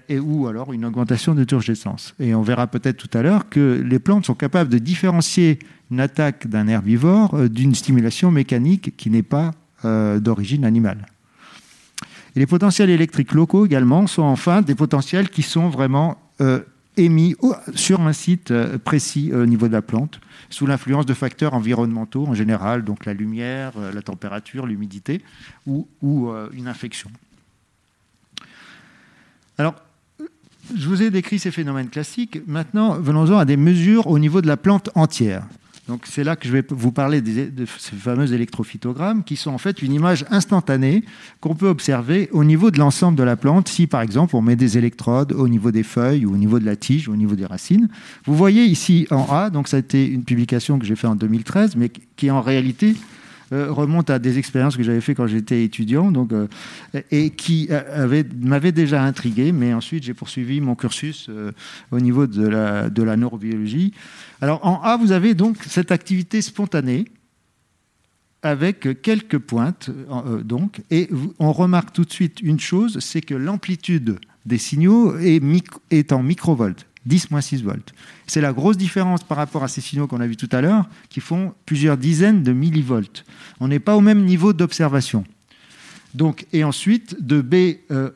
et 0.10 0.20
ou 0.20 0.48
alors 0.48 0.74
une 0.74 0.86
augmentation 0.86 1.34
de 1.36 1.44
turgescence. 1.44 2.14
Et 2.20 2.36
on 2.36 2.42
verra 2.42 2.68
peut-être 2.68 2.98
tout 2.98 3.18
à 3.18 3.22
l'heure 3.22 3.50
que 3.50 3.82
les 3.86 4.00
plantes 4.00 4.26
sont 4.26 4.36
capables 4.36 4.70
de 4.70 4.78
différencier 4.78 5.60
une 5.92 6.00
attaque 6.00 6.48
d'un 6.48 6.68
herbivore 6.68 7.34
euh, 7.34 7.50
d'une 7.50 7.76
stimulation 7.76 8.32
mécanique 8.32 8.96
qui 8.98 9.10
n'est 9.10 9.24
pas 9.24 9.52
euh, 9.86 10.20
d'origine 10.20 10.66
animale. 10.66 11.06
Les 12.36 12.46
potentiels 12.46 12.90
électriques 12.90 13.34
locaux 13.34 13.66
également 13.66 14.06
sont 14.06 14.24
enfin 14.24 14.62
des 14.62 14.76
potentiels 14.76 15.30
qui 15.30 15.42
sont 15.42 15.70
vraiment 15.70 16.18
euh, 16.42 16.60
émis 16.98 17.36
sur 17.76 18.02
un 18.02 18.14
site 18.14 18.52
euh, 18.52 18.78
précis 18.78 19.30
euh, 19.32 19.44
au 19.44 19.46
niveau 19.46 19.68
de 19.68 19.74
la 19.74 19.82
plante, 19.82 20.20
sous 20.50 20.66
l'influence 20.66 21.06
de 21.06 21.14
facteurs 21.14 21.54
environnementaux 21.54 22.26
en 22.26 22.34
général, 22.34 22.84
donc 22.84 23.06
la 23.06 23.14
lumière, 23.14 23.74
euh, 23.78 23.92
la 23.92 24.02
température, 24.02 24.66
l'humidité 24.66 25.22
ou, 25.66 25.88
euh, 26.04 26.50
une 26.54 26.68
infection. 26.68 27.10
Alors, 29.58 29.76
je 30.76 30.88
vous 30.88 31.02
ai 31.02 31.10
décrit 31.10 31.40
ces 31.40 31.52
phénomènes 31.52 31.90
classiques. 31.90 32.42
Maintenant, 32.48 33.00
venons-en 33.00 33.38
à 33.38 33.46
des 33.46 33.58
mesures 33.58 34.08
au 34.08 34.20
niveau 34.20 34.42
de 34.42 34.48
la 34.48 34.58
plante 34.58 34.90
entière. 34.96 35.44
Donc, 35.88 36.04
c'est 36.06 36.26
là 36.26 36.36
que 36.36 36.46
je 36.46 36.52
vais 36.52 36.66
vous 36.70 36.92
parler 36.92 37.22
de 37.22 37.66
ces 37.80 37.96
fameux 37.96 38.34
électrophytogrammes 38.34 39.24
qui 39.24 39.38
sont 39.38 39.52
en 39.52 39.58
fait 39.58 39.82
une 39.82 39.94
image 39.94 40.26
instantanée 40.30 41.06
qu'on 41.40 41.56
peut 41.56 41.70
observer 41.70 42.28
au 42.34 42.44
niveau 42.44 42.72
de 42.72 42.78
l'ensemble 42.78 43.18
de 43.18 43.24
la 43.24 43.38
plante. 43.38 43.70
Si, 43.70 43.88
par 43.88 44.02
exemple, 44.02 44.36
on 44.36 44.42
met 44.42 44.58
des 44.58 44.78
électrodes 44.78 45.32
au 45.32 45.48
niveau 45.48 45.72
des 45.72 45.84
feuilles 45.84 46.26
ou 46.26 46.34
au 46.34 46.38
niveau 46.38 46.60
de 46.60 46.66
la 46.66 46.76
tige 46.76 47.08
ou 47.08 47.14
au 47.14 47.16
niveau 47.16 47.36
des 47.36 47.46
racines. 47.46 47.88
Vous 48.26 48.36
voyez 48.36 48.66
ici 48.66 49.08
en 49.12 49.28
A, 49.32 49.50
donc 49.50 49.70
ça 49.70 49.78
a 49.78 49.80
été 49.80 50.06
une 50.06 50.26
publication 50.26 50.78
que 50.78 50.86
j'ai 50.86 50.98
faite 50.98 51.10
en 51.10 51.16
2013, 51.16 51.78
mais 51.78 51.90
qui 52.18 52.30
en 52.30 52.42
réalité 52.42 52.96
euh, 53.54 53.72
remonte 53.72 54.10
à 54.10 54.20
des 54.20 54.38
expériences 54.38 54.76
que 54.78 54.84
j'avais 54.84 55.02
fait 55.02 55.16
quand 55.16 55.28
j'étais 55.28 55.64
étudiant, 55.64 56.12
donc, 56.12 56.34
euh, 56.34 56.48
et 57.12 57.30
qui 57.30 57.68
euh, 57.72 58.04
avait- 58.04 58.26
m'avaient 58.42 58.72
déjà 58.72 59.04
intrigué, 59.04 59.52
mais 59.52 59.74
ensuite 59.74 60.04
j'ai 60.04 60.14
poursuivi 60.14 60.62
mon 60.62 60.76
cursus 60.76 61.30
au 61.92 62.00
niveau 62.00 62.28
de 62.28 62.48
la, 62.48 62.90
de 62.90 63.04
la 63.04 63.16
neurobiologie. 63.18 63.94
Alors 64.42 64.66
en 64.66 64.82
A, 64.82 64.98
vous 64.98 65.12
avez 65.12 65.34
donc 65.34 65.58
cette 65.68 65.92
activité 65.92 66.42
spontanée 66.42 67.06
avec 68.42 69.02
quelques 69.02 69.40
pointes, 69.40 69.90
donc, 70.44 70.82
et 70.92 71.10
on 71.40 71.52
remarque 71.52 71.92
tout 71.92 72.06
de 72.06 72.12
suite 72.12 72.40
une 72.42 72.60
chose, 72.60 73.00
c'est 73.00 73.22
que 73.22 73.34
l'amplitude 73.34 74.20
des 74.46 74.58
signaux 74.58 75.18
est 75.18 76.12
en 76.14 76.24
microvolts, 76.24 76.87
10-6 77.08 77.64
volts. 77.64 77.94
C'est 78.28 78.42
la 78.42 78.54
grosse 78.54 78.78
différence 78.78 79.24
par 79.24 79.38
rapport 79.38 79.64
à 79.64 79.68
ces 79.68 79.82
signaux 79.82 80.08
qu'on 80.08 80.22
a 80.22 80.28
vus 80.28 80.38
tout 80.38 80.50
à 80.52 80.62
l'heure, 80.62 80.88
qui 81.10 81.22
font 81.22 81.54
plusieurs 81.66 81.98
dizaines 81.98 82.44
de 82.44 82.54
millivolts. 82.54 83.24
On 83.60 83.68
n'est 83.68 83.80
pas 83.80 83.96
au 83.96 84.02
même 84.02 84.26
niveau 84.26 84.54
d'observation. 84.54 85.24
Et 86.54 86.64
ensuite, 86.64 87.22
de 87.22 87.42
B, 87.42 87.56
euh, 87.92 88.12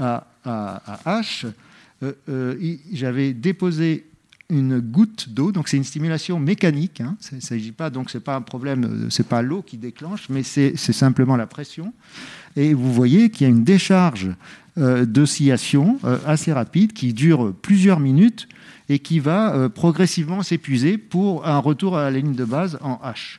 à, 0.00 0.26
H, 1.04 1.46
euh, 2.02 2.12
euh, 2.28 2.76
j'avais 2.92 3.32
déposé 3.32 4.06
une 4.50 4.80
goutte 4.80 5.28
d'eau, 5.28 5.52
donc 5.52 5.68
c'est 5.68 5.76
une 5.76 5.84
stimulation 5.84 6.40
mécanique. 6.40 7.02
Hein, 7.02 7.16
s'agit 7.20 7.72
pas, 7.72 7.90
donc 7.90 8.08
c'est 8.10 8.20
pas 8.20 8.34
un 8.34 8.40
problème, 8.40 9.08
c'est 9.10 9.26
pas 9.26 9.42
l'eau 9.42 9.60
qui 9.60 9.76
déclenche, 9.76 10.28
mais 10.30 10.42
c'est 10.42 10.76
simplement 10.76 11.36
la 11.36 11.46
pression. 11.46 11.92
Et 12.56 12.72
vous 12.72 12.92
voyez 12.92 13.30
qu'il 13.30 13.46
y 13.46 13.50
a 13.50 13.50
une 13.50 13.64
décharge 13.64 14.30
euh, 14.78 15.04
d'oscillation 15.06 15.98
euh, 16.04 16.18
assez 16.26 16.52
rapide 16.52 16.92
qui 16.92 17.12
dure 17.12 17.52
plusieurs 17.62 18.00
minutes 18.00 18.48
et 18.88 18.98
qui 19.00 19.18
va 19.18 19.54
euh, 19.54 19.68
progressivement 19.68 20.42
s'épuiser 20.42 20.96
pour 20.98 21.46
un 21.46 21.58
retour 21.58 21.96
à 21.96 22.02
la 22.04 22.10
ligne 22.18 22.34
de 22.34 22.44
base 22.44 22.78
en 22.80 22.94
H. 23.04 23.38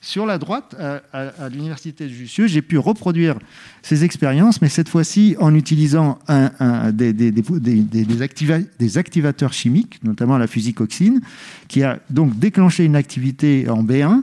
Sur 0.00 0.26
la 0.26 0.36
droite, 0.38 0.74
à, 0.80 1.00
à- 1.12 1.44
à 1.44 1.48
l'université 1.48 2.04
de 2.06 2.10
Jussieu, 2.12 2.48
j'ai 2.48 2.60
pu 2.62 2.76
reproduire 2.76 3.36
ces 3.82 4.02
expériences, 4.04 4.60
mais 4.60 4.68
cette 4.68 4.88
fois-ci 4.88 5.36
en 5.38 5.54
utilisant 5.54 6.18
un- 6.26 6.50
un- 6.58 6.90
des- 6.92 7.12
des- 7.12 7.30
des 7.30 8.22
activa- 8.22 8.60
des 8.80 8.98
activateurs 8.98 9.52
chimiques, 9.52 10.00
notamment 10.02 10.38
la 10.38 10.48
fusicoxine, 10.48 11.20
qui 11.68 11.84
a 11.84 12.00
donc 12.10 12.36
déclenché 12.38 12.84
une 12.84 12.96
activité 12.96 13.68
en 13.68 13.84
B1, 13.84 14.22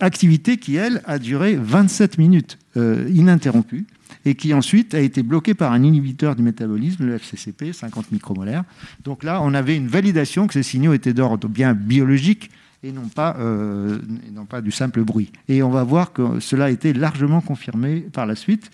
activité 0.00 0.56
qui, 0.56 0.76
elle, 0.76 1.02
a 1.04 1.18
duré 1.18 1.56
27 1.56 2.18
minutes 2.18 2.56
euh, 2.76 3.10
ininterrompue 3.12 3.86
et 4.28 4.34
qui 4.34 4.52
ensuite 4.52 4.94
a 4.94 5.00
été 5.00 5.22
bloquée 5.22 5.54
par 5.54 5.72
un 5.72 5.82
inhibiteur 5.82 6.36
du 6.36 6.42
métabolisme, 6.42 7.06
le 7.06 7.14
FCCP, 7.14 7.72
50 7.72 8.12
micromolaires. 8.12 8.64
Donc 9.02 9.24
là, 9.24 9.40
on 9.42 9.54
avait 9.54 9.74
une 9.74 9.88
validation 9.88 10.46
que 10.46 10.52
ces 10.52 10.62
signaux 10.62 10.92
étaient 10.92 11.14
d'ordre 11.14 11.48
bien 11.48 11.72
biologique 11.72 12.50
et 12.82 12.92
non 12.92 13.08
pas, 13.08 13.36
euh, 13.38 13.98
et 14.28 14.30
non 14.30 14.44
pas 14.44 14.60
du 14.60 14.70
simple 14.70 15.02
bruit. 15.02 15.32
Et 15.48 15.62
on 15.62 15.70
va 15.70 15.82
voir 15.82 16.12
que 16.12 16.40
cela 16.40 16.66
a 16.66 16.70
été 16.70 16.92
largement 16.92 17.40
confirmé 17.40 18.00
par 18.00 18.26
la 18.26 18.34
suite. 18.34 18.70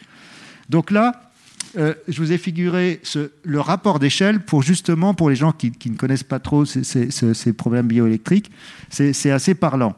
Donc 0.70 0.90
là, 0.90 1.30
euh, 1.76 1.94
je 2.09 2.20
vous 2.20 2.32
ai 2.32 2.38
figuré 2.38 3.00
le 3.44 3.61
rapport 3.61 4.00
d'échelle 4.00 4.40
pour 4.40 4.64
justement, 4.64 5.14
pour 5.14 5.30
les 5.30 5.36
gens 5.36 5.52
qui, 5.52 5.72
ne 5.86 5.96
connaissent 5.96 6.24
pas 6.24 6.40
trop 6.40 6.64
ces, 6.64 7.52
problèmes 7.52 7.86
bioélectriques, 7.86 8.50
c'est 8.90 9.30
assez 9.30 9.55
parlant. 9.55 9.96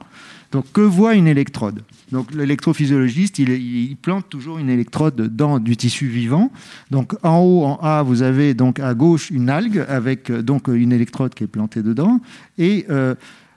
Donc, 0.52 0.70
que 0.72 0.82
voit 0.82 1.14
une 1.14 1.26
électrode? 1.26 1.82
Donc, 2.12 2.32
l'électrophysiologiste, 2.34 3.38
il, 3.40 3.96
plante 3.96 4.28
toujours 4.28 4.58
une 4.58 4.70
électrode 4.70 5.34
dans 5.34 5.58
du 5.58 5.76
tissu 5.76 6.06
vivant. 6.06 6.52
Donc, 6.90 7.14
en 7.24 7.38
haut, 7.38 7.64
en 7.64 7.76
A, 7.82 8.02
vous 8.02 8.22
avez 8.22 8.54
donc 8.54 8.78
à 8.78 8.94
gauche 8.94 9.30
une 9.30 9.50
algue 9.50 9.84
avec 9.88 10.30
euh, 10.30 10.42
donc 10.42 10.68
une 10.68 10.92
électrode 10.92 11.34
qui 11.34 11.44
est 11.44 11.48
plantée 11.48 11.82
dedans. 11.82 12.20
Et 12.58 12.86
euh, 12.90 13.14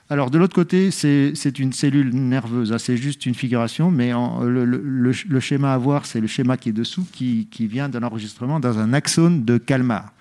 alors, 0.09 0.31
de 0.31 0.39
l'autre 0.39 0.55
côté, 0.55 0.89
c'est 0.89 1.59
une 1.59 1.71
cellule 1.73 2.09
nerveuse. 2.15 2.73
hein, 2.73 2.79
c'est 2.79 2.97
juste 2.97 3.27
une 3.27 3.35
figuration, 3.35 3.91
mais 3.91 4.11
le- 4.11 4.65
le 4.65 5.39
schéma 5.39 5.73
à 5.73 5.77
voir, 5.77 6.07
c'est 6.07 6.19
le 6.19 6.25
schéma 6.25 6.57
qui 6.57 6.69
est 6.69 6.73
dessous, 6.73 7.05
qui, 7.11 7.47
qui 7.51 7.67
vient 7.67 7.89
d'un 7.89 8.01
enregistrement 8.01 8.59
dans 8.59 8.79
un 8.79 8.93
axone 8.93 9.45
de 9.45 9.59
calmar. 9.59 10.11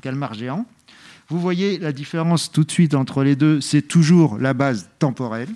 Calmar 0.00 0.32
géant. 0.32 0.64
Vous 1.28 1.38
voyez 1.38 1.78
la 1.78 1.92
différence 1.92 2.50
tout 2.50 2.64
de 2.64 2.70
suite 2.70 2.94
entre 2.94 3.22
les 3.22 3.36
deux, 3.36 3.60
c'est 3.60 3.82
toujours 3.82 4.38
la 4.38 4.54
base 4.54 4.88
temporelle. 4.98 5.50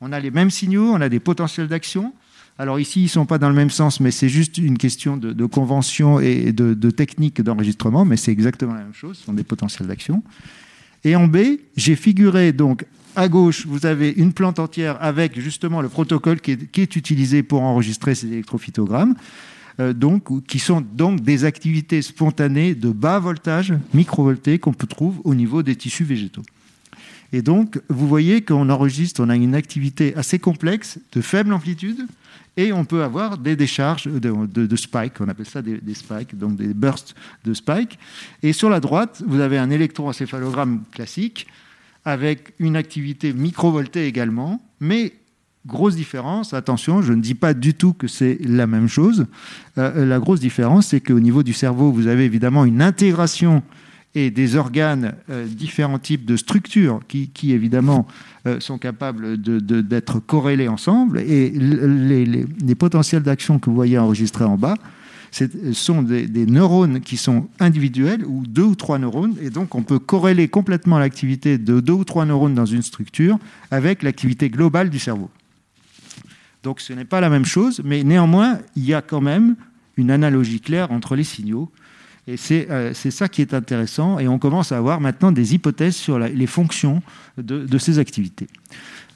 On 0.00 0.12
a 0.12 0.20
les 0.20 0.30
mêmes 0.30 0.50
signaux, 0.50 0.92
on 0.92 1.00
a 1.00 1.08
des 1.08 1.20
potentiels 1.20 1.68
d'action. 1.68 2.12
Alors 2.58 2.80
ici, 2.80 3.00
ils 3.00 3.04
ne 3.04 3.08
sont 3.08 3.26
pas 3.26 3.38
dans 3.38 3.48
le 3.48 3.54
même 3.54 3.70
sens, 3.70 4.00
mais 4.00 4.10
c'est 4.10 4.28
juste 4.28 4.56
une 4.58 4.78
question 4.78 5.16
de, 5.16 5.46
convention 5.46 6.20
et 6.20 6.52
de, 6.52 6.90
technique 6.90 7.42
d'enregistrement, 7.42 8.04
mais 8.04 8.16
c'est 8.16 8.32
exactement 8.32 8.74
la 8.74 8.82
même 8.82 8.94
chose, 8.94 9.18
ce 9.18 9.24
sont 9.24 9.34
des 9.34 9.44
potentiels 9.44 9.88
d'action. 9.88 10.22
Et 11.04 11.14
en 11.16 11.26
B, 11.26 11.38
j'ai 11.76 11.96
figuré 11.96 12.52
donc 12.52 12.86
à 13.14 13.28
gauche, 13.28 13.66
vous 13.66 13.86
avez 13.86 14.10
une 14.10 14.32
plante 14.32 14.58
entière 14.58 14.98
avec 15.02 15.40
justement 15.40 15.80
le 15.80 15.88
protocole 15.88 16.40
qui 16.40 16.52
est, 16.52 16.96
utilisé 16.96 17.42
pour 17.42 17.62
enregistrer 17.62 18.14
ces 18.14 18.26
électrophytogrammes, 18.26 19.14
euh, 19.80 19.94
qui 20.46 20.58
sont 20.58 20.82
donc 20.82 21.20
des 21.20 21.44
activités 21.44 22.02
spontanées 22.02 22.74
de 22.74 22.90
bas 22.90 23.18
voltage, 23.18 23.74
microvoltés, 23.94 24.58
qu'on 24.58 24.72
peut 24.72 24.86
trouver 24.86 25.18
au 25.24 25.34
niveau 25.34 25.62
des 25.62 25.76
tissus 25.76 26.04
végétaux. 26.04 26.42
Et 27.32 27.42
donc, 27.42 27.80
vous 27.88 28.06
voyez 28.06 28.42
qu'on 28.42 28.68
enregistre, 28.70 29.22
on 29.22 29.28
a 29.28 29.36
une 29.36 29.54
activité 29.54 30.14
assez 30.16 30.38
complexe, 30.38 30.98
de 31.12 31.20
faible 31.20 31.52
amplitude, 31.52 32.06
et 32.56 32.72
on 32.72 32.84
peut 32.84 33.02
avoir 33.02 33.36
des 33.36 33.54
décharges 33.54 34.06
de, 34.06 34.46
de, 34.46 34.66
de 34.66 34.76
spikes, 34.76 35.20
on 35.20 35.28
appelle 35.28 35.46
ça 35.46 35.60
des, 35.60 35.94
spikes, 35.94 36.36
donc 36.38 36.56
des 36.56 36.72
bursts 36.72 37.14
de 37.44 37.52
spikes. 37.52 37.98
Et 38.42 38.52
sur 38.52 38.70
la 38.70 38.80
droite, 38.80 39.22
vous 39.26 39.40
avez 39.40 39.58
un 39.58 39.70
électroencéphalogramme 39.70 40.82
classique, 40.90 41.46
avec 42.04 42.54
une 42.58 42.76
activité 42.76 43.32
microvoltée 43.32 44.06
également, 44.06 44.62
mais 44.80 45.12
grosse 45.66 45.96
différence, 45.96 46.54
attention, 46.54 47.02
je 47.02 47.12
ne 47.12 47.20
dis 47.20 47.34
pas 47.34 47.52
du 47.52 47.74
tout 47.74 47.92
que 47.92 48.06
c'est 48.06 48.38
la 48.42 48.68
même 48.68 48.88
chose. 48.88 49.26
Euh, 49.78 50.06
la 50.06 50.20
grosse 50.20 50.40
différence, 50.40 50.88
c'est 50.88 51.00
qu'au 51.00 51.18
niveau 51.18 51.42
du 51.42 51.52
cerveau, 51.52 51.90
vous 51.90 52.06
avez 52.06 52.24
évidemment 52.24 52.64
une 52.64 52.80
intégration 52.80 53.62
et 54.16 54.30
des 54.30 54.56
organes, 54.56 55.14
euh, 55.28 55.46
différents 55.46 55.98
types 55.98 56.24
de 56.24 56.38
structures 56.38 57.00
qui, 57.06 57.52
évidemment, 57.52 58.06
euh, 58.46 58.60
sont 58.60 58.78
capables 58.78 59.36
d'être 59.36 60.20
corrélés 60.20 60.68
ensemble. 60.68 61.20
Et 61.20 61.50
les, 61.50 62.74
potentiels 62.74 63.22
d'action 63.22 63.58
que 63.58 63.68
vous 63.68 63.76
voyez 63.76 63.98
enregistrés 63.98 64.44
en 64.44 64.56
bas, 64.56 64.76
sont 65.72 66.00
des, 66.00 66.26
des 66.26 66.46
neurones 66.46 67.02
qui 67.02 67.18
sont 67.18 67.48
individuels 67.60 68.24
ou 68.24 68.44
deux 68.46 68.62
ou 68.62 68.74
trois 68.74 68.98
neurones. 68.98 69.34
Et 69.42 69.50
donc, 69.50 69.74
on 69.74 69.82
peut 69.82 69.98
corréler 69.98 70.48
complètement 70.48 70.98
l'activité 70.98 71.58
de 71.58 71.80
deux 71.80 71.92
ou 71.92 72.04
trois 72.04 72.24
neurones 72.24 72.54
dans 72.54 72.64
une 72.64 72.80
structure 72.80 73.38
avec 73.70 74.02
l'activité 74.02 74.48
globale 74.48 74.88
du 74.88 74.98
cerveau. 74.98 75.28
Donc, 76.62 76.80
ce 76.80 76.94
n'est 76.94 77.04
pas 77.04 77.20
la 77.20 77.28
même 77.28 77.44
chose, 77.44 77.82
mais 77.84 78.02
néanmoins, 78.02 78.60
il 78.76 78.86
y 78.86 78.94
a 78.94 79.02
quand 79.02 79.20
même 79.20 79.56
une 79.98 80.10
analogie 80.10 80.60
claire 80.60 80.90
entre 80.90 81.16
les 81.16 81.24
signaux. 81.24 81.70
Et 82.28 82.36
c'est 82.36 82.68
euh, 82.70 82.92
c'est 82.92 83.10
ça 83.10 83.28
qui 83.28 83.40
est 83.40 83.54
intéressant. 83.54 84.18
Et 84.18 84.28
on 84.28 84.38
commence 84.38 84.72
à 84.72 84.78
avoir 84.78 85.00
maintenant 85.00 85.32
des 85.32 85.54
hypothèses 85.54 85.96
sur 85.96 86.18
les 86.18 86.46
fonctions 86.46 87.02
de, 87.38 87.64
de 87.64 87.78
ces 87.78 87.98
activités. 87.98 88.48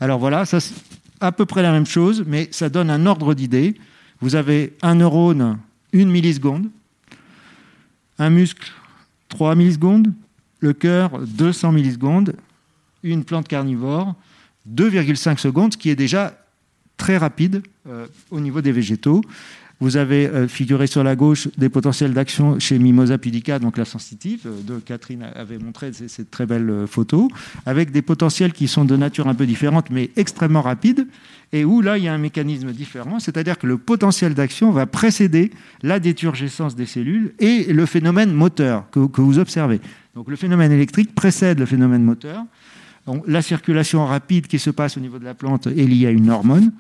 Alors 0.01 0.19
voilà, 0.19 0.45
ça 0.45 0.61
c'est 0.61 0.75
à 1.21 1.33
peu 1.33 1.45
près 1.45 1.63
la 1.63 1.73
même 1.73 1.87
chose, 1.87 2.25
mais 2.27 2.49
ça 2.51 2.69
donne 2.69 2.91
un 2.91 3.07
ordre 3.07 3.35
d'idée. 3.35 3.75
Vous 4.21 4.35
avez 4.35 4.75
un 4.83 4.97
neurone, 4.97 5.59
une 5.93 6.11
milliseconde, 6.11 6.69
un 8.19 8.31
muscle, 8.31 8.71
3 9.29 9.55
millisecondes, 9.55 10.13
le 10.61 10.73
cœur 10.73 11.19
200 11.27 11.73
millisecondes, 11.73 12.37
une 13.03 13.25
plante 13.25 13.49
carnivore 13.49 14.15
2,5 14.69 15.39
secondes, 15.39 15.73
ce 15.73 15.79
qui 15.79 15.91
est 15.91 15.97
déjà 15.97 16.37
très 16.97 17.17
rapide 17.17 17.63
euh, 17.89 18.07
au 18.31 18.41
niveau 18.41 18.61
des 18.61 18.73
végétaux. 18.73 19.23
Vous 19.81 19.97
avez 19.97 20.27
euh, 20.27 20.47
figuré 20.47 20.87
sur 20.87 21.03
la 21.03 21.17
gauche 21.17 21.49
des 21.57 21.71
potentiels 21.71 22.13
d'action 22.13 22.59
chez 22.59 22.79
Mimosa 22.79 23.17
pudica, 23.17 23.59
donc 23.59 23.79
la 23.79 23.87
sensitive, 23.87 24.43
euh, 24.45 24.63
de 24.63 24.79
Catherine 24.79 25.27
avait 25.35 25.59
montré 25.59 25.91
cette 25.93 26.31
très 26.31 26.45
belle 26.45 26.85
photo, 26.87 27.31
avec 27.65 27.91
des 27.91 28.03
potentiels 28.03 28.53
qui 28.53 28.69
sont 28.69 28.85
de 28.85 28.95
nature 28.95 29.27
un 29.27 29.35
peu 29.35 29.47
différente, 29.47 29.89
mais 29.91 30.11
extrêmement 30.17 30.61
rapides, 30.61 31.07
et 31.53 31.65
où 31.65 31.81
là, 31.81 31.97
il 31.97 32.05
y 32.05 32.09
a 32.09 32.15
un 32.15 32.19
mécanisme 32.19 32.73
différent, 32.73 33.19
c'est-à-dire 33.19 33.59
que 33.59 33.67
le 33.67 33.79
potentiel 33.79 34.35
d'action 34.35 34.71
va 34.71 34.87
précéder 34.87 35.51
la 35.83 35.99
déturgescence 35.99 36.77
des 36.77 36.87
cellules 36.87 37.33
et 37.39 37.73
le 37.73 37.87
phénomène 37.87 38.33
moteur 38.33 38.85
que, 38.91 39.21
vous 39.21 39.39
observez. 39.39 39.81
Donc 40.15 40.29
le 40.29 40.37
phénomène 40.37 40.73
électrique 40.73 41.15
précède 41.15 41.59
le 41.59 41.67
phénomène 41.67 42.05
moteur. 42.05 42.45
La 43.27 43.43
circulation 43.43 44.05
rapide 44.05 44.47
qui 44.47 44.59
se 44.59 44.71
passe 44.71 44.97
au 44.97 45.01
niveau 45.01 45.19
de 45.19 45.25
la 45.25 45.35
plante 45.35 45.67
est 45.67 45.87
liée 45.87 46.07
à 46.07 46.11
une 46.11 46.31
hormone. 46.31 46.71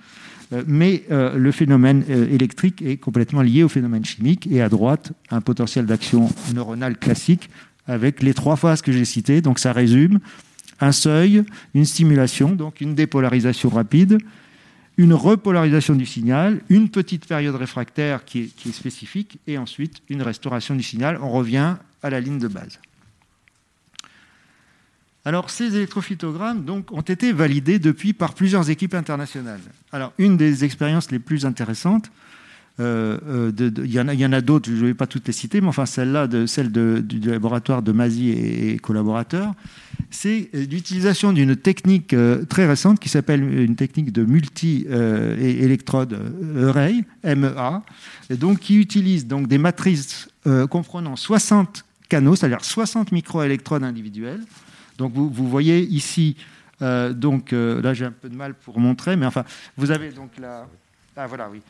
Euh, 0.52 0.64
mais 0.66 1.04
euh, 1.10 1.36
le 1.36 1.52
phénomène 1.52 2.04
euh, 2.10 2.28
électrique 2.28 2.82
est 2.82 2.96
complètement 2.96 3.42
lié 3.42 3.62
au 3.62 3.68
phénomène 3.68 4.04
chimique. 4.04 4.46
Et 4.50 4.60
à 4.60 4.68
droite, 4.68 5.12
un 5.30 5.40
potentiel 5.40 5.86
d'action 5.86 6.28
neuronale 6.54 6.98
classique 6.98 7.50
avec 7.86 8.22
les 8.22 8.34
trois 8.34 8.56
phases 8.56 8.82
que 8.82 8.92
j'ai 8.92 9.04
citées. 9.04 9.40
Donc 9.40 9.58
ça 9.58 9.72
résume 9.72 10.20
un 10.80 10.92
seuil, 10.92 11.44
une 11.74 11.84
stimulation, 11.84 12.52
donc 12.52 12.80
une 12.80 12.94
dépolarisation 12.94 13.68
rapide, 13.68 14.18
une 14.96 15.14
repolarisation 15.14 15.94
du 15.94 16.06
signal, 16.06 16.60
une 16.68 16.88
petite 16.88 17.26
période 17.26 17.54
réfractaire 17.54 18.24
qui 18.24 18.40
est, 18.40 18.56
qui 18.56 18.70
est, 18.70 18.72
spécifique, 18.72 19.38
et 19.46 19.58
ensuite 19.58 20.02
une 20.08 20.22
restauration 20.22 20.74
du 20.74 20.82
signal. 20.82 21.18
On 21.22 21.30
revient 21.30 21.76
à 22.02 22.10
la 22.10 22.20
ligne 22.20 22.38
de 22.38 22.48
base. 22.48 22.78
Alors, 25.24 25.50
ces 25.50 25.76
électrophytogrammes 25.76 26.64
ont 26.90 27.00
été 27.02 27.32
validés 27.32 27.78
depuis 27.78 28.12
par 28.12 28.34
plusieurs 28.34 28.70
équipes 28.70 28.94
internationales. 28.94 29.60
Alors, 29.92 30.12
une 30.18 30.36
des 30.36 30.64
expériences 30.64 31.10
les 31.10 31.18
plus 31.18 31.44
intéressantes, 31.44 32.10
euh, 32.80 33.18
euh, 33.28 33.52
il 33.84 33.92
y, 33.92 34.00
en 34.00 34.32
a, 34.32 34.40
d'autres, 34.40 34.70
je 34.70 34.76
ne 34.76 34.86
vais 34.86 34.94
pas 34.94 35.06
toutes 35.06 35.26
les 35.26 35.34
citer, 35.34 35.60
mais 35.60 35.66
enfin 35.66 35.84
celle-là, 35.84 36.26
de, 36.26 36.46
celle 36.46 36.72
du 36.72 37.20
laboratoire 37.20 37.82
de 37.82 37.92
Mazy 37.92 38.30
et, 38.30 38.78
collaborateurs, 38.78 39.52
c'est 40.10 40.48
l'utilisation 40.54 41.34
d'une 41.34 41.56
technique 41.56 42.14
euh, 42.14 42.44
très 42.46 42.66
récente 42.66 42.98
qui 42.98 43.10
s'appelle 43.10 43.42
une 43.42 43.76
technique 43.76 44.12
de 44.12 44.24
multi-électrode 44.24 46.18
array, 46.66 47.04
MEA, 47.24 47.82
et 48.30 48.36
donc 48.36 48.60
qui 48.60 48.76
utilise 48.78 49.26
donc 49.26 49.46
des 49.46 49.58
matrices 49.58 50.28
comprenant 50.70 51.16
60 51.16 51.84
canaux, 52.08 52.34
c'est-à-dire 52.34 52.64
60 52.64 53.12
microélectrodes 53.12 53.84
individuelles, 53.84 54.40
donc 55.00 55.14
vous, 55.14 55.48
voyez 55.48 55.80
ici, 55.80 56.36
euh, 56.82 57.14
donc 57.14 57.54
euh, 57.54 57.80
là 57.80 57.94
j'ai 57.94 58.04
un 58.04 58.10
peu 58.10 58.28
de 58.28 58.36
mal 58.36 58.52
pour 58.52 58.78
montrer, 58.78 59.16
mais 59.16 59.24
enfin, 59.24 59.44
vous 59.78 59.90
avez 59.90 60.10
donc 60.10 60.32
la... 60.38 60.68
Ah 61.16 61.26
voilà, 61.26 61.48
oui. 61.48 61.62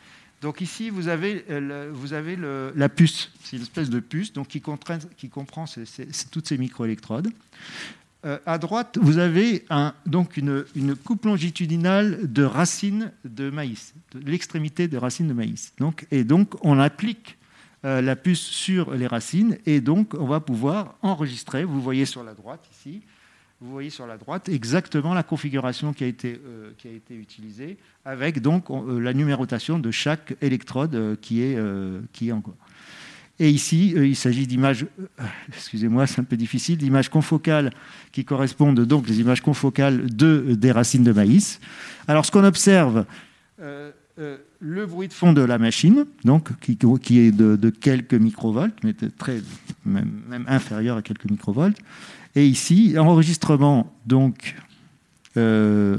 Donc 0.43 0.61
ici, 0.61 0.91
vous 0.91 1.07
avez, 1.07 1.45
euh, 1.49 1.91
vous 1.93 2.13
avez 2.13 2.37
la 2.75 2.89
puce. 2.89 3.31
C'est 3.45 3.57
une 3.57 3.63
espèce 3.63 3.89
de 3.89 4.01
puce 4.01 4.33
donc 4.33 4.49
qui, 4.49 4.61
qui 5.17 5.29
comprend 5.29 5.67
ces, 5.67 5.85
toutes 6.33 6.49
ces 6.49 6.59
microélectrodes. 6.59 7.31
Euh, 8.25 8.39
à 8.47 8.59
droite, 8.59 8.99
vous 9.01 9.19
avez 9.19 9.65
donc 10.07 10.37
une, 10.37 10.65
coupe 11.05 11.25
longitudinale 11.25 12.33
de 12.33 12.43
racines 12.43 13.13
de 13.25 13.49
maïs, 13.49 13.95
de 14.13 14.29
l'extrémité 14.29 14.89
de 14.89 14.97
racines 14.97 15.29
de 15.29 15.35
maïs. 15.35 15.73
Donc, 15.79 16.05
et 16.11 16.25
donc, 16.25 16.55
on 16.65 16.81
applique 16.81 17.37
la 17.85 18.17
puce 18.17 18.43
sur 18.43 18.93
les 18.93 19.07
racines 19.07 19.57
et 19.65 19.81
donc 19.81 20.13
on 20.13 20.27
va 20.27 20.41
pouvoir 20.41 20.97
enregistrer. 21.01 21.65
Vous 21.65 21.81
voyez 21.81 22.05
sur 22.05 22.23
la 22.23 22.35
droite 22.35 22.69
ici, 22.73 23.01
vous 23.61 23.73
voyez 23.73 23.91
sur 23.91 24.07
la 24.07 24.17
droite 24.17 24.49
exactement 24.49 25.13
la 25.13 25.23
configuration 25.23 25.93
qui 25.93 26.05
a 26.05 26.07
été, 26.07 26.41
euh, 26.47 26.71
qui 26.79 26.89
a 26.89 26.93
été 26.93 27.15
utilisée, 27.15 27.77
avec 28.07 28.41
donc 28.41 28.71
euh, 28.71 28.99
la 28.99 29.13
numérotation 29.13 29.79
de 29.79 29.91
chaque 29.91 30.35
électrode 30.41 30.95
euh, 30.95 31.17
qui, 31.21 31.43
est, 31.43 31.59
qui 32.13 32.31
est. 32.31 32.35
Et 33.39 33.51
ici, 33.51 33.95
il 33.97 34.17
s'agit 34.17 34.47
d'images, 34.47 34.87
excusez-moi, 35.49 36.07
c'est 36.07 36.21
un 36.21 36.25
peu 36.25 36.37
difficile, 36.37 36.79
d'images 36.79 37.09
confocales 37.09 37.71
qui 38.13 38.25
correspondent 38.25 38.81
donc 38.81 39.09
les 39.09 39.21
images 39.21 39.41
confocales 39.41 40.15
de, 40.15 40.55
des 40.55 40.73
racines 40.73 41.05
de 41.05 41.13
maïs. 41.13 41.59
Alors, 42.07 42.27
ce 42.27 42.31
qu'on 42.31 42.45
observe, 42.45 43.07
le 43.59 44.87
bruit 44.87 45.09
de 45.09 45.15
fond 45.15 45.33
de 45.33 45.41
la 45.41 45.57
machine, 45.57 46.05
donc 46.25 46.51
qui, 46.61 46.77
qui 46.77 47.19
est 47.19 47.33
de, 47.33 47.57
de, 47.57 47.71
quelques 47.71 48.13
microvolts, 48.13 48.75
mais 48.85 48.93
très, 48.93 49.41
même, 49.87 50.21
même 50.29 50.45
inférieur 50.47 50.99
à 50.99 51.03
quelques 51.03 51.31
microvolts, 51.31 51.77
et 52.35 52.47
ici, 52.47 52.95
enregistrement 52.99 53.93
donc 54.07 54.55
euh, 55.37 55.97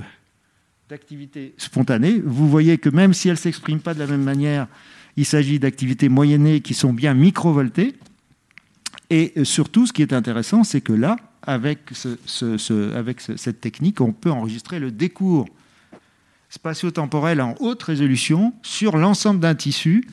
d'activité 0.90 1.54
spontanée. 1.58 2.22
Vous 2.24 2.50
voyez 2.50 2.78
que 2.78 2.90
même 2.90 3.14
si 3.14 3.28
elles 3.28 3.34
ne 3.34 3.40
s'expriment 3.40 3.80
pas 3.80 3.94
de 3.94 4.00
la 4.00 4.08
même 4.08 4.24
manière, 4.24 4.68
il 5.18 5.26
s'agit 5.26 5.60
d'activités 5.60 6.10
moyennées 6.10 6.62
qui 6.62 6.74
sont 6.74 6.94
bien 6.94 7.14
microvoltées. 7.14 7.96
Et 9.10 9.34
surtout, 9.44 9.86
ce 9.86 9.94
qui 9.94 10.02
est 10.02 10.14
intéressant, 10.14 10.64
c'est 10.64 10.80
que 10.80 10.94
là, 10.94 11.18
avec, 11.44 11.80
ce, 11.92 12.18
ce, 12.26 12.94
avec 12.96 13.20
cette 13.20 13.60
technique, 13.60 14.00
on 14.00 14.14
peut 14.14 14.32
enregistrer 14.32 14.80
le 14.80 14.92
décours 14.92 15.48
spatio-temporel 16.50 17.42
en 17.42 17.56
haute 17.60 17.84
résolution 17.84 18.54
sur 18.62 18.98
l'ensemble 18.98 19.40
d'un 19.40 19.56
tissu 19.56 20.08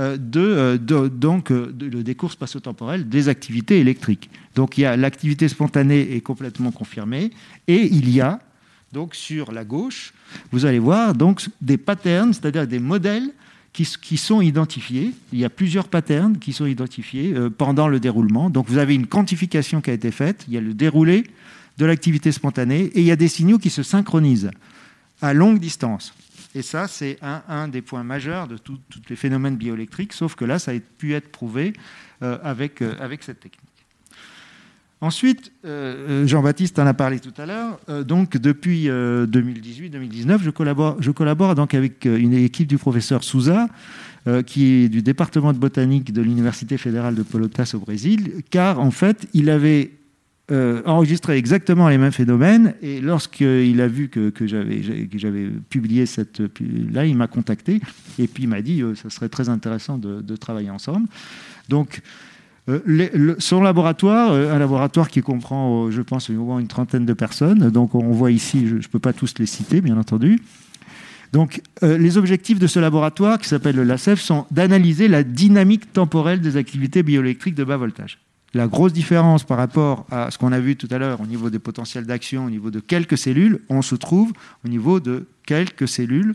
euh, 0.00 0.16
euh, 0.36 0.78
de, 0.78 1.08
donc, 1.08 1.52
euh, 1.52 1.74
le 1.78 2.02
décours 2.02 2.32
spatio-temporel 2.32 3.08
des 3.08 3.28
activités 3.28 3.80
électriques. 3.80 4.30
Donc 4.54 4.78
il 4.78 4.82
y 4.82 4.84
a 4.86 4.96
l'activité 4.96 5.46
spontanée 5.46 6.16
est 6.16 6.22
complètement 6.22 6.72
confirmée 6.72 7.30
et 7.68 7.86
il 7.86 8.08
y 8.08 8.20
a 8.20 8.40
donc 8.92 9.14
sur 9.14 9.52
la 9.52 9.64
gauche, 9.64 10.14
vous 10.52 10.64
allez 10.64 10.78
voir 10.78 11.14
donc 11.14 11.46
des 11.60 11.76
patterns, 11.76 12.32
c'est-à-dire 12.32 12.66
des 12.66 12.78
modèles 12.78 13.30
qui, 13.72 13.86
qui, 14.00 14.16
sont 14.16 14.40
identifiés. 14.40 15.12
Il 15.32 15.38
y 15.38 15.44
a 15.44 15.50
plusieurs 15.50 15.86
patterns 15.86 16.38
qui 16.38 16.52
sont 16.52 16.66
identifiés 16.66 17.34
pendant 17.56 17.86
le 17.86 18.00
déroulement. 18.00 18.50
Donc 18.50 18.68
vous 18.68 18.78
avez 18.78 18.96
une 18.96 19.06
quantification 19.06 19.80
qui 19.80 19.90
a 19.90 19.92
été 19.92 20.10
faite, 20.10 20.44
il 20.48 20.54
y 20.54 20.56
a 20.56 20.60
le 20.60 20.74
déroulé 20.74 21.24
de 21.78 21.84
l'activité 21.84 22.32
spontanée 22.32 22.90
et 22.94 23.00
il 23.00 23.06
y 23.06 23.12
a 23.12 23.16
des 23.16 23.28
signaux 23.28 23.58
qui 23.58 23.70
se 23.70 23.82
synchronisent 23.84 24.50
à 25.22 25.34
longue 25.34 25.60
distance. 25.60 26.14
Et 26.54 26.62
ça, 26.62 26.88
c'est 26.88 27.18
un, 27.22 27.68
des 27.68 27.80
points 27.80 28.02
majeurs 28.02 28.48
de 28.48 28.56
tous 28.58 28.80
les 29.08 29.16
phénomènes 29.16 29.56
bioélectriques, 29.56 30.12
sauf 30.12 30.34
que 30.34 30.44
là, 30.44 30.58
ça 30.58 30.72
a 30.72 30.74
pu 30.98 31.14
être 31.14 31.30
prouvé 31.30 31.72
euh, 32.22 32.38
avec, 32.42 32.82
euh, 32.82 32.94
avec 32.98 33.22
cette 33.22 33.40
technique. 33.40 33.60
Ensuite, 35.00 35.52
euh, 35.64 36.26
Jean-Baptiste 36.26 36.78
en 36.78 36.86
a 36.86 36.92
parlé 36.92 37.20
tout 37.20 37.32
à 37.38 37.46
l'heure. 37.46 37.78
donc, 38.04 38.36
depuis 38.36 38.88
2018-2019, 38.88 40.42
je 40.42 40.50
collabore, 40.50 40.96
je 41.00 41.10
collabore 41.10 41.54
donc 41.54 41.72
avec 41.72 42.04
une 42.04 42.34
équipe 42.34 42.68
du 42.68 42.76
professeur 42.76 43.24
Souza, 43.24 43.68
qui 44.44 44.66
est 44.66 44.88
du 44.90 45.00
département 45.00 45.54
de 45.54 45.58
botanique 45.58 46.12
de 46.12 46.20
l'Université 46.20 46.76
fédérale 46.76 47.14
de 47.14 47.22
Pelotas 47.22 47.72
au 47.74 47.78
Brésil, 47.78 48.42
car 48.50 48.78
en 48.78 48.90
fait, 48.90 49.26
il 49.32 49.48
avait 49.48 49.92
euh, 50.52 50.82
enregistré 50.84 51.36
exactement 51.36 51.88
les 51.88 51.96
mêmes 51.96 52.10
phénomènes. 52.10 52.74
Et 52.82 53.00
lorsqu'il 53.00 53.80
a 53.80 53.86
vu 53.86 54.08
que, 54.08 54.30
que 54.30 54.46
j'avais 54.48 55.48
publié 55.68 56.06
cette. 56.06 56.42
Là, 56.92 57.06
il 57.06 57.16
m'a 57.16 57.28
contacté 57.28 57.80
et 58.18 58.26
puis 58.26 58.44
il 58.44 58.48
m'a 58.48 58.60
dit 58.60 58.82
euh, 58.82 58.96
ça 58.96 59.10
serait 59.10 59.28
très 59.28 59.48
intéressant 59.48 59.96
de, 59.96 60.36
travailler 60.36 60.70
ensemble. 60.70 61.06
Donc, 61.68 62.00
euh, 62.68 63.36
son 63.38 63.62
laboratoire, 63.62 64.32
un 64.32 64.58
laboratoire 64.58 65.08
qui 65.08 65.20
comprend, 65.20 65.88
je 65.90 66.02
pense, 66.02 66.30
au 66.30 66.34
moins 66.34 66.58
une 66.58 66.68
trentaine 66.68 67.06
de 67.06 67.12
personnes. 67.12 67.70
Donc, 67.70 67.94
on 67.94 68.10
voit 68.10 68.32
ici, 68.32 68.66
je 68.66 68.74
ne 68.74 68.80
peux 68.80 68.98
pas 68.98 69.12
tous 69.12 69.34
les 69.38 69.46
citer, 69.46 69.80
bien 69.80 69.98
entendu. 69.98 70.40
Donc, 71.32 71.62
les 71.82 72.18
objectifs 72.18 72.58
de 72.58 72.66
ce 72.66 72.80
laboratoire, 72.80 73.38
qui 73.38 73.48
s'appelle 73.48 73.76
le 73.76 73.84
LACEF, 73.84 74.20
sont 74.20 74.46
d'analyser 74.50 75.06
la 75.06 75.22
dynamique 75.22 75.92
temporelle 75.92 76.40
des 76.40 76.56
activités 76.56 77.04
bioélectriques 77.04 77.54
de 77.54 77.62
bas 77.62 77.76
voltage. 77.76 78.18
La 78.52 78.66
grosse 78.66 78.92
différence 78.92 79.44
par 79.44 79.58
rapport 79.58 80.06
à 80.10 80.30
ce 80.30 80.38
qu'on 80.38 80.50
a 80.50 80.58
vu 80.58 80.74
tout 80.74 80.88
à 80.90 80.98
l'heure 80.98 81.20
au 81.20 81.26
niveau 81.26 81.50
des 81.50 81.60
potentiels 81.60 82.04
d'action, 82.04 82.46
au 82.46 82.50
niveau 82.50 82.70
de 82.70 82.80
quelques 82.80 83.16
cellules, 83.16 83.60
on 83.68 83.80
se 83.80 83.94
trouve 83.94 84.32
au 84.64 84.68
niveau 84.68 84.98
de 84.98 85.26
quelques 85.46 85.86
cellules 85.86 86.34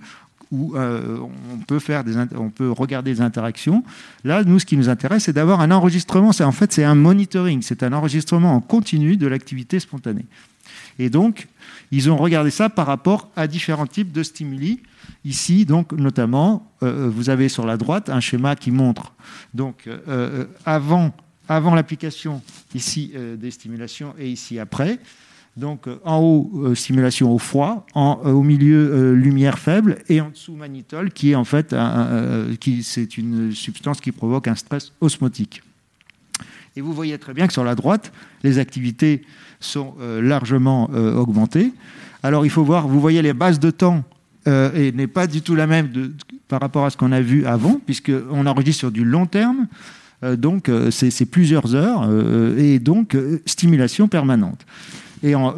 où 0.51 0.75
euh, 0.75 1.17
on, 1.53 1.57
peut 1.57 1.79
faire 1.79 2.03
des, 2.03 2.15
on 2.35 2.49
peut 2.49 2.71
regarder 2.71 3.13
des 3.13 3.21
interactions. 3.21 3.83
Là, 4.23 4.43
nous, 4.43 4.59
ce 4.59 4.65
qui 4.65 4.77
nous 4.77 4.89
intéresse, 4.89 5.23
c'est 5.23 5.33
d'avoir 5.33 5.59
un 5.59 5.71
enregistrement. 5.71 6.31
En 6.39 6.51
fait, 6.51 6.71
c'est 6.71 6.83
un 6.83 6.95
monitoring, 6.95 7.61
c'est 7.61 7.83
un 7.83 7.91
enregistrement 7.93 8.53
en 8.53 8.61
continu 8.61 9.17
de 9.17 9.27
l'activité 9.27 9.79
spontanée. 9.79 10.25
Et 10.99 11.09
donc, 11.09 11.47
ils 11.91 12.09
ont 12.09 12.17
regardé 12.17 12.51
ça 12.51 12.69
par 12.69 12.87
rapport 12.87 13.29
à 13.35 13.47
différents 13.47 13.87
types 13.87 14.11
de 14.11 14.23
stimuli. 14.23 14.81
Ici, 15.23 15.65
donc, 15.65 15.91
notamment, 15.91 16.71
euh, 16.83 17.09
vous 17.13 17.29
avez 17.29 17.49
sur 17.49 17.65
la 17.65 17.77
droite 17.77 18.09
un 18.09 18.19
schéma 18.19 18.55
qui 18.55 18.71
montre 18.71 19.13
donc 19.53 19.87
euh, 19.87 20.45
avant 20.65 21.13
avant 21.47 21.75
l'application 21.75 22.41
ici 22.73 23.11
euh, 23.15 23.35
des 23.35 23.51
stimulations 23.51 24.13
et 24.17 24.29
ici 24.29 24.59
après. 24.59 24.99
Donc 25.57 25.87
euh, 25.87 25.99
en 26.03 26.19
haut, 26.19 26.51
euh, 26.55 26.75
stimulation 26.75 27.33
au 27.33 27.37
froid, 27.37 27.85
en, 27.93 28.19
au 28.25 28.43
milieu, 28.43 29.13
lumière 29.13 29.59
faible, 29.59 29.99
et 30.09 30.19
en 30.21 30.29
dessous, 30.29 30.55
mannitol, 30.55 31.11
qui 31.11 31.31
est 31.31 31.35
en 31.35 31.45
fait 31.45 31.75
qui, 32.59 32.83
c'est 32.83 33.17
une 33.17 33.51
substance 33.53 34.01
qui 34.01 34.11
provoque 34.11 34.47
un 34.47 34.55
stress 34.55 34.91
osmotique. 35.01 35.61
Et 36.75 36.81
vous 36.81 36.93
voyez 36.93 37.17
très 37.17 37.33
bien 37.33 37.47
que 37.47 37.53
sur 37.53 37.63
la 37.63 37.75
droite, 37.75 38.11
les 38.43 38.59
activités 38.59 39.23
sont 39.61 39.95
largement 40.21 40.89
augmentées. 40.89 41.71
Alors 42.21 42.45
il 42.45 42.49
faut 42.49 42.65
voir, 42.65 42.89
vous 42.89 42.99
voyez 42.99 43.21
les 43.21 43.31
bases 43.33 43.61
de 43.61 43.71
temps 43.71 44.03
et 44.45 44.91
n'est 44.91 45.07
pas 45.07 45.25
du 45.25 45.41
tout 45.41 45.55
la 45.55 45.67
même 45.67 45.89
par 46.49 46.59
rapport 46.59 46.83
à 46.83 46.89
ce 46.89 46.97
qu'on 46.97 47.13
a 47.13 47.21
vu 47.21 47.45
avant, 47.45 47.79
puisqu'on 47.85 48.45
enregistre 48.45 48.79
sur 48.79 48.91
du 48.91 49.05
long 49.05 49.25
terme. 49.25 49.67
Euh, 50.23 50.35
donc 50.35 50.69
euh, 50.69 50.91
c'est 50.91 51.25
plusieurs 51.25 51.75
heures 51.75 52.07
euh, 52.09 52.57
et 52.57 52.79
donc 52.79 53.17
stimulation 53.45 54.07
permanente. 54.07 54.65
Et 55.23 55.33
en, 55.35 55.51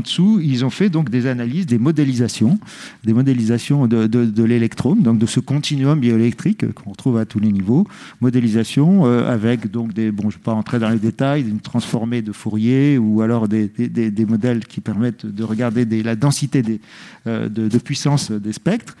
dessous, 0.00 0.40
ils 0.42 0.64
ont 0.64 0.70
fait 0.70 0.88
donc 0.88 1.10
des 1.10 1.26
analyses, 1.26 1.66
des 1.66 1.78
modélisations, 1.78 2.58
des 3.04 3.12
modélisations 3.12 3.86
de, 3.86 4.06
de, 4.06 4.42
l'électrone, 4.42 5.02
donc 5.02 5.18
de 5.18 5.26
ce 5.26 5.38
continuum 5.38 6.00
bioélectrique 6.00 6.72
qu'on 6.72 6.90
retrouve 6.90 7.18
à 7.18 7.26
tous 7.26 7.38
les 7.38 7.52
niveaux. 7.52 7.86
Modélisation 8.20 9.04
avec 9.04 9.70
donc 9.70 9.92
des, 9.92 10.10
bon, 10.10 10.30
je 10.30 10.36
ne 10.36 10.40
vais 10.40 10.44
pas 10.44 10.54
entrer 10.54 10.78
dans 10.80 10.88
les 10.88 10.98
détails, 10.98 11.42
une 11.42 11.60
transformée 11.60 12.22
de 12.22 12.32
Fourier 12.32 12.98
ou 12.98 13.20
alors 13.20 13.46
des, 13.46 13.70
modèles 14.26 14.64
qui 14.66 14.80
permettent 14.80 15.26
de 15.26 15.44
regarder 15.44 15.84
la 16.02 16.16
densité 16.16 16.62
de 16.62 17.78
puissance 17.78 18.32
des 18.32 18.54
spectres. 18.54 18.96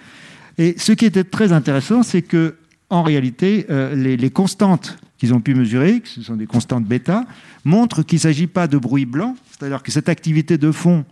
Et 0.58 0.74
ce 0.78 0.92
qui 0.92 1.06
était 1.06 1.24
très 1.24 1.52
intéressant, 1.52 2.02
c'est 2.04 2.22
que 2.22 2.54
en 2.90 3.02
réalité, 3.02 3.66
euh, 3.70 3.94
les, 3.94 4.30
constantes 4.30 4.98
qu'ils 5.18 5.34
ont 5.34 5.40
pu 5.40 5.54
mesurer, 5.54 6.00
que 6.00 6.08
ce 6.08 6.22
sont 6.22 6.36
des 6.36 6.46
constantes 6.46 6.84
bêta, 6.84 7.24
montrent 7.64 8.02
qu'il 8.02 8.16
ne 8.16 8.20
s'agit 8.20 8.46
pas 8.46 8.66
de 8.66 8.78
bruit 8.78 9.06
blanc, 9.06 9.36
c'est-à-dire 9.50 9.82
que 9.82 9.90
cette 9.90 10.08
activité 10.08 10.58
de 10.58 10.70
fond 10.70 11.04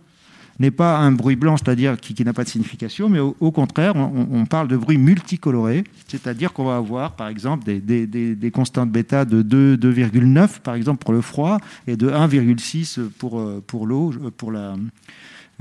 n'est 0.59 0.71
pas 0.71 0.97
un 0.97 1.11
bruit 1.11 1.35
blanc, 1.35 1.57
c'est-à-dire 1.57 1.99
qui, 1.99 2.23
n'a 2.23 2.33
pas 2.33 2.43
de 2.43 2.49
signification, 2.49 3.09
mais 3.09 3.19
au, 3.19 3.51
contraire, 3.51 3.95
on, 3.95 4.45
parle 4.45 4.67
de 4.67 4.77
bruit 4.77 4.97
multicoloré, 4.97 5.83
c'est-à-dire 6.07 6.53
qu'on 6.53 6.65
va 6.65 6.75
avoir, 6.75 7.13
par 7.15 7.27
exemple, 7.27 7.63
des, 7.65 8.51
constantes 8.51 8.91
bêta 8.91 9.25
de 9.25 9.41
2, 9.41 9.77
2,9, 9.77 10.59
par 10.59 10.75
exemple, 10.75 11.03
pour 11.03 11.13
le 11.13 11.21
froid, 11.21 11.57
et 11.87 11.97
de 11.97 12.07
1,6 12.09 12.99
pour, 13.17 13.39
euh, 13.39 13.63
pour 13.65 13.87
l'eau, 13.87 14.13
euh, 14.13 14.29
pour 14.35 14.51
la... 14.51 14.75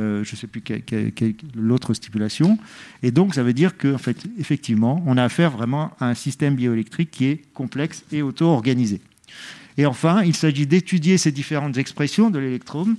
euh, 0.01 0.25
je 0.25 0.33
ne 0.33 0.37
sais 0.37 0.47
plus 0.47 0.61
quelle- 0.63 0.83
quelle- 0.83 1.35
l'autre 1.55 1.95
stipulation. 1.95 2.59
Et 3.03 3.11
donc, 3.11 3.35
ça 3.35 3.43
veut 3.43 3.53
dire 3.53 3.77
qu'en 3.77 3.99
fait, 3.99 4.17
effectivement, 4.39 5.03
on 5.07 5.17
a 5.17 5.25
affaire 5.25 5.51
vraiment 5.51 5.93
à 6.01 6.07
un 6.09 6.15
système 6.15 6.55
bioélectrique 6.57 7.11
qui 7.11 7.27
est 7.27 7.43
complexe 7.55 8.05
et 8.13 8.23
auto-organisé. 8.23 9.01
Et 9.79 9.87
enfin, 9.87 10.23
il 10.23 10.35
s'agit 10.37 10.67
d'étudier 10.67 11.19
ces 11.19 11.33
différentes 11.33 11.77
expressions 11.79 12.31
de 12.31 12.39
l'électrome, 12.39 12.97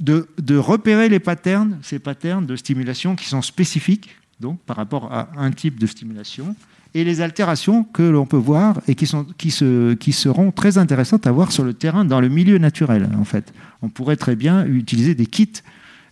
de, 0.00 0.28
de 0.38 0.56
repérer 0.56 1.08
les 1.08 1.20
patterns, 1.20 1.78
ces 1.82 1.98
patterns 1.98 2.44
de 2.46 2.56
stimulation 2.56 3.16
qui 3.16 3.26
sont 3.26 3.40
spécifiques, 3.42 4.16
donc 4.40 4.60
par 4.60 4.76
rapport 4.76 5.10
à 5.12 5.30
un 5.38 5.50
type 5.50 5.78
de 5.78 5.86
stimulation, 5.86 6.54
et 6.96 7.04
les 7.04 7.20
altérations 7.20 7.84
que 7.84 8.02
l'on 8.02 8.24
peut 8.24 8.38
voir 8.38 8.80
et 8.88 8.94
qui, 8.94 9.06
sont, 9.06 9.26
qui, 9.36 9.50
se, 9.50 9.92
qui 9.92 10.12
seront 10.12 10.50
très 10.50 10.78
intéressantes 10.78 11.26
à 11.26 11.32
voir 11.32 11.52
sur 11.52 11.62
le 11.62 11.74
terrain, 11.74 12.06
dans 12.06 12.22
le 12.22 12.30
milieu 12.30 12.56
naturel, 12.56 13.10
en 13.18 13.24
fait. 13.24 13.52
On 13.82 13.90
pourrait 13.90 14.16
très 14.16 14.34
bien 14.34 14.64
utiliser 14.64 15.14
des 15.14 15.26
kits. 15.26 15.60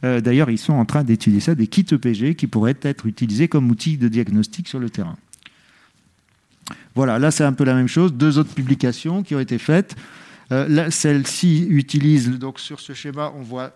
euh, 0.05 0.21
D'ailleurs, 0.21 0.51
ils 0.51 0.59
sont 0.59 0.75
en 0.75 0.85
train 0.85 1.03
d'étudier 1.03 1.41
ça, 1.41 1.55
des 1.55 1.69
kits 1.69 1.87
EPG 1.91 2.35
qui 2.35 2.47
pourraient 2.47 2.77
être 2.83 3.07
utilisés 3.07 3.49
comme 3.49 3.71
outils 3.71 3.97
de 3.97 4.09
diagnostic 4.09 4.69
sur 4.69 4.79
le 4.79 4.91
terrain. 4.91 5.17
Voilà, 6.95 7.19
là 7.19 7.31
c'est 7.31 7.45
un 7.45 7.55
peu 7.55 7.65
la 7.65 7.75
même 7.75 7.89
chose. 7.89 8.13
Deux 8.13 8.39
autres 8.39 8.53
publications 8.53 9.23
qui 9.23 9.35
ont 9.35 9.41
été 9.41 9.57
faites. 9.57 9.97
Euh, 10.53 10.91
Celle-ci 10.91 11.67
utilise, 11.71 12.29
donc 12.39 12.61
sur 12.61 12.81
ce 12.81 12.93
schéma, 12.93 13.33
on 13.39 13.43
voit 13.43 13.73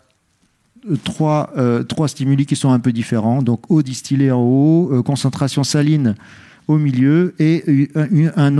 euh, 0.90 0.96
trois, 1.04 1.50
euh, 1.56 1.82
trois 1.82 2.08
stimuli 2.08 2.44
qui 2.44 2.54
sont 2.54 2.70
un 2.70 2.80
peu 2.80 2.92
différents. 2.92 3.40
Donc 3.42 3.70
eau 3.70 3.80
distillée 3.80 4.30
en 4.30 4.42
haut, 4.42 5.02
concentration 5.02 5.64
saline 5.64 6.14
au 6.68 6.76
milieu 6.76 7.34
et 7.38 7.64
euh, 7.66 7.86
euh, 7.96 8.30
un 8.36 8.58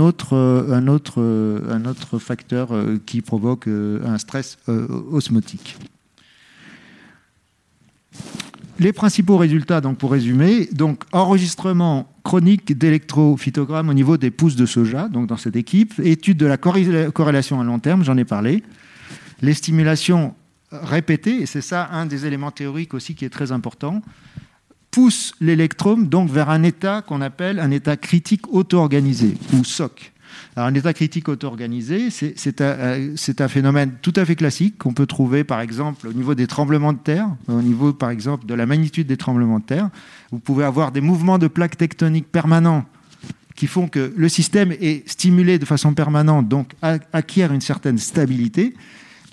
autre 1.85 2.19
facteur 2.19 2.71
euh, 2.71 2.97
qui 3.05 3.21
provoque 3.21 3.67
un 3.67 4.17
stress 4.17 4.57
osmotique. 5.11 5.77
Les 8.79 8.93
principaux 8.93 9.37
résultats, 9.37 9.81
donc 9.81 9.97
pour 9.97 10.11
résumer, 10.11 10.67
donc 10.71 11.03
enregistrement 11.11 12.11
chronique 12.23 12.77
d'électrophytogrammes 12.77 13.89
au 13.89 13.93
niveau 13.93 14.17
des 14.17 14.31
pousses 14.31 14.55
de 14.55 14.65
soja, 14.65 15.09
donc 15.09 15.27
dans 15.27 15.37
cette 15.37 15.57
équipe, 15.57 15.99
étude 15.99 16.37
de 16.37 16.45
la 16.45 16.57
corré- 16.57 17.11
corrélation 17.11 17.59
à 17.59 17.63
long 17.63 17.79
terme, 17.79 18.03
j'en 18.03 18.17
ai 18.17 18.23
parlé, 18.25 18.63
les 19.41 19.53
stimulations 19.53 20.33
répétées, 20.71 21.41
et 21.41 21.45
c'est 21.45 21.61
ça 21.61 21.89
un 21.91 22.05
des 22.05 22.25
éléments 22.25 22.51
théoriques 22.51 22.93
aussi 22.93 23.15
qui 23.15 23.25
est 23.25 23.29
très 23.29 23.51
important, 23.51 24.01
poussent 24.91 25.33
l'électrome 25.39 26.07
donc 26.07 26.29
vers 26.29 26.49
un 26.49 26.63
état 26.63 27.01
qu'on 27.01 27.21
appelle 27.21 27.59
un 27.59 27.71
état 27.71 27.97
critique 27.97 28.51
auto-organisé, 28.51 29.35
ou 29.53 29.63
SOC. 29.63 30.11
Un 30.55 30.73
état 30.73 30.93
critique 30.93 31.29
auto-organisé, 31.29 32.09
c'est 32.09 32.33
c'est 32.37 32.61
un, 32.61 32.65
euh, 32.65 33.13
c'est 33.15 33.41
un 33.41 33.47
phénomène 33.47 33.93
tout 34.01 34.13
à 34.15 34.25
fait 34.25 34.35
classique 34.35 34.77
qu'on 34.77 34.93
peut 34.93 35.05
trouver, 35.05 35.43
par 35.43 35.61
exemple, 35.61 36.07
au 36.07 36.13
niveau 36.13 36.35
des 36.35 36.47
tremblements 36.47 36.93
de 36.93 36.99
terre, 36.99 37.29
au 37.47 37.61
niveau, 37.61 37.93
par 37.93 38.09
exemple, 38.09 38.45
de 38.45 38.53
la 38.53 38.65
magnitude 38.65 39.07
des 39.07 39.17
tremblements 39.17 39.59
de 39.59 39.65
terre. 39.65 39.89
Vous 40.31 40.39
pouvez 40.39 40.65
avoir 40.65 40.91
des 40.91 41.01
mouvements 41.01 41.37
de 41.37 41.47
plaques 41.47 41.77
tectoniques 41.77 42.31
permanents 42.31 42.85
qui 43.55 43.67
font 43.67 43.87
que 43.87 44.13
le 44.15 44.29
système 44.29 44.71
est 44.71 45.07
stimulé 45.09 45.59
de 45.59 45.65
façon 45.65 45.93
permanente, 45.93 46.47
donc 46.47 46.71
acquiert 46.81 47.51
une 47.51 47.61
certaine 47.61 47.97
stabilité. 47.97 48.73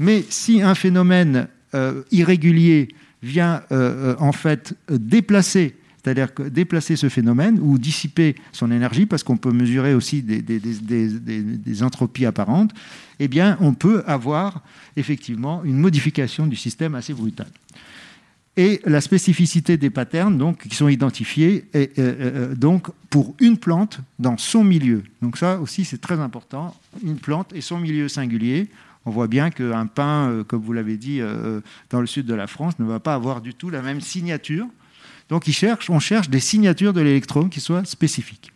Mais 0.00 0.24
si 0.28 0.62
un 0.62 0.74
phénomène 0.74 1.48
euh, 1.74 2.02
irrégulier 2.10 2.88
vient 3.26 3.62
euh, 3.72 4.14
euh, 4.14 4.16
en 4.18 4.32
fait 4.32 4.74
déplacer, 4.88 5.76
c'est-à-dire 6.02 6.28
déplacer 6.50 6.96
ce 6.96 7.08
phénomène 7.08 7.58
ou 7.60 7.78
dissiper 7.78 8.36
son 8.52 8.70
énergie, 8.70 9.06
parce 9.06 9.22
qu'on 9.22 9.36
peut 9.36 9.52
mesurer 9.52 9.94
aussi 9.94 10.22
des, 10.22 11.82
entropies 11.82 12.26
apparentes, 12.26 12.72
eh 13.18 13.28
bien, 13.28 13.56
on 13.60 13.74
peut 13.74 14.02
avoir 14.06 14.62
effectivement 14.96 15.62
une 15.64 15.78
modification 15.78 16.46
du 16.46 16.56
système 16.56 16.94
assez 16.94 17.12
brutale. 17.12 17.50
Et 18.58 18.80
la 18.86 19.02
spécificité 19.02 19.76
des 19.76 19.90
patterns 19.90 20.38
donc, 20.38 20.66
qui 20.66 20.74
sont 20.74 20.88
identifiés 20.88 21.66
est, 21.74 21.98
euh, 21.98 22.54
donc, 22.54 22.88
pour 23.10 23.34
une 23.38 23.58
plante 23.58 24.00
dans 24.18 24.38
son 24.38 24.64
milieu. 24.64 25.02
Donc 25.20 25.36
ça 25.36 25.60
aussi, 25.60 25.84
c'est 25.84 26.00
très 26.00 26.18
important. 26.20 26.74
Une 27.04 27.16
plante 27.16 27.52
et 27.54 27.60
son 27.60 27.78
milieu 27.78 28.08
singulier. 28.08 28.68
On 29.06 29.10
voit 29.10 29.28
bien 29.28 29.50
qu'un 29.50 29.86
pin, 29.86 30.28
euh, 30.28 30.44
comme 30.44 30.60
vous 30.60 30.72
l'avez 30.72 30.96
dit, 30.96 31.20
euh, 31.20 31.60
dans 31.90 32.00
le 32.00 32.06
sud 32.06 32.26
de 32.26 32.34
la 32.34 32.46
France, 32.46 32.78
ne 32.78 32.84
va 32.84 33.00
pas 33.00 33.14
avoir 33.14 33.40
du 33.40 33.54
tout 33.54 33.70
la 33.70 33.80
même 33.80 34.00
signature. 34.00 34.66
Donc 35.28 35.44
on 35.88 36.00
cherche 36.00 36.28
des 36.28 36.40
signatures 36.40 36.92
de 36.92 37.00
l'électron 37.00 37.48
qui 37.48 37.60
soient 37.60 37.84
spécifiques. 37.84 38.52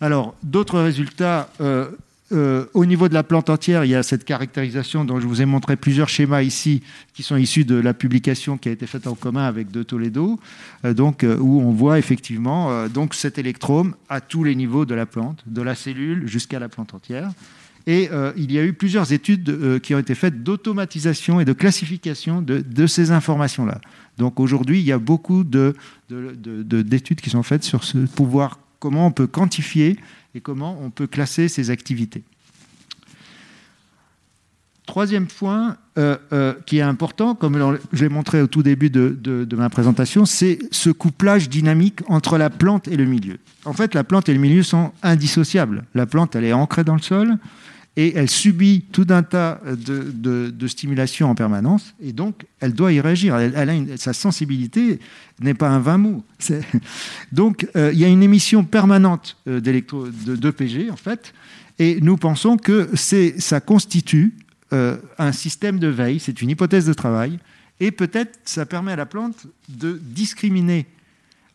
Alors, 0.00 0.34
d'autres 0.42 0.80
résultats, 0.80 1.50
euh, 1.60 1.90
euh, 2.32 2.66
au 2.74 2.86
niveau 2.86 3.08
de 3.08 3.14
la 3.14 3.24
plante 3.24 3.50
entière, 3.50 3.84
il 3.84 3.90
y 3.90 3.94
a 3.94 4.02
cette 4.02 4.24
caractérisation 4.24 5.04
dont 5.04 5.18
je 5.18 5.26
vous 5.26 5.42
ai 5.42 5.46
montré 5.46 5.76
plusieurs 5.76 6.08
schémas 6.08 6.42
ici, 6.42 6.82
qui 7.12 7.22
sont 7.22 7.36
issus 7.36 7.64
de 7.64 7.74
la 7.74 7.92
publication 7.92 8.56
qui 8.56 8.68
a 8.68 8.72
été 8.72 8.86
faite 8.86 9.06
en 9.08 9.14
commun 9.14 9.46
avec 9.46 9.70
De 9.70 9.82
Toledo, 9.82 10.38
euh, 10.84 10.94
donc, 10.94 11.24
euh, 11.24 11.36
où 11.38 11.60
on 11.60 11.72
voit 11.72 11.98
effectivement 11.98 12.70
euh, 12.70 12.88
donc 12.88 13.14
cet 13.14 13.38
électrome 13.38 13.96
à 14.08 14.20
tous 14.20 14.44
les 14.44 14.54
niveaux 14.54 14.84
de 14.84 14.94
la 14.94 15.06
plante, 15.06 15.42
de 15.46 15.62
la 15.62 15.74
cellule 15.74 16.28
jusqu'à 16.28 16.60
la 16.60 16.68
plante 16.68 16.94
entière. 16.94 17.30
Et 17.86 18.08
euh, 18.12 18.32
il 18.36 18.52
y 18.52 18.58
a 18.58 18.64
eu 18.64 18.72
plusieurs 18.72 19.12
études 19.12 19.48
euh, 19.48 19.78
qui 19.78 19.94
ont 19.94 19.98
été 19.98 20.14
faites 20.14 20.42
d'automatisation 20.42 21.40
et 21.40 21.44
de 21.44 21.52
classification 21.52 22.42
de, 22.42 22.86
ces 22.86 23.10
informations-là. 23.10 23.80
Donc 24.18 24.38
aujourd'hui, 24.40 24.80
il 24.80 24.84
y 24.86 24.92
a 24.92 24.98
beaucoup 24.98 25.44
de- 25.44 25.74
de- 26.10 26.34
de- 26.34 26.62
de- 26.62 26.82
d'études 26.82 27.20
qui 27.20 27.30
sont 27.30 27.42
faites 27.42 27.64
sur 27.64 27.84
ce 27.84 27.98
pouvoir, 27.98 28.58
comment 28.78 29.06
on 29.06 29.12
peut 29.12 29.26
quantifier 29.26 29.98
et 30.34 30.40
comment 30.40 30.78
on 30.82 30.90
peut 30.90 31.06
classer 31.06 31.48
ces 31.48 31.70
activités. 31.70 32.22
Troisième 34.90 35.26
point 35.28 35.76
euh, 35.98 36.16
euh, 36.32 36.52
qui 36.66 36.78
est 36.78 36.82
important, 36.82 37.36
comme 37.36 37.78
je 37.92 38.02
l'ai 38.02 38.08
montré 38.08 38.42
au 38.42 38.48
tout 38.48 38.64
début 38.64 38.90
de, 38.90 39.16
de- 39.20 39.54
ma 39.54 39.70
présentation, 39.70 40.26
c'est 40.26 40.58
ce 40.72 40.90
couplage 40.90 41.48
dynamique 41.48 42.00
entre 42.08 42.36
la 42.38 42.50
plante 42.50 42.88
et 42.88 42.96
le 42.96 43.04
milieu. 43.04 43.38
En 43.64 43.72
fait, 43.72 43.94
la 43.94 44.02
plante 44.02 44.28
et 44.28 44.34
le 44.34 44.40
milieu 44.40 44.64
sont 44.64 44.90
indissociables. 45.04 45.84
La 45.94 46.06
plante, 46.06 46.34
elle 46.34 46.44
est 46.44 46.52
ancrée 46.52 46.82
dans 46.82 46.96
le 46.96 47.02
sol 47.02 47.36
et 47.96 48.16
elle 48.16 48.28
subit 48.28 48.82
tout 48.90 49.06
un 49.10 49.22
tas 49.22 49.60
de, 49.64 50.10
de, 50.12 50.50
de 50.50 50.66
stimulations 50.66 51.30
en 51.30 51.36
permanence 51.36 51.94
et 52.02 52.12
donc 52.12 52.44
elle 52.58 52.72
doit 52.72 52.92
y 52.92 53.00
réagir. 53.00 53.36
Elle, 53.36 53.70
a 53.70 53.96
sa 53.96 54.12
sensibilité 54.12 54.98
n'est 55.40 55.54
pas 55.54 55.68
un 55.68 55.78
vin 55.78 55.98
mou. 55.98 56.24
C'est- 56.40 56.64
Donc 57.30 57.68
euh, 57.76 57.90
il 57.92 57.98
y 58.00 58.04
a 58.04 58.08
une 58.08 58.24
émission 58.24 58.64
permanente 58.64 59.36
d'électro- 59.46 60.08
de, 60.26 60.34
d'EPG 60.34 60.90
en 60.90 60.96
fait 60.96 61.32
et 61.78 61.98
nous 62.02 62.16
pensons 62.16 62.56
que 62.58 62.90
ça 62.96 63.60
constitue 63.60 64.34
euh, 64.72 64.96
un 65.18 65.32
système 65.32 65.78
de 65.78 65.88
veille, 65.88 66.20
c'est 66.20 66.42
une 66.42 66.50
hypothèse 66.50 66.86
de 66.86 66.92
travail, 66.92 67.38
et 67.80 67.90
peut-être 67.90 68.38
ça 68.44 68.66
permet 68.66 68.92
à 68.92 68.96
la 68.96 69.06
plante 69.06 69.46
de 69.68 70.00
discriminer 70.02 70.86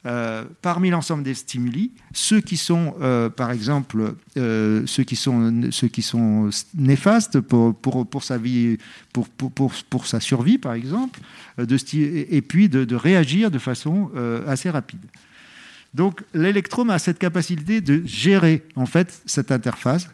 euh, 0.05 0.43
parmi 0.61 0.89
l'ensemble 0.89 1.23
des 1.23 1.33
stimuli 1.33 1.91
ceux 2.13 2.41
qui 2.41 2.57
sont, 2.57 2.95
euh, 3.01 3.29
par 3.29 3.51
exemple, 3.51 4.15
ceux, 4.35 5.03
qui 5.03 5.15
sont, 5.15 5.69
ceux 5.71 5.87
qui 5.87 6.01
sont 6.01 6.49
néfastes 6.75 7.39
pour, 7.39 7.75
pour, 7.75 8.05
pour 8.05 8.23
sa 8.23 8.37
vie, 8.37 8.77
pour, 9.13 9.29
pour, 9.29 9.71
pour, 9.71 10.07
sa 10.07 10.19
survie, 10.19 10.57
par 10.57 10.73
exemple, 10.73 11.19
et 11.57 12.41
puis 12.41 12.69
de, 12.69 12.95
réagir 12.95 13.49
de 13.49 13.59
façon 13.59 14.11
assez 14.47 14.69
rapide. 14.69 15.05
Donc 15.95 16.23
l'électrome 16.33 16.89
a 16.89 16.99
cette 16.99 17.17
capacité 17.17 17.79
de 17.79 18.05
gérer 18.05 18.63
en 18.75 18.85
fait 18.85 19.21
cette 19.25 19.51
interface 19.51 20.09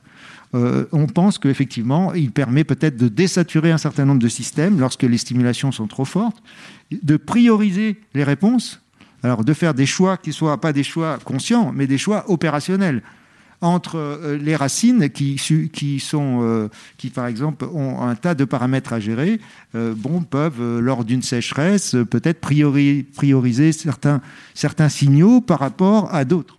euh, 0.53 0.85
on 0.91 1.07
pense 1.07 1.37
qu'effectivement, 1.37 2.13
il 2.13 2.31
permet 2.31 2.63
peut-être 2.63 2.97
de 2.97 3.07
désaturer 3.07 3.71
un 3.71 3.77
certain 3.77 4.05
nombre 4.05 4.21
de 4.21 4.27
systèmes 4.27 4.79
lorsque 4.79 5.03
les 5.03 5.17
stimulations 5.17 5.71
sont 5.71 5.87
trop 5.87 6.05
fortes, 6.05 6.43
de 6.91 7.17
prioriser 7.17 8.01
les 8.13 8.23
réponses, 8.23 8.81
alors 9.23 9.45
de 9.45 9.53
faire 9.53 9.73
des 9.73 9.85
choix 9.85 10.17
qui 10.17 10.29
ne 10.29 10.33
soient 10.33 10.59
pas 10.59 10.73
des 10.73 10.83
choix 10.83 11.19
conscients, 11.23 11.71
mais 11.73 11.87
des 11.87 11.97
choix 11.97 12.29
opérationnels 12.29 13.01
entre 13.63 13.97
euh, 13.97 14.37
les 14.37 14.55
racines 14.55 15.09
qui, 15.09 15.37
sont, 15.99 16.39
euh, 16.41 16.67
qui, 16.97 17.11
par 17.11 17.27
exemple, 17.27 17.65
ont 17.65 18.01
un 18.01 18.15
tas 18.15 18.33
de 18.33 18.43
paramètres 18.43 18.91
à 18.91 18.99
gérer, 18.99 19.39
bon, 19.73 20.23
peuvent, 20.23 20.79
lors 20.79 21.05
d'une 21.05 21.21
sécheresse, 21.21 21.95
peut-être 22.09 22.41
prioriser 22.41 23.71
certains 23.71 24.89
signaux 24.89 25.39
par 25.41 25.59
rapport 25.59 26.13
à 26.13 26.25
d'autres. 26.25 26.57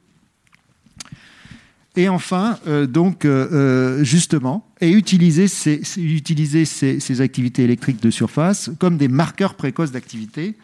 Et 1.94 2.08
enfin, 2.08 2.58
euh, 2.66 2.86
donc, 2.86 3.24
euh, 3.24 3.48
euh, 3.52 4.04
justement, 4.04 4.66
et 4.80 4.90
utiliser, 4.90 5.46
ces, 5.46 7.20
activités 7.20 7.64
électriques 7.64 8.02
de 8.02 8.10
surface 8.10 8.70
comme 8.78 8.96
des 8.96 9.08
marqueurs 9.08 9.54
précoces 9.54 9.92
d'activité. 9.92 10.56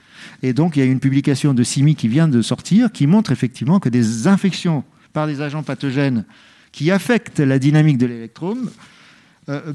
Et 0.43 0.55
donc, 0.55 0.77
il 0.77 0.81
y 0.81 0.83
a 0.83 0.87
une 0.87 1.01
publication 1.01 1.53
de 1.53 1.63
CIMI 1.63 1.97
qui 1.97 2.09
vient 2.09 2.29
de 2.29 2.41
sortir 2.41 2.91
qui 2.93 3.07
montre 3.07 3.31
effectivement 3.31 3.79
que 3.79 3.91
des 3.91 4.27
infections 4.27 4.85
par 5.13 5.27
des 5.27 5.43
agents 5.43 5.63
pathogènes 5.63 6.25
qui 6.73 6.91
affectent 6.91 7.41
la 7.41 7.59
dynamique 7.59 7.99
de 7.99 8.07
l'électrome 8.07 8.71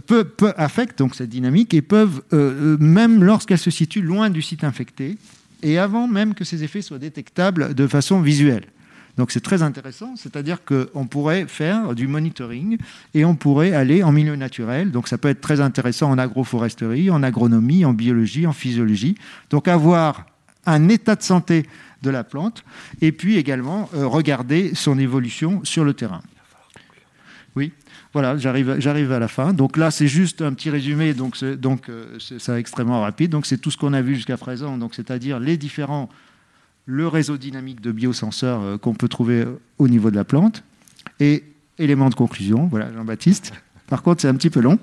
peut, 0.06 0.28
affectent 0.58 1.00
donc 1.00 1.16
cette 1.16 1.30
dynamique 1.30 1.74
et 1.74 1.82
peuvent, 1.82 2.22
même 2.32 3.24
lorsqu'elles 3.24 3.58
se 3.58 3.72
situent 3.72 4.04
loin 4.04 4.30
du 4.30 4.44
site 4.44 4.64
infecté, 4.64 5.18
et 5.64 5.80
avant 5.80 6.08
même 6.08 6.36
que 6.36 6.44
ces 6.44 6.64
effets 6.64 6.84
soient 6.84 7.00
détectables 7.00 7.74
de 7.74 7.88
façon 7.88 8.22
visuelle. 8.22 8.66
Donc 9.18 9.32
c'est 9.32 9.42
très 9.42 9.62
intéressant, 9.62 10.16
c'est-à-dire 10.16 10.60
qu'on 10.66 11.06
pourrait 11.06 11.46
faire 11.48 11.94
du 11.94 12.08
monitoring 12.08 12.78
et 13.14 13.26
on 13.26 13.36
pourrait 13.36 13.74
aller 13.74 14.02
en 14.02 14.12
milieu 14.12 14.36
naturel. 14.36 14.90
Donc 14.92 15.08
ça 15.08 15.18
peut 15.18 15.30
être 15.30 15.42
très 15.42 15.62
intéressant 15.62 16.10
en 16.10 16.18
agroforesterie, 16.18 17.12
en 17.12 17.22
agronomie, 17.22 17.86
en 17.86 17.94
biologie, 17.94 18.48
en 18.48 18.54
physiologie. 18.54 19.16
Donc 19.52 19.68
avoir 19.68 20.26
un 20.66 20.90
état 20.90 21.16
de 21.16 21.22
santé 21.22 21.68
de 22.02 22.10
la 22.10 22.24
plante 22.24 22.64
et 23.02 23.12
puis 23.12 23.38
également 23.38 23.90
euh, 23.94 24.08
regarder 24.08 24.74
son 24.74 24.98
évolution 24.98 25.64
sur 25.64 25.84
le 25.84 25.94
terrain. 25.94 26.22
Oui, 27.56 27.72
voilà, 28.14 28.36
j'arrive, 28.38 29.12
à 29.12 29.20
la 29.20 29.28
fin. 29.28 29.54
Donc 29.54 29.78
là, 29.78 29.92
c'est 29.92 30.08
juste 30.08 30.42
un 30.42 30.54
petit 30.54 30.72
résumé, 30.72 31.14
donc, 31.14 31.38
c'est, 31.38 31.56
donc 31.56 31.88
euh, 31.90 32.18
extrêmement 32.58 33.02
rapide. 33.02 33.30
Donc 33.30 33.46
c'est 33.46 33.58
tout 33.58 33.70
ce 33.70 33.78
qu'on 33.78 33.94
a 33.94 34.02
vu 34.02 34.16
jusqu'à 34.16 34.38
présent, 34.38 34.78
c'est-à-dire 34.92 35.40
les 35.40 35.56
différents 35.56 36.10
le 36.86 37.08
réseau 37.08 37.38
dynamique 37.38 37.82
de 37.82 37.92
biosenseurs 37.92 38.62
euh, 38.62 38.78
qu'on 38.78 38.94
peut 38.94 39.08
trouver 39.08 39.42
euh, 39.42 39.60
au 39.78 39.88
niveau 39.88 40.12
de 40.12 40.16
la 40.16 40.24
plante. 40.24 40.64
Et 41.20 41.44
élément 41.80 42.10
de 42.10 42.16
conclusion, 42.16 42.68
voilà 42.68 42.92
Jean-Baptiste. 42.94 43.54
Par 43.88 44.02
contre, 44.02 44.22
c'est 44.22 44.28
un 44.28 44.36
petit 44.36 44.50
peu 44.50 44.62
long, 44.62 44.80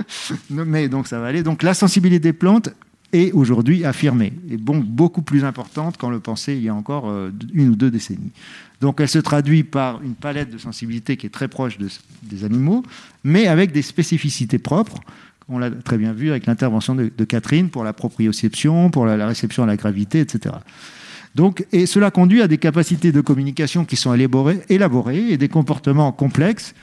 mais 0.50 0.88
donc 0.88 1.08
ça 1.08 1.20
va 1.20 1.26
aller. 1.26 1.42
Donc 1.42 1.62
la 1.62 1.74
sensibilité 1.74 2.20
des 2.20 2.32
plantes 2.32 2.70
est 3.12 3.32
aujourd'hui 3.32 3.84
affirmée, 3.84 4.32
et 4.50 4.56
bon, 4.56 4.78
beaucoup 4.78 5.22
plus 5.22 5.44
importante 5.44 5.96
qu'on 5.96 6.10
le 6.10 6.20
pensait 6.20 6.56
il 6.56 6.62
y 6.62 6.68
a 6.68 6.74
encore 6.74 7.08
euh, 7.08 7.30
une 7.52 7.70
ou 7.70 7.76
deux 7.76 7.90
décennies. 7.90 8.32
Donc 8.80 9.00
elle 9.00 9.08
se 9.08 9.18
traduit 9.18 9.62
par 9.64 10.02
une 10.02 10.14
palette 10.14 10.50
de 10.50 10.58
sensibilité 10.58 11.16
qui 11.16 11.26
est 11.26 11.30
très 11.30 11.48
proche 11.48 11.78
des 11.78 12.44
animaux, 12.44 12.82
mais 13.24 13.46
avec 13.46 13.72
des 13.72 13.82
spécificités 13.82 14.58
propres. 14.58 15.00
On 15.48 15.58
l'a 15.58 15.70
très 15.70 15.96
bien 15.96 16.12
vu 16.12 16.30
avec 16.30 16.46
l'intervention 16.46 16.96
de, 16.96 17.24
Catherine 17.24 17.70
pour 17.70 17.84
la 17.84 17.92
proprioception, 17.92 18.90
pour 18.90 19.06
la 19.06 19.26
réception 19.26 19.62
à 19.62 19.66
la 19.66 19.76
gravité, 19.76 20.20
etc. 20.20 20.56
Donc, 21.36 21.66
et 21.70 21.84
cela 21.84 22.10
conduit 22.10 22.40
à 22.40 22.48
des 22.48 22.56
capacités 22.56 23.12
de 23.12 23.20
communication 23.20 23.84
qui 23.84 23.96
sont 23.96 24.14
élaborées, 24.14 24.60
élaborées 24.70 25.32
et 25.32 25.36
des 25.36 25.50
comportements 25.50 26.10
complexes, 26.10 26.74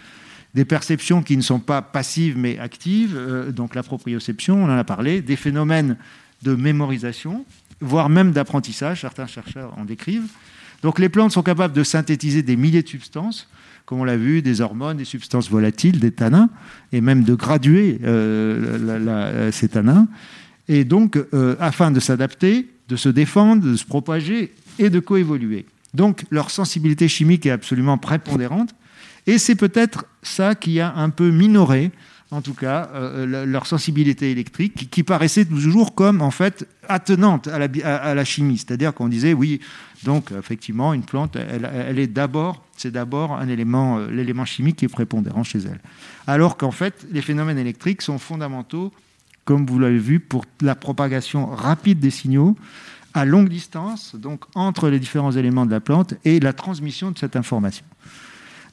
des 0.54 0.64
perceptions 0.64 1.24
qui 1.24 1.36
ne 1.38 1.42
sont 1.42 1.60
pas 1.60 1.82
passives 1.82 2.38
mais 2.38 2.60
actives, 2.60 3.16
euh, 3.18 3.52
donc 3.52 3.74
la 3.74 3.82
proprioception, 3.82 4.64
on 4.64 4.66
en 4.66 4.78
a 4.78 4.84
parlé, 4.84 5.24
des 5.24 5.38
phénomènes 5.38 5.98
de 6.44 6.54
mémorisation, 6.54 7.46
voire 7.82 8.10
même 8.10 8.32
d'apprentissage, 8.32 9.02
certains 9.02 9.26
chercheurs 9.26 9.74
en 9.76 9.86
décrivent. 9.86 10.30
Donc 10.84 11.00
les 11.00 11.10
plantes 11.10 11.32
sont 11.32 11.42
capables 11.42 11.74
de 11.74 11.84
synthétiser 11.84 12.44
des 12.44 12.56
milliers 12.56 12.84
de 12.84 12.88
substances, 12.88 13.50
comme 13.88 14.02
on 14.02 14.04
l'a 14.04 14.18
vu, 14.18 14.44
des 14.44 14.62
hormones, 14.62 14.98
des 14.98 15.06
substances 15.06 15.50
volatiles, 15.50 16.00
des 16.00 16.12
tanins, 16.12 16.52
et 16.92 17.02
même 17.02 17.24
de 17.24 17.34
graduer 17.34 18.00
euh, 18.04 19.52
ces 19.52 19.70
tanins. 19.70 20.08
Et 20.68 20.86
donc, 20.86 21.18
euh, 21.18 21.56
afin 21.60 21.90
de 21.90 22.00
s'adapter, 22.00 22.68
de 22.90 22.96
se 22.96 23.10
défendre, 23.10 23.64
de 23.64 23.76
se 23.76 23.86
propager 23.86 24.54
et 24.80 24.90
de 24.90 25.00
coévoluer. 25.00 25.66
Donc 25.94 26.24
leur 26.32 26.50
sensibilité 26.50 27.08
chimique 27.08 27.46
est 27.46 27.52
absolument 27.52 27.98
prépondérante. 27.98 28.74
Et 29.26 29.38
c'est 29.38 29.56
peut-être 29.56 30.06
ça 30.22 30.56
qui 30.56 30.80
a 30.80 30.94
un 30.96 31.10
peu 31.10 31.30
minoré 31.32 31.92
en 32.34 32.42
tout 32.42 32.54
cas 32.54 32.90
euh, 32.94 33.46
leur 33.46 33.68
sensibilité 33.68 34.32
électrique 34.32 34.90
qui, 34.90 35.04
paraissait 35.04 35.46
toujours 35.46 35.94
comme 35.94 36.22
en 36.22 36.32
fait 36.32 36.68
attenante 36.90 37.48
à 37.48 37.60
la, 37.60 37.68
à, 37.86 38.24
chimie, 38.24 38.58
c'est-à-dire 38.58 38.94
qu'on 38.94 39.08
disait 39.08 39.34
oui 39.34 39.60
donc 40.04 40.32
effectivement 40.32 40.94
une 40.94 41.04
plante 41.04 41.36
elle, 41.36 42.00
est 42.00 42.08
d'abord 42.08 42.64
c'est 42.76 42.92
d'abord 42.92 43.34
un 43.34 43.48
élément 43.48 44.00
euh, 44.00 44.10
l'élément 44.10 44.46
chimique 44.46 44.78
qui 44.78 44.86
est 44.86 44.90
prépondérant 44.90 45.44
chez 45.44 45.60
elle, 45.60 45.80
alors 46.26 46.58
qu'en 46.58 46.72
fait 46.72 47.06
les 47.12 47.22
phénomènes 47.22 47.60
électriques 47.60 48.02
sont 48.02 48.18
fondamentaux 48.18 48.92
comme 49.46 49.66
vous 49.66 49.80
l'avez 49.80 50.00
vu, 50.00 50.20
pour 50.20 50.46
la 50.62 50.76
propagation 50.76 51.48
rapide 51.48 52.00
des 52.00 52.12
signaux 52.12 52.56
à 53.14 53.26
longue 53.26 53.50
distance, 53.50 54.16
donc 54.16 54.46
entre 54.56 54.90
les 54.90 55.00
différents 55.00 55.32
éléments 55.32 55.66
de 55.66 55.72
la 55.72 55.80
plante, 55.80 56.16
et 56.26 56.40
la 56.40 56.54
transmission 56.54 57.12
de 57.12 57.18
cette 57.18 57.36
information. 57.36 57.86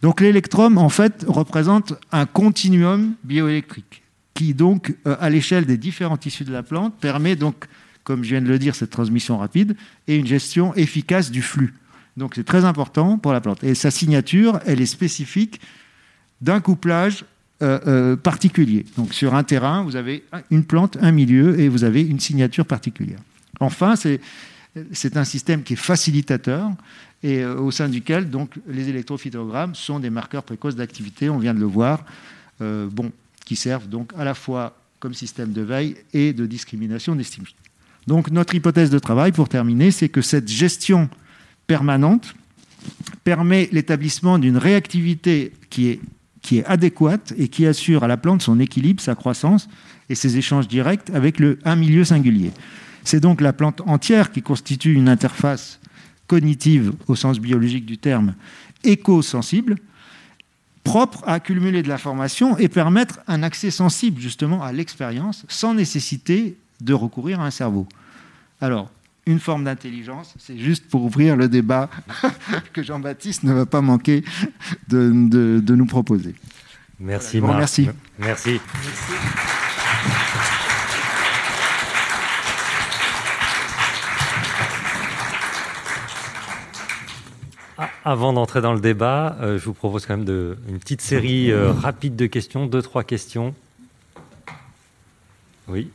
Donc 0.02 0.20
l'électrum, 0.20 0.78
en 0.78 0.88
fait, 0.88 1.24
représente 1.28 1.94
un 2.10 2.24
continuum 2.24 3.14
bioélectrique 3.24 4.02
qui, 4.32 4.54
donc, 4.54 4.94
euh, 5.06 5.16
à 5.20 5.28
l'échelle 5.28 5.66
des 5.66 5.76
différents 5.76 6.16
tissus 6.16 6.44
de 6.44 6.52
la 6.52 6.62
plante, 6.62 6.94
permet, 6.98 7.36
donc, 7.36 7.66
comme 8.04 8.24
je 8.24 8.30
viens 8.30 8.40
de 8.40 8.48
le 8.48 8.58
dire, 8.58 8.74
cette 8.74 8.90
transmission 8.90 9.36
rapide 9.36 9.76
et 10.08 10.16
une 10.16 10.26
gestion 10.26 10.74
efficace 10.74 11.30
du 11.30 11.42
flux. 11.42 11.74
Donc 12.16 12.32
c'est 12.34 12.44
très 12.44 12.64
important 12.64 13.18
pour 13.18 13.32
la 13.32 13.40
plante. 13.40 13.62
Et 13.62 13.74
sa 13.74 13.90
signature, 13.90 14.60
elle 14.66 14.80
est 14.80 14.86
spécifique 14.86 15.60
d'un 16.40 16.60
couplage 16.60 17.24
euh, 17.62 17.78
euh, 17.86 18.16
particulier. 18.16 18.86
Donc 18.96 19.12
sur 19.12 19.34
un 19.34 19.44
terrain, 19.44 19.82
vous 19.82 19.96
avez 19.96 20.24
une 20.50 20.64
plante, 20.64 20.96
un 21.02 21.12
milieu, 21.12 21.60
et 21.60 21.68
vous 21.68 21.84
avez 21.84 22.00
une 22.00 22.18
signature 22.18 22.64
particulière. 22.64 23.18
Enfin, 23.60 23.96
c'est 23.96 25.16
un 25.18 25.24
système 25.24 25.62
qui 25.62 25.74
est 25.74 25.76
facilitateur 25.76 26.70
et 27.22 27.40
euh, 27.40 27.60
au 27.60 27.70
sein 27.70 27.90
duquel 27.90 28.30
donc 28.30 28.54
les 28.66 28.88
électrophytogrammes 28.88 29.74
sont 29.74 30.00
des 30.00 30.08
marqueurs 30.08 30.42
précoces 30.42 30.74
d'activité, 30.74 31.28
on 31.28 31.38
vient 31.38 31.52
de 31.52 31.60
le 31.60 31.66
voir, 31.66 32.06
bon, 32.60 33.12
qui 33.44 33.56
servent 33.56 33.88
donc 33.88 34.12
à 34.16 34.24
la 34.24 34.32
fois 34.32 34.74
comme 34.98 35.12
système 35.12 35.52
de 35.52 35.60
veille 35.60 35.96
et 36.14 36.32
de 36.32 36.46
discrimination 36.46 37.14
des 37.14 37.24
stimuli. 37.24 37.54
Donc 38.06 38.30
notre 38.30 38.54
hypothèse 38.54 38.88
de 38.88 38.98
travail, 38.98 39.32
pour 39.32 39.50
terminer, 39.50 39.90
c'est 39.90 40.08
que 40.08 40.22
cette 40.22 40.48
gestion 40.48 41.10
permanente 41.66 42.34
permet 43.22 43.68
l'établissement 43.70 44.38
d'une 44.38 44.56
réactivité 44.56 45.52
qui 45.68 45.88
est 45.88 46.00
qui 46.42 46.58
est 46.58 46.64
adéquate 46.64 47.32
et 47.36 47.48
qui 47.48 47.66
assure 47.66 48.04
à 48.04 48.08
la 48.08 48.16
plante 48.16 48.42
son 48.42 48.60
équilibre, 48.60 49.00
sa 49.00 49.14
croissance 49.14 49.68
et 50.08 50.14
ses 50.14 50.36
échanges 50.36 50.68
directs 50.68 51.10
avec 51.12 51.38
le, 51.38 51.58
un 51.64 51.76
milieu 51.76 52.04
singulier. 52.04 52.50
C'est 53.04 53.20
donc 53.20 53.40
la 53.40 53.52
plante 53.52 53.80
entière 53.86 54.30
qui 54.32 54.42
constitue 54.42 54.94
une 54.94 55.08
interface 55.08 55.80
cognitive 56.26 56.92
au 57.08 57.16
sens 57.16 57.38
biologique 57.40 57.86
du 57.86 57.98
terme, 57.98 58.34
éco-sensible, 58.84 59.76
propre 60.84 61.22
à 61.26 61.34
accumuler 61.34 61.82
de 61.82 61.88
l'information 61.88 62.56
et 62.56 62.68
permettre 62.68 63.20
un 63.26 63.42
accès 63.42 63.70
sensible 63.70 64.20
justement 64.20 64.62
à 64.62 64.72
l'expérience 64.72 65.44
sans 65.48 65.74
nécessité 65.74 66.56
de 66.80 66.94
recourir 66.94 67.40
à 67.40 67.46
un 67.46 67.50
cerveau. 67.50 67.86
Alors, 68.60 68.90
une 69.30 69.40
forme 69.40 69.64
d'intelligence. 69.64 70.34
C'est 70.38 70.58
juste 70.58 70.88
pour 70.88 71.04
ouvrir 71.04 71.36
le 71.36 71.48
débat 71.48 71.88
que 72.72 72.82
Jean-Baptiste 72.82 73.44
ne 73.44 73.52
va 73.52 73.66
pas 73.66 73.80
manquer 73.80 74.24
de, 74.88 75.10
nous 75.10 75.86
proposer. 75.86 76.34
Merci, 76.98 77.40
Marc. 77.40 77.56
Merci. 77.58 77.88
Merci. 78.18 78.60
Ah, 87.78 87.88
avant 88.04 88.34
d'entrer 88.34 88.60
dans 88.60 88.74
le 88.74 88.80
débat, 88.80 89.38
euh, 89.40 89.58
je 89.58 89.64
vous 89.64 89.72
propose 89.72 90.04
quand 90.04 90.16
même 90.16 90.26
de, 90.26 90.58
une 90.68 90.78
petite 90.78 91.00
série 91.00 91.50
euh, 91.50 91.72
rapide 91.72 92.14
de 92.16 92.26
questions, 92.26 92.66
deux, 92.66 92.82
trois 92.82 93.04
questions. 93.04 93.54
Oui. 95.68 95.90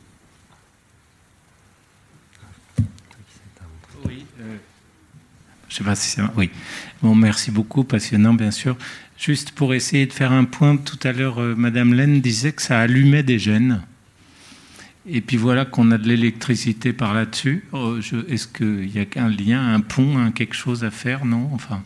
Je 5.76 5.82
sais 5.82 5.90
pas 5.90 5.94
si 5.94 6.08
c'est... 6.08 6.22
Oui. 6.38 6.48
Bon, 7.02 7.14
merci 7.14 7.50
beaucoup, 7.50 7.84
passionnant, 7.84 8.32
bien 8.32 8.50
sûr. 8.50 8.78
Juste 9.18 9.50
pour 9.50 9.74
essayer 9.74 10.06
de 10.06 10.12
faire 10.14 10.32
un 10.32 10.44
point, 10.44 10.78
tout 10.78 10.98
à 11.02 11.12
l'heure, 11.12 11.38
euh, 11.38 11.54
Madame 11.54 11.92
Laine 11.92 12.22
disait 12.22 12.52
que 12.52 12.62
ça 12.62 12.80
allumait 12.80 13.22
des 13.22 13.38
gènes. 13.38 13.82
Et 15.06 15.20
puis 15.20 15.36
voilà 15.36 15.66
qu'on 15.66 15.90
a 15.90 15.98
de 15.98 16.08
l'électricité 16.08 16.94
par 16.94 17.12
là-dessus. 17.12 17.66
Oh, 17.72 17.96
est-ce 18.26 18.48
qu'il 18.48 18.90
y 18.90 19.00
a 19.00 19.04
un 19.22 19.28
lien, 19.28 19.74
un 19.74 19.80
pont, 19.80 20.30
quelque 20.30 20.54
chose 20.54 20.82
à 20.82 20.90
faire 20.90 21.26
Non? 21.26 21.50
Enfin, 21.52 21.82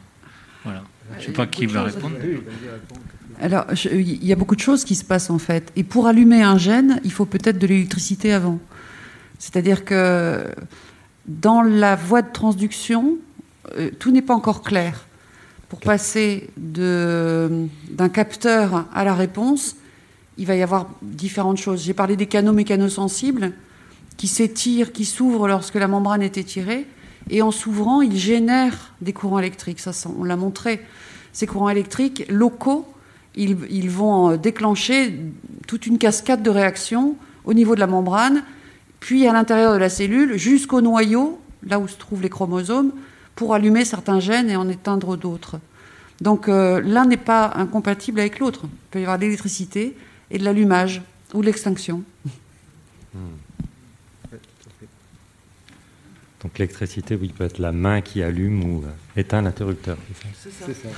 voilà. 0.62 0.84
Je 1.16 1.22
ne 1.22 1.26
sais 1.26 1.32
pas 1.32 1.48
qui 1.48 1.66
va 1.66 1.82
répondre. 1.82 2.14
Alors, 3.40 3.66
il 3.92 4.24
y 4.24 4.32
a 4.32 4.36
beaucoup 4.36 4.54
de 4.54 4.60
choses 4.60 4.84
qui 4.84 4.94
se 4.94 5.04
passent 5.04 5.30
en 5.30 5.40
fait. 5.40 5.72
Et 5.74 5.82
pour 5.82 6.06
allumer 6.06 6.44
un 6.44 6.58
gène, 6.58 7.00
il 7.02 7.10
faut 7.10 7.26
peut-être 7.26 7.58
de 7.58 7.66
l'électricité 7.66 8.32
avant. 8.32 8.60
C'est-à-dire 9.40 9.84
que 9.84 10.46
dans 11.26 11.62
la 11.62 11.96
voie 11.96 12.22
de 12.22 12.30
transduction, 12.32 13.18
euh, 13.76 13.90
tout 13.98 14.10
n'est 14.10 14.22
pas 14.22 14.34
encore 14.34 14.62
clair. 14.62 15.06
Pour 15.68 15.78
passer 15.78 16.50
d'un 16.56 18.08
capteur 18.12 18.86
à 18.92 19.04
la 19.04 19.14
réponse, 19.14 19.76
il 20.36 20.46
va 20.46 20.56
y 20.56 20.62
avoir 20.62 20.88
différentes 21.00 21.58
choses. 21.58 21.84
J'ai 21.84 21.94
parlé 21.94 22.16
des 22.16 22.26
canaux 22.26 22.52
mécanosensibles 22.52 23.52
qui 24.16 24.26
s'étirent, 24.26 24.92
qui 24.92 25.04
s'ouvrent 25.04 25.46
lorsque 25.46 25.76
la 25.76 25.86
membrane 25.86 26.22
est 26.22 26.38
étirée. 26.38 26.86
Et 27.28 27.42
en 27.42 27.52
s'ouvrant, 27.52 28.02
ils 28.02 28.16
génèrent 28.16 28.94
des 29.00 29.12
courants 29.12 29.38
électriques. 29.38 29.78
Ça, 29.78 29.92
on 30.18 30.24
l'a 30.24 30.36
montré. 30.36 30.80
Ces 31.32 31.46
courants 31.46 31.68
électriques 31.68 32.26
locaux, 32.28 32.86
ils, 33.36 33.56
ils, 33.70 33.90
vont 33.90 34.36
déclencher 34.36 35.20
toute 35.68 35.86
une 35.86 35.98
cascade 35.98 36.42
de 36.42 36.50
réactions 36.50 37.14
au 37.44 37.54
niveau 37.54 37.76
de 37.76 37.80
la 37.80 37.86
membrane, 37.86 38.42
puis 38.98 39.26
à 39.28 39.32
l'intérieur 39.32 39.72
de 39.74 39.78
la 39.78 39.88
cellule, 39.88 40.36
jusqu'au 40.36 40.80
noyau, 40.80 41.38
là 41.64 41.78
où 41.78 41.86
se 41.86 41.96
trouvent 41.96 42.22
les 42.22 42.28
chromosomes, 42.28 42.92
pour 43.40 43.54
allumer 43.54 43.86
certains 43.86 44.20
gènes 44.20 44.50
et 44.50 44.56
en 44.56 44.68
éteindre 44.68 45.16
d'autres. 45.16 45.58
Donc 46.20 46.46
euh, 46.46 46.78
l'un 46.82 47.06
n'est 47.06 47.16
pas 47.16 47.50
incompatible 47.54 48.20
avec 48.20 48.38
l'autre. 48.38 48.64
Il 48.64 48.90
peut 48.90 48.98
y 48.98 49.02
avoir 49.02 49.16
de 49.16 49.24
l'électricité 49.24 49.96
et 50.30 50.36
de 50.36 50.44
l'allumage 50.44 51.00
ou 51.32 51.40
de 51.40 51.46
l'extinction. 51.46 52.04
Hmm. 53.14 53.18
Donc 56.42 56.58
l'électricité, 56.58 57.14
oui, 57.14 57.28
peut 57.28 57.44
être 57.44 57.58
la 57.58 57.72
main 57.72 58.02
qui 58.02 58.22
allume 58.22 58.62
ou 58.62 58.84
euh, 58.84 58.90
éteint 59.18 59.40
l'interrupteur. 59.40 59.96
C'est 60.34 60.52
ça. 60.52 60.66
ça. 60.74 60.90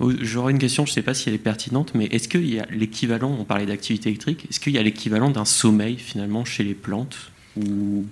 J'aurais 0.00 0.52
une 0.52 0.58
question, 0.58 0.86
je 0.86 0.92
ne 0.92 0.94
sais 0.94 1.02
pas 1.02 1.14
si 1.14 1.28
elle 1.28 1.34
est 1.34 1.38
pertinente, 1.38 1.92
mais 1.94 2.06
est-ce 2.06 2.28
qu'il 2.28 2.48
y 2.48 2.60
a 2.60 2.66
l'équivalent, 2.70 3.36
on 3.38 3.44
parlait 3.44 3.66
d'activité 3.66 4.10
électrique, 4.10 4.46
est-ce 4.48 4.60
qu'il 4.60 4.72
y 4.72 4.78
a 4.78 4.82
l'équivalent 4.82 5.30
d'un 5.30 5.44
sommeil 5.44 5.98
finalement 5.98 6.44
chez 6.44 6.62
les 6.62 6.74
plantes 6.74 7.32
ou... 7.56 8.04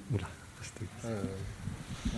Euh, 1.04 1.22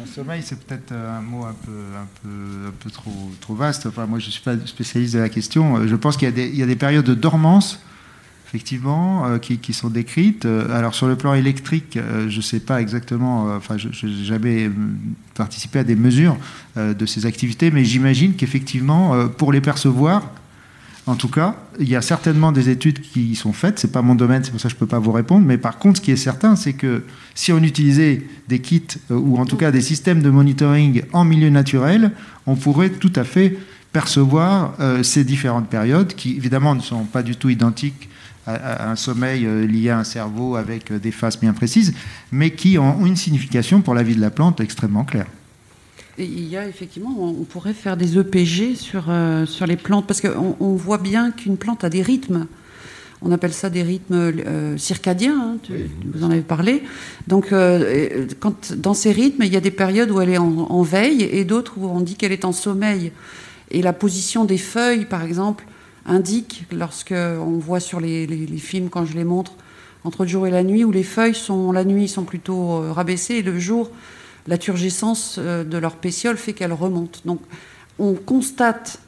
un 0.03 0.07
sommeil, 0.07 0.43
c'est 0.43 0.59
peut-être 0.61 0.93
un 0.93 1.21
mot 1.21 1.45
un 1.45 1.55
peu, 1.55 1.71
un 1.97 2.07
peu, 2.23 2.69
un 2.69 2.73
peu 2.79 2.91
trop, 2.91 3.31
trop 3.41 3.55
vaste. 3.55 3.87
Enfin, 3.87 4.07
moi, 4.07 4.19
je 4.19 4.27
ne 4.27 4.31
suis 4.31 4.43
pas 4.43 4.55
spécialiste 4.65 5.15
de 5.15 5.19
la 5.19 5.29
question. 5.29 5.87
Je 5.87 5.97
pense 5.97 6.17
qu'il 6.17 6.29
y, 6.29 6.57
y, 6.57 6.63
a 6.63 6.67
des 6.67 6.77
périodes 6.77 7.05
de 7.05 7.15
dormance 7.15 7.81
effectivement, 8.49 9.27
euh, 9.27 9.39
qui, 9.39 9.73
sont 9.75 9.91
décrites. 9.91 10.47
Euh, 10.47 10.75
alors 10.75 10.95
sur 10.95 11.07
le 11.07 11.17
plan 11.17 11.35
électrique, 11.35 11.99
euh, 11.99 12.31
je 12.31 12.39
ne 12.39 12.43
sais 12.43 12.61
pas 12.61 12.81
exactement, 12.81 13.55
enfin 13.55 13.77
je 13.77 13.89
n'ai 14.07 14.25
jamais 14.25 14.71
participé 15.35 15.81
à 15.81 15.85
des 15.85 15.97
mesures 15.97 16.37
de 16.77 17.07
ces 17.07 17.27
activités, 17.27 17.71
mais 17.71 17.85
j'imagine 17.85 18.35
qu'effectivement, 18.35 19.29
pour 19.29 19.53
les 19.53 19.61
percevoir, 19.61 20.23
en 21.07 21.15
tout 21.15 21.29
cas, 21.29 21.57
il 21.79 21.89
y 21.89 21.97
a 21.97 22.03
certainement 22.03 22.53
des 22.53 22.69
études 22.69 23.01
qui 23.01 23.35
sont 23.35 23.53
faites. 23.53 23.79
C'est 23.79 23.93
pas 23.93 24.03
mon 24.03 24.15
domaine, 24.15 24.45
c'est 24.45 24.51
pour 24.51 24.61
ça 24.61 24.69
que 24.69 24.75
je 24.75 24.79
peux 24.79 24.87
pas 24.87 24.99
vous 24.99 25.13
répondre. 25.13 25.47
Mais 25.47 25.57
par 25.57 25.79
contre, 25.79 25.99
ce 25.99 26.03
qui 26.03 26.11
est 26.11 26.17
certain, 26.17 26.57
c'est 26.57 26.75
que 26.75 27.05
si 27.35 27.53
on 27.53 27.63
utilisait 27.63 28.27
des 28.49 28.59
kits 28.61 28.83
ou 29.11 29.39
en 29.39 29.47
tout 29.47 29.57
cas 29.57 29.71
des 29.71 29.81
systèmes 29.81 30.23
de 30.23 30.31
monitoring 30.31 31.03
en 31.13 31.25
milieu 31.25 31.51
naturel, 31.51 32.13
on 32.47 32.57
pourrait 32.57 32.91
tout 32.91 33.13
à 33.17 33.25
fait 33.25 33.57
percevoir 33.93 34.75
ces 35.03 35.25
différentes 35.25 35.69
périodes 35.69 36.15
qui 36.15 36.37
évidemment 36.37 36.75
ne 36.75 36.83
sont 36.83 37.05
pas 37.05 37.23
du 37.23 37.37
tout 37.37 37.49
identiques 37.49 38.09
un 38.49 38.97
sommeil 38.97 39.47
euh, 39.47 39.67
lié 39.67 39.91
à 39.91 39.99
un 39.99 40.05
cerveau 40.05 40.57
avec 40.57 40.91
euh, 40.91 40.99
des 40.99 41.11
phases 41.11 41.39
bien 41.39 41.53
précises, 41.53 41.93
mais 42.33 42.51
qui 42.51 42.79
ont 42.79 43.05
une 43.05 43.17
signification 43.17 43.83
pour 43.83 43.95
la 43.95 44.03
vie 44.03 44.15
de 44.15 44.21
la 44.21 44.31
plante 44.31 44.61
extrêmement 44.61 45.05
claire. 45.05 45.27
Et 46.17 46.25
il 46.25 46.49
y 46.49 46.57
a 46.57 46.67
effectivement, 46.67 47.15
on 47.19 47.45
pourrait 47.45 47.75
faire 47.75 47.97
des 47.97 48.19
EPG 48.19 48.75
sur, 48.75 49.07
euh, 49.09 49.47
sur 49.47 49.67
les 49.67 49.77
plantes, 49.77 50.07
parce 50.07 50.21
qu'on 50.21 50.57
on 50.59 50.75
voit 50.75 50.99
bien 50.99 51.31
qu'une 51.31 51.57
plante 51.57 51.85
a 51.85 51.91
des 51.91 52.03
rythmes. 52.03 52.47
On 53.21 53.33
appelle 53.33 53.53
ça 53.53 53.69
des 53.69 53.83
rythmes 53.83 54.33
circadiens, 54.79 55.57
hein, 55.71 55.75
vous 56.05 56.23
en 56.23 56.31
avez 56.31 56.43
parlé. 56.43 56.85
Donc, 57.27 57.53
quand, 58.39 58.73
dans 58.77 58.95
ces 58.95 59.11
rythmes, 59.11 59.43
il 59.43 59.53
y 59.53 59.57
a 59.57 59.61
des 59.61 59.73
périodes 59.73 60.13
où 60.13 60.21
elle 60.21 60.31
est 60.31 60.39
en, 60.39 60.47
en 60.71 60.83
veille 60.83 61.23
et 61.25 61.45
d'autres 61.45 61.79
où 61.79 61.89
on 61.89 62.01
dit 62.01 62.15
qu'elle 62.15 62.31
est 62.31 62.45
en 62.45 62.53
sommeil. 62.53 63.11
Et 63.73 63.83
la 63.83 63.93
position 63.93 64.45
des 64.45 64.57
feuilles, 64.57 65.05
par 65.05 65.25
exemple, 65.25 65.65
indique, 66.09 66.65
lorsque 66.73 67.13
on 67.13 67.59
voit 67.59 67.81
sur 67.81 68.01
les, 68.01 68.27
films 68.59 68.89
quand 68.89 69.05
je 69.05 69.15
les 69.15 69.25
montre, 69.25 69.53
entre 70.05 70.23
le 70.23 70.29
jour 70.29 70.47
et 70.47 70.51
la 70.51 70.65
nuit, 70.65 70.85
où 70.85 70.91
les 70.91 71.03
feuilles 71.03 71.35
sont 71.35 71.73
la 71.73 71.85
nuit 71.85 72.09
sont 72.09 72.25
plutôt 72.25 72.83
euh, 72.83 72.93
rabaissées 72.93 73.35
et 73.35 73.43
le 73.43 73.59
jour, 73.59 73.91
la 74.47 74.57
turgescence 74.57 75.37
euh, 75.39 75.65
de 75.65 75.77
leur 75.77 75.97
pétiole 75.97 76.37
fait 76.37 76.53
qu'elles 76.53 76.73
remontent. 76.73 77.21
Donc 77.25 77.41
on 77.99 78.15
constate 78.15 79.01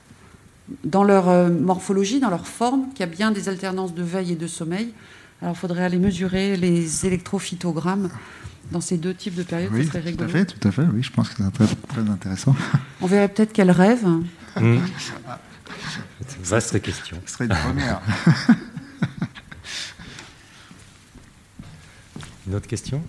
dans 0.84 1.04
leur 1.04 1.28
euh, 1.28 1.48
morphologie, 1.48 2.20
dans 2.20 2.30
leur 2.30 2.46
forme, 2.46 2.90
qu'il 2.90 3.00
y 3.00 3.08
a 3.08 3.12
bien 3.12 3.30
des 3.30 3.48
alternances 3.48 3.94
de 3.94 4.02
veille 4.02 4.32
et 4.32 4.36
de 4.36 4.46
sommeil. 4.46 4.92
Alors 5.40 5.54
il 5.54 5.58
faudrait 5.58 5.84
aller 5.84 5.98
mesurer 5.98 6.56
les 6.56 7.06
électrophytogrammes 7.06 8.10
dans 8.72 8.80
ces 8.80 8.98
deux 8.98 9.14
types 9.14 9.34
de 9.34 9.42
périodes, 9.42 9.70
oui, 9.72 9.86
serait 9.86 10.12
Tout 10.12 10.24
à 10.24 10.28
fait, 10.28 10.44
tout 10.44 10.68
à 10.68 10.70
fait, 10.70 10.84
oui, 10.92 11.02
je 11.02 11.10
pense 11.10 11.28
que 11.30 11.42
c'est 11.42 11.50
très, 11.52 11.66
très 11.88 12.10
intéressant. 12.10 12.54
On 13.00 13.06
verrait 13.06 13.28
peut-être 13.28 13.52
qu'elles 13.52 13.70
rêvent. 13.70 14.06
Mmh. 14.56 14.78
C'est 16.26 16.36
une 16.36 16.42
vaste 16.42 16.80
question. 16.82 17.20
Ce 17.26 17.32
serait 17.32 17.46
une 17.46 17.54
première. 17.56 18.00
une 22.46 22.54
autre 22.54 22.66
question? 22.66 23.02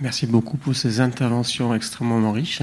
Merci 0.00 0.26
beaucoup 0.26 0.58
pour 0.58 0.76
ces 0.76 1.00
interventions 1.00 1.74
extrêmement 1.74 2.30
riches. 2.30 2.62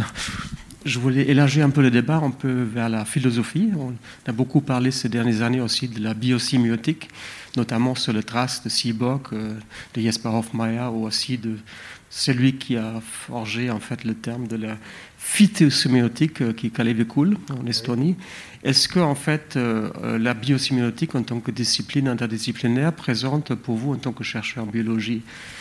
Je 0.86 1.00
voulais 1.00 1.30
élargir 1.30 1.66
un 1.66 1.70
peu 1.70 1.82
le 1.82 1.92
débat 1.92 2.18
un 2.18 2.32
peu 2.32 2.64
vers 2.64 2.90
la 2.90 3.06
philosophie. 3.06 3.72
On 3.78 3.94
a 4.28 4.32
beaucoup 4.32 4.62
parlé 4.62 4.92
ces 4.92 5.10
dernières 5.10 5.42
années 5.42 5.62
aussi 5.62 5.88
de 5.88 6.00
la 6.04 6.14
biosimiotique, 6.14 7.10
notamment 7.56 7.96
sur 7.96 8.14
le 8.14 8.24
trace 8.24 8.64
de 8.64 8.70
Seaborg, 8.70 9.22
euh, 9.34 9.54
de 9.94 10.02
Jesper 10.02 10.30
Hofmeier, 10.30 10.88
ou 10.92 11.06
aussi 11.06 11.38
de 11.38 11.58
celui 12.12 12.58
qui 12.58 12.76
a 12.76 13.02
forgé 13.02 13.72
en 13.72 13.80
fait 13.80 14.04
le 14.04 14.14
terme 14.14 14.46
de 14.46 14.58
la 14.58 14.78
phytosémiotique 15.18 16.42
euh, 16.42 16.54
qui 16.54 16.68
est 16.68 16.70
Kalevi 16.70 17.06
en 17.18 17.66
Estonie. 17.66 18.18
Est-ce 18.64 18.90
que 18.90 19.00
en 19.00 19.16
fait 19.16 19.56
euh, 19.56 20.20
la 20.20 20.34
biosémiotique 20.34 21.16
en 21.16 21.24
tant 21.24 21.40
que 21.40 21.52
discipline 21.52 22.10
interdisciplinaire 22.10 22.92
présente 22.92 23.56
pour 23.56 23.78
vous 23.78 23.94
en 23.94 23.98
tant 23.98 24.12
que 24.12 24.26
chercheur 24.26 24.66
en 24.66 24.68
biologie 24.68 25.22
euh, 25.24 25.61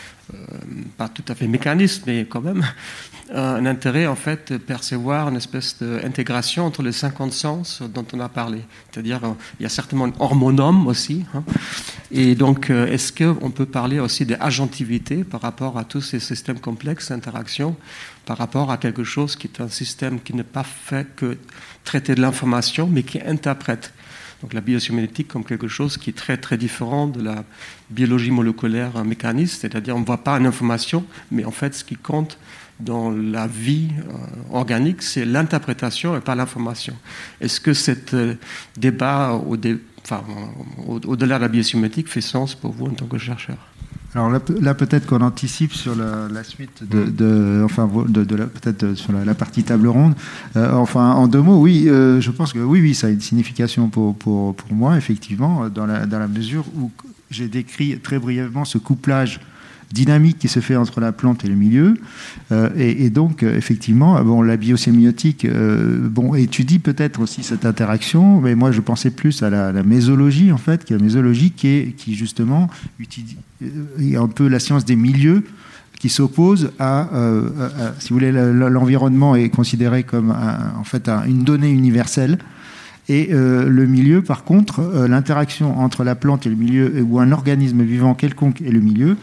pas 0.96 1.08
tout 1.08 1.24
à 1.28 1.34
fait 1.34 1.46
mécaniste, 1.46 2.04
mais 2.06 2.26
quand 2.28 2.40
même, 2.40 2.64
un 3.34 3.64
intérêt 3.66 4.06
en 4.06 4.16
fait 4.16 4.52
de 4.52 4.58
percevoir 4.58 5.28
une 5.28 5.36
espèce 5.36 5.76
d'intégration 5.80 6.66
entre 6.66 6.82
les 6.82 6.92
50 6.92 7.32
sens 7.32 7.82
dont 7.82 8.04
on 8.12 8.20
a 8.20 8.28
parlé. 8.28 8.62
C'est-à-dire, 8.90 9.20
il 9.58 9.62
y 9.62 9.66
a 9.66 9.68
certainement 9.68 10.06
un 10.06 10.12
hormonome 10.18 10.86
aussi. 10.86 11.24
Hein. 11.34 11.44
Et 12.10 12.34
donc, 12.34 12.70
euh, 12.70 12.86
est-ce 12.86 13.12
qu'on 13.12 13.50
peut 13.50 13.66
parler 13.66 14.00
aussi 14.00 14.26
d'agentivité 14.26 15.22
par 15.22 15.40
rapport 15.40 15.78
à 15.78 15.84
tous 15.84 16.00
ces 16.00 16.20
systèmes 16.20 16.58
complexes 16.58 17.10
d'interaction, 17.10 17.76
par 18.26 18.38
rapport 18.38 18.70
à 18.70 18.76
quelque 18.76 19.04
chose 19.04 19.36
qui 19.36 19.46
est 19.46 19.60
un 19.60 19.68
système 19.68 20.20
qui 20.20 20.34
n'est 20.34 20.42
pas 20.42 20.64
fait 20.64 21.06
que 21.16 21.38
traiter 21.84 22.14
de 22.14 22.20
l'information, 22.20 22.88
mais 22.90 23.02
qui 23.02 23.20
interprète 23.20 23.92
donc 24.42 24.54
la 24.54 24.60
biosimiotique 24.60 25.28
comme 25.28 25.44
quelque 25.44 25.68
chose 25.68 25.96
qui 25.96 26.10
est 26.10 26.14
très 26.14 26.36
très 26.36 26.56
différent 26.56 27.06
de 27.06 27.22
la 27.22 27.44
biologie 27.90 28.30
moléculaire 28.30 29.04
mécaniste, 29.04 29.60
c'est-à-dire 29.60 29.96
on 29.96 30.00
ne 30.00 30.04
voit 30.04 30.24
pas 30.24 30.38
une 30.38 30.46
information, 30.46 31.04
mais 31.30 31.44
en 31.44 31.50
fait 31.50 31.74
ce 31.74 31.84
qui 31.84 31.96
compte 31.96 32.38
dans 32.78 33.10
la 33.10 33.46
vie 33.46 33.88
euh, 33.98 34.56
organique, 34.56 35.02
c'est 35.02 35.24
l'interprétation 35.24 36.16
et 36.16 36.20
pas 36.20 36.34
l'information. 36.34 36.96
Est-ce 37.40 37.60
que 37.60 37.74
ce 37.74 37.92
euh, 38.14 38.34
débat 38.76 39.38
au-delà 40.86 41.36
de 41.36 41.42
la 41.42 41.48
biosimiotique 41.48 42.08
fait 42.08 42.22
sens 42.22 42.54
pour 42.54 42.72
vous 42.72 42.86
en 42.86 42.94
tant 42.94 43.06
que 43.06 43.18
chercheur? 43.18 43.58
Alors 44.14 44.28
là, 44.28 44.74
peut-être 44.74 45.06
qu'on 45.06 45.20
anticipe 45.20 45.72
sur 45.72 45.94
la, 45.94 46.42
suite 46.42 46.82
de, 46.82 47.62
enfin, 47.64 47.88
de, 48.08 48.24
peut-être 48.24 48.94
sur 48.94 49.12
la, 49.12 49.34
partie 49.34 49.62
table 49.62 49.86
ronde. 49.86 50.14
Euh, 50.56 50.72
enfin, 50.72 51.12
en 51.12 51.28
deux 51.28 51.40
mots, 51.40 51.60
oui, 51.60 51.88
euh, 51.88 52.20
je 52.20 52.30
pense 52.32 52.52
que 52.52 52.58
oui, 52.58 52.80
oui, 52.80 52.94
ça 52.94 53.06
a 53.06 53.10
une 53.10 53.20
signification 53.20 53.88
pour, 53.88 54.16
pour, 54.16 54.56
pour 54.56 54.72
moi, 54.72 54.96
effectivement, 54.96 55.68
dans 55.68 55.86
la, 55.86 56.06
dans 56.06 56.18
la 56.18 56.26
mesure 56.26 56.64
où 56.76 56.90
j'ai 57.30 57.46
décrit 57.46 58.00
très 58.00 58.18
brièvement 58.18 58.64
ce 58.64 58.78
couplage 58.78 59.40
dynamique 59.92 60.38
qui 60.38 60.48
se 60.48 60.60
fait 60.60 60.76
entre 60.76 61.00
la 61.00 61.12
plante 61.12 61.44
et 61.44 61.48
le 61.48 61.54
milieu. 61.54 61.94
Euh, 62.52 62.70
et, 62.76 63.10
donc, 63.10 63.42
euh, 63.42 63.56
effectivement, 63.56 64.22
bon, 64.22 64.42
la 64.42 64.56
biosémiotique 64.56 65.44
euh, 65.44 66.08
bon, 66.08 66.34
étudie 66.34 66.78
peut-être 66.78 67.20
aussi 67.20 67.42
cette 67.42 67.66
interaction, 67.66 68.40
mais 68.40 68.54
moi 68.54 68.70
je 68.72 68.80
pensais 68.80 69.10
plus 69.10 69.42
à 69.42 69.50
la, 69.50 69.82
mésologie, 69.82 70.52
en 70.52 70.58
fait, 70.58 70.84
qui 70.84 70.92
est 70.92 70.96
la 70.96 71.02
mésologie 71.02 71.50
qui, 71.50 71.68
est, 71.68 71.96
qui 71.96 72.14
justement 72.14 72.68
est 73.98 74.16
un 74.16 74.28
peu 74.28 74.48
la 74.48 74.58
science 74.58 74.84
des 74.84 74.96
milieux 74.96 75.44
qui 75.98 76.08
s'oppose 76.08 76.70
à, 76.78 77.10
si 77.98 78.08
vous 78.08 78.14
voulez, 78.14 78.32
l'environnement 78.32 79.36
est 79.36 79.50
considéré 79.50 80.02
comme 80.02 80.34
en 80.78 80.84
fait 80.84 81.10
une 81.28 81.44
donnée 81.44 81.70
universelle 81.70 82.38
Et 83.10 83.28
le 83.32 83.86
milieu, 83.86 84.22
par 84.22 84.44
contre, 84.44 84.80
l'interaction 85.06 85.78
entre 85.78 86.02
la 86.02 86.14
plante 86.14 86.46
et 86.46 86.48
le 86.48 86.56
milieu, 86.56 87.02
ou 87.02 87.20
un 87.20 87.32
organisme 87.32 87.82
vivant 87.82 88.14
quelconque 88.14 88.62
et 88.62 88.70
le 88.70 88.80
milieu, 88.80 89.18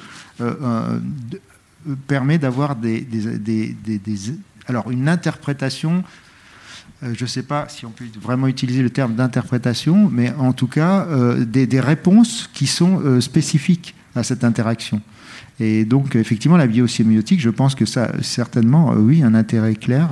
permet 2.08 2.38
d'avoir 2.38 2.76
des, 2.76 3.02
des, 3.02 3.76
alors 4.68 4.92
une 4.92 5.10
interprétation 5.10 6.04
euh, 7.04 7.14
je 7.16 7.24
ne 7.24 7.28
sais 7.28 7.44
pas 7.44 7.68
si 7.70 7.86
on 7.86 7.92
peut 7.92 8.06
vraiment 8.22 8.48
utiliser 8.48 8.82
le 8.82 8.90
terme 8.90 9.14
d'interprétation, 9.14 10.10
mais 10.12 10.34
en 10.34 10.54
tout 10.54 10.68
cas 10.68 11.06
euh, 11.06 11.46
des, 11.46 11.80
réponses 11.80 12.50
qui 12.54 12.66
sont 12.66 13.00
euh, 13.02 13.22
spécifiques 13.22 13.94
à 14.16 14.24
cette 14.24 14.44
interaction. 14.44 15.02
Et 15.60 15.86
donc 15.86 16.16
effectivement 16.16 16.58
la 16.58 16.68
biosémiotique, 16.68 17.40
je 17.40 17.50
pense 17.50 17.76
que 17.76 17.86
ça 17.86 18.12
certainement 18.22 18.94
oui 18.94 19.24
un 19.24 19.34
intérêt 19.34 19.76
clair 19.76 20.10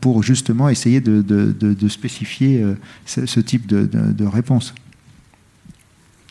pour, 0.00 0.22
justement 0.22 0.68
essayer 0.68 1.00
de, 1.00 1.22
de, 1.22 1.88
spécifier 1.88 2.64
ce, 3.06 3.40
type 3.40 3.66
de, 3.66 4.24
réponse. 4.26 4.74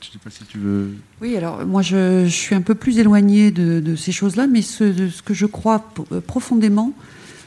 Je 0.02 0.08
ne 0.08 0.14
sais 0.14 0.20
pas 0.24 0.30
si 0.30 0.44
tu 0.46 0.58
veux. 0.58 0.92
Oui, 1.22 1.36
alors 1.36 1.66
moi 1.66 1.82
je, 1.82 2.28
suis 2.28 2.56
un 2.56 2.62
peu 2.62 2.76
plus 2.76 3.00
éloigné 3.00 3.52
de, 3.52 3.96
ces 3.96 4.12
choses-là, 4.12 4.48
mais 4.48 4.62
ce, 4.62 5.22
que 5.22 5.34
je 5.34 5.46
crois 5.46 5.94
profondément, 6.26 6.94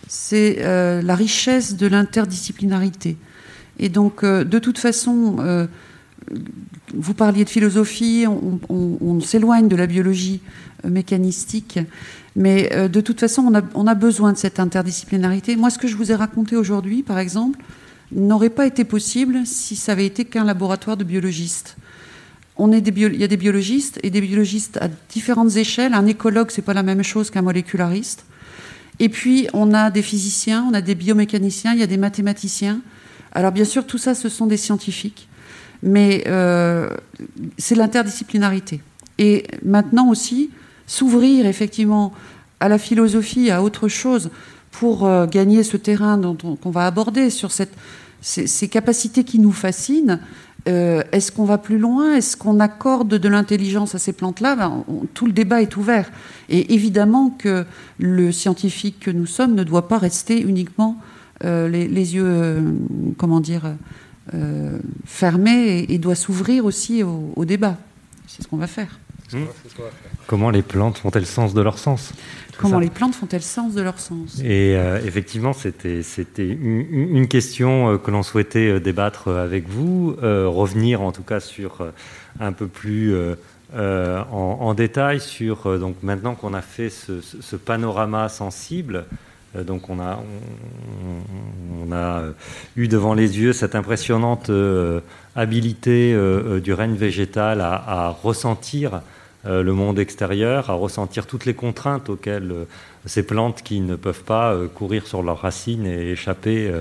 c'est 0.09 0.59
euh, 0.59 1.01
la 1.01 1.15
richesse 1.15 1.77
de 1.77 1.87
l'interdisciplinarité. 1.87 3.17
Et 3.79 3.89
donc, 3.89 4.23
euh, 4.23 4.45
de 4.45 4.59
toute 4.59 4.79
façon, 4.79 5.37
euh, 5.41 5.67
vous 6.95 7.15
parliez 7.15 7.45
de 7.45 7.49
philosophie, 7.49 8.27
on, 8.69 9.21
s'éloigne 9.21 9.69
de 9.69 9.77
la 9.77 9.87
biologie 9.87 10.41
mécanistique, 10.85 11.79
mais 12.37 12.89
de 12.89 13.01
toute 13.01 13.21
façon, 13.21 13.43
on 13.43 13.55
a, 13.55 13.63
on 13.75 13.87
a, 13.87 13.95
besoin 13.95 14.33
de 14.33 14.39
cette 14.39 14.61
interdisciplinarité. 14.61 15.57
Moi, 15.57 15.71
ce 15.71 15.79
que 15.79 15.89
je 15.89 15.97
vous 15.97 16.13
ai 16.13 16.15
raconté 16.15 16.57
aujourd'hui, 16.57 17.03
par 17.03 17.19
exemple, 17.19 17.59
n'aurait 18.13 18.51
pas 18.51 18.67
été 18.67 18.85
possible 18.85 19.47
si 19.47 19.75
ça 19.75 19.93
avait 19.93 20.07
été 20.07 20.27
qu'un 20.27 20.45
laboratoire 20.45 20.97
de 20.97 21.05
biologistes. 21.05 21.77
On 22.57 22.71
il 22.71 22.75
y 23.17 23.25
a 23.25 23.29
des 23.29 23.37
biologistes 23.37 23.99
et 24.03 24.11
des 24.11 24.21
biologistes 24.21 24.77
à 24.79 24.89
différentes 25.11 25.57
échelles. 25.57 25.95
Un 25.95 26.07
écologue, 26.07 26.51
c'est 26.51 26.63
pas 26.63 26.75
la 26.75 26.83
même 26.83 27.03
chose 27.03 27.31
qu'un 27.31 27.43
moléculariste. 27.43 28.25
Et 28.99 29.09
puis, 29.09 29.49
on 29.53 29.73
a 29.73 29.91
des 29.91 30.03
physiciens, 30.03 30.67
on 30.71 30.75
a 30.75 30.81
des 30.81 30.95
biomécaniciens, 30.95 31.73
il 31.73 31.81
y 31.81 31.83
a 31.83 31.87
des 31.87 31.97
mathématiciens. 31.97 32.81
Alors, 33.33 33.53
bien 33.53 33.65
sûr, 33.65 33.87
tout 33.87 33.99
ça, 33.99 34.15
ce 34.15 34.29
sont 34.29 34.47
des 34.47 34.59
scientifiques. 34.59 35.29
Mais 35.83 36.25
euh, 36.27 36.91
c'est 37.59 37.75
l'interdisciplinarité. 37.75 38.81
Et 39.19 39.47
maintenant 39.65 40.09
aussi, 40.11 40.51
s'ouvrir 40.87 41.47
effectivement 41.47 42.13
à 42.61 42.69
la 42.69 42.79
philosophie, 42.79 43.51
à 43.51 43.63
autre 43.63 43.89
chose, 43.89 44.31
pour 44.71 45.07
euh, 45.07 45.27
gagner 45.27 45.63
ce 45.63 45.77
terrain 45.77 46.21
qu'on 46.63 46.71
va 46.71 46.87
aborder 46.87 47.31
sur 47.31 47.51
ces, 47.53 48.69
capacités 48.69 49.25
qui 49.25 49.39
nous 49.39 49.53
fascinent, 49.53 50.19
euh, 50.69 51.03
est-ce 51.11 51.33
qu'on 51.33 51.45
va 51.45 51.59
plus 51.59 51.79
loin? 51.79 52.15
Est-ce 52.15 52.37
qu'on 52.37 52.61
accorde 52.61 53.09
de 53.09 53.29
l'intelligence 53.29 53.95
à 53.95 53.99
ces 53.99 54.13
plantes-là? 54.13 54.55
Ben, 54.55 54.85
Tout 55.15 55.27
le 55.27 55.33
débat 55.33 55.61
est 55.61 55.77
ouvert. 55.77 56.11
Et 56.49 56.75
évidemment 56.75 57.31
que 57.31 57.65
le 57.99 58.33
scientifique 58.33 59.01
que 59.01 59.11
nous 59.11 59.27
sommes 59.27 59.55
ne 59.55 59.65
doit 59.65 59.89
pas 59.89 59.99
rester 59.99 60.41
uniquement 60.41 60.99
euh, 61.45 61.69
les, 61.69 62.15
yeux, 62.15 62.25
euh, 62.25 62.61
comment 63.19 63.41
dire, 63.41 63.63
fermés 65.05 65.85
et, 65.89 65.99
doit 65.99 66.15
s'ouvrir 66.15 66.65
aussi 66.65 67.03
au, 67.03 67.45
débat. 67.45 67.77
C'est 68.29 68.43
ce 68.43 68.49
qu'on 68.49 68.57
va 68.57 68.69
faire. 68.69 68.99
Comment 70.27 70.51
les 70.51 70.63
plantes 70.63 70.99
font-elles 70.99 71.27
sens 71.27 71.55
de 71.55 71.61
leur 71.61 71.79
sens? 71.79 72.13
Comment 72.59 72.79
les 72.79 72.91
plantes 72.91 73.15
font-elles 73.15 73.43
sens 73.43 73.75
de 73.75 73.83
leur 73.83 73.99
sens? 73.99 74.41
Et 74.41 74.77
euh, 74.77 75.01
effectivement, 75.05 75.53
c'était 75.53 76.03
une, 76.39 77.27
question 77.29 77.93
euh, 77.95 77.99
que 77.99 78.11
l'on 78.11 78.23
souhaitait 78.23 78.73
euh, 78.73 78.81
débattre 78.81 79.29
avec 79.29 79.69
vous, 79.69 80.17
revenir 80.21 81.03
en 81.03 81.13
tout 81.13 81.23
cas 81.23 81.41
sur 81.41 81.87
un 82.41 82.53
peu 82.53 82.67
plus 82.67 83.15
en, 83.75 84.75
détail 84.75 85.21
sur 85.21 85.79
donc 85.79 85.97
maintenant 86.03 86.35
qu'on 86.35 86.55
a 86.55 86.63
fait 86.63 86.91
ce, 86.91 87.57
panorama 87.57 88.29
sensible. 88.29 89.05
Donc 89.55 89.91
on 89.91 90.01
a, 90.01 90.23
on, 91.87 91.93
a 91.93 92.23
eu 92.77 92.89
devant 92.89 93.13
les 93.13 93.39
yeux 93.39 93.53
cette 93.53 93.75
impressionnante 93.75 94.51
habilité 95.37 96.17
du 96.63 96.73
règne 96.73 96.95
végétal 96.95 97.61
à 97.61 98.09
ressentir 98.23 99.03
euh, 99.45 99.65
le 99.65 99.73
monde 99.73 99.99
extérieur, 99.99 100.71
à 100.71 100.75
ressentir 100.75 101.27
toutes 101.27 101.47
les 101.47 101.55
contraintes 101.55 102.09
auxquelles 102.09 102.53
euh, 102.53 102.65
ces 103.07 103.25
plantes 103.25 103.63
qui 103.63 103.81
ne 103.81 103.97
peuvent 103.97 104.23
pas 104.23 104.53
euh, 104.53 104.69
courir 104.69 105.09
sur 105.09 105.25
leurs 105.25 105.41
racines 105.41 105.85
et 105.85 106.13
échapper 106.13 106.73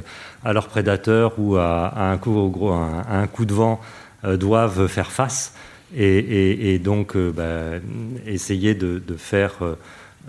à 0.43 0.53
leurs 0.53 0.67
prédateurs 0.67 1.39
ou 1.39 1.55
à, 1.55 1.91
un, 1.97 2.17
coup, 2.17 3.45
de 3.45 3.53
vent 3.53 3.81
doivent 4.23 4.85
faire 4.88 5.11
face 5.11 5.53
et, 5.97 6.79
donc 6.83 7.17
bah, 7.17 7.79
essayer 8.27 8.75
de, 8.75 9.01
faire 9.17 9.57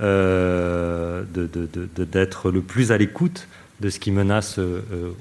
d'être 0.00 1.20
le 2.50 2.62
plus 2.62 2.92
à 2.92 2.96
l'écoute 2.96 3.46
de 3.80 3.90
ce 3.90 3.98
qui 3.98 4.10
menace 4.10 4.58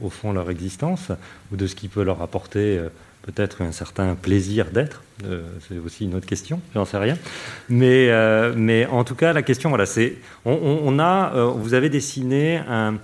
au 0.02 0.10
fond 0.10 0.32
leur 0.32 0.50
existence 0.50 1.12
ou 1.52 1.58
de 1.58 1.68
ce 1.68 1.76
qui 1.76 1.90
peut 1.90 2.04
leur 2.04 2.22
apporter 2.22 2.80
peut-être 3.22 3.62
un 3.62 3.72
certain 3.72 4.16
plaisir 4.16 4.72
d'être. 4.72 5.04
Euh, 5.26 5.44
c'est 5.68 5.78
aussi 5.78 6.06
une 6.06 6.16
autre 6.16 6.26
question, 6.26 6.62
j'en 6.74 6.86
sais 6.86 6.98
rien. 6.98 7.18
Mais, 7.70 8.10
euh, 8.10 8.54
mais 8.56 8.86
en 8.88 9.04
tout 9.04 9.16
cas, 9.16 9.34
la 9.34 9.44
question, 9.44 9.70
voilà, 9.70 9.86
c'est 9.86 10.16
on, 10.46 11.00
a, 11.00 11.34
euh, 11.36 11.46
vous 11.46 11.74
avez 11.74 11.90
dessiné 11.90 12.62
un, 12.68 12.96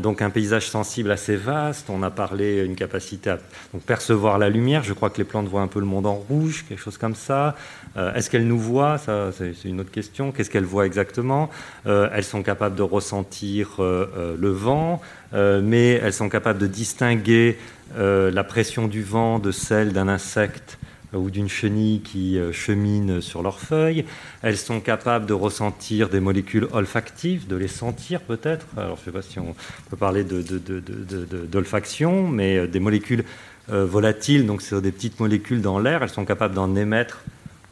donc 0.00 0.22
un 0.22 0.30
paysage 0.30 0.68
sensible 0.68 1.10
assez 1.10 1.36
vaste. 1.36 1.90
On 1.90 2.02
a 2.02 2.10
parlé 2.10 2.64
une 2.64 2.74
capacité 2.74 3.30
à 3.30 3.38
percevoir 3.86 4.38
la 4.38 4.48
lumière. 4.48 4.82
Je 4.82 4.92
crois 4.92 5.10
que 5.10 5.18
les 5.18 5.24
plantes 5.24 5.48
voient 5.48 5.62
un 5.62 5.68
peu 5.68 5.80
le 5.80 5.86
monde 5.86 6.06
en 6.06 6.14
rouge, 6.14 6.64
quelque 6.68 6.80
chose 6.80 6.98
comme 6.98 7.14
ça. 7.14 7.56
Est-ce 7.96 8.30
qu'elles 8.30 8.46
nous 8.46 8.58
voient 8.58 8.98
Ça, 8.98 9.30
c'est 9.32 9.64
une 9.64 9.80
autre 9.80 9.90
question. 9.90 10.30
Qu'est-ce 10.30 10.48
qu'elles 10.48 10.64
voient 10.64 10.86
exactement? 10.86 11.50
Elles 11.84 12.24
sont 12.24 12.42
capables 12.42 12.76
de 12.76 12.82
ressentir 12.82 13.80
le 13.80 14.50
vent, 14.50 15.00
mais 15.32 15.94
elles 15.94 16.12
sont 16.12 16.28
capables 16.28 16.60
de 16.60 16.68
distinguer 16.68 17.58
la 17.98 18.44
pression 18.44 18.86
du 18.86 19.02
vent 19.02 19.40
de 19.40 19.50
celle 19.50 19.92
d'un 19.92 20.08
insecte 20.08 20.78
ou 21.12 21.30
d'une 21.30 21.48
chenille 21.48 22.00
qui 22.00 22.38
euh, 22.38 22.52
chemine 22.52 23.20
sur 23.20 23.42
leurs 23.42 23.60
feuilles. 23.60 24.04
Elles 24.42 24.56
sont 24.56 24.80
capables 24.80 25.26
de 25.26 25.34
ressentir 25.34 26.08
des 26.08 26.20
molécules 26.20 26.68
olfactives, 26.72 27.46
de 27.46 27.56
les 27.56 27.68
sentir 27.68 28.20
peut-être. 28.20 28.66
Alors 28.76 28.96
je 28.96 29.02
ne 29.02 29.04
sais 29.06 29.12
pas 29.12 29.22
si 29.22 29.38
on 29.38 29.54
peut 29.90 29.96
parler 29.96 30.24
d'olfaction, 30.24 32.28
mais 32.28 32.58
euh, 32.58 32.66
des 32.66 32.80
molécules 32.80 33.24
euh, 33.72 33.84
volatiles, 33.84 34.46
donc 34.46 34.62
c'est 34.62 34.80
des 34.80 34.92
petites 34.92 35.20
molécules 35.20 35.60
dans 35.60 35.78
l'air, 35.78 36.02
elles 36.02 36.10
sont 36.10 36.24
capables 36.24 36.54
d'en 36.54 36.74
émettre. 36.76 37.22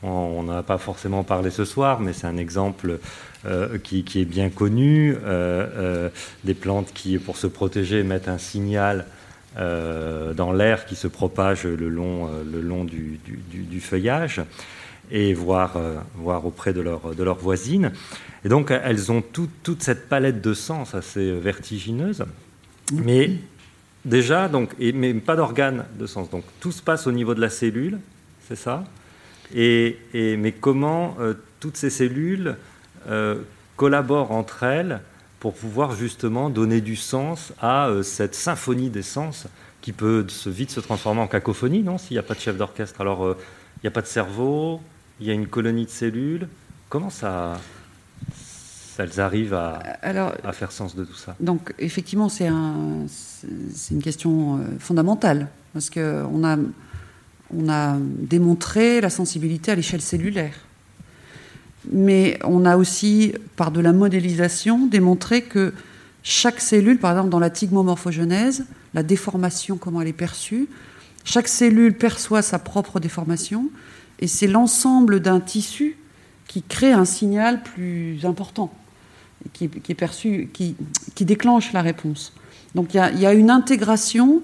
On 0.02 0.44
n'a 0.44 0.62
pas 0.62 0.78
forcément 0.78 1.24
parlé 1.24 1.50
ce 1.50 1.64
soir, 1.64 2.00
mais 2.00 2.12
c'est 2.12 2.26
un 2.26 2.36
exemple 2.36 2.98
qui, 3.82 4.04
qui, 4.04 4.20
est 4.20 4.24
bien 4.24 4.48
connu. 4.48 5.16
des 6.44 6.54
plantes 6.54 6.92
qui, 6.94 7.18
pour 7.18 7.36
se 7.36 7.48
protéger, 7.48 8.04
mettent 8.04 8.28
un 8.28 8.38
signal 8.38 9.06
euh, 9.58 10.34
dans 10.34 10.52
l'air 10.52 10.86
qui 10.86 10.94
se 10.94 11.08
propage 11.08 11.64
le 11.64 11.88
long, 11.88 12.28
euh, 12.28 12.44
le 12.44 12.60
long 12.60 12.84
du, 12.84 13.18
du, 13.24 13.80
feuillage 13.80 14.40
et 15.10 15.34
voir, 15.34 15.76
euh, 15.76 15.96
voir 16.14 16.46
auprès 16.46 16.72
de 16.72 16.80
leurs 16.80 17.38
voisines. 17.38 17.90
Et 18.44 18.48
donc 18.48 18.70
elles 18.70 19.10
ont 19.10 19.20
toute 19.20 19.82
cette 19.82 20.08
palette 20.08 20.40
de 20.40 20.54
sens 20.54 20.94
assez 20.94 21.32
vertigineuse, 21.32 22.24
mais 22.92 23.32
déjà, 24.04 24.48
donc, 24.48 24.70
et, 24.78 24.92
mais 24.92 25.12
pas 25.14 25.34
d'organes 25.34 25.86
de 25.98 26.06
sens. 26.06 26.30
Donc 26.30 26.44
tout 26.60 26.70
se 26.70 26.82
passe 26.82 27.08
au 27.08 27.12
niveau 27.12 27.34
de 27.34 27.40
la 27.40 27.50
cellule, 27.50 27.98
c'est 28.46 28.56
ça? 28.56 28.84
Et, 29.54 29.98
et, 30.14 30.36
Mais 30.36 30.52
comment 30.52 31.16
toutes 31.60 31.76
ces 31.76 31.90
cellules 31.90 32.56
collaborent 33.76 34.32
entre 34.32 34.64
elles 34.64 35.00
pour 35.40 35.54
pouvoir 35.54 35.94
justement 35.94 36.50
donner 36.50 36.80
du 36.80 36.96
sens 36.96 37.52
à 37.60 37.88
euh, 37.88 38.02
cette 38.02 38.34
symphonie 38.34 38.90
des 38.90 39.02
sens 39.02 39.46
qui 39.80 39.92
peut 39.92 40.26
se, 40.28 40.50
vite 40.50 40.70
se 40.70 40.80
transformer 40.80 41.20
en 41.20 41.28
cacophonie, 41.28 41.82
non 41.82 41.96
S'il 41.96 42.16
n'y 42.16 42.18
a 42.18 42.24
pas 42.24 42.34
de 42.34 42.40
chef 42.40 42.56
d'orchestre? 42.56 43.00
Alors, 43.00 43.24
euh, 43.24 43.36
il 43.76 43.80
n'y 43.84 43.88
a 43.88 43.92
pas 43.92 44.02
de 44.02 44.06
cerveau, 44.06 44.80
il 45.20 45.26
y 45.26 45.30
a 45.30 45.34
une 45.34 45.46
colonie 45.46 45.84
de 45.84 45.90
cellules. 45.90 46.48
Comment 46.88 47.10
ça, 47.10 47.60
elles 48.98 49.20
arrivent 49.20 49.54
à, 49.54 49.80
à, 50.02 50.52
faire 50.52 50.72
sens 50.72 50.96
de 50.96 51.04
tout 51.04 51.14
ça? 51.14 51.36
Donc, 51.38 51.72
effectivement, 51.78 52.28
c'est 52.28 52.48
un, 52.48 53.06
une 53.92 54.02
question 54.02 54.56
euh, 54.56 54.60
fondamentale, 54.80 55.48
parce 55.72 55.90
qu'on 55.90 56.44
a, 56.44 56.56
on 57.56 57.68
a 57.68 57.96
démontré 57.98 59.00
la 59.00 59.10
sensibilité 59.10 59.72
à 59.72 59.74
l'échelle 59.74 60.02
cellulaire 60.02 60.54
mais 61.90 62.38
on 62.44 62.64
a 62.64 62.76
aussi, 62.76 63.32
par 63.56 63.70
de 63.70 63.80
la 63.80 63.92
modélisation, 63.92 64.86
démontré 64.86 65.42
que 65.42 65.72
chaque 66.22 66.60
cellule, 66.60 66.98
par 66.98 67.12
exemple 67.12 67.30
dans 67.30 67.38
la 67.38 67.50
tigmomorphogenèse, 67.50 68.66
la 68.94 69.02
déformation, 69.02 69.76
comment 69.76 70.02
elle 70.02 70.08
est 70.08 70.12
perçue, 70.12 70.68
chaque 71.24 71.48
cellule 71.48 71.96
perçoit 71.96 72.42
sa 72.42 72.58
propre 72.58 73.00
déformation, 73.00 73.70
et 74.18 74.26
c'est 74.26 74.46
l'ensemble 74.46 75.20
d'un 75.20 75.40
tissu 75.40 75.96
qui 76.46 76.62
crée 76.62 76.92
un 76.92 77.04
signal 77.04 77.62
plus 77.62 78.24
important, 78.24 78.72
qui, 79.52 79.64
est 79.64 79.94
perçu, 79.94 80.50
qui, 80.52 80.74
déclenche 81.20 81.72
la 81.72 81.82
réponse. 81.82 82.32
Donc 82.74 82.94
il 82.94 83.20
y, 83.20 83.26
a 83.26 83.32
une 83.32 83.50
intégration 83.50 84.42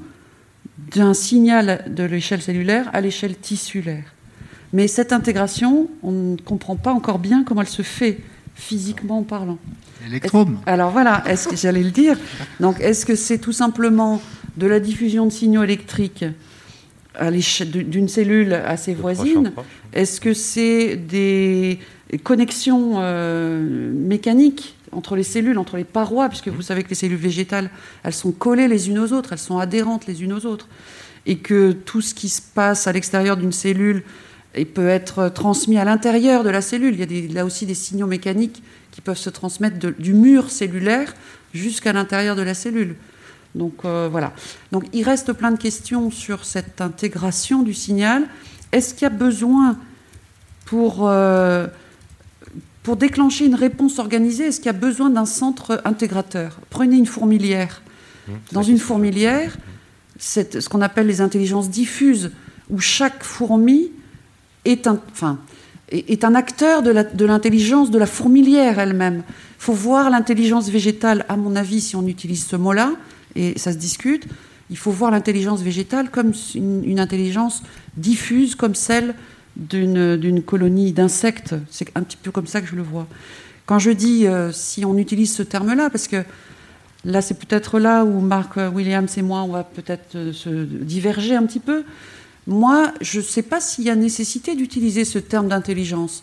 d'un 0.79 1.15
signal 1.15 1.85
de 1.89 2.05
l'échelle 2.05 2.43
cellulaire 2.43 2.91
à 2.93 3.01
l'échelle 3.01 3.37
tissulaire. 3.37 4.05
Mais 4.73 4.89
cette 4.89 5.13
intégration, 5.13 5.89
on 6.03 6.13
ne 6.13 6.37
comprend 6.37 6.77
pas 6.77 6.93
encore 6.93 7.19
bien 7.19 7.45
comment 7.45 7.61
elle 7.63 7.69
se 7.69 7.83
fait 7.83 8.19
physiquement 8.55 9.23
parlant. 9.23 9.59
Électrome. 10.07 10.59
Alors 10.67 10.91
voilà, 10.91 11.23
est-ce 11.27 11.49
que 11.49 11.57
j'allais 11.57 11.83
le 11.83 11.91
dire 11.91 12.19
Donc 12.61 12.81
est-ce 12.81 13.07
que 13.07 13.15
c'est 13.15 13.39
tout 13.39 13.53
simplement 13.53 14.21
de 14.57 14.67
la 14.67 14.81
diffusion 14.81 15.27
de 15.27 15.31
signaux 15.31 15.63
électriques 15.63 16.25
d'une 17.21 18.09
cellule 18.09 18.53
à 18.53 18.77
ses 18.77 18.95
voisines 18.95 19.53
Est-ce 19.93 20.21
que 20.21 20.35
c'est 20.35 20.97
des 20.97 21.79
connexions 22.25 22.95
euh, 22.97 23.93
mécaniques 23.93 24.74
entre 24.95 25.17
les 25.17 25.23
cellules, 25.23 25.59
entre 25.59 25.77
les 25.77 25.85
parois, 25.85 26.29
puisque 26.29 26.49
vous 26.49 26.63
savez 26.63 26.83
que 26.83 26.89
les 26.89 26.95
cellules 26.95 27.19
végétales, 27.19 27.71
elles 28.03 28.15
sont 28.15 28.33
collées 28.33 28.69
les 28.69 28.89
unes 28.89 28.99
aux 28.99 29.13
autres, 29.13 29.33
elles 29.33 29.39
sont 29.39 29.59
adhérentes 29.59 30.07
les 30.07 30.23
unes 30.23 30.33
aux 30.33 30.47
autres, 30.47 30.69
et 31.27 31.39
que 31.39 31.73
tout 31.73 32.01
ce 32.01 32.15
qui 32.15 32.29
se 32.29 32.43
passe 32.43 32.87
à 32.87 32.93
l'extérieur 32.93 33.37
d'une 33.37 33.53
cellule 33.53 34.03
et 34.55 34.65
peut 34.65 34.89
être 34.89 35.29
transmis 35.29 35.79
à 35.79 35.85
l'intérieur 35.85 36.45
de 36.45 36.51
la 36.51 36.61
cellule. 36.61 36.95
Il 36.95 37.13
y 37.13 37.31
a 37.31 37.35
là 37.35 37.45
aussi 37.45 37.67
des 37.67 37.75
signaux 37.75 38.07
mécaniques 38.07 38.63
qui 38.93 39.01
peuvent 39.01 39.19
se 39.19 39.31
transmettre 39.31 39.79
du 39.99 40.15
mur 40.15 40.51
cellulaire 40.51 41.13
jusqu'à 41.53 41.93
l'intérieur 41.93 42.37
de 42.37 42.43
la 42.43 42.55
cellule. 42.55 42.95
Donc 43.55 43.85
euh, 43.85 44.09
voilà. 44.11 44.33
Donc 44.73 44.85
il 44.93 45.05
reste 45.05 45.33
plein 45.33 45.51
de 45.51 45.59
questions 45.59 46.11
sur 46.11 46.45
cette 46.45 46.81
intégration 46.81 47.63
du 47.63 47.75
signal. 47.75 48.25
Est-ce 48.73 48.95
qu'il 48.95 49.03
y 49.03 49.07
a 49.07 49.11
besoin 49.11 49.77
pour, 50.65 51.09
euh, 51.09 51.67
pour 52.85 52.97
déclencher 52.97 53.47
une 53.47 53.55
réponse 53.57 53.99
organisée, 53.99 54.45
est-ce 54.45 54.59
qu'il 54.59 54.67
y 54.67 54.69
a 54.69 54.73
besoin 54.73 55.11
d'un 55.11 55.25
centre 55.25 55.81
intégrateur? 55.85 56.61
Prenez 56.71 56.97
une 56.97 57.07
fourmilière. 57.07 57.83
Mmh, 58.29 58.33
Dans 58.53 58.63
une 58.63 58.79
fourmilière, 58.79 59.57
c'est 60.19 60.61
ce 60.61 60.69
qu'on 60.69 60.83
appelle 60.83 61.07
les 61.07 61.23
intelligences 61.23 61.71
diffuses, 61.71 62.31
où 62.71 62.79
chaque 62.79 63.25
fourmi 63.25 63.91
est 64.67 64.87
un, 64.87 65.01
enfin, 65.11 65.39
est 65.91 66.25
un 66.25 66.35
acteur 66.35 66.83
de 66.83 67.25
l'intelligence 67.25 67.91
de, 67.91 67.99
la 67.99 68.07
fourmilière 68.07 68.79
elle-même. 68.79 69.23
Il 69.27 69.65
faut 69.65 69.73
voir 69.73 70.11
l'intelligence 70.11 70.69
végétale, 70.69 71.25
à 71.31 71.37
mon 71.37 71.57
avis, 71.57 71.81
si 71.81 71.97
on 71.97 72.07
utilise 72.07 72.45
ce 72.45 72.57
mot-là, 72.57 72.93
et 73.35 73.59
ça 73.59 73.73
se 73.73 73.79
discute, 73.79 74.27
il 74.71 74.77
faut 74.77 74.91
voir 74.91 75.11
l'intelligence 75.11 75.63
végétale 75.63 76.11
comme 76.11 76.33
une, 76.55 77.01
intelligence 77.01 77.63
diffuse, 77.97 78.55
comme 78.55 78.75
celle 78.75 79.15
d'une 79.57 80.43
colonie 80.43 80.93
d'insectes. 80.93 81.55
C'est 81.71 81.91
un 81.95 82.03
petit 82.03 82.17
peu 82.17 82.31
comme 82.31 82.47
ça 82.47 82.61
que 82.61 82.67
je 82.67 82.77
le 82.77 82.83
vois. 82.83 83.07
Quand 83.67 83.79
je 83.79 83.91
dis, 83.91 84.27
euh, 84.27 84.53
si 84.53 84.85
on 84.85 84.99
utilise 84.99 85.35
ce 85.35 85.43
terme-là, 85.43 85.89
parce 85.91 86.07
que 86.07 86.23
là, 87.05 87.23
c'est 87.23 87.39
peut-être 87.39 87.79
là 87.79 88.05
où 88.05 88.21
Mark 88.21 88.59
Williams 88.75 89.17
et 89.17 89.23
moi, 89.23 89.43
on 89.43 89.49
va 89.49 89.65
peut-être 89.65 90.17
euh, 90.17 90.33
se 90.33 90.65
diverger 90.65 91.35
un 91.35 91.45
petit 91.45 91.61
peu. 91.61 91.85
Moi, 92.47 92.93
je 93.01 93.19
ne 93.19 93.25
sais 93.25 93.43
pas 93.43 93.61
s'il 93.61 93.85
y 93.85 93.91
a 93.91 93.97
nécessité 93.97 94.55
d'utiliser 94.55 95.05
ce 95.05 95.19
terme 95.19 95.49
d'intelligence. 95.49 96.23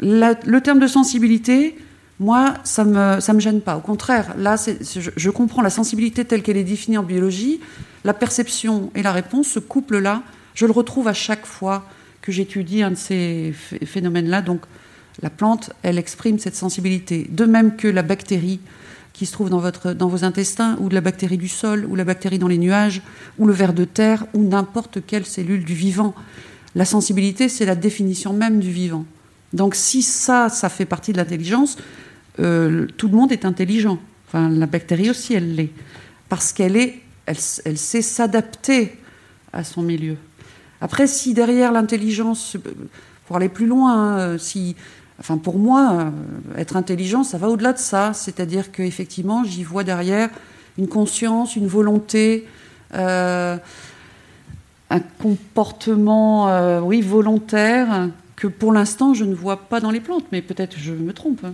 Le 0.00 0.58
terme 0.58 0.80
de 0.80 0.88
sensibilité, 0.88 1.76
moi, 2.18 2.54
ça 2.64 2.84
ne 2.84 2.92
me, 2.92 3.20
ça 3.20 3.32
me 3.32 3.40
gêne 3.40 3.60
pas. 3.60 3.76
Au 3.76 3.80
contraire, 3.80 4.34
là, 4.38 4.56
je, 4.56 5.30
comprends 5.30 5.62
la 5.62 5.70
sensibilité 5.70 6.24
telle 6.24 6.42
qu'elle 6.42 6.56
est 6.56 6.64
définie 6.64 6.98
en 6.98 7.02
biologie. 7.02 7.60
La 8.04 8.14
perception 8.14 8.90
et 8.94 9.02
la 9.02 9.12
réponse, 9.12 9.48
ce 9.48 9.58
couple-là, 9.58 10.22
je 10.54 10.66
le 10.66 10.72
retrouve 10.72 11.08
à 11.08 11.12
chaque 11.12 11.46
fois 11.46 11.84
que 12.26 12.32
j'étudie 12.32 12.82
un 12.82 12.90
de 12.90 12.96
ces 12.96 13.54
phénomènes-là. 13.84 14.42
Donc, 14.42 14.62
la 15.22 15.30
plante, 15.30 15.70
elle 15.84 15.96
exprime 15.96 16.40
cette 16.40 16.56
sensibilité. 16.56 17.28
De 17.30 17.44
même 17.44 17.76
que 17.76 17.86
la 17.86 18.02
bactérie, 18.02 18.58
qui 19.12 19.26
se 19.26 19.32
trouve 19.32 19.48
dans, 19.48 19.60
vos 20.08 20.24
intestins, 20.24 20.76
ou 20.80 20.88
de 20.88 20.94
la 20.94 21.00
bactérie 21.00 21.38
du 21.38 21.46
sol, 21.46 21.86
ou 21.88 21.94
la 21.94 22.02
bactérie 22.02 22.40
dans 22.40 22.48
les 22.48 22.58
nuages, 22.58 23.00
ou 23.38 23.46
le 23.46 23.52
ver 23.52 23.72
de 23.72 23.84
terre, 23.84 24.26
ou 24.34 24.42
n'importe 24.42 25.06
quelle 25.06 25.24
cellule 25.24 25.64
du 25.64 25.74
vivant. 25.74 26.16
La 26.74 26.84
sensibilité, 26.84 27.48
c'est 27.48 27.64
la 27.64 27.76
définition 27.76 28.32
même 28.32 28.58
du 28.58 28.72
vivant. 28.72 29.04
Donc 29.52 29.76
si 29.76 30.02
ça, 30.02 30.48
ça 30.48 30.68
fait 30.68 30.84
partie 30.84 31.12
de 31.12 31.18
l'intelligence, 31.18 31.78
euh, 32.40 32.88
tout 32.96 33.06
le 33.06 33.14
monde 33.14 33.30
est 33.30 33.44
intelligent. 33.44 34.00
Enfin, 34.26 34.48
la 34.48 34.66
bactérie 34.66 35.10
aussi, 35.10 35.34
elle 35.34 35.54
l'est. 35.54 35.70
Parce 36.28 36.52
qu'elle 36.52 36.76
est, 36.76 37.00
elle, 37.24 37.38
elle 37.64 37.78
sait 37.78 38.02
s'adapter 38.02 38.98
à 39.52 39.62
son 39.62 39.82
milieu. 39.82 40.16
Après, 40.80 41.06
si 41.06 41.34
derrière 41.34 41.72
l'intelligence, 41.72 42.56
pour 43.26 43.36
aller 43.36 43.48
plus 43.48 43.66
loin, 43.66 44.18
hein, 44.18 44.38
si 44.38 44.76
Enfin, 45.18 45.38
pour 45.38 45.58
moi, 45.58 45.92
euh, 45.92 46.58
être 46.58 46.76
intelligent, 46.76 47.24
ça 47.24 47.38
va 47.38 47.48
au-delà 47.48 47.72
de 47.72 47.78
ça. 47.78 48.12
C'est-à-dire 48.12 48.70
qu'effectivement, 48.70 49.44
j'y 49.44 49.64
vois 49.64 49.84
derrière 49.84 50.28
une 50.78 50.88
conscience, 50.88 51.56
une 51.56 51.66
volonté, 51.66 52.46
euh, 52.94 53.56
un 54.90 55.00
comportement, 55.00 56.48
euh, 56.48 56.80
volontaire, 57.02 58.10
que 58.36 58.46
pour 58.46 58.72
l'instant, 58.72 59.14
je 59.14 59.24
ne 59.24 59.34
vois 59.34 59.68
pas 59.68 59.80
dans 59.80 59.90
les 59.90 60.00
plantes. 60.00 60.24
Mais 60.32 60.42
peut-être 60.42 60.76
je 60.78 60.92
me 60.92 61.12
trompe. 61.14 61.46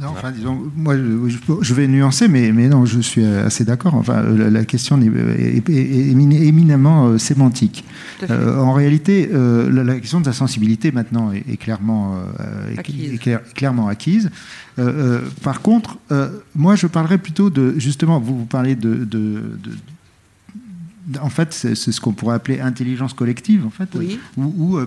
Non, 0.00 0.08
enfin, 0.08 0.32
disons, 0.32 0.72
moi, 0.76 0.96
je, 0.96 1.74
vais 1.74 1.86
nuancer, 1.86 2.26
mais, 2.26 2.50
mais 2.50 2.68
non, 2.68 2.84
je 2.84 2.98
suis 3.00 3.24
assez 3.24 3.64
d'accord. 3.64 3.94
Enfin, 3.94 4.22
la, 4.22 4.64
question 4.64 5.00
est, 5.00 5.70
éminemment 5.70 7.06
euh, 7.06 7.18
sémantique. 7.18 7.84
Euh, 8.28 8.58
en 8.58 8.72
réalité, 8.72 9.30
euh, 9.32 9.70
la, 9.70 10.00
question 10.00 10.20
de 10.20 10.26
la 10.26 10.32
sensibilité 10.32 10.90
maintenant 10.90 11.30
est, 11.32 11.56
clairement, 11.56 12.16
acquise. 12.76 13.20
clairement 13.54 13.86
acquise. 13.86 14.30
par 15.42 15.60
contre, 15.62 15.98
moi, 16.56 16.74
je 16.74 16.88
parlerais 16.88 17.18
plutôt 17.18 17.50
de, 17.50 17.74
justement, 17.78 18.18
vous, 18.18 18.38
vous 18.40 18.46
parlez 18.46 18.74
de, 18.74 19.04
de, 19.04 19.58
en 21.20 21.28
fait, 21.28 21.52
c'est 21.52 21.74
ce 21.76 22.00
qu'on 22.00 22.14
pourrait 22.14 22.34
appeler 22.34 22.58
intelligence 22.60 23.12
collective, 23.14 23.64
en 23.64 23.70
fait. 23.70 23.88
Oui. 23.94 24.18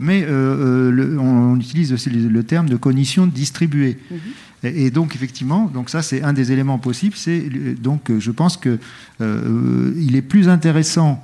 mais 0.02 0.28
on, 0.30 1.56
utilise 1.56 1.94
aussi 1.94 2.10
le, 2.10 2.44
terme 2.44 2.68
de 2.68 2.76
cognition 2.76 3.26
distribuée. 3.26 4.00
Mhm. 4.12 4.18
Et, 4.64 4.90
donc 4.90 5.16
effectivement, 5.16 5.70
donc 5.72 5.90
ça 5.90 6.02
c'est 6.02 6.24
un 6.24 6.34
des 6.34 6.52
éléments 6.52 6.80
possibles. 6.80 7.16
C'est 7.16 7.48
donc 7.80 8.12
je 8.18 8.32
pense 8.32 8.58
que 8.58 8.80
euh, 9.22 9.94
est 10.14 10.22
plus 10.22 10.50
intéressant 10.50 11.24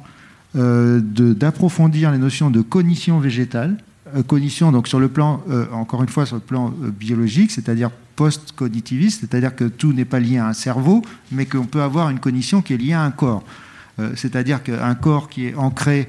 euh, 0.55 1.01
d'approfondir 1.01 2.11
les 2.11 2.19
notions 2.19 2.51
de 2.51 2.61
cognition 2.61 3.19
végétale, 3.19 3.77
euh, 4.15 4.21
cognition 4.21 4.71
donc 4.71 4.87
sur 4.87 4.99
le 4.99 5.07
plan 5.07 5.41
encore 5.71 6.03
une 6.03 6.09
fois 6.09 6.27
sur 6.27 6.35
le 6.35 6.41
plan 6.41 6.71
biologique, 6.99 7.51
c'est-à-dire 7.51 7.89
post-cognitiviste, 8.15 9.21
c'est-à-dire 9.21 9.55
que 9.55 9.63
tout 9.65 9.93
n'est 9.93 10.05
pas 10.05 10.19
lié 10.19 10.37
à 10.37 10.47
un 10.47 10.53
cerveau, 10.53 11.01
mais 11.31 11.47
qu'on 11.47 11.65
peut 11.65 11.81
avoir 11.81 12.11
une 12.11 12.19
cognition 12.19 12.61
qui 12.61 12.73
est 12.73 12.77
liée 12.77 12.93
à 12.93 13.01
un 13.01 13.09
corps. 13.09 13.43
c'est-à-dire 14.15 14.61
qu'un 14.61 14.93
corps 14.93 15.27
qui 15.27 15.47
est 15.47 15.55
ancré 15.55 16.07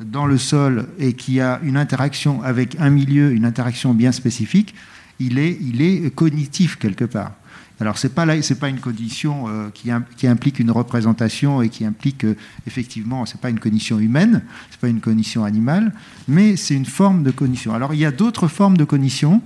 dans 0.00 0.26
le 0.26 0.38
sol 0.38 0.88
et 0.98 1.12
qui 1.12 1.40
a 1.40 1.60
une 1.62 1.76
interaction 1.76 2.42
avec 2.42 2.76
un 2.80 2.90
milieu, 2.90 3.30
une 3.30 3.44
interaction 3.44 3.94
bien 3.94 4.10
spécifique, 4.10 4.74
il 5.20 5.38
est, 5.38 6.14
cognitif 6.14 6.76
quelque 6.76 7.04
part. 7.04 7.32
Alors 7.80 7.98
c'est 7.98 8.14
pas 8.14 8.24
pas 8.26 8.68
une 8.68 8.78
condition 8.78 9.46
euh, 9.48 9.68
qui, 9.72 9.90
implique 10.28 10.60
une 10.60 10.70
représentation 10.70 11.60
et 11.60 11.68
qui 11.68 11.84
implique 11.84 12.24
euh, 12.24 12.36
effectivement, 12.68 13.26
c'est 13.26 13.40
pas 13.40 13.50
une 13.50 13.58
cognition 13.58 13.98
humaine, 13.98 14.42
c'est 14.70 14.78
pas 14.78 14.88
une 14.88 15.00
cognition 15.00 15.44
animale, 15.44 15.92
mais 16.28 16.56
c'est 16.56 16.74
une 16.74 16.84
forme 16.84 17.24
de 17.24 17.32
cognition. 17.32 17.74
Alors 17.74 17.92
il 17.92 17.98
y 17.98 18.04
a 18.04 18.12
d'autres 18.12 18.46
formes 18.46 18.76
de 18.76 18.84
cognition, 18.84 19.42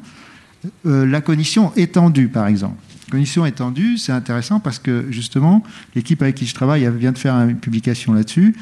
euh, 0.84 1.06
la 1.06 1.22
cognition 1.22 1.72
étendue 1.74 2.28
par 2.28 2.46
exemple. 2.46 2.76
Cognition 3.10 3.46
étendue, 3.46 3.96
c'est 3.96 4.12
intéressant 4.12 4.60
parce 4.60 4.78
que 4.78 5.06
justement 5.10 5.62
l'équipe 5.94 6.20
avec 6.20 6.34
qui 6.34 6.44
je 6.44 6.54
travaille 6.54 6.86
vient 6.98 7.12
de 7.12 7.18
faire 7.18 7.34
une 7.34 7.56
publication 7.56 8.12
là-dessus. 8.12 8.54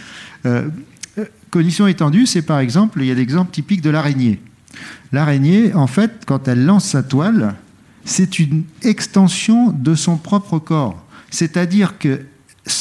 cognition 1.50 1.88
étendue, 1.88 2.26
c'est 2.26 2.42
par 2.42 2.60
exemple, 2.60 3.00
il 3.00 3.08
y 3.08 3.10
a 3.10 3.14
l'exemple 3.14 3.50
typique 3.50 3.80
de 3.80 3.90
l'araignée. 3.90 4.40
L'araignée, 5.12 5.74
en 5.74 5.86
fait, 5.86 6.22
quand 6.26 6.48
elle 6.48 6.64
lance 6.64 6.86
sa 6.86 7.02
toile, 7.02 7.54
c'est 8.04 8.38
une 8.38 8.64
extension 8.82 9.70
de 9.72 9.94
son 9.94 10.16
propre 10.16 10.58
corps. 10.58 11.04
C'est-à-dire 11.30 11.98
que, 11.98 12.22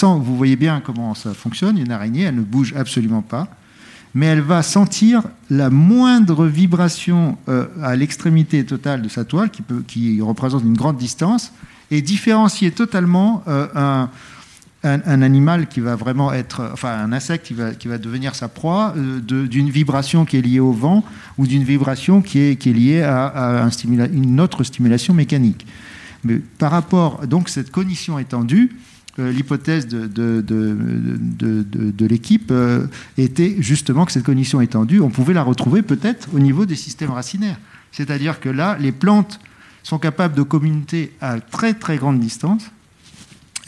vous 0.02 0.38
voyez 0.38 0.56
bien 0.56 0.82
comment 0.84 1.14
ça 1.14 1.34
fonctionne, 1.34 1.78
une 1.78 1.92
araignée, 1.92 2.24
elle 2.24 2.36
ne 2.36 2.42
bouge 2.42 2.74
absolument 2.76 3.22
pas, 3.22 3.48
mais 4.14 4.28
elle 4.28 4.42
va 4.42 4.64
sentir 4.64 5.24
la 5.50 5.70
moindre 5.70 6.46
vibration 6.46 7.38
euh, 7.50 7.66
à 7.84 7.96
l'extrémité 7.96 8.66
totale 8.66 9.02
de 9.02 9.10
sa 9.10 9.26
toile, 9.26 9.50
qui, 9.88 10.22
représente 10.22 10.64
une 10.64 10.78
grande 10.78 10.98
distance, 10.98 11.52
et 11.92 12.02
différencier 12.02 12.72
totalement 12.72 13.44
euh, 13.48 13.68
un, 13.76 14.10
un, 14.86 15.22
animal 15.22 15.68
qui 15.68 15.80
va 15.80 15.96
vraiment 15.96 16.32
être, 16.32 16.70
enfin 16.72 16.98
un 16.98 17.12
insecte 17.12 17.48
qui 17.48 17.54
va, 17.54 17.74
qui 17.74 17.88
va 17.88 17.98
devenir 17.98 18.36
sa 18.36 18.48
proie, 18.48 18.94
euh, 18.98 19.20
d'une 19.20 19.70
vibration 19.70 20.26
qui 20.26 20.38
est 20.38 20.42
liée 20.42 20.60
au 20.60 20.72
vent 20.72 21.04
ou 21.38 21.48
d'une 21.48 21.64
vibration 21.64 22.22
qui 22.22 22.40
est, 22.40 22.56
qui 22.56 22.70
est 22.70 22.74
liée 22.74 23.02
à, 23.02 23.64
un 23.66 23.70
une 23.70 24.40
autre 24.40 24.64
stimulation 24.64 25.14
mécanique. 25.14 25.66
Mais 26.24 26.36
par 26.36 26.72
rapport, 26.72 27.28
donc 27.28 27.50
cette 27.50 27.72
cognition 27.72 28.20
étendue, 28.20 28.76
euh, 29.18 29.32
l'hypothèse 29.32 29.88
de, 29.88 30.08
de, 30.08 30.42
de, 30.42 31.64
de 31.72 32.06
l'équipe 32.06 32.50
euh, 32.52 32.88
était 33.18 33.56
justement 33.60 34.06
que 34.06 34.12
cette 34.12 34.26
cognition 34.26 34.60
étendue, 34.60 35.00
on 35.00 35.10
pouvait 35.10 35.34
la 35.34 35.44
retrouver 35.44 35.82
peut-être 35.82 36.28
au 36.34 36.40
niveau 36.40 36.66
des 36.66 36.76
systèmes 36.76 37.12
racinaires. 37.12 37.58
C'est-à-dire 37.92 38.40
que 38.40 38.50
là, 38.50 38.78
les 38.80 38.92
plantes 38.92 39.40
sont 39.84 40.00
capables 40.00 40.36
de 40.36 40.42
communiquer 40.42 41.14
à 41.22 41.40
très 41.40 41.74
très 41.74 41.98
grande 41.98 42.20
distance 42.20 42.72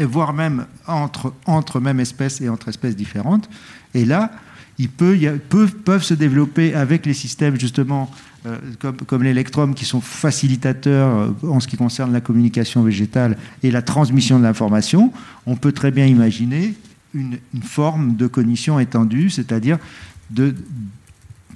voire 0.06 0.34
même 0.34 0.66
entre, 0.86 1.34
entre 1.46 1.80
même 1.80 2.00
espèces 2.00 2.42
et 2.42 2.50
entre 2.50 2.70
espèces 2.70 2.96
différentes. 2.96 3.50
Et 3.94 4.06
là, 4.06 4.32
il 4.80 4.90
peut, 4.90 5.18
il 5.18 5.40
peut, 5.40 5.68
peuvent 5.68 6.04
se 6.04 6.14
développer 6.14 6.76
avec 6.76 7.06
les 7.06 7.14
systèmes 7.14 7.60
justement 7.60 8.12
euh, 8.46 8.58
comme, 8.80 8.98
comme 8.98 9.24
l'électrum 9.24 9.74
qui 9.74 9.86
sont 9.86 10.02
facilitateurs 10.02 11.34
euh, 11.44 11.48
en 11.48 11.60
ce 11.60 11.68
qui 11.68 11.78
concerne 11.78 12.14
la 12.14 12.22
communication 12.22 12.84
végétale 12.84 13.38
et 13.64 13.72
la 13.72 13.82
transmission 13.82 14.38
de 14.38 14.44
l'information. 14.44 15.12
On 15.48 15.56
peut 15.56 15.72
très 15.72 15.90
bien 15.90 16.06
imaginer 16.06 16.76
une, 17.16 17.40
une 17.54 17.64
forme 17.64 18.16
de 18.16 18.28
cognition 18.28 18.80
étendue, 18.80 19.32
c'est-à-dire 19.32 19.80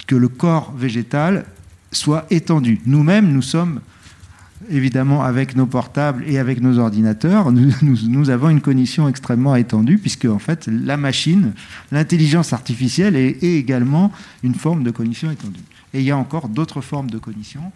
que 0.06 0.16
le 0.16 0.28
corps 0.28 0.72
végétal 0.76 1.44
soit 1.92 2.26
étendu. 2.30 2.80
Nous-mêmes, 2.86 3.32
nous 3.32 3.42
sommes 3.42 3.80
évidemment 4.70 5.22
avec 5.22 5.56
nos 5.56 5.66
portables 5.66 6.24
et 6.26 6.38
avec 6.38 6.60
nos 6.60 6.78
ordinateurs, 6.78 7.52
nous, 7.52 8.30
avons 8.30 8.48
une 8.48 8.60
cognition 8.60 9.08
extrêmement 9.08 9.56
étendue, 9.56 9.98
puisque 9.98 10.24
en 10.26 10.38
fait 10.38 10.66
la 10.66 10.96
machine, 10.96 11.52
l'intelligence 11.90 12.52
artificielle 12.52 13.16
est, 13.16 13.42
également 13.42 14.12
une 14.42 14.54
forme 14.54 14.82
de 14.82 14.90
cognition 14.90 15.30
étendue. 15.30 15.60
Et 15.94 16.00
il 16.00 16.04
y 16.04 16.10
a 16.10 16.16
encore 16.16 16.48
d'autres 16.48 16.80
formes 16.80 17.10
de 17.10 17.18
cognition 17.18 17.72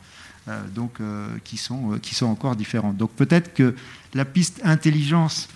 euh, 0.48 0.62
donc, 0.74 1.00
euh, 1.00 1.28
qui, 1.44 1.56
sont, 1.56 1.92
euh, 1.92 1.98
qui 1.98 2.14
sont 2.14 2.26
encore 2.26 2.56
différentes. 2.56 2.96
Donc 2.96 3.10
peut-être 3.10 3.52
que 3.52 3.74
la 4.14 4.24
piste 4.24 4.60
intelligence, 4.64 5.48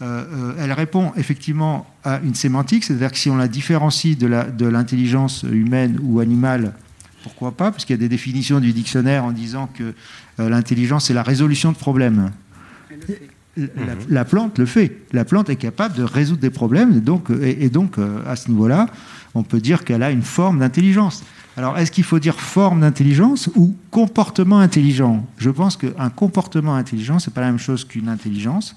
elle 0.00 0.72
répond 0.72 1.12
effectivement 1.16 1.84
à 2.04 2.20
une 2.22 2.36
sémantique, 2.36 2.84
c'est-à-dire 2.84 3.10
que 3.10 3.18
si 3.18 3.30
on 3.30 3.36
la 3.36 3.48
différencie 3.48 4.16
de 4.16 4.66
l'intelligence 4.66 5.42
humaine 5.42 5.98
ou 6.00 6.20
animale, 6.20 6.72
pourquoi 7.22 7.52
pas 7.52 7.70
Parce 7.70 7.84
qu'il 7.84 7.94
y 7.94 7.98
a 7.98 8.00
des 8.00 8.08
définitions 8.08 8.60
du 8.60 8.72
dictionnaire 8.72 9.24
en 9.24 9.32
disant 9.32 9.68
que 9.72 9.94
euh, 10.40 10.48
l'intelligence, 10.48 11.06
c'est 11.06 11.14
la 11.14 11.22
résolution 11.22 11.72
de 11.72 11.76
problèmes. 11.76 12.30
La, 13.56 13.66
la, 14.08 14.24
plante 14.24 14.58
le 14.58 14.66
fait. 14.66 14.98
La 15.12 15.24
plante 15.24 15.50
est 15.50 15.56
capable 15.56 15.96
de 15.96 16.04
résoudre 16.04 16.40
des 16.40 16.50
problèmes. 16.50 16.96
Et 16.96 17.00
donc, 17.00 17.30
et, 17.30 17.64
et 17.64 17.70
donc 17.70 17.98
euh, 17.98 18.22
à 18.26 18.36
ce 18.36 18.48
niveau-là, 18.50 18.86
on 19.34 19.42
peut 19.42 19.60
dire 19.60 19.84
qu'elle 19.84 20.02
a 20.02 20.10
une 20.10 20.22
forme 20.22 20.60
d'intelligence. 20.60 21.24
Alors, 21.56 21.76
est-ce 21.76 21.90
qu'il 21.90 22.04
faut 22.04 22.20
dire 22.20 22.40
forme 22.40 22.82
d'intelligence 22.82 23.50
ou 23.56 23.74
comportement 23.90 24.60
intelligent? 24.60 25.26
Je 25.38 25.50
pense 25.50 25.76
qu'un 25.76 26.10
comportement 26.10 26.76
intelligent, 26.76 27.18
c'est 27.18 27.34
pas 27.34 27.40
la 27.40 27.48
même 27.48 27.58
chose 27.58 27.84
qu'une 27.84 28.08
intelligence 28.08 28.76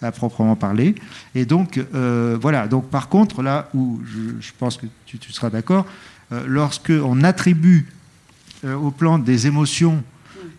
à 0.00 0.12
proprement 0.12 0.56
parler. 0.56 0.94
Et 1.34 1.44
donc, 1.44 1.78
euh, 1.94 2.38
voilà. 2.40 2.68
Donc, 2.68 2.88
par 2.88 3.08
contre, 3.08 3.42
là 3.42 3.68
où 3.74 4.00
je, 4.04 4.40
je 4.40 4.52
pense 4.58 4.76
que 4.76 4.86
tu, 5.06 5.18
tu 5.18 5.32
seras 5.32 5.50
d'accord, 5.50 5.86
euh, 6.32 6.44
lorsque 6.46 6.90
on 6.90 7.22
attribue 7.22 7.86
euh, 8.64 8.74
aux 8.74 8.90
plantes 8.90 9.24
des 9.24 9.46
émotions 9.46 10.02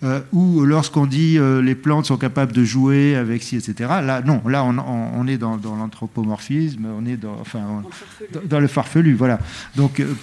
euh, 0.04 0.20
ou 0.34 0.66
lorsqu'on 0.66 1.06
dit 1.06 1.38
euh, 1.38 1.62
les 1.62 1.74
plantes 1.74 2.06
sont 2.06 2.18
capables 2.18 2.52
de 2.52 2.64
jouer 2.64 3.16
avec 3.16 3.42
ci, 3.44 3.56
etc. 3.56 3.90
Là, 4.04 4.22
non, 4.22 4.42
là, 4.48 4.64
on, 4.64 4.78
on, 4.78 5.10
on 5.16 5.28
est 5.28 5.38
dans, 5.38 5.58
dans 5.58 5.76
l'anthropomorphisme, 5.76 6.86
on 6.98 7.06
est 7.06 7.18
dans, 7.18 7.38
enfin, 7.40 7.62
on, 7.68 7.82
dans, 8.34 8.46
dans, 8.46 8.60
le 8.60 8.68
farfelu, 8.68 9.14
voilà. 9.14 9.40
Donc, 9.76 10.00
euh, 10.00 10.14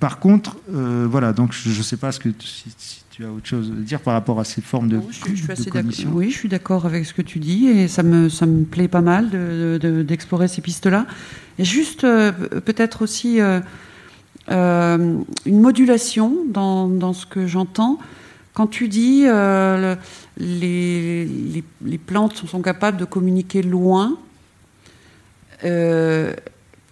par 0.00 0.18
contre, 0.18 0.58
euh, 0.74 1.06
voilà, 1.08 1.32
donc 1.32 1.52
je 1.52 1.68
ne 1.68 1.82
sais 1.82 1.96
pas 1.96 2.12
ce 2.12 2.20
que 2.20 2.30
si, 2.40 2.64
si, 2.76 3.02
tu 3.10 3.24
as 3.24 3.30
autre 3.30 3.46
chose 3.46 3.72
à 3.74 3.80
dire 3.80 4.00
par 4.00 4.12
rapport 4.12 4.38
à 4.40 4.44
ces 4.44 4.60
formes 4.60 4.88
de, 4.88 4.96
non, 4.96 5.08
je, 5.10 5.34
je 5.34 5.64
de 5.64 5.70
cognition. 5.70 6.10
Oui, 6.12 6.30
je 6.30 6.36
suis 6.36 6.48
d'accord 6.48 6.84
avec 6.84 7.06
ce 7.06 7.14
que 7.14 7.22
tu 7.22 7.38
dis 7.38 7.68
et 7.68 7.88
ça 7.88 8.02
me, 8.02 8.28
ça 8.28 8.44
me 8.44 8.64
plaît 8.64 8.88
pas 8.88 9.00
mal 9.00 9.30
d'explorer 10.04 10.46
de, 10.46 10.50
de, 10.50 10.54
ces 10.54 10.60
pistes-là. 10.60 11.06
Et 11.58 11.64
juste, 11.64 12.04
euh, 12.04 12.32
peut-être 12.32 13.02
aussi 13.02 13.40
euh, 13.40 13.60
une 14.48 15.24
modulation 15.46 16.44
dans, 16.48 16.88
dans 16.88 17.12
ce 17.12 17.26
que 17.26 17.46
j'entends. 17.46 17.98
Quand 18.54 18.66
tu 18.66 18.88
dis 18.88 19.24
euh, 19.26 19.96
le, 20.38 20.44
les, 20.44 21.26
les, 21.26 21.64
les, 21.84 21.98
plantes 21.98 22.36
sont 22.46 22.62
capables 22.62 22.96
de 22.96 23.04
communiquer 23.04 23.60
loin, 23.60 24.16
euh, 25.64 26.32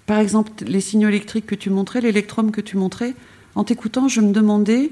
par 0.04 0.18
exemple, 0.18 0.50
les 0.66 0.82
signaux 0.82 1.08
électriques 1.08 1.46
que 1.46 1.54
tu 1.54 1.70
montrais, 1.70 2.02
l'électrum 2.02 2.50
que 2.50 2.60
tu 2.60 2.76
montrais, 2.76 3.14
en 3.54 3.64
t'écoutant, 3.64 4.08
je 4.08 4.20
me 4.20 4.32
demandais 4.32 4.90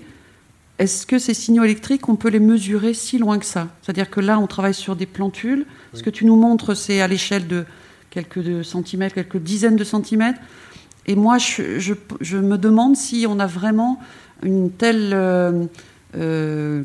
est-ce 0.78 1.06
que 1.06 1.18
ces 1.18 1.34
signaux 1.34 1.64
électriques, 1.64 2.08
on 2.08 2.16
peut 2.16 2.30
les 2.30 2.40
mesurer 2.40 2.94
si 2.94 3.18
loin 3.18 3.38
que 3.38 3.44
ça? 3.44 3.68
C'est-à-dire 3.82 4.08
que 4.08 4.20
là, 4.20 4.38
on 4.38 4.46
travaille 4.46 4.72
sur 4.72 4.96
des 4.96 5.04
plantules. 5.06 5.66
Oui. 5.92 5.98
Ce 5.98 6.02
que 6.02 6.10
tu 6.10 6.24
nous 6.24 6.36
montres, 6.36 6.74
c'est 6.74 7.02
à 7.02 7.06
l'échelle 7.06 7.46
de 7.46 7.64
quelques 8.08 8.64
centimètres, 8.64 9.14
quelques 9.14 9.36
dizaines 9.36 9.76
de 9.76 9.84
centimètres. 9.84 10.40
Et 11.06 11.16
moi, 11.16 11.38
je, 11.38 11.78
je, 11.78 11.94
je, 12.20 12.36
me 12.38 12.56
demande 12.56 12.96
si 12.96 13.26
on 13.28 13.38
a 13.38 13.46
vraiment 13.46 14.00
une 14.42 14.70
telle. 14.70 15.10
Euh, 15.12 15.64
euh, 16.16 16.82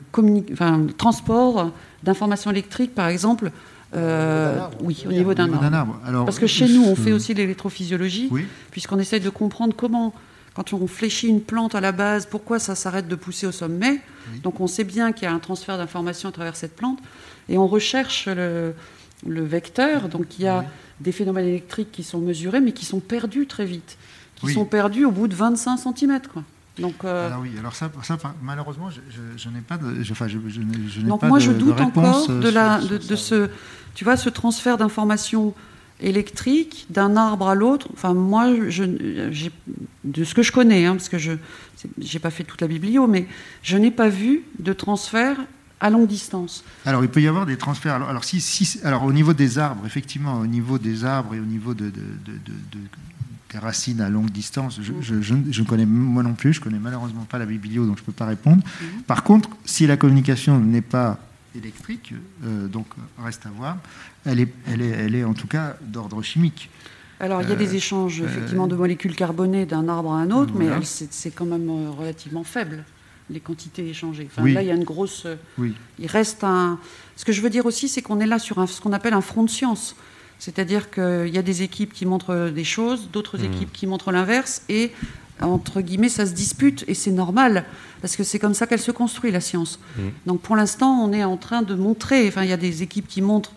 enfin, 0.54 0.86
transport 0.98 1.72
d'informations 2.04 2.52
électriques, 2.52 2.96
par 2.96 3.08
exemple, 3.08 3.52
euh, 3.96 4.60
oui, 4.82 5.04
au 5.08 5.12
niveau 5.12 5.34
d'un 5.34 5.52
arbre. 5.52 5.74
arbre. 5.74 6.00
Alors, 6.06 6.26
Parce 6.26 6.40
que 6.40 6.48
chez 6.48 6.68
nous, 6.68 6.84
on 6.84 6.96
fait 6.96 7.12
aussi 7.12 7.34
l'électrophysiologie, 7.34 8.28
oui. 8.32 8.46
puisqu'on 8.72 9.00
essaye 9.00 9.22
de 9.22 9.30
comprendre 9.30 9.74
comment, 9.76 10.14
quand 10.54 10.74
on 10.74 10.88
fléchit 10.88 11.28
une 11.28 11.42
plante 11.42 11.76
à 11.76 11.82
la 11.82 11.92
base, 11.92 12.26
pourquoi 12.26 12.60
ça 12.60 12.76
s'arrête 12.76 13.08
de 13.08 13.16
pousser 13.16 13.48
au 13.48 13.52
sommet. 13.52 14.02
Oui. 14.32 14.40
Donc 14.42 14.60
on 14.60 14.68
sait 14.68 14.84
bien 14.84 15.12
qu'il 15.12 15.24
y 15.24 15.32
a 15.32 15.34
un 15.34 15.40
transfert 15.40 15.78
d'informations 15.78 16.30
à 16.30 16.32
travers 16.32 16.56
cette 16.56 16.76
plante, 16.76 17.00
et 17.50 17.58
on 17.58 17.68
recherche 17.68 18.28
le, 18.28 18.74
le 19.26 19.44
vecteur. 19.44 20.10
Donc 20.10 20.38
il 20.38 20.46
y 20.46 20.48
a 20.48 20.60
oui. 20.60 20.66
des 21.02 21.12
phénomènes 21.12 21.48
électriques 21.48 21.92
qui 21.92 22.04
sont 22.04 22.20
mesurés, 22.20 22.60
mais 22.60 22.74
qui 22.74 22.86
sont 22.86 23.00
perdus 23.00 23.48
très 23.48 23.66
vite, 23.66 23.98
qui 24.40 24.54
sont 24.54 24.66
perdus 24.66 25.06
au 25.06 25.12
bout 25.12 25.28
de 25.28 25.36
25 25.36 25.78
cm. 25.78 26.20
Quoi. 26.32 26.44
Donc, 26.80 27.04
euh... 27.04 27.28
alors 27.28 27.42
oui, 27.42 27.52
alors 27.60 27.76
ça, 27.76 27.90
ça 28.04 28.18
malheureusement, 28.42 28.90
je, 28.90 29.00
je, 29.10 29.22
je 29.38 29.50
n'ai 29.50 29.62
pas 29.62 29.78
de, 29.78 30.04
je, 30.04 30.12
enfin, 30.12 30.28
Donc 31.04 31.22
pas 31.22 31.28
moi, 31.28 31.40
de, 31.40 31.44
je 31.44 31.52
doute 31.52 31.78
de 31.78 31.82
encore 31.82 32.28
de, 32.28 32.50
la, 32.50 32.80
de, 32.80 32.98
de 32.98 33.16
ce, 33.16 33.50
tu 33.96 34.04
vois, 34.04 34.18
ce 34.18 34.30
transfert 34.30 34.78
d'informations 34.78 35.54
électriques 36.00 36.86
d'un 36.90 37.16
arbre 37.16 37.48
à 37.48 37.56
l'autre. 37.56 37.88
Enfin, 37.94 38.14
moi, 38.14 38.54
je, 38.70 38.84
de 40.04 40.24
ce 40.24 40.34
que 40.34 40.44
je 40.44 40.52
connais, 40.52 40.86
hein, 40.86 40.96
parce 40.96 41.10
que 41.10 41.18
je 41.18 41.32
n'ai 41.98 42.20
pas 42.20 42.30
fait 42.30 42.44
toute 42.44 42.62
la 42.62 42.68
biblio, 42.68 43.08
mais 43.08 43.28
je 43.64 43.78
n'ai 43.78 43.92
pas 43.92 44.10
vu 44.10 44.44
de 44.60 44.74
transfert 44.74 45.38
à 45.80 45.90
longue 45.90 46.08
distance. 46.08 46.64
Alors, 46.86 47.04
il 47.04 47.10
peut 47.10 47.22
y 47.22 47.28
avoir 47.28 47.46
des 47.46 47.58
transferts. 47.58 47.94
Alors, 47.94 48.10
alors, 48.10 48.24
si, 48.24 48.42
si, 48.42 48.80
alors 48.84 49.04
au 49.04 49.14
niveau 49.14 49.34
des 49.34 49.58
arbres, 49.58 49.86
effectivement, 49.86 50.40
au 50.40 50.48
niveau 50.48 50.78
des 50.78 51.06
arbres 51.06 51.34
et 51.36 51.40
au 51.40 51.46
niveau 51.46 51.74
de, 51.74 51.86
de, 51.86 51.92
de, 51.92 52.34
de 52.72 52.80
des 53.52 53.60
racines 53.60 54.02
à 54.02 54.10
longue 54.10 54.30
distance. 54.30 54.80
Je, 54.82 54.94
je, 55.02 55.22
je, 55.22 55.36
je, 55.50 55.64
connais 55.64 55.86
moi 55.86 56.24
non 56.24 56.34
plus, 56.34 56.54
je 56.54 56.62
connais 56.62 56.80
malheureusement 56.80 57.26
pas 57.26 57.38
la 57.38 57.46
biblio, 57.46 57.86
donc 57.86 57.98
je 57.98 58.04
peux 58.04 58.12
pas 58.12 58.26
répondre. 58.26 58.64
Mmh. 58.64 59.02
Par 59.08 59.24
contre, 59.24 59.50
si 59.66 59.88
la 59.88 59.98
communication 59.98 60.60
n'est 60.60 60.82
pas 60.82 61.20
électrique, 61.56 62.14
euh, 62.46 62.68
donc 62.68 62.88
reste 63.18 63.46
à 63.46 63.50
voir, 63.50 63.78
elle 64.26 64.40
est, 64.40 64.54
elle 64.68 64.82
est, 64.82 64.90
elle 64.90 65.16
est 65.16 65.24
en 65.24 65.34
tout 65.34 65.48
cas 65.48 65.78
d'ordre 65.82 66.22
chimique. 66.22 66.70
Alors, 67.20 67.42
il 67.42 67.50
y 67.50 67.52
a 67.52 67.56
euh, 67.56 67.58
des 67.58 67.76
échanges 67.76 68.22
effectivement 68.22 68.66
euh, 68.66 68.70
de 68.70 68.76
molécules 68.76 69.16
carbonées 69.16 69.66
d'un 69.66 69.90
arbre 69.90 70.14
à 70.14 70.18
un 70.18 70.30
autre, 70.30 70.54
voilà. 70.54 70.80
mais 70.80 70.86
c'est 70.86 71.32
quand 71.32 71.46
même 71.46 71.70
relativement 71.98 72.44
faible 72.44 72.84
les 73.30 73.40
quantités 73.40 73.90
échangées. 73.90 74.30
Enfin, 74.32 74.44
oui. 74.44 74.54
Là, 74.54 74.62
il 74.62 74.68
y 74.68 74.72
a 74.72 74.76
une 74.76 74.86
grosse. 74.86 75.28
Oui. 75.58 75.74
Il 76.00 76.08
reste 76.08 76.44
un. 76.44 76.80
Ce 77.16 77.26
que 77.26 77.32
je 77.32 77.42
veux 77.42 77.50
dire 77.50 77.66
aussi, 77.66 77.90
c'est 77.90 78.02
qu'on 78.02 78.20
est 78.20 78.26
là 78.28 78.40
sur 78.40 78.60
un, 78.60 78.68
ce 78.68 78.80
qu'on 78.80 78.94
appelle 78.94 79.14
un 79.14 79.22
front 79.22 79.44
de 79.44 79.50
science. 79.50 79.96
C'est-à-dire 80.40 80.92
qu'il 80.92 81.30
y 81.30 81.38
a 81.38 81.42
des 81.42 81.64
équipes 81.64 81.94
qui 81.94 82.06
montrent 82.06 82.50
des 82.50 82.64
choses, 82.64 83.10
d'autres 83.12 83.38
mmh. 83.38 83.46
équipes 83.46 83.74
qui 83.74 83.88
montrent 83.88 84.12
l'inverse, 84.12 84.62
et 84.70 84.92
entre 85.42 85.82
guillemets, 85.82 86.10
ça 86.10 86.26
se 86.26 86.34
dispute, 86.34 86.84
et 86.88 86.94
c'est 86.94 87.12
normal, 87.12 87.66
parce 88.02 88.16
que 88.16 88.24
c'est 88.24 88.40
comme 88.40 88.54
ça 88.54 88.68
qu'elle 88.68 88.80
se 88.80 88.92
construit, 88.92 89.32
la 89.32 89.42
science. 89.42 89.80
Mmh. 89.98 90.02
Donc 90.26 90.42
pour 90.42 90.56
l'instant, 90.56 91.00
on 91.02 91.12
est 91.14 91.24
en 91.24 91.38
train 91.38 91.62
de 91.62 91.76
montrer, 91.76 92.28
enfin 92.28 92.44
il 92.44 92.50
y 92.50 92.54
a 92.54 92.58
des 92.58 92.84
équipes 92.84 93.08
qui 93.08 93.22
montrent 93.22 93.54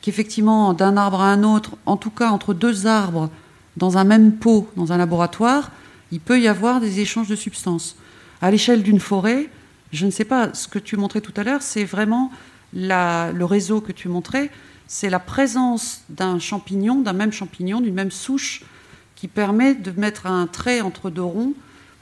qu'effectivement, 0.00 0.74
d'un 0.74 0.96
arbre 0.96 1.20
à 1.20 1.32
un 1.32 1.42
autre, 1.42 1.72
en 1.86 1.96
tout 1.96 2.10
cas 2.10 2.30
entre 2.30 2.54
deux 2.54 2.86
arbres, 2.86 3.30
dans 3.76 3.98
un 3.98 4.04
même 4.04 4.32
pot, 4.32 4.68
dans 4.76 4.92
un 4.92 4.96
laboratoire, 4.96 5.70
il 6.10 6.20
peut 6.20 6.40
y 6.40 6.48
avoir 6.48 6.80
des 6.80 7.00
échanges 7.00 7.28
de 7.28 7.36
substances. 7.36 7.96
À 8.40 8.50
l'échelle 8.50 8.82
d'une 8.82 9.00
forêt, 9.00 9.50
je 9.92 10.06
ne 10.06 10.10
sais 10.10 10.24
pas, 10.24 10.52
ce 10.54 10.68
que 10.68 10.78
tu 10.78 10.96
montrais 10.96 11.20
tout 11.20 11.32
à 11.36 11.44
l'heure, 11.44 11.62
c'est 11.62 11.84
vraiment 11.84 12.30
la, 12.72 13.32
le 13.32 13.44
réseau 13.44 13.80
que 13.80 13.92
tu 13.92 14.08
montrais, 14.08 14.50
c'est 14.88 15.10
la 15.10 15.20
présence 15.20 16.02
d'un 16.08 16.38
champignon, 16.38 17.00
d'un 17.02 17.12
même 17.12 17.32
champignon, 17.32 17.80
d'une 17.80 17.94
même 17.94 18.10
souche, 18.10 18.62
qui 19.14 19.28
permet 19.28 19.74
de 19.74 19.92
mettre 19.92 20.26
un 20.26 20.46
trait 20.46 20.80
entre 20.80 21.10
deux 21.10 21.22
ronds 21.22 21.52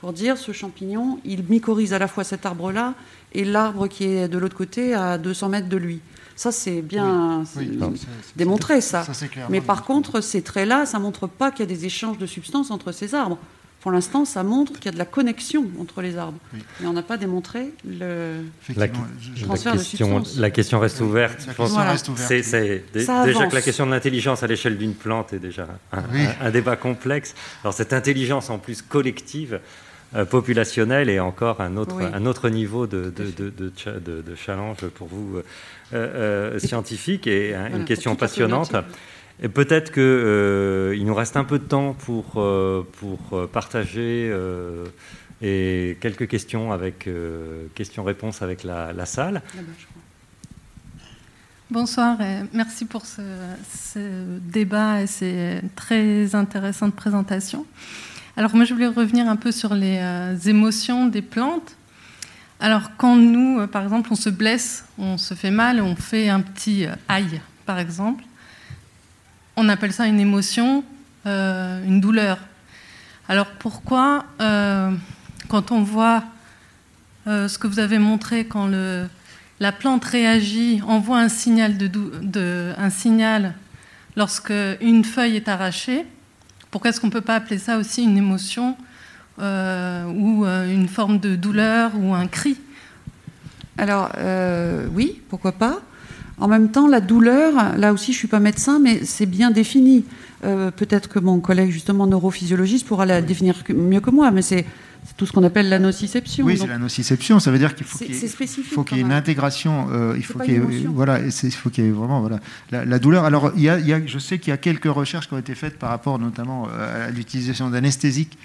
pour 0.01 0.13
dire 0.13 0.37
ce 0.39 0.53
champignon, 0.53 1.19
il 1.25 1.43
mycorhize 1.49 1.93
à 1.93 1.99
la 1.99 2.07
fois 2.07 2.23
cet 2.23 2.47
arbre-là 2.47 2.95
et 3.33 3.45
l'arbre 3.45 3.89
qui 3.89 4.05
est 4.05 4.29
de 4.29 4.39
l'autre 4.39 4.57
côté 4.57 4.95
à 4.95 5.19
200 5.19 5.49
mètres 5.49 5.69
de 5.69 5.77
lui. 5.77 6.01
Ça, 6.37 6.53
c'est 6.53 6.83
bien 6.83 7.45
oui, 7.57 7.79
oui, 7.81 8.01
démontré, 8.37 8.83
ça. 8.83 9.05
ça 9.05 9.27
Mais 9.49 9.63
par 9.63 9.85
contre, 9.85 10.21
ces 10.21 10.43
traits-là, 10.43 10.85
ça 10.85 10.99
ne 10.99 11.03
montre 11.03 11.27
pas 11.27 11.51
qu'il 11.51 11.61
y 11.61 11.63
a 11.73 11.75
des 11.75 11.87
échanges 11.87 12.19
de 12.19 12.27
substances 12.27 12.71
entre 12.71 12.93
ces 12.93 13.15
arbres 13.15 13.39
pour 13.81 13.93
l'instant, 13.93 14.25
ça 14.25 14.43
montre 14.43 14.73
qu'il 14.75 14.87
y 14.87 14.89
a 14.89 14.93
de 14.93 14.99
la 14.99 15.05
connexion 15.05 15.67
entre 15.81 16.03
les 16.03 16.17
arbres. 16.17 16.39
Oui. 16.53 16.61
Mais 16.81 16.87
on 16.89 16.93
n'a 16.93 17.03
pas 17.03 17.17
démontré 17.17 17.73
le 17.85 18.39
la, 18.75 18.89
transfert 18.89 19.75
la 19.75 19.81
question, 19.81 20.21
de 20.21 20.41
La 20.41 20.51
question 20.51 20.81
reste 20.81 21.01
ouverte. 21.01 21.47
La 21.47 21.55
question 21.55 21.67
voilà. 21.67 21.93
reste 21.93 22.09
ouverte. 22.09 22.43
C'est 22.43 22.85
déjà 22.93 23.23
avance. 23.23 23.49
que 23.49 23.55
la 23.55 23.63
question 23.63 23.87
de 23.87 23.93
l'intelligence 23.93 24.43
à 24.43 24.47
l'échelle 24.47 24.77
d'une 24.77 24.95
plante 24.95 25.33
est 25.33 25.39
déjà 25.39 25.69
un, 25.93 26.03
oui. 26.13 26.21
un, 26.41 26.47
un, 26.47 26.51
débat 26.51 26.77
complexe. 26.77 27.35
Alors 27.63 27.75
cette 27.75 27.93
intelligence 27.93 28.51
en 28.51 28.59
plus 28.59 28.83
collective, 28.83 29.61
populationnel 30.31 31.11
et 31.11 31.21
encore 31.21 31.61
un 31.61 31.77
autre, 31.77 32.01
un 32.01 32.27
autre 32.27 32.49
niveau 32.49 32.87
de, 32.87 33.13
de, 33.15 33.51
de, 33.51 34.35
challenge 34.35 34.87
pour 34.95 35.09
vous 35.09 35.43
scientifiques 36.59 37.27
et 37.27 37.55
une 37.55 37.85
question 37.85 38.17
passionnante. 38.17 38.75
Et 39.43 39.49
peut-être 39.49 39.93
qu'il 39.93 41.05
nous 41.05 41.15
reste 41.15 41.37
un 41.37 41.45
peu 41.45 41.59
de 41.59 41.65
temps 41.65 41.93
pour, 41.93 42.43
pour 42.93 43.49
partager 43.49 44.35
et 45.43 45.99
quelques 46.01 46.27
questions 46.27 46.73
avec 46.73 47.09
questions-réponses 47.75 48.41
avec 48.41 48.65
la, 48.65 49.05
salle. 49.05 49.43
Ah 49.45 49.57
ben, 49.57 49.65
Bonsoir 51.69 52.21
et 52.21 52.43
merci 52.53 52.85
pour 52.85 53.05
ce, 53.07 54.39
débat 54.39 55.03
et 55.03 55.09
ces 55.09 55.61
très 55.75 56.37
intéressantes 56.37 56.95
présentations. 56.95 57.67
Alors 58.37 58.55
moi 58.55 58.65
je 58.65 58.73
voulais 58.73 58.87
revenir 58.87 59.29
un 59.29 59.35
peu 59.35 59.51
sur 59.51 59.75
les 59.75 59.99
euh, 59.99 60.37
émotions 60.47 61.09
des 61.09 61.23
plantes. 61.23 61.77
Alors 62.61 62.93
quand 62.97 63.17
nous, 63.17 63.59
euh, 63.59 63.67
par 63.67 63.83
exemple, 63.83 64.11
on 64.13 64.15
se 64.15 64.31
blesse, 64.31 64.85
on 64.97 65.19
se 65.19 65.35
fait 65.35 65.51
mal, 65.51 65.81
on 65.81 65.97
fait 65.97 66.29
un 66.29 66.41
petit 66.41 66.87
euh, 66.87 66.95
aïe, 67.09 67.41
par 67.65 67.81
exemple, 67.81 68.23
on 69.57 69.69
appelle 69.69 69.93
ça 69.93 70.07
une 70.07 70.21
émotion, 70.21 70.85
une 71.25 72.01
douleur. 72.01 72.39
Alors 73.29 73.47
pourquoi, 73.47 74.25
quand 74.39 75.73
on 75.73 75.83
voit 75.83 76.23
ce 77.27 77.59
que 77.59 77.67
vous 77.67 77.79
avez 77.79 77.99
montré 77.99 78.45
quand 78.45 78.71
la 79.61 79.73
plante 79.73 80.05
réagit, 80.05 80.83
envoie 80.87 81.19
un 81.19 81.29
signal, 81.29 81.79
de, 81.79 82.73
un 82.77 82.91
signal 82.91 83.55
lorsque 84.17 84.53
une 84.81 85.05
feuille 85.05 85.37
est 85.37 85.49
arrachée. 85.49 86.07
Pourquoi 86.71 86.91
est-ce 86.91 87.01
qu'on 87.01 87.07
ne 87.07 87.13
peut 87.13 87.21
pas 87.21 87.37
appeler 87.37 87.59
ça 87.59 87.79
aussi 87.79 88.03
une 88.03 88.19
émotion 88.19 88.77
euh, 89.39 90.05
ou 90.05 90.45
euh, 90.45 90.71
une 90.71 90.89
forme 90.89 91.19
de 91.19 91.37
douleur 91.37 91.93
ou 91.97 92.15
un 92.15 92.27
cri? 92.27 92.59
Alors 93.79 94.11
euh, 94.19 94.87
oui, 94.93 95.23
pourquoi 95.29 95.53
pas. 95.53 95.81
En 96.39 96.49
même 96.49 96.71
temps, 96.71 96.87
la 96.87 97.01
douleur, 97.01 97.77
là 97.77 97.93
aussi 97.93 98.13
je 98.13 98.17
ne 98.17 98.21
suis 98.21 98.29
pas 98.29 98.41
médecin, 98.41 98.79
mais 98.79 99.05
c'est 99.05 99.27
bien 99.27 99.51
défini. 99.51 100.05
Peut-être 100.43 101.09
que 101.09 101.19
mon 101.19 101.41
collègue 101.41 101.71
justement 101.71 102.07
neurophysiologiste 102.07 102.87
pourra 102.87 103.07
la 103.07 103.23
définir 103.23 103.57
mieux 103.75 104.01
que 104.01 104.11
moi, 104.11 104.31
mais 104.31 104.43
c'est 104.43 104.67
tout 105.17 105.27
ce 105.27 105.33
qu'on 105.33 105.45
appelle 105.45 105.69
la 105.69 105.79
nociception. 105.79 106.45
Oui, 106.45 106.59
c'est 106.59 106.67
la 106.67 106.79
nociception. 106.79 107.41
Ça 107.41 107.51
veut 107.51 107.59
dire 107.59 107.75
qu'il 107.75 107.87
faut 107.87 107.99
qu'il 108.85 108.97
y, 108.97 109.01
ait 109.01 109.03
une 109.03 109.13
intégration. 109.13 109.89
Euh, 109.93 110.15
il 110.17 110.25
faut 110.25 110.39
qu'il 110.39 110.55
y 110.55 110.57
ait, 110.57 110.87
voilà, 110.87 111.21
il 111.21 111.53
faut 111.53 111.71
qu'il 111.71 111.85
y 111.85 111.87
ait 111.89 111.91
vraiment 111.91 112.21
voilà 112.21 112.41
la, 112.71 112.99
douleur. 112.99 113.25
Alors, 113.25 113.53
il 113.57 113.63
y, 113.63 113.69
a, 113.69 114.07
je 114.07 114.19
sais 114.19 114.39
qu'il 114.39 114.51
y 114.51 114.55
a 114.55 114.57
quelques 114.57 114.85
recherches 114.87 115.29
qui 115.29 115.35
ont 115.35 115.39
été 115.39 115.55
faites 115.55 115.79
par 115.79 115.91
rapport 115.91 116.19
notamment 116.19 116.69
euh, 116.71 117.09
à 117.09 117.11
l'utilisation 117.11 117.71
d'anesthésiques 117.71 118.39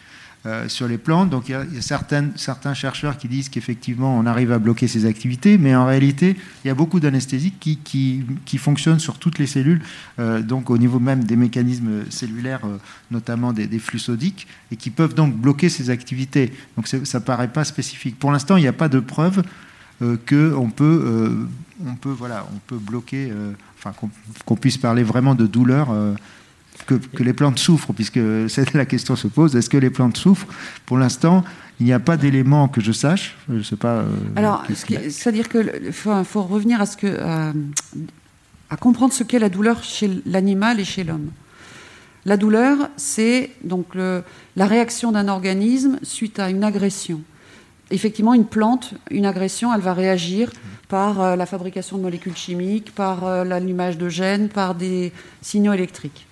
euh, 0.48 0.68
sur 0.68 0.88
les 0.88 0.98
plantes. 0.98 1.30
Donc 1.30 1.50
il 1.50 1.52
y 1.52 1.56
a, 1.56 1.66
certains 1.82 2.74
chercheurs 2.74 3.16
qui 3.20 3.28
disent 3.28 3.48
qu'effectivement 3.50 4.18
on 4.18 4.26
arrive 4.26 4.52
à 4.52 4.58
bloquer 4.58 4.88
ces 4.88 5.06
activités, 5.06 5.60
mais 5.60 5.76
en 5.76 5.86
réalité 5.86 6.36
il 6.66 6.68
y 6.68 6.72
a 6.72 6.74
beaucoup 6.74 7.00
d'anesthésiques 7.00 7.60
qui, 7.60 7.78
qui, 8.44 8.58
fonctionnent 8.58 9.00
sur 9.00 9.20
toutes 9.20 9.38
les 9.38 9.46
cellules, 9.46 9.84
euh, 10.18 10.42
donc 10.42 10.72
au 10.72 10.80
niveau 10.80 10.98
même 11.00 11.26
des 11.26 11.36
mécanismes 11.36 12.10
cellulaires, 12.10 12.66
euh, 12.66 12.80
notamment 13.12 13.54
des, 13.54 13.68
flux 13.78 14.00
sodiques, 14.00 14.48
et 14.72 14.78
qui 14.78 14.90
peuvent 14.90 15.14
donc 15.14 15.36
bloquer 15.36 15.70
ces 15.70 15.92
activités. 15.92 16.52
Donc 16.76 16.88
ça 16.88 16.98
ne 16.98 17.24
paraît 17.24 17.54
pas 17.54 17.64
spécifique. 17.64 18.18
Pour 18.18 18.32
l'instant 18.32 18.58
il 18.58 18.62
n'y 18.62 18.68
a 18.68 18.74
pas 18.74 18.90
de 18.90 19.00
preuve 19.00 19.44
qu'on 20.00 20.72
peut, 20.76 21.48
on 21.86 21.94
peut, 21.94 22.10
voilà, 22.10 22.48
on 22.52 22.58
peut 22.66 22.80
bloquer, 22.80 23.32
enfin 23.78 23.94
qu'on 24.44 24.56
puisse 24.56 24.80
parler 24.80 25.04
vraiment 25.04 25.36
de 25.36 25.46
douleur 25.46 25.90
que, 26.86 27.24
les 27.24 27.34
plantes 27.34 27.60
souffrent, 27.60 27.94
puisque 27.94 28.20
la 28.74 28.86
question 28.86 29.16
se 29.16 29.28
pose, 29.28 29.56
est-ce 29.56 29.70
que 29.70 29.78
les 29.78 29.90
plantes 29.90 30.18
souffrent? 30.18 30.48
Pour 30.86 30.98
l'instant, 30.98 31.44
il 31.80 31.86
n'y 31.86 31.94
a 31.94 32.00
pas 32.00 32.18
d'éléments 32.18 32.68
que 32.68 32.82
je 32.82 32.92
sache. 32.92 33.36
Je 33.50 33.62
sais 33.62 33.76
pas. 33.76 34.02
Euh, 34.02 34.10
Alors, 34.36 34.64
c'est-à-dire 34.70 35.50
qu'il 35.50 35.92
faut, 35.92 36.44
revenir 36.44 36.82
à, 36.82 36.86
ce 36.86 36.98
que, 36.98 37.20
à, 38.70 38.78
comprendre 38.78 39.14
ce 39.14 39.24
qu'est 39.24 39.40
la 39.40 39.50
douleur 39.50 39.84
chez 39.84 40.22
l'animal 40.26 40.80
et 40.80 40.86
chez 40.86 41.04
l'homme. 41.04 41.32
La 42.26 42.38
douleur, 42.38 42.78
c'est 42.98 43.50
donc 43.64 43.96
la 43.96 44.66
réaction 44.66 45.12
d'un 45.12 45.28
organisme 45.28 45.98
suite 46.04 46.40
à 46.40 46.52
une 46.52 46.64
agression. 46.64 47.22
Effectivement, 47.90 48.34
une 48.34 48.46
plante, 48.46 48.94
une 49.10 49.26
agression, 49.26 49.74
elle 49.74 49.82
va 49.82 49.94
réagir 49.94 50.52
par 50.88 51.22
euh, 51.22 51.36
la 51.36 51.46
fabrication 51.46 51.98
de 51.98 52.04
molécules 52.04 52.38
chimiques, 52.38 52.94
par 52.96 53.26
euh, 53.26 53.44
l'allumage 53.44 53.98
de 53.98 54.08
gènes, 54.08 54.50
par 54.50 54.76
des 54.76 55.12
signaux 55.42 55.74
électriques 55.74 56.26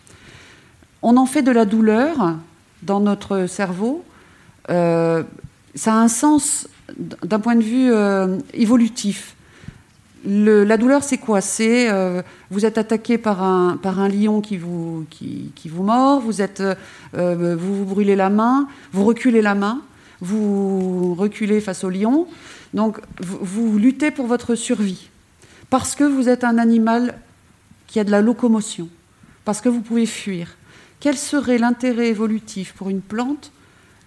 on 1.01 1.17
en 1.17 1.25
fait 1.25 1.41
de 1.41 1.51
la 1.51 1.65
douleur 1.65 2.35
dans 2.83 2.99
notre 2.99 3.45
cerveau. 3.47 4.03
Euh, 4.69 5.23
ça 5.75 5.93
a 5.93 5.97
un 5.97 6.07
sens 6.07 6.67
d'un 6.97 7.39
point 7.39 7.55
de 7.55 7.63
vue 7.63 7.91
euh, 7.91 8.37
évolutif. 8.53 9.35
la 10.25 10.77
douleur, 10.77 11.03
c'est 11.03 11.17
quoi? 11.17 11.41
C'est 11.41 11.89
euh, 11.89 12.21
vous 12.49 12.65
êtes 12.65 12.77
attaqué 12.77 13.17
par 13.17 13.41
un, 13.43 14.09
lion 14.09 14.41
qui 14.41 14.57
vous, 14.57 15.05
qui, 15.09 15.51
vous 15.65 15.83
mord, 15.83 16.19
vous, 16.19 16.41
êtes, 16.41 16.63
vous 17.13 17.75
vous 17.75 17.85
brûlez 17.85 18.15
la 18.15 18.29
main, 18.29 18.67
vous 18.91 19.05
reculez 19.05 19.41
la 19.41 19.55
main, 19.55 19.81
vous 20.21 21.15
reculez 21.15 21.61
face 21.61 21.83
au 21.83 21.89
lion. 21.89 22.27
Donc 22.73 22.99
vous 23.21 23.77
luttez 23.77 24.11
pour 24.11 24.27
votre 24.27 24.55
survie 24.55 25.09
parce 25.69 25.95
que 25.95 26.03
vous 26.03 26.29
êtes 26.29 26.43
un 26.43 26.57
animal 26.57 27.15
qui 27.87 27.99
a 27.99 28.03
de 28.03 28.11
la 28.11 28.21
locomotion, 28.21 28.89
parce 29.45 29.61
que 29.61 29.69
vous 29.69 29.81
pouvez 29.81 30.05
fuir. 30.05 30.55
Quel 30.99 31.17
serait 31.17 31.57
l'intérêt 31.57 32.07
évolutif 32.07 32.73
pour 32.73 32.89
une 32.89 33.01
plante 33.01 33.51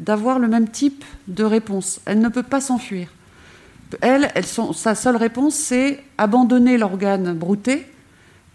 d'avoir 0.01 0.39
le 0.39 0.49
même 0.49 0.69
type 0.69 1.05
de 1.29 1.45
réponse? 1.45 2.01
Elle 2.05 2.21
ne 2.21 2.29
peut 2.29 2.43
pas 2.43 2.61
s'enfuir. 2.61 3.09
Elle, 4.01 4.31
sa 4.75 4.95
seule 4.95 5.17
réponse, 5.17 5.55
c'est 5.55 6.03
abandonner 6.19 6.79
l'organe 6.79 7.35
brouté, 7.35 7.87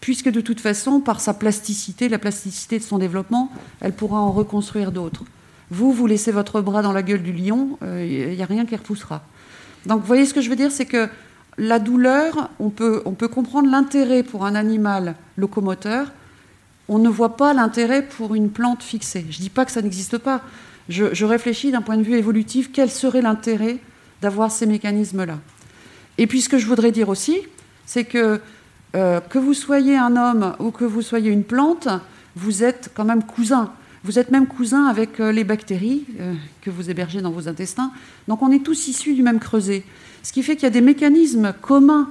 puisque 0.01 0.29
de 0.29 0.41
toute 0.41 0.59
façon, 0.59 0.99
par 0.99 1.19
sa 1.19 1.33
plasticité, 1.33 2.09
la 2.09 2.19
plasticité 2.19 2.79
de 2.79 2.83
son 2.83 2.97
développement, 2.97 3.51
elle 3.81 3.93
pourra 3.93 4.19
en 4.19 4.31
reconstruire 4.31 4.91
d'autres. 4.91 5.23
Vous, 5.69 5.91
vous 5.91 6.07
laissez 6.07 6.31
votre 6.31 6.61
bras 6.61 6.81
dans 6.81 6.93
la 6.93 7.03
gueule 7.03 7.23
du 7.23 7.33
lion, 7.33 7.77
il 7.81 7.87
euh, 7.87 8.35
n'y 8.35 8.41
a 8.41 8.45
rien 8.45 8.65
qui 8.65 8.75
repoussera. 8.75 9.23
Donc, 9.85 10.01
vous 10.01 10.07
voyez 10.07 10.25
ce 10.25 10.33
que 10.33 10.41
je 10.41 10.49
veux 10.49 10.55
dire, 10.55 10.71
c'est 10.71 10.85
que 10.85 11.09
la 11.57 11.79
douleur, 11.79 12.49
on 12.59 12.69
peut, 12.69 13.01
on 13.05 13.13
peut 13.13 13.27
comprendre 13.27 13.69
l'intérêt 13.69 14.23
pour 14.23 14.45
un 14.45 14.55
animal 14.55 15.15
locomoteur, 15.37 16.11
on 16.89 16.99
ne 16.99 17.09
voit 17.09 17.35
pas 17.35 17.53
l'intérêt 17.53 18.01
pour 18.01 18.35
une 18.35 18.49
plante 18.49 18.83
fixée. 18.83 19.25
Je 19.29 19.37
ne 19.37 19.41
dis 19.41 19.49
pas 19.49 19.65
que 19.65 19.71
ça 19.71 19.81
n'existe 19.81 20.17
pas. 20.17 20.41
Je, 20.89 21.25
réfléchis 21.25 21.71
d'un 21.71 21.81
point 21.81 21.97
de 21.97 22.03
vue 22.03 22.17
évolutif, 22.17 22.71
quel 22.71 22.89
serait 22.89 23.21
l'intérêt 23.21 23.77
d'avoir 24.21 24.51
ces 24.51 24.65
mécanismes-là 24.65 25.39
Et 26.17 26.27
puis 26.27 26.41
ce 26.41 26.49
que 26.49 26.57
je 26.57 26.65
voudrais 26.65 26.91
dire 26.91 27.09
aussi, 27.09 27.39
c'est 27.85 28.05
que 28.05 28.39
euh, 28.95 29.19
que 29.19 29.37
vous 29.37 29.53
soyez 29.53 29.97
un 29.97 30.15
homme 30.15 30.55
ou 30.59 30.71
que 30.71 30.85
vous 30.85 31.01
soyez 31.01 31.29
une 31.29 31.43
plante, 31.43 31.89
vous 32.37 32.63
êtes 32.63 32.91
quand 32.93 33.03
même 33.03 33.23
cousins. 33.23 33.71
Vous 34.05 34.17
êtes 34.17 34.31
même 34.31 34.47
cousins 34.47 34.85
avec 34.85 35.19
euh, 35.19 35.33
les 35.33 35.43
bactéries 35.43 36.05
euh, 36.21 36.33
que 36.61 36.69
vous 36.69 36.89
hébergez 36.89 37.21
dans 37.21 37.31
vos 37.31 37.49
intestins. 37.49 37.91
Donc 38.29 38.41
on 38.41 38.49
est 38.51 38.63
tous 38.63 38.87
issus 38.87 39.13
du 39.13 39.23
même 39.23 39.39
creuset. 39.39 39.83
Ce 40.23 40.31
qui 40.31 40.41
fait 40.41 40.55
qu'il 40.55 40.63
y 40.63 40.67
a 40.67 40.71
des 40.71 40.81
mécanismes 40.81 41.53
communs 41.61 42.09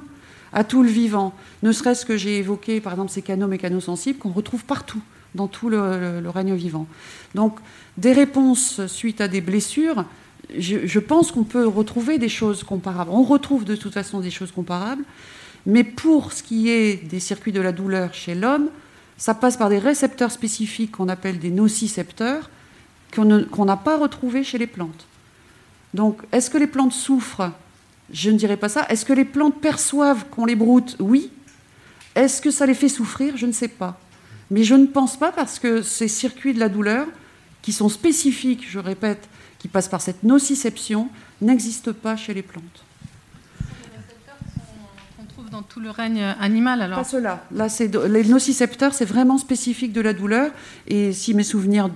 à 0.57 0.65
tout 0.65 0.83
le 0.83 0.89
vivant. 0.89 1.35
Ne 1.63 1.71
serait-ce 1.71 2.07
que 2.07 2.17
j'ai 2.17 2.39
évoqué, 2.39 2.81
par 2.81 2.95
exemple, 2.95 3.13
ces 3.13 3.21
canaux 3.21 3.47
mécanosensibles 3.47 4.19
qu'on 4.19 4.31
retrouve 4.31 4.65
partout, 4.65 5.03
dans 5.35 5.49
tout 5.49 5.69
le, 5.69 6.23
règne 6.29 6.55
vivant. 6.55 6.87
Donc, 7.35 7.59
des 7.99 8.13
réponses 8.13 8.85
suite 8.87 9.21
à 9.21 9.29
des 9.29 9.43
blessures, 9.43 10.07
je, 10.57 10.99
pense 10.99 11.31
qu'on 11.31 11.45
peut 11.45 11.67
retrouver 11.67 12.19
des 12.19 12.31
choses 12.31 12.65
comparables. 12.65 13.11
On 13.13 13.23
retrouve 13.23 13.67
de 13.67 13.77
toute 13.77 13.93
façon 13.93 14.21
des 14.21 14.31
choses 14.31 14.51
comparables, 14.51 15.05
mais 15.67 15.85
pour 15.85 16.33
ce 16.33 16.43
qui 16.43 16.71
est 16.71 17.05
des 17.05 17.21
circuits 17.21 17.53
de 17.53 17.61
la 17.61 17.73
douleur 17.73 18.15
chez 18.15 18.35
l'homme, 18.35 18.71
ça 19.19 19.35
passe 19.35 19.59
par 19.59 19.69
des 19.69 19.79
récepteurs 19.79 20.31
spécifiques 20.31 20.93
qu'on 20.93 21.11
appelle 21.11 21.39
des 21.39 21.51
nocicepteurs, 21.51 22.49
qu'on 23.15 23.65
n'a 23.65 23.77
pas 23.77 23.99
retrouvés 23.99 24.43
chez 24.43 24.57
les 24.57 24.67
plantes. 24.67 25.07
Donc, 25.93 26.23
est-ce 26.33 26.49
que 26.49 26.57
les 26.57 26.67
plantes 26.67 26.93
souffrent 26.95 27.51
je 28.13 28.31
ne 28.31 28.37
dirais 28.37 28.57
pas 28.57 28.69
ça. 28.69 28.87
Est-ce 28.89 29.05
que 29.05 29.13
les 29.13 29.25
plantes 29.25 29.61
perçoivent 29.61 30.27
qu'on 30.31 30.47
les 30.47 30.57
broute? 30.57 30.97
Oui. 31.01 31.31
Est-ce 32.15 32.41
que 32.41 32.51
ça 32.51 32.67
les 32.67 32.75
fait 32.75 32.89
souffrir? 32.89 33.37
Je 33.37 33.47
ne 33.47 33.53
sais 33.53 33.69
pas. 33.69 33.99
Mais 34.51 34.63
je 34.63 34.75
ne 34.75 34.87
pense 34.87 35.17
pas 35.17 35.33
parce 35.33 35.59
que 35.59 35.83
ces 35.83 36.09
circuits 36.09 36.55
de 36.55 36.61
la 36.61 36.69
douleur, 36.69 37.07
qui 37.63 37.73
sont 37.73 37.89
spécifiques, 37.89 38.65
je 38.69 38.79
répète, 38.79 39.29
qui 39.59 39.69
passent 39.69 39.89
par 39.89 40.01
cette 40.01 40.23
nociception, 40.23 41.09
n'existent 41.41 41.93
pas 41.93 42.17
chez 42.17 42.33
les 42.33 42.43
plantes 42.43 42.86
dans 45.57 45.63
tout 45.63 45.81
le 45.81 45.89
règne 45.89 46.23
animal 46.39 46.83
alors 46.83 46.99
Pas 46.99 47.05
cela. 47.05 47.43
Là, 47.51 47.71
c'est 47.71 47.91
les 48.09 48.25
nocicepteurs, 48.25 48.93
c'est 48.93 49.07
vraiment 49.07 49.39
spécifique 49.39 49.93
de 49.95 50.03
la 50.03 50.13
douleur. 50.13 50.51
Et 50.87 51.15
si 51.15 51.33
mes 51.33 51.45
souvenirs 51.45 51.89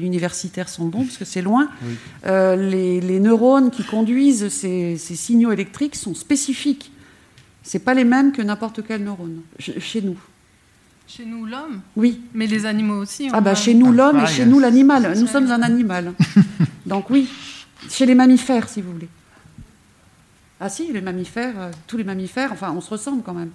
universitaires 0.00 0.70
sont 0.70 0.86
bons, 0.86 1.04
parce 1.04 1.18
que 1.18 1.26
c'est 1.26 1.42
loin, 1.42 1.68
euh, 2.26 2.56
les, 2.56 3.20
neurones 3.20 3.70
qui 3.70 3.84
conduisent 3.84 4.48
ces, 4.48 4.96
signaux 4.96 5.52
électriques 5.52 5.96
sont 5.96 6.14
spécifiques. 6.14 6.92
C'est 7.62 7.78
pas 7.78 7.92
les 7.92 8.04
mêmes 8.04 8.32
que 8.32 8.40
n'importe 8.40 8.80
quel 8.86 9.04
neurone 9.04 9.40
chez 9.58 10.00
nous. 10.00 10.18
Chez 11.06 11.26
nous, 11.26 11.44
l'homme 11.44 11.82
Oui. 11.96 12.22
Mais 12.32 12.46
les 12.46 12.64
animaux 12.64 13.02
aussi 13.02 13.28
Ah, 13.32 13.42
bah, 13.42 13.54
chez 13.54 13.74
nous, 13.74 13.92
l'homme 13.92 14.20
et 14.20 14.26
chez 14.26 14.46
nous, 14.46 14.60
l'animal. 14.60 15.12
Nous 15.18 15.26
sommes 15.26 15.50
un 15.50 15.60
animal. 15.60 16.14
Donc, 16.86 17.10
oui. 17.10 17.28
Chez 17.90 18.06
les 18.06 18.14
mammifères, 18.14 18.66
si 18.66 18.80
vous 18.80 18.92
voulez. 18.92 19.08
Ah 20.66 20.70
si, 20.70 20.90
les 20.90 21.02
mammifères, 21.02 21.52
euh, 21.60 21.70
tous 21.86 21.98
les 21.98 22.04
mammifères, 22.04 22.50
enfin, 22.50 22.72
on 22.74 22.80
se 22.80 22.88
ressemble 22.88 23.22
quand 23.22 23.34
même. 23.34 23.50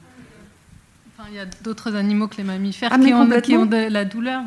Enfin, 1.17 1.27
il 1.31 1.37
y 1.37 1.39
a 1.39 1.45
d'autres 1.63 1.95
animaux 1.95 2.27
que 2.27 2.37
les 2.37 2.43
mammifères 2.43 2.89
Ah, 2.93 2.99
qui, 2.99 3.11
ont, 3.11 3.25
qui 3.41 3.53
complètement. 3.55 3.61
ont 3.61 3.65
de 3.65 3.91
la 3.91 4.05
douleur. 4.05 4.43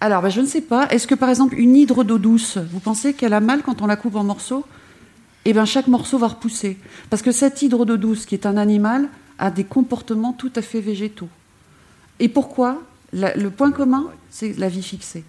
Alors, 0.00 0.20
ben, 0.20 0.30
je 0.30 0.40
ne 0.40 0.46
sais 0.46 0.62
pas. 0.62 0.88
Est-ce 0.88 1.06
que, 1.06 1.14
par 1.14 1.28
exemple, 1.28 1.54
une 1.56 1.76
hydre 1.76 2.02
d'eau 2.02 2.18
douce, 2.18 2.58
vous 2.58 2.80
pensez 2.80 3.14
qu'elle 3.14 3.34
a 3.34 3.38
mal 3.38 3.62
quand 3.62 3.82
on 3.82 3.86
la 3.86 3.94
coupe 3.94 4.16
en 4.16 4.24
morceaux? 4.24 4.66
Eh 5.44 5.52
bien, 5.52 5.64
chaque 5.64 5.86
morceau 5.86 6.18
va 6.18 6.26
repousser. 6.26 6.76
Parce 7.08 7.22
que 7.22 7.30
cette 7.30 7.62
hydre 7.62 7.84
d'eau 7.86 7.96
douce, 7.96 8.26
qui 8.26 8.34
est 8.34 8.46
un 8.46 8.56
animal, 8.56 9.08
a 9.38 9.52
des 9.52 9.62
comportements 9.64 10.32
tout 10.32 10.50
à 10.56 10.62
fait 10.62 10.80
végétaux. 10.80 11.28
Et 12.18 12.28
pourquoi? 12.28 12.82
La- 13.12 13.36
Le 13.36 13.48
point 13.50 13.70
commun, 13.70 14.06
c'est 14.28 14.58
la 14.58 14.68
vie 14.68 14.82
fixée. 14.82 15.22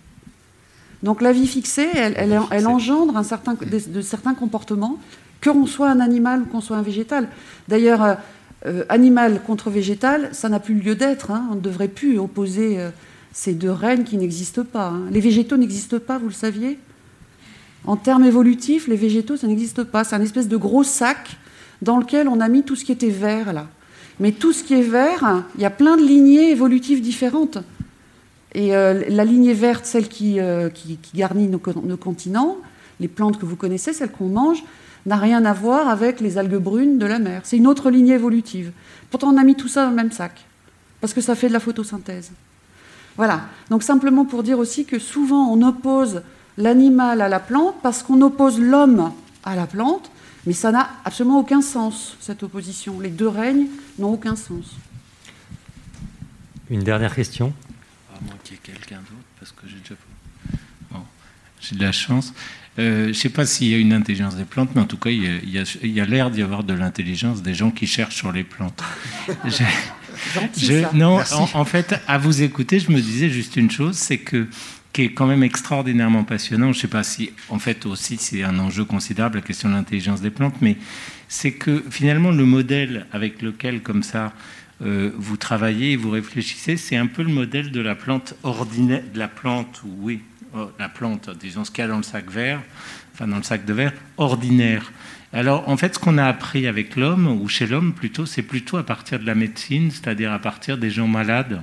Donc, 1.04 1.22
la 1.22 1.34
vie 1.34 1.46
fixée, 1.48 1.88
elle, 1.94 2.14
elle- 2.18 2.40
elle 2.50 2.68
engendre 2.68 3.16
un 3.16 3.24
certain, 3.24 3.54
des- 3.54 3.80
de 3.82 4.02
certains 4.02 4.34
comportements, 4.34 4.98
que 5.42 5.50
l'on 5.50 5.66
soit 5.66 5.90
un 5.90 6.00
animal 6.00 6.44
ou 6.44 6.46
qu'on 6.46 6.62
soit 6.62 6.78
un 6.78 6.82
végétal. 6.82 7.28
D'ailleurs, 7.68 8.04
euh, 8.04 8.14
euh, 8.68 8.84
animal 8.90 9.42
contre 9.42 9.70
végétal, 9.70 10.30
ça 10.32 10.50
n'a 10.50 10.60
plus 10.60 10.76
lieu 10.76 10.96
d'être. 10.96 11.32
hein. 11.32 11.48
On 11.52 11.56
ne 11.56 11.62
devrait 11.62 11.88
plus 11.88 12.20
opposer 12.20 12.80
euh, 12.80 12.92
ces 13.34 13.54
deux 13.54 13.72
règnes 13.72 14.04
qui 14.04 14.18
n'existent 14.18 14.64
pas. 14.64 14.90
hein. 14.90 15.02
Les 15.12 15.20
végétaux 15.20 15.58
n'existent 15.58 16.00
pas, 16.00 16.20
vous 16.20 16.28
le 16.28 16.34
saviez? 16.34 16.78
En 17.86 17.98
termes 17.98 18.24
évolutifs, 18.24 18.88
les 18.88 18.96
végétaux, 18.96 19.36
ça 19.36 19.48
n'existe 19.48 19.84
pas. 19.84 20.04
C'est 20.04 20.16
un 20.16 20.22
espèce 20.22 20.48
de 20.48 20.58
gros 20.58 20.84
sac 20.84 21.38
dans 21.82 21.98
lequel 21.98 22.28
on 22.28 22.40
a 22.40 22.48
mis 22.48 22.62
tout 22.62 22.76
ce 22.76 22.86
qui 22.86 22.92
était 22.92 23.10
vert, 23.10 23.54
là. 23.54 23.68
Mais 24.20 24.32
tout 24.32 24.54
ce 24.54 24.64
qui 24.64 24.76
est 24.76 24.84
vert, 24.84 25.44
il 25.56 25.62
y 25.62 25.66
a 25.66 25.72
plein 25.72 25.98
de 25.98 26.04
lignées 26.04 26.52
évolutives 26.52 27.02
différentes. 27.02 27.58
Et 28.54 28.70
la 28.70 29.26
lignée 29.26 29.54
verte, 29.54 29.88
celle 29.88 30.08
qui, 30.08 30.38
garnit 31.16 31.48
nos 31.48 31.98
continents, 31.98 32.58
les 33.00 33.08
plantes 33.08 33.40
que 33.40 33.48
vous 33.48 33.56
connaissez, 33.56 33.94
celles 33.94 34.12
qu'on 34.12 34.28
mange, 34.28 34.64
n'a 35.06 35.18
rien 35.18 35.45
à 35.45 35.53
voir 35.53 35.88
avec 35.88 36.19
les 36.19 36.38
algues 36.38 36.57
brunes 36.57 36.98
de 36.98 37.06
la 37.06 37.19
mer. 37.19 37.41
C'est 37.44 37.57
une 37.57 37.68
autre 37.68 37.90
lignée 37.90 38.14
évolutive. 38.14 38.72
Pourtant, 39.10 39.34
on 39.34 39.38
a 39.38 39.44
mis 39.44 39.56
tout 39.56 39.68
ça 39.68 39.84
dans 39.84 39.90
le 39.90 39.95
même 39.95 40.11
sac, 40.11 40.45
parce 40.99 41.14
que 41.14 41.22
ça 41.22 41.36
fait 41.36 41.48
de 41.48 41.53
la 41.53 41.60
photosynthèse. 41.60 42.32
Voilà. 43.18 43.41
Donc 43.69 43.84
simplement 43.84 44.26
pour 44.26 44.44
dire 44.44 44.60
aussi 44.60 44.86
que 44.86 44.99
souvent 44.99 45.52
on 45.52 45.61
oppose 45.61 46.22
l'animal 46.57 47.22
à 47.22 47.30
la 47.30 47.40
plante 47.40 47.76
parce 47.82 48.03
qu'on 48.03 48.22
oppose 48.22 48.60
l'homme 48.60 49.11
à 49.44 49.56
la 49.56 49.68
plante, 49.68 50.11
mais 50.45 50.53
ça 50.53 50.72
n'a 50.72 50.90
absolument 51.06 51.40
aucun 51.40 51.61
sens, 51.61 52.15
cette 52.19 52.44
opposition. 52.44 52.99
Les 52.99 53.10
deux 53.10 53.28
règnes 53.28 53.68
n'ont 53.99 54.14
aucun 54.14 54.36
sens. 54.36 54.76
Une 56.69 56.84
dernière 56.84 57.14
question? 57.14 57.53
À 58.15 58.23
moins 58.23 58.36
qu'il 58.44 58.56
y 58.56 58.57
ait 58.57 58.61
quelqu'un 58.64 58.98
d'autre, 58.98 59.28
parce 59.40 59.52
que 59.52 59.68
j'ai 59.68 59.78
déjà. 59.78 59.95
J'ai 61.62 61.76
de 61.76 61.82
la 61.84 61.92
chance. 61.92 62.34
Euh, 62.80 63.04
je 63.06 63.08
ne 63.10 63.14
sais 63.14 63.30
pas 63.30 63.46
s'il 63.46 63.68
y 63.68 63.74
a 63.74 63.78
une 63.78 63.94
intelligence 63.94 64.36
des 64.36 64.46
plantes, 64.46 64.70
mais 64.76 64.82
en 64.82 64.86
tout 64.86 64.98
cas, 64.98 65.10
il 65.10 65.24
y 65.50 65.58
a- 65.60 65.64
il 65.84 65.90
y 65.98 66.02
l'air 66.06 66.32
d'y 66.32 66.42
avoir 66.42 66.64
de 66.64 66.74
l'intelligence 66.74 67.42
des 67.42 67.54
gens 67.54 67.70
qui 67.72 67.86
cherchent 67.86 68.16
sur 68.16 68.32
les 68.32 68.44
plantes. 68.44 68.82
J'ai- 69.46 69.66
Gentil, 70.36 70.66
je- 70.66 70.82
ça. 70.82 70.92
non, 70.94 71.20
en, 71.20 71.50
en 71.62 71.66
fait, 71.66 72.00
à 72.08 72.18
vous 72.18 72.42
écouter, 72.44 72.80
je 72.80 72.92
me 72.92 73.00
disais 73.02 73.30
juste 73.30 73.56
une 73.56 73.72
chose, 73.72 73.96
c'est 73.98 74.20
que 74.20 74.48
qui 74.94 75.04
est 75.04 75.14
quand 75.14 75.26
même 75.26 75.42
extraordinairement 75.42 76.26
passionnant. 76.26 76.74
Je 76.74 76.78
ne 76.78 76.82
sais 76.82 76.88
pas 76.90 77.04
si, 77.04 77.32
en 77.50 77.60
fait, 77.60 77.86
aussi, 77.86 78.18
c'est 78.20 78.44
un 78.44 78.60
enjeu 78.60 78.84
considérable 78.84 79.38
la 79.38 79.42
question 79.42 79.70
de 79.70 79.74
l'intelligence 79.76 80.20
des 80.22 80.30
plantes, 80.32 80.56
mais 80.62 80.76
c'est 81.30 81.54
que 81.54 81.84
finalement 81.90 82.32
le 82.32 82.46
modèle 82.46 83.06
avec 83.14 83.42
lequel, 83.42 83.82
comme 83.82 84.04
ça, 84.04 84.34
euh, 84.86 85.12
vous 85.18 85.38
travaillez, 85.38 85.94
et 85.94 85.96
vous 85.96 86.10
réfléchissez, 86.10 86.76
c'est 86.76 86.98
un 86.98 87.08
peu 87.08 87.24
le 87.24 87.30
modèle 87.34 87.72
de 87.72 87.80
la 87.80 87.96
plante 87.96 88.34
ordinaire, 88.44 89.02
de 89.14 89.18
la 89.20 89.30
plante, 89.30 89.82
ou 89.86 89.90
oui, 90.02 90.20
la 90.80 90.90
plante, 90.90 91.30
disons 91.40 91.64
ce 91.65 91.72
qu'il 91.72 91.82
y 91.84 91.86
a 91.86 91.88
dans 91.88 91.98
le 91.98 92.03
sac 92.03 92.30
vert, 92.30 92.61
enfin 93.14 93.28
dans 93.28 93.38
le 93.38 93.44
sac 93.44 93.65
de 93.65 93.73
verre, 93.73 93.94
ordinaire. 94.18 94.91
Alors, 95.34 95.69
en 95.69 95.78
fait, 95.78 95.95
ce 95.95 95.99
qu'on 95.99 96.18
a 96.18 96.26
appris 96.26 96.68
avec 96.68 96.95
l'homme, 96.98 97.28
ou 97.28 97.48
chez 97.48 97.65
l'homme 97.65 97.94
plutôt, 97.94 98.26
c'est 98.26 98.41
plutôt 98.41 98.78
à 98.78 98.86
partir 98.86 99.19
de 99.19 99.26
la 99.26 99.36
médecine, 99.36 99.90
c'est-à-dire 99.90 100.32
à 100.34 100.40
partir 100.40 100.78
des 100.78 100.90
gens 100.90 101.07
malades. 101.07 101.61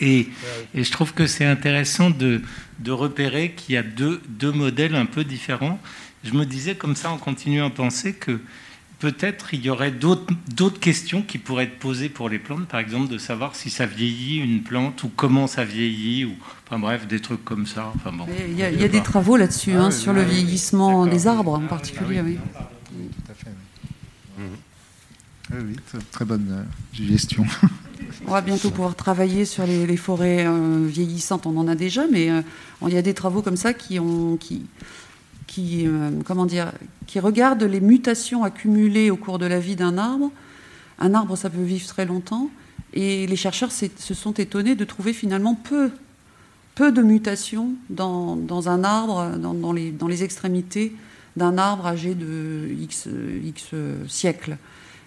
Et, 0.00 0.28
et 0.74 0.82
je 0.84 0.90
trouve 0.90 1.12
que 1.12 1.26
c'est 1.26 1.44
intéressant 1.44 2.08
de, 2.08 2.40
de 2.78 2.90
repérer 2.90 3.52
qu'il 3.52 3.74
y 3.74 3.78
a 3.78 3.82
deux, 3.82 4.22
deux 4.28 4.52
modèles 4.52 4.94
un 4.94 5.04
peu 5.04 5.24
différents. 5.24 5.78
Je 6.24 6.32
me 6.32 6.46
disais 6.46 6.76
comme 6.76 6.96
ça, 6.96 7.10
en 7.10 7.18
continuant 7.18 7.66
à 7.66 7.70
penser, 7.70 8.14
que 8.14 8.40
peut-être 8.98 9.54
il 9.54 9.64
y 9.64 9.70
aurait 9.70 9.90
d'autres 9.90 10.32
d'autres 10.48 10.80
questions 10.80 11.22
qui 11.22 11.38
pourraient 11.38 11.64
être 11.64 11.78
posées 11.78 12.08
pour 12.08 12.28
les 12.28 12.38
plantes, 12.38 12.66
par 12.66 12.80
exemple 12.80 13.08
de 13.08 13.18
savoir 13.18 13.54
si 13.54 13.70
ça 13.70 13.86
vieillit 13.86 14.38
une 14.38 14.62
plante 14.62 15.04
ou 15.04 15.08
comment 15.08 15.46
ça 15.46 15.64
vieillit, 15.64 16.24
ou 16.24 16.34
enfin 16.68 16.78
bref, 16.78 17.06
des 17.08 17.20
trucs 17.20 17.44
comme 17.44 17.66
ça. 17.66 17.92
Enfin 17.94 18.12
bon. 18.12 18.26
Il 18.48 18.56
y 18.58 18.62
a, 18.62 18.70
il 18.70 18.80
y 18.80 18.84
a 18.84 18.88
des 18.88 19.02
travaux 19.02 19.36
là-dessus, 19.36 19.72
Ah 19.74 19.84
hein, 19.84 19.88
oui, 19.88 19.92
sur 19.96 20.12
oui, 20.12 20.18
le 20.18 20.24
vieillissement 20.24 21.06
des 21.06 21.26
arbres 21.26 21.54
en 21.54 21.66
particulier. 21.66 22.20
oui. 22.20 22.38
Tout 22.86 23.32
à 23.32 23.34
fait. 23.34 23.50
oui. 24.38 24.44
Oui, 25.50 25.56
oui, 25.66 26.00
très, 26.12 26.26
bonne 26.26 26.46
euh, 26.50 26.62
gestion. 26.92 27.42
On 28.26 28.32
va 28.32 28.42
bientôt 28.42 28.70
pouvoir 28.70 28.94
travailler 28.94 29.46
sur 29.46 29.64
les, 29.66 29.86
les 29.86 29.96
forêts 29.96 30.44
euh, 30.46 30.86
vieillissantes. 30.86 31.46
On 31.46 31.56
en 31.56 31.66
a 31.68 31.74
déjà, 31.74 32.06
mais 32.06 32.30
euh, 32.30 32.42
il 32.86 32.92
y 32.92 32.98
a 32.98 33.02
des 33.02 33.14
travaux 33.14 33.40
comme 33.40 33.56
ça 33.56 33.72
qui 33.72 33.98
ont, 33.98 34.36
qui, 34.36 34.66
qui, 35.46 35.86
euh, 35.86 36.10
comment 36.26 36.44
dire, 36.44 36.72
qui 37.06 37.18
regardent 37.18 37.62
les 37.62 37.80
mutations 37.80 38.44
accumulées 38.44 39.10
au 39.10 39.16
cours 39.16 39.38
de 39.38 39.46
la 39.46 39.58
vie 39.58 39.74
d'un 39.74 39.96
arbre. 39.96 40.30
Un 40.98 41.14
arbre, 41.14 41.34
ça 41.36 41.48
peut 41.48 41.62
vivre 41.62 41.86
très 41.86 42.04
longtemps, 42.04 42.50
et 42.92 43.26
les 43.26 43.36
chercheurs 43.36 43.70
se 43.72 44.14
sont 44.14 44.32
étonnés 44.34 44.74
de 44.74 44.84
trouver 44.84 45.14
finalement 45.14 45.54
peu, 45.54 45.90
peu 46.78 46.92
de 46.92 47.02
mutations 47.02 47.70
dans, 47.90 48.36
dans 48.36 48.68
un 48.68 48.84
arbre, 48.84 49.36
dans, 49.36 49.52
dans 49.52 49.72
les, 49.72 49.90
dans 49.90 50.06
les 50.06 50.22
extrémités 50.22 50.94
d'un 51.36 51.58
arbre 51.58 51.88
âgé 51.88 52.14
de 52.14 52.68
X, 52.80 53.08
X 53.44 53.70
siècles. 54.06 54.56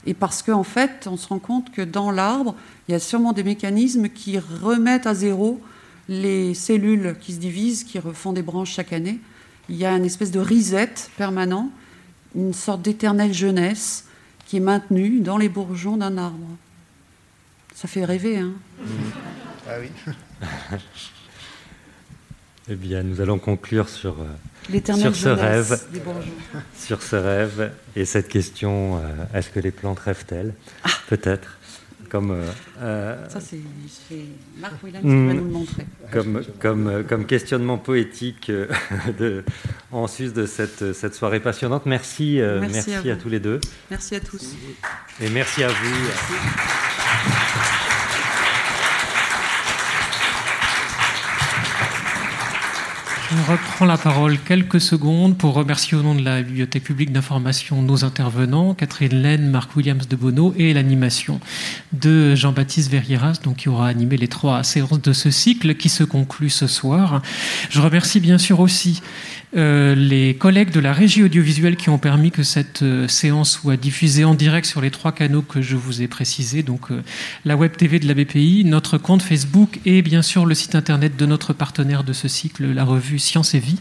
Et 0.05 0.13
parce 0.13 0.43
qu'en 0.43 0.63
fait, 0.63 1.07
on 1.09 1.15
se 1.15 1.29
rend 1.29 1.39
compte 1.39 1.71
que 1.71 1.81
dans 1.81 2.11
l'arbre, 2.11 2.55
il 2.87 2.91
y 2.91 2.95
a 2.95 2.99
sûrement 2.99 3.31
des 3.31 3.45
mécanismes 3.45 4.09
qui 4.09 4.37
remettent 4.37 5.07
à 5.07 5.13
zéro 5.13 5.61
les 6.09 6.53
cellules 6.55 7.15
qui 7.21 7.31
se 7.31 7.39
divisent, 7.39 7.85
qui 7.85 7.99
refont 7.99 8.33
des 8.33 8.41
branches 8.41 8.73
chaque 8.73 8.91
année. 8.91 9.21
Il 9.69 9.77
y 9.77 9.85
a 9.85 9.95
une 9.95 10.03
espèce 10.03 10.31
de 10.31 10.41
reset 10.41 10.93
permanent, 11.15 11.69
une 12.35 12.53
sorte 12.53 12.81
d'éternelle 12.81 13.33
jeunesse 13.33 14.07
qui 14.45 14.57
est 14.57 14.61
maintenue 14.61 15.21
dans 15.21 15.37
les 15.37 15.47
bourgeons 15.47 15.95
d'un 15.95 16.17
arbre. 16.17 16.47
Ça 17.73 17.87
fait 17.87 18.03
rêver, 18.03 18.39
hein? 18.39 18.51
Ah 19.69 19.75
oui. 19.79 19.87
Eh 22.69 22.75
bien, 22.75 23.03
nous 23.03 23.19
allons 23.21 23.39
conclure 23.39 23.89
sur, 23.89 24.15
euh, 24.21 24.79
Sur 24.95 25.15
ce 25.15 25.29
rêve. 25.29 25.79
sur 26.77 27.01
ce 27.01 27.15
rêve 27.15 27.71
et 27.95 28.05
cette 28.05 28.27
question 28.29 28.97
euh, 28.97 29.01
est-ce 29.33 29.49
que 29.49 29.59
les 29.59 29.71
plantes 29.71 29.99
rêvent-elles 29.99 30.53
Peut-être. 31.09 31.57
Comme, 32.09 32.35
euh, 32.81 33.29
Ça, 33.29 33.39
c'est 33.39 33.57
Marc 34.59 34.83
Williams 34.83 35.05
Mm. 35.05 35.09
qui 35.09 35.27
va 35.27 35.33
nous 35.33 35.45
le 35.45 35.49
montrer. 35.51 35.85
comme, 36.11 36.41
comme, 36.59 37.03
comme 37.07 37.25
questionnement 37.25 37.77
poétique 37.77 38.51
de, 39.19 39.43
en 39.93 40.07
sus 40.07 40.33
de 40.33 40.45
cette, 40.45 40.91
cette 40.93 41.15
soirée 41.15 41.39
passionnante. 41.39 41.85
Merci, 41.85 42.41
euh, 42.41 42.59
Merci 42.59 42.89
merci, 42.91 43.09
à 43.09 43.13
à, 43.13 43.15
tous 43.15 43.29
les 43.29 43.39
deux. 43.39 43.61
Merci 43.89 44.15
à 44.15 44.19
tous. 44.19 44.55
Et 45.21 45.29
merci 45.29 45.63
à 45.63 45.69
vous. 45.69 46.07
Je 53.31 53.49
reprends 53.49 53.85
la 53.85 53.97
parole 53.97 54.37
quelques 54.39 54.81
secondes 54.81 55.37
pour 55.37 55.53
remercier 55.53 55.95
au 55.95 56.01
nom 56.01 56.15
de 56.15 56.21
la 56.21 56.41
Bibliothèque 56.41 56.83
publique 56.83 57.13
d'information 57.13 57.81
nos 57.81 58.03
intervenants, 58.03 58.73
Catherine 58.73 59.21
Laine, 59.21 59.49
Marc 59.49 59.73
Williams 59.77 60.05
de 60.09 60.17
Bono 60.17 60.53
et 60.57 60.73
l'animation 60.73 61.39
de 61.93 62.35
Jean-Baptiste 62.35 62.91
Verrieras, 62.91 63.39
donc 63.41 63.55
qui 63.55 63.69
aura 63.69 63.87
animé 63.87 64.17
les 64.17 64.27
trois 64.27 64.63
séances 64.63 65.01
de 65.01 65.13
ce 65.13 65.31
cycle 65.31 65.75
qui 65.75 65.87
se 65.87 66.03
conclut 66.03 66.49
ce 66.49 66.67
soir. 66.67 67.21
Je 67.69 67.79
remercie 67.79 68.19
bien 68.19 68.37
sûr 68.37 68.59
aussi 68.59 69.01
euh, 69.55 69.95
les 69.95 70.35
collègues 70.35 70.71
de 70.71 70.79
la 70.79 70.93
régie 70.93 71.23
audiovisuelle 71.23 71.75
qui 71.75 71.89
ont 71.89 71.97
permis 71.97 72.31
que 72.31 72.41
cette 72.41 72.83
euh, 72.83 73.07
séance 73.09 73.51
soit 73.51 73.75
diffusée 73.75 74.23
en 74.23 74.33
direct 74.33 74.65
sur 74.65 74.79
les 74.79 74.91
trois 74.91 75.11
canaux 75.11 75.41
que 75.41 75.61
je 75.61 75.75
vous 75.75 76.01
ai 76.01 76.07
précisés, 76.07 76.63
donc 76.63 76.89
euh, 76.89 77.03
la 77.43 77.57
web 77.57 77.75
TV 77.75 77.99
de 77.99 78.07
la 78.07 78.13
BPI, 78.13 78.63
notre 78.63 78.97
compte 78.97 79.21
Facebook 79.21 79.79
et 79.85 80.01
bien 80.01 80.21
sûr 80.21 80.45
le 80.45 80.55
site 80.55 80.75
internet 80.75 81.17
de 81.17 81.25
notre 81.25 81.51
partenaire 81.51 82.05
de 82.05 82.13
ce 82.13 82.29
cycle, 82.29 82.71
la 82.71 82.85
revue 82.85 83.19
Science 83.19 83.53
et 83.53 83.59
Vie. 83.59 83.79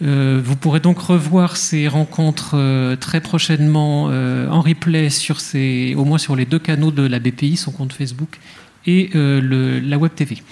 Vous 0.00 0.56
pourrez 0.56 0.80
donc 0.80 0.98
revoir 0.98 1.56
ces 1.56 1.88
rencontres 1.88 2.96
très 3.00 3.20
prochainement 3.20 4.04
en 4.04 4.60
replay 4.60 5.10
sur 5.10 5.40
ces, 5.40 5.94
au 5.96 6.04
moins 6.04 6.18
sur 6.18 6.36
les 6.36 6.44
deux 6.44 6.58
canaux 6.58 6.90
de 6.90 7.02
la 7.02 7.18
BPI, 7.18 7.56
son 7.56 7.72
compte 7.72 7.92
Facebook 7.92 8.38
et 8.86 9.10
euh, 9.14 9.80
la 9.82 9.98
web 9.98 10.14
TV. 10.14 10.42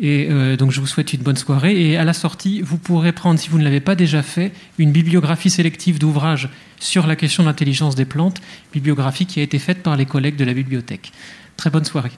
Et 0.00 0.28
euh, 0.30 0.56
donc 0.56 0.70
je 0.70 0.80
vous 0.80 0.86
souhaite 0.86 1.12
une 1.12 1.22
bonne 1.22 1.36
soirée. 1.36 1.90
Et 1.90 1.96
à 1.96 2.04
la 2.04 2.12
sortie, 2.12 2.60
vous 2.62 2.78
pourrez 2.78 3.12
prendre, 3.12 3.38
si 3.38 3.48
vous 3.48 3.58
ne 3.58 3.64
l'avez 3.64 3.80
pas 3.80 3.94
déjà 3.94 4.22
fait, 4.22 4.52
une 4.78 4.92
bibliographie 4.92 5.50
sélective 5.50 5.98
d'ouvrages 5.98 6.48
sur 6.80 7.06
la 7.06 7.16
question 7.16 7.42
de 7.42 7.48
l'intelligence 7.48 7.94
des 7.94 8.04
plantes, 8.04 8.40
bibliographie 8.72 9.26
qui 9.26 9.40
a 9.40 9.42
été 9.42 9.58
faite 9.58 9.82
par 9.82 9.96
les 9.96 10.06
collègues 10.06 10.36
de 10.36 10.44
la 10.44 10.54
bibliothèque. 10.54 11.12
Très 11.56 11.70
bonne 11.70 11.84
soirée. 11.84 12.12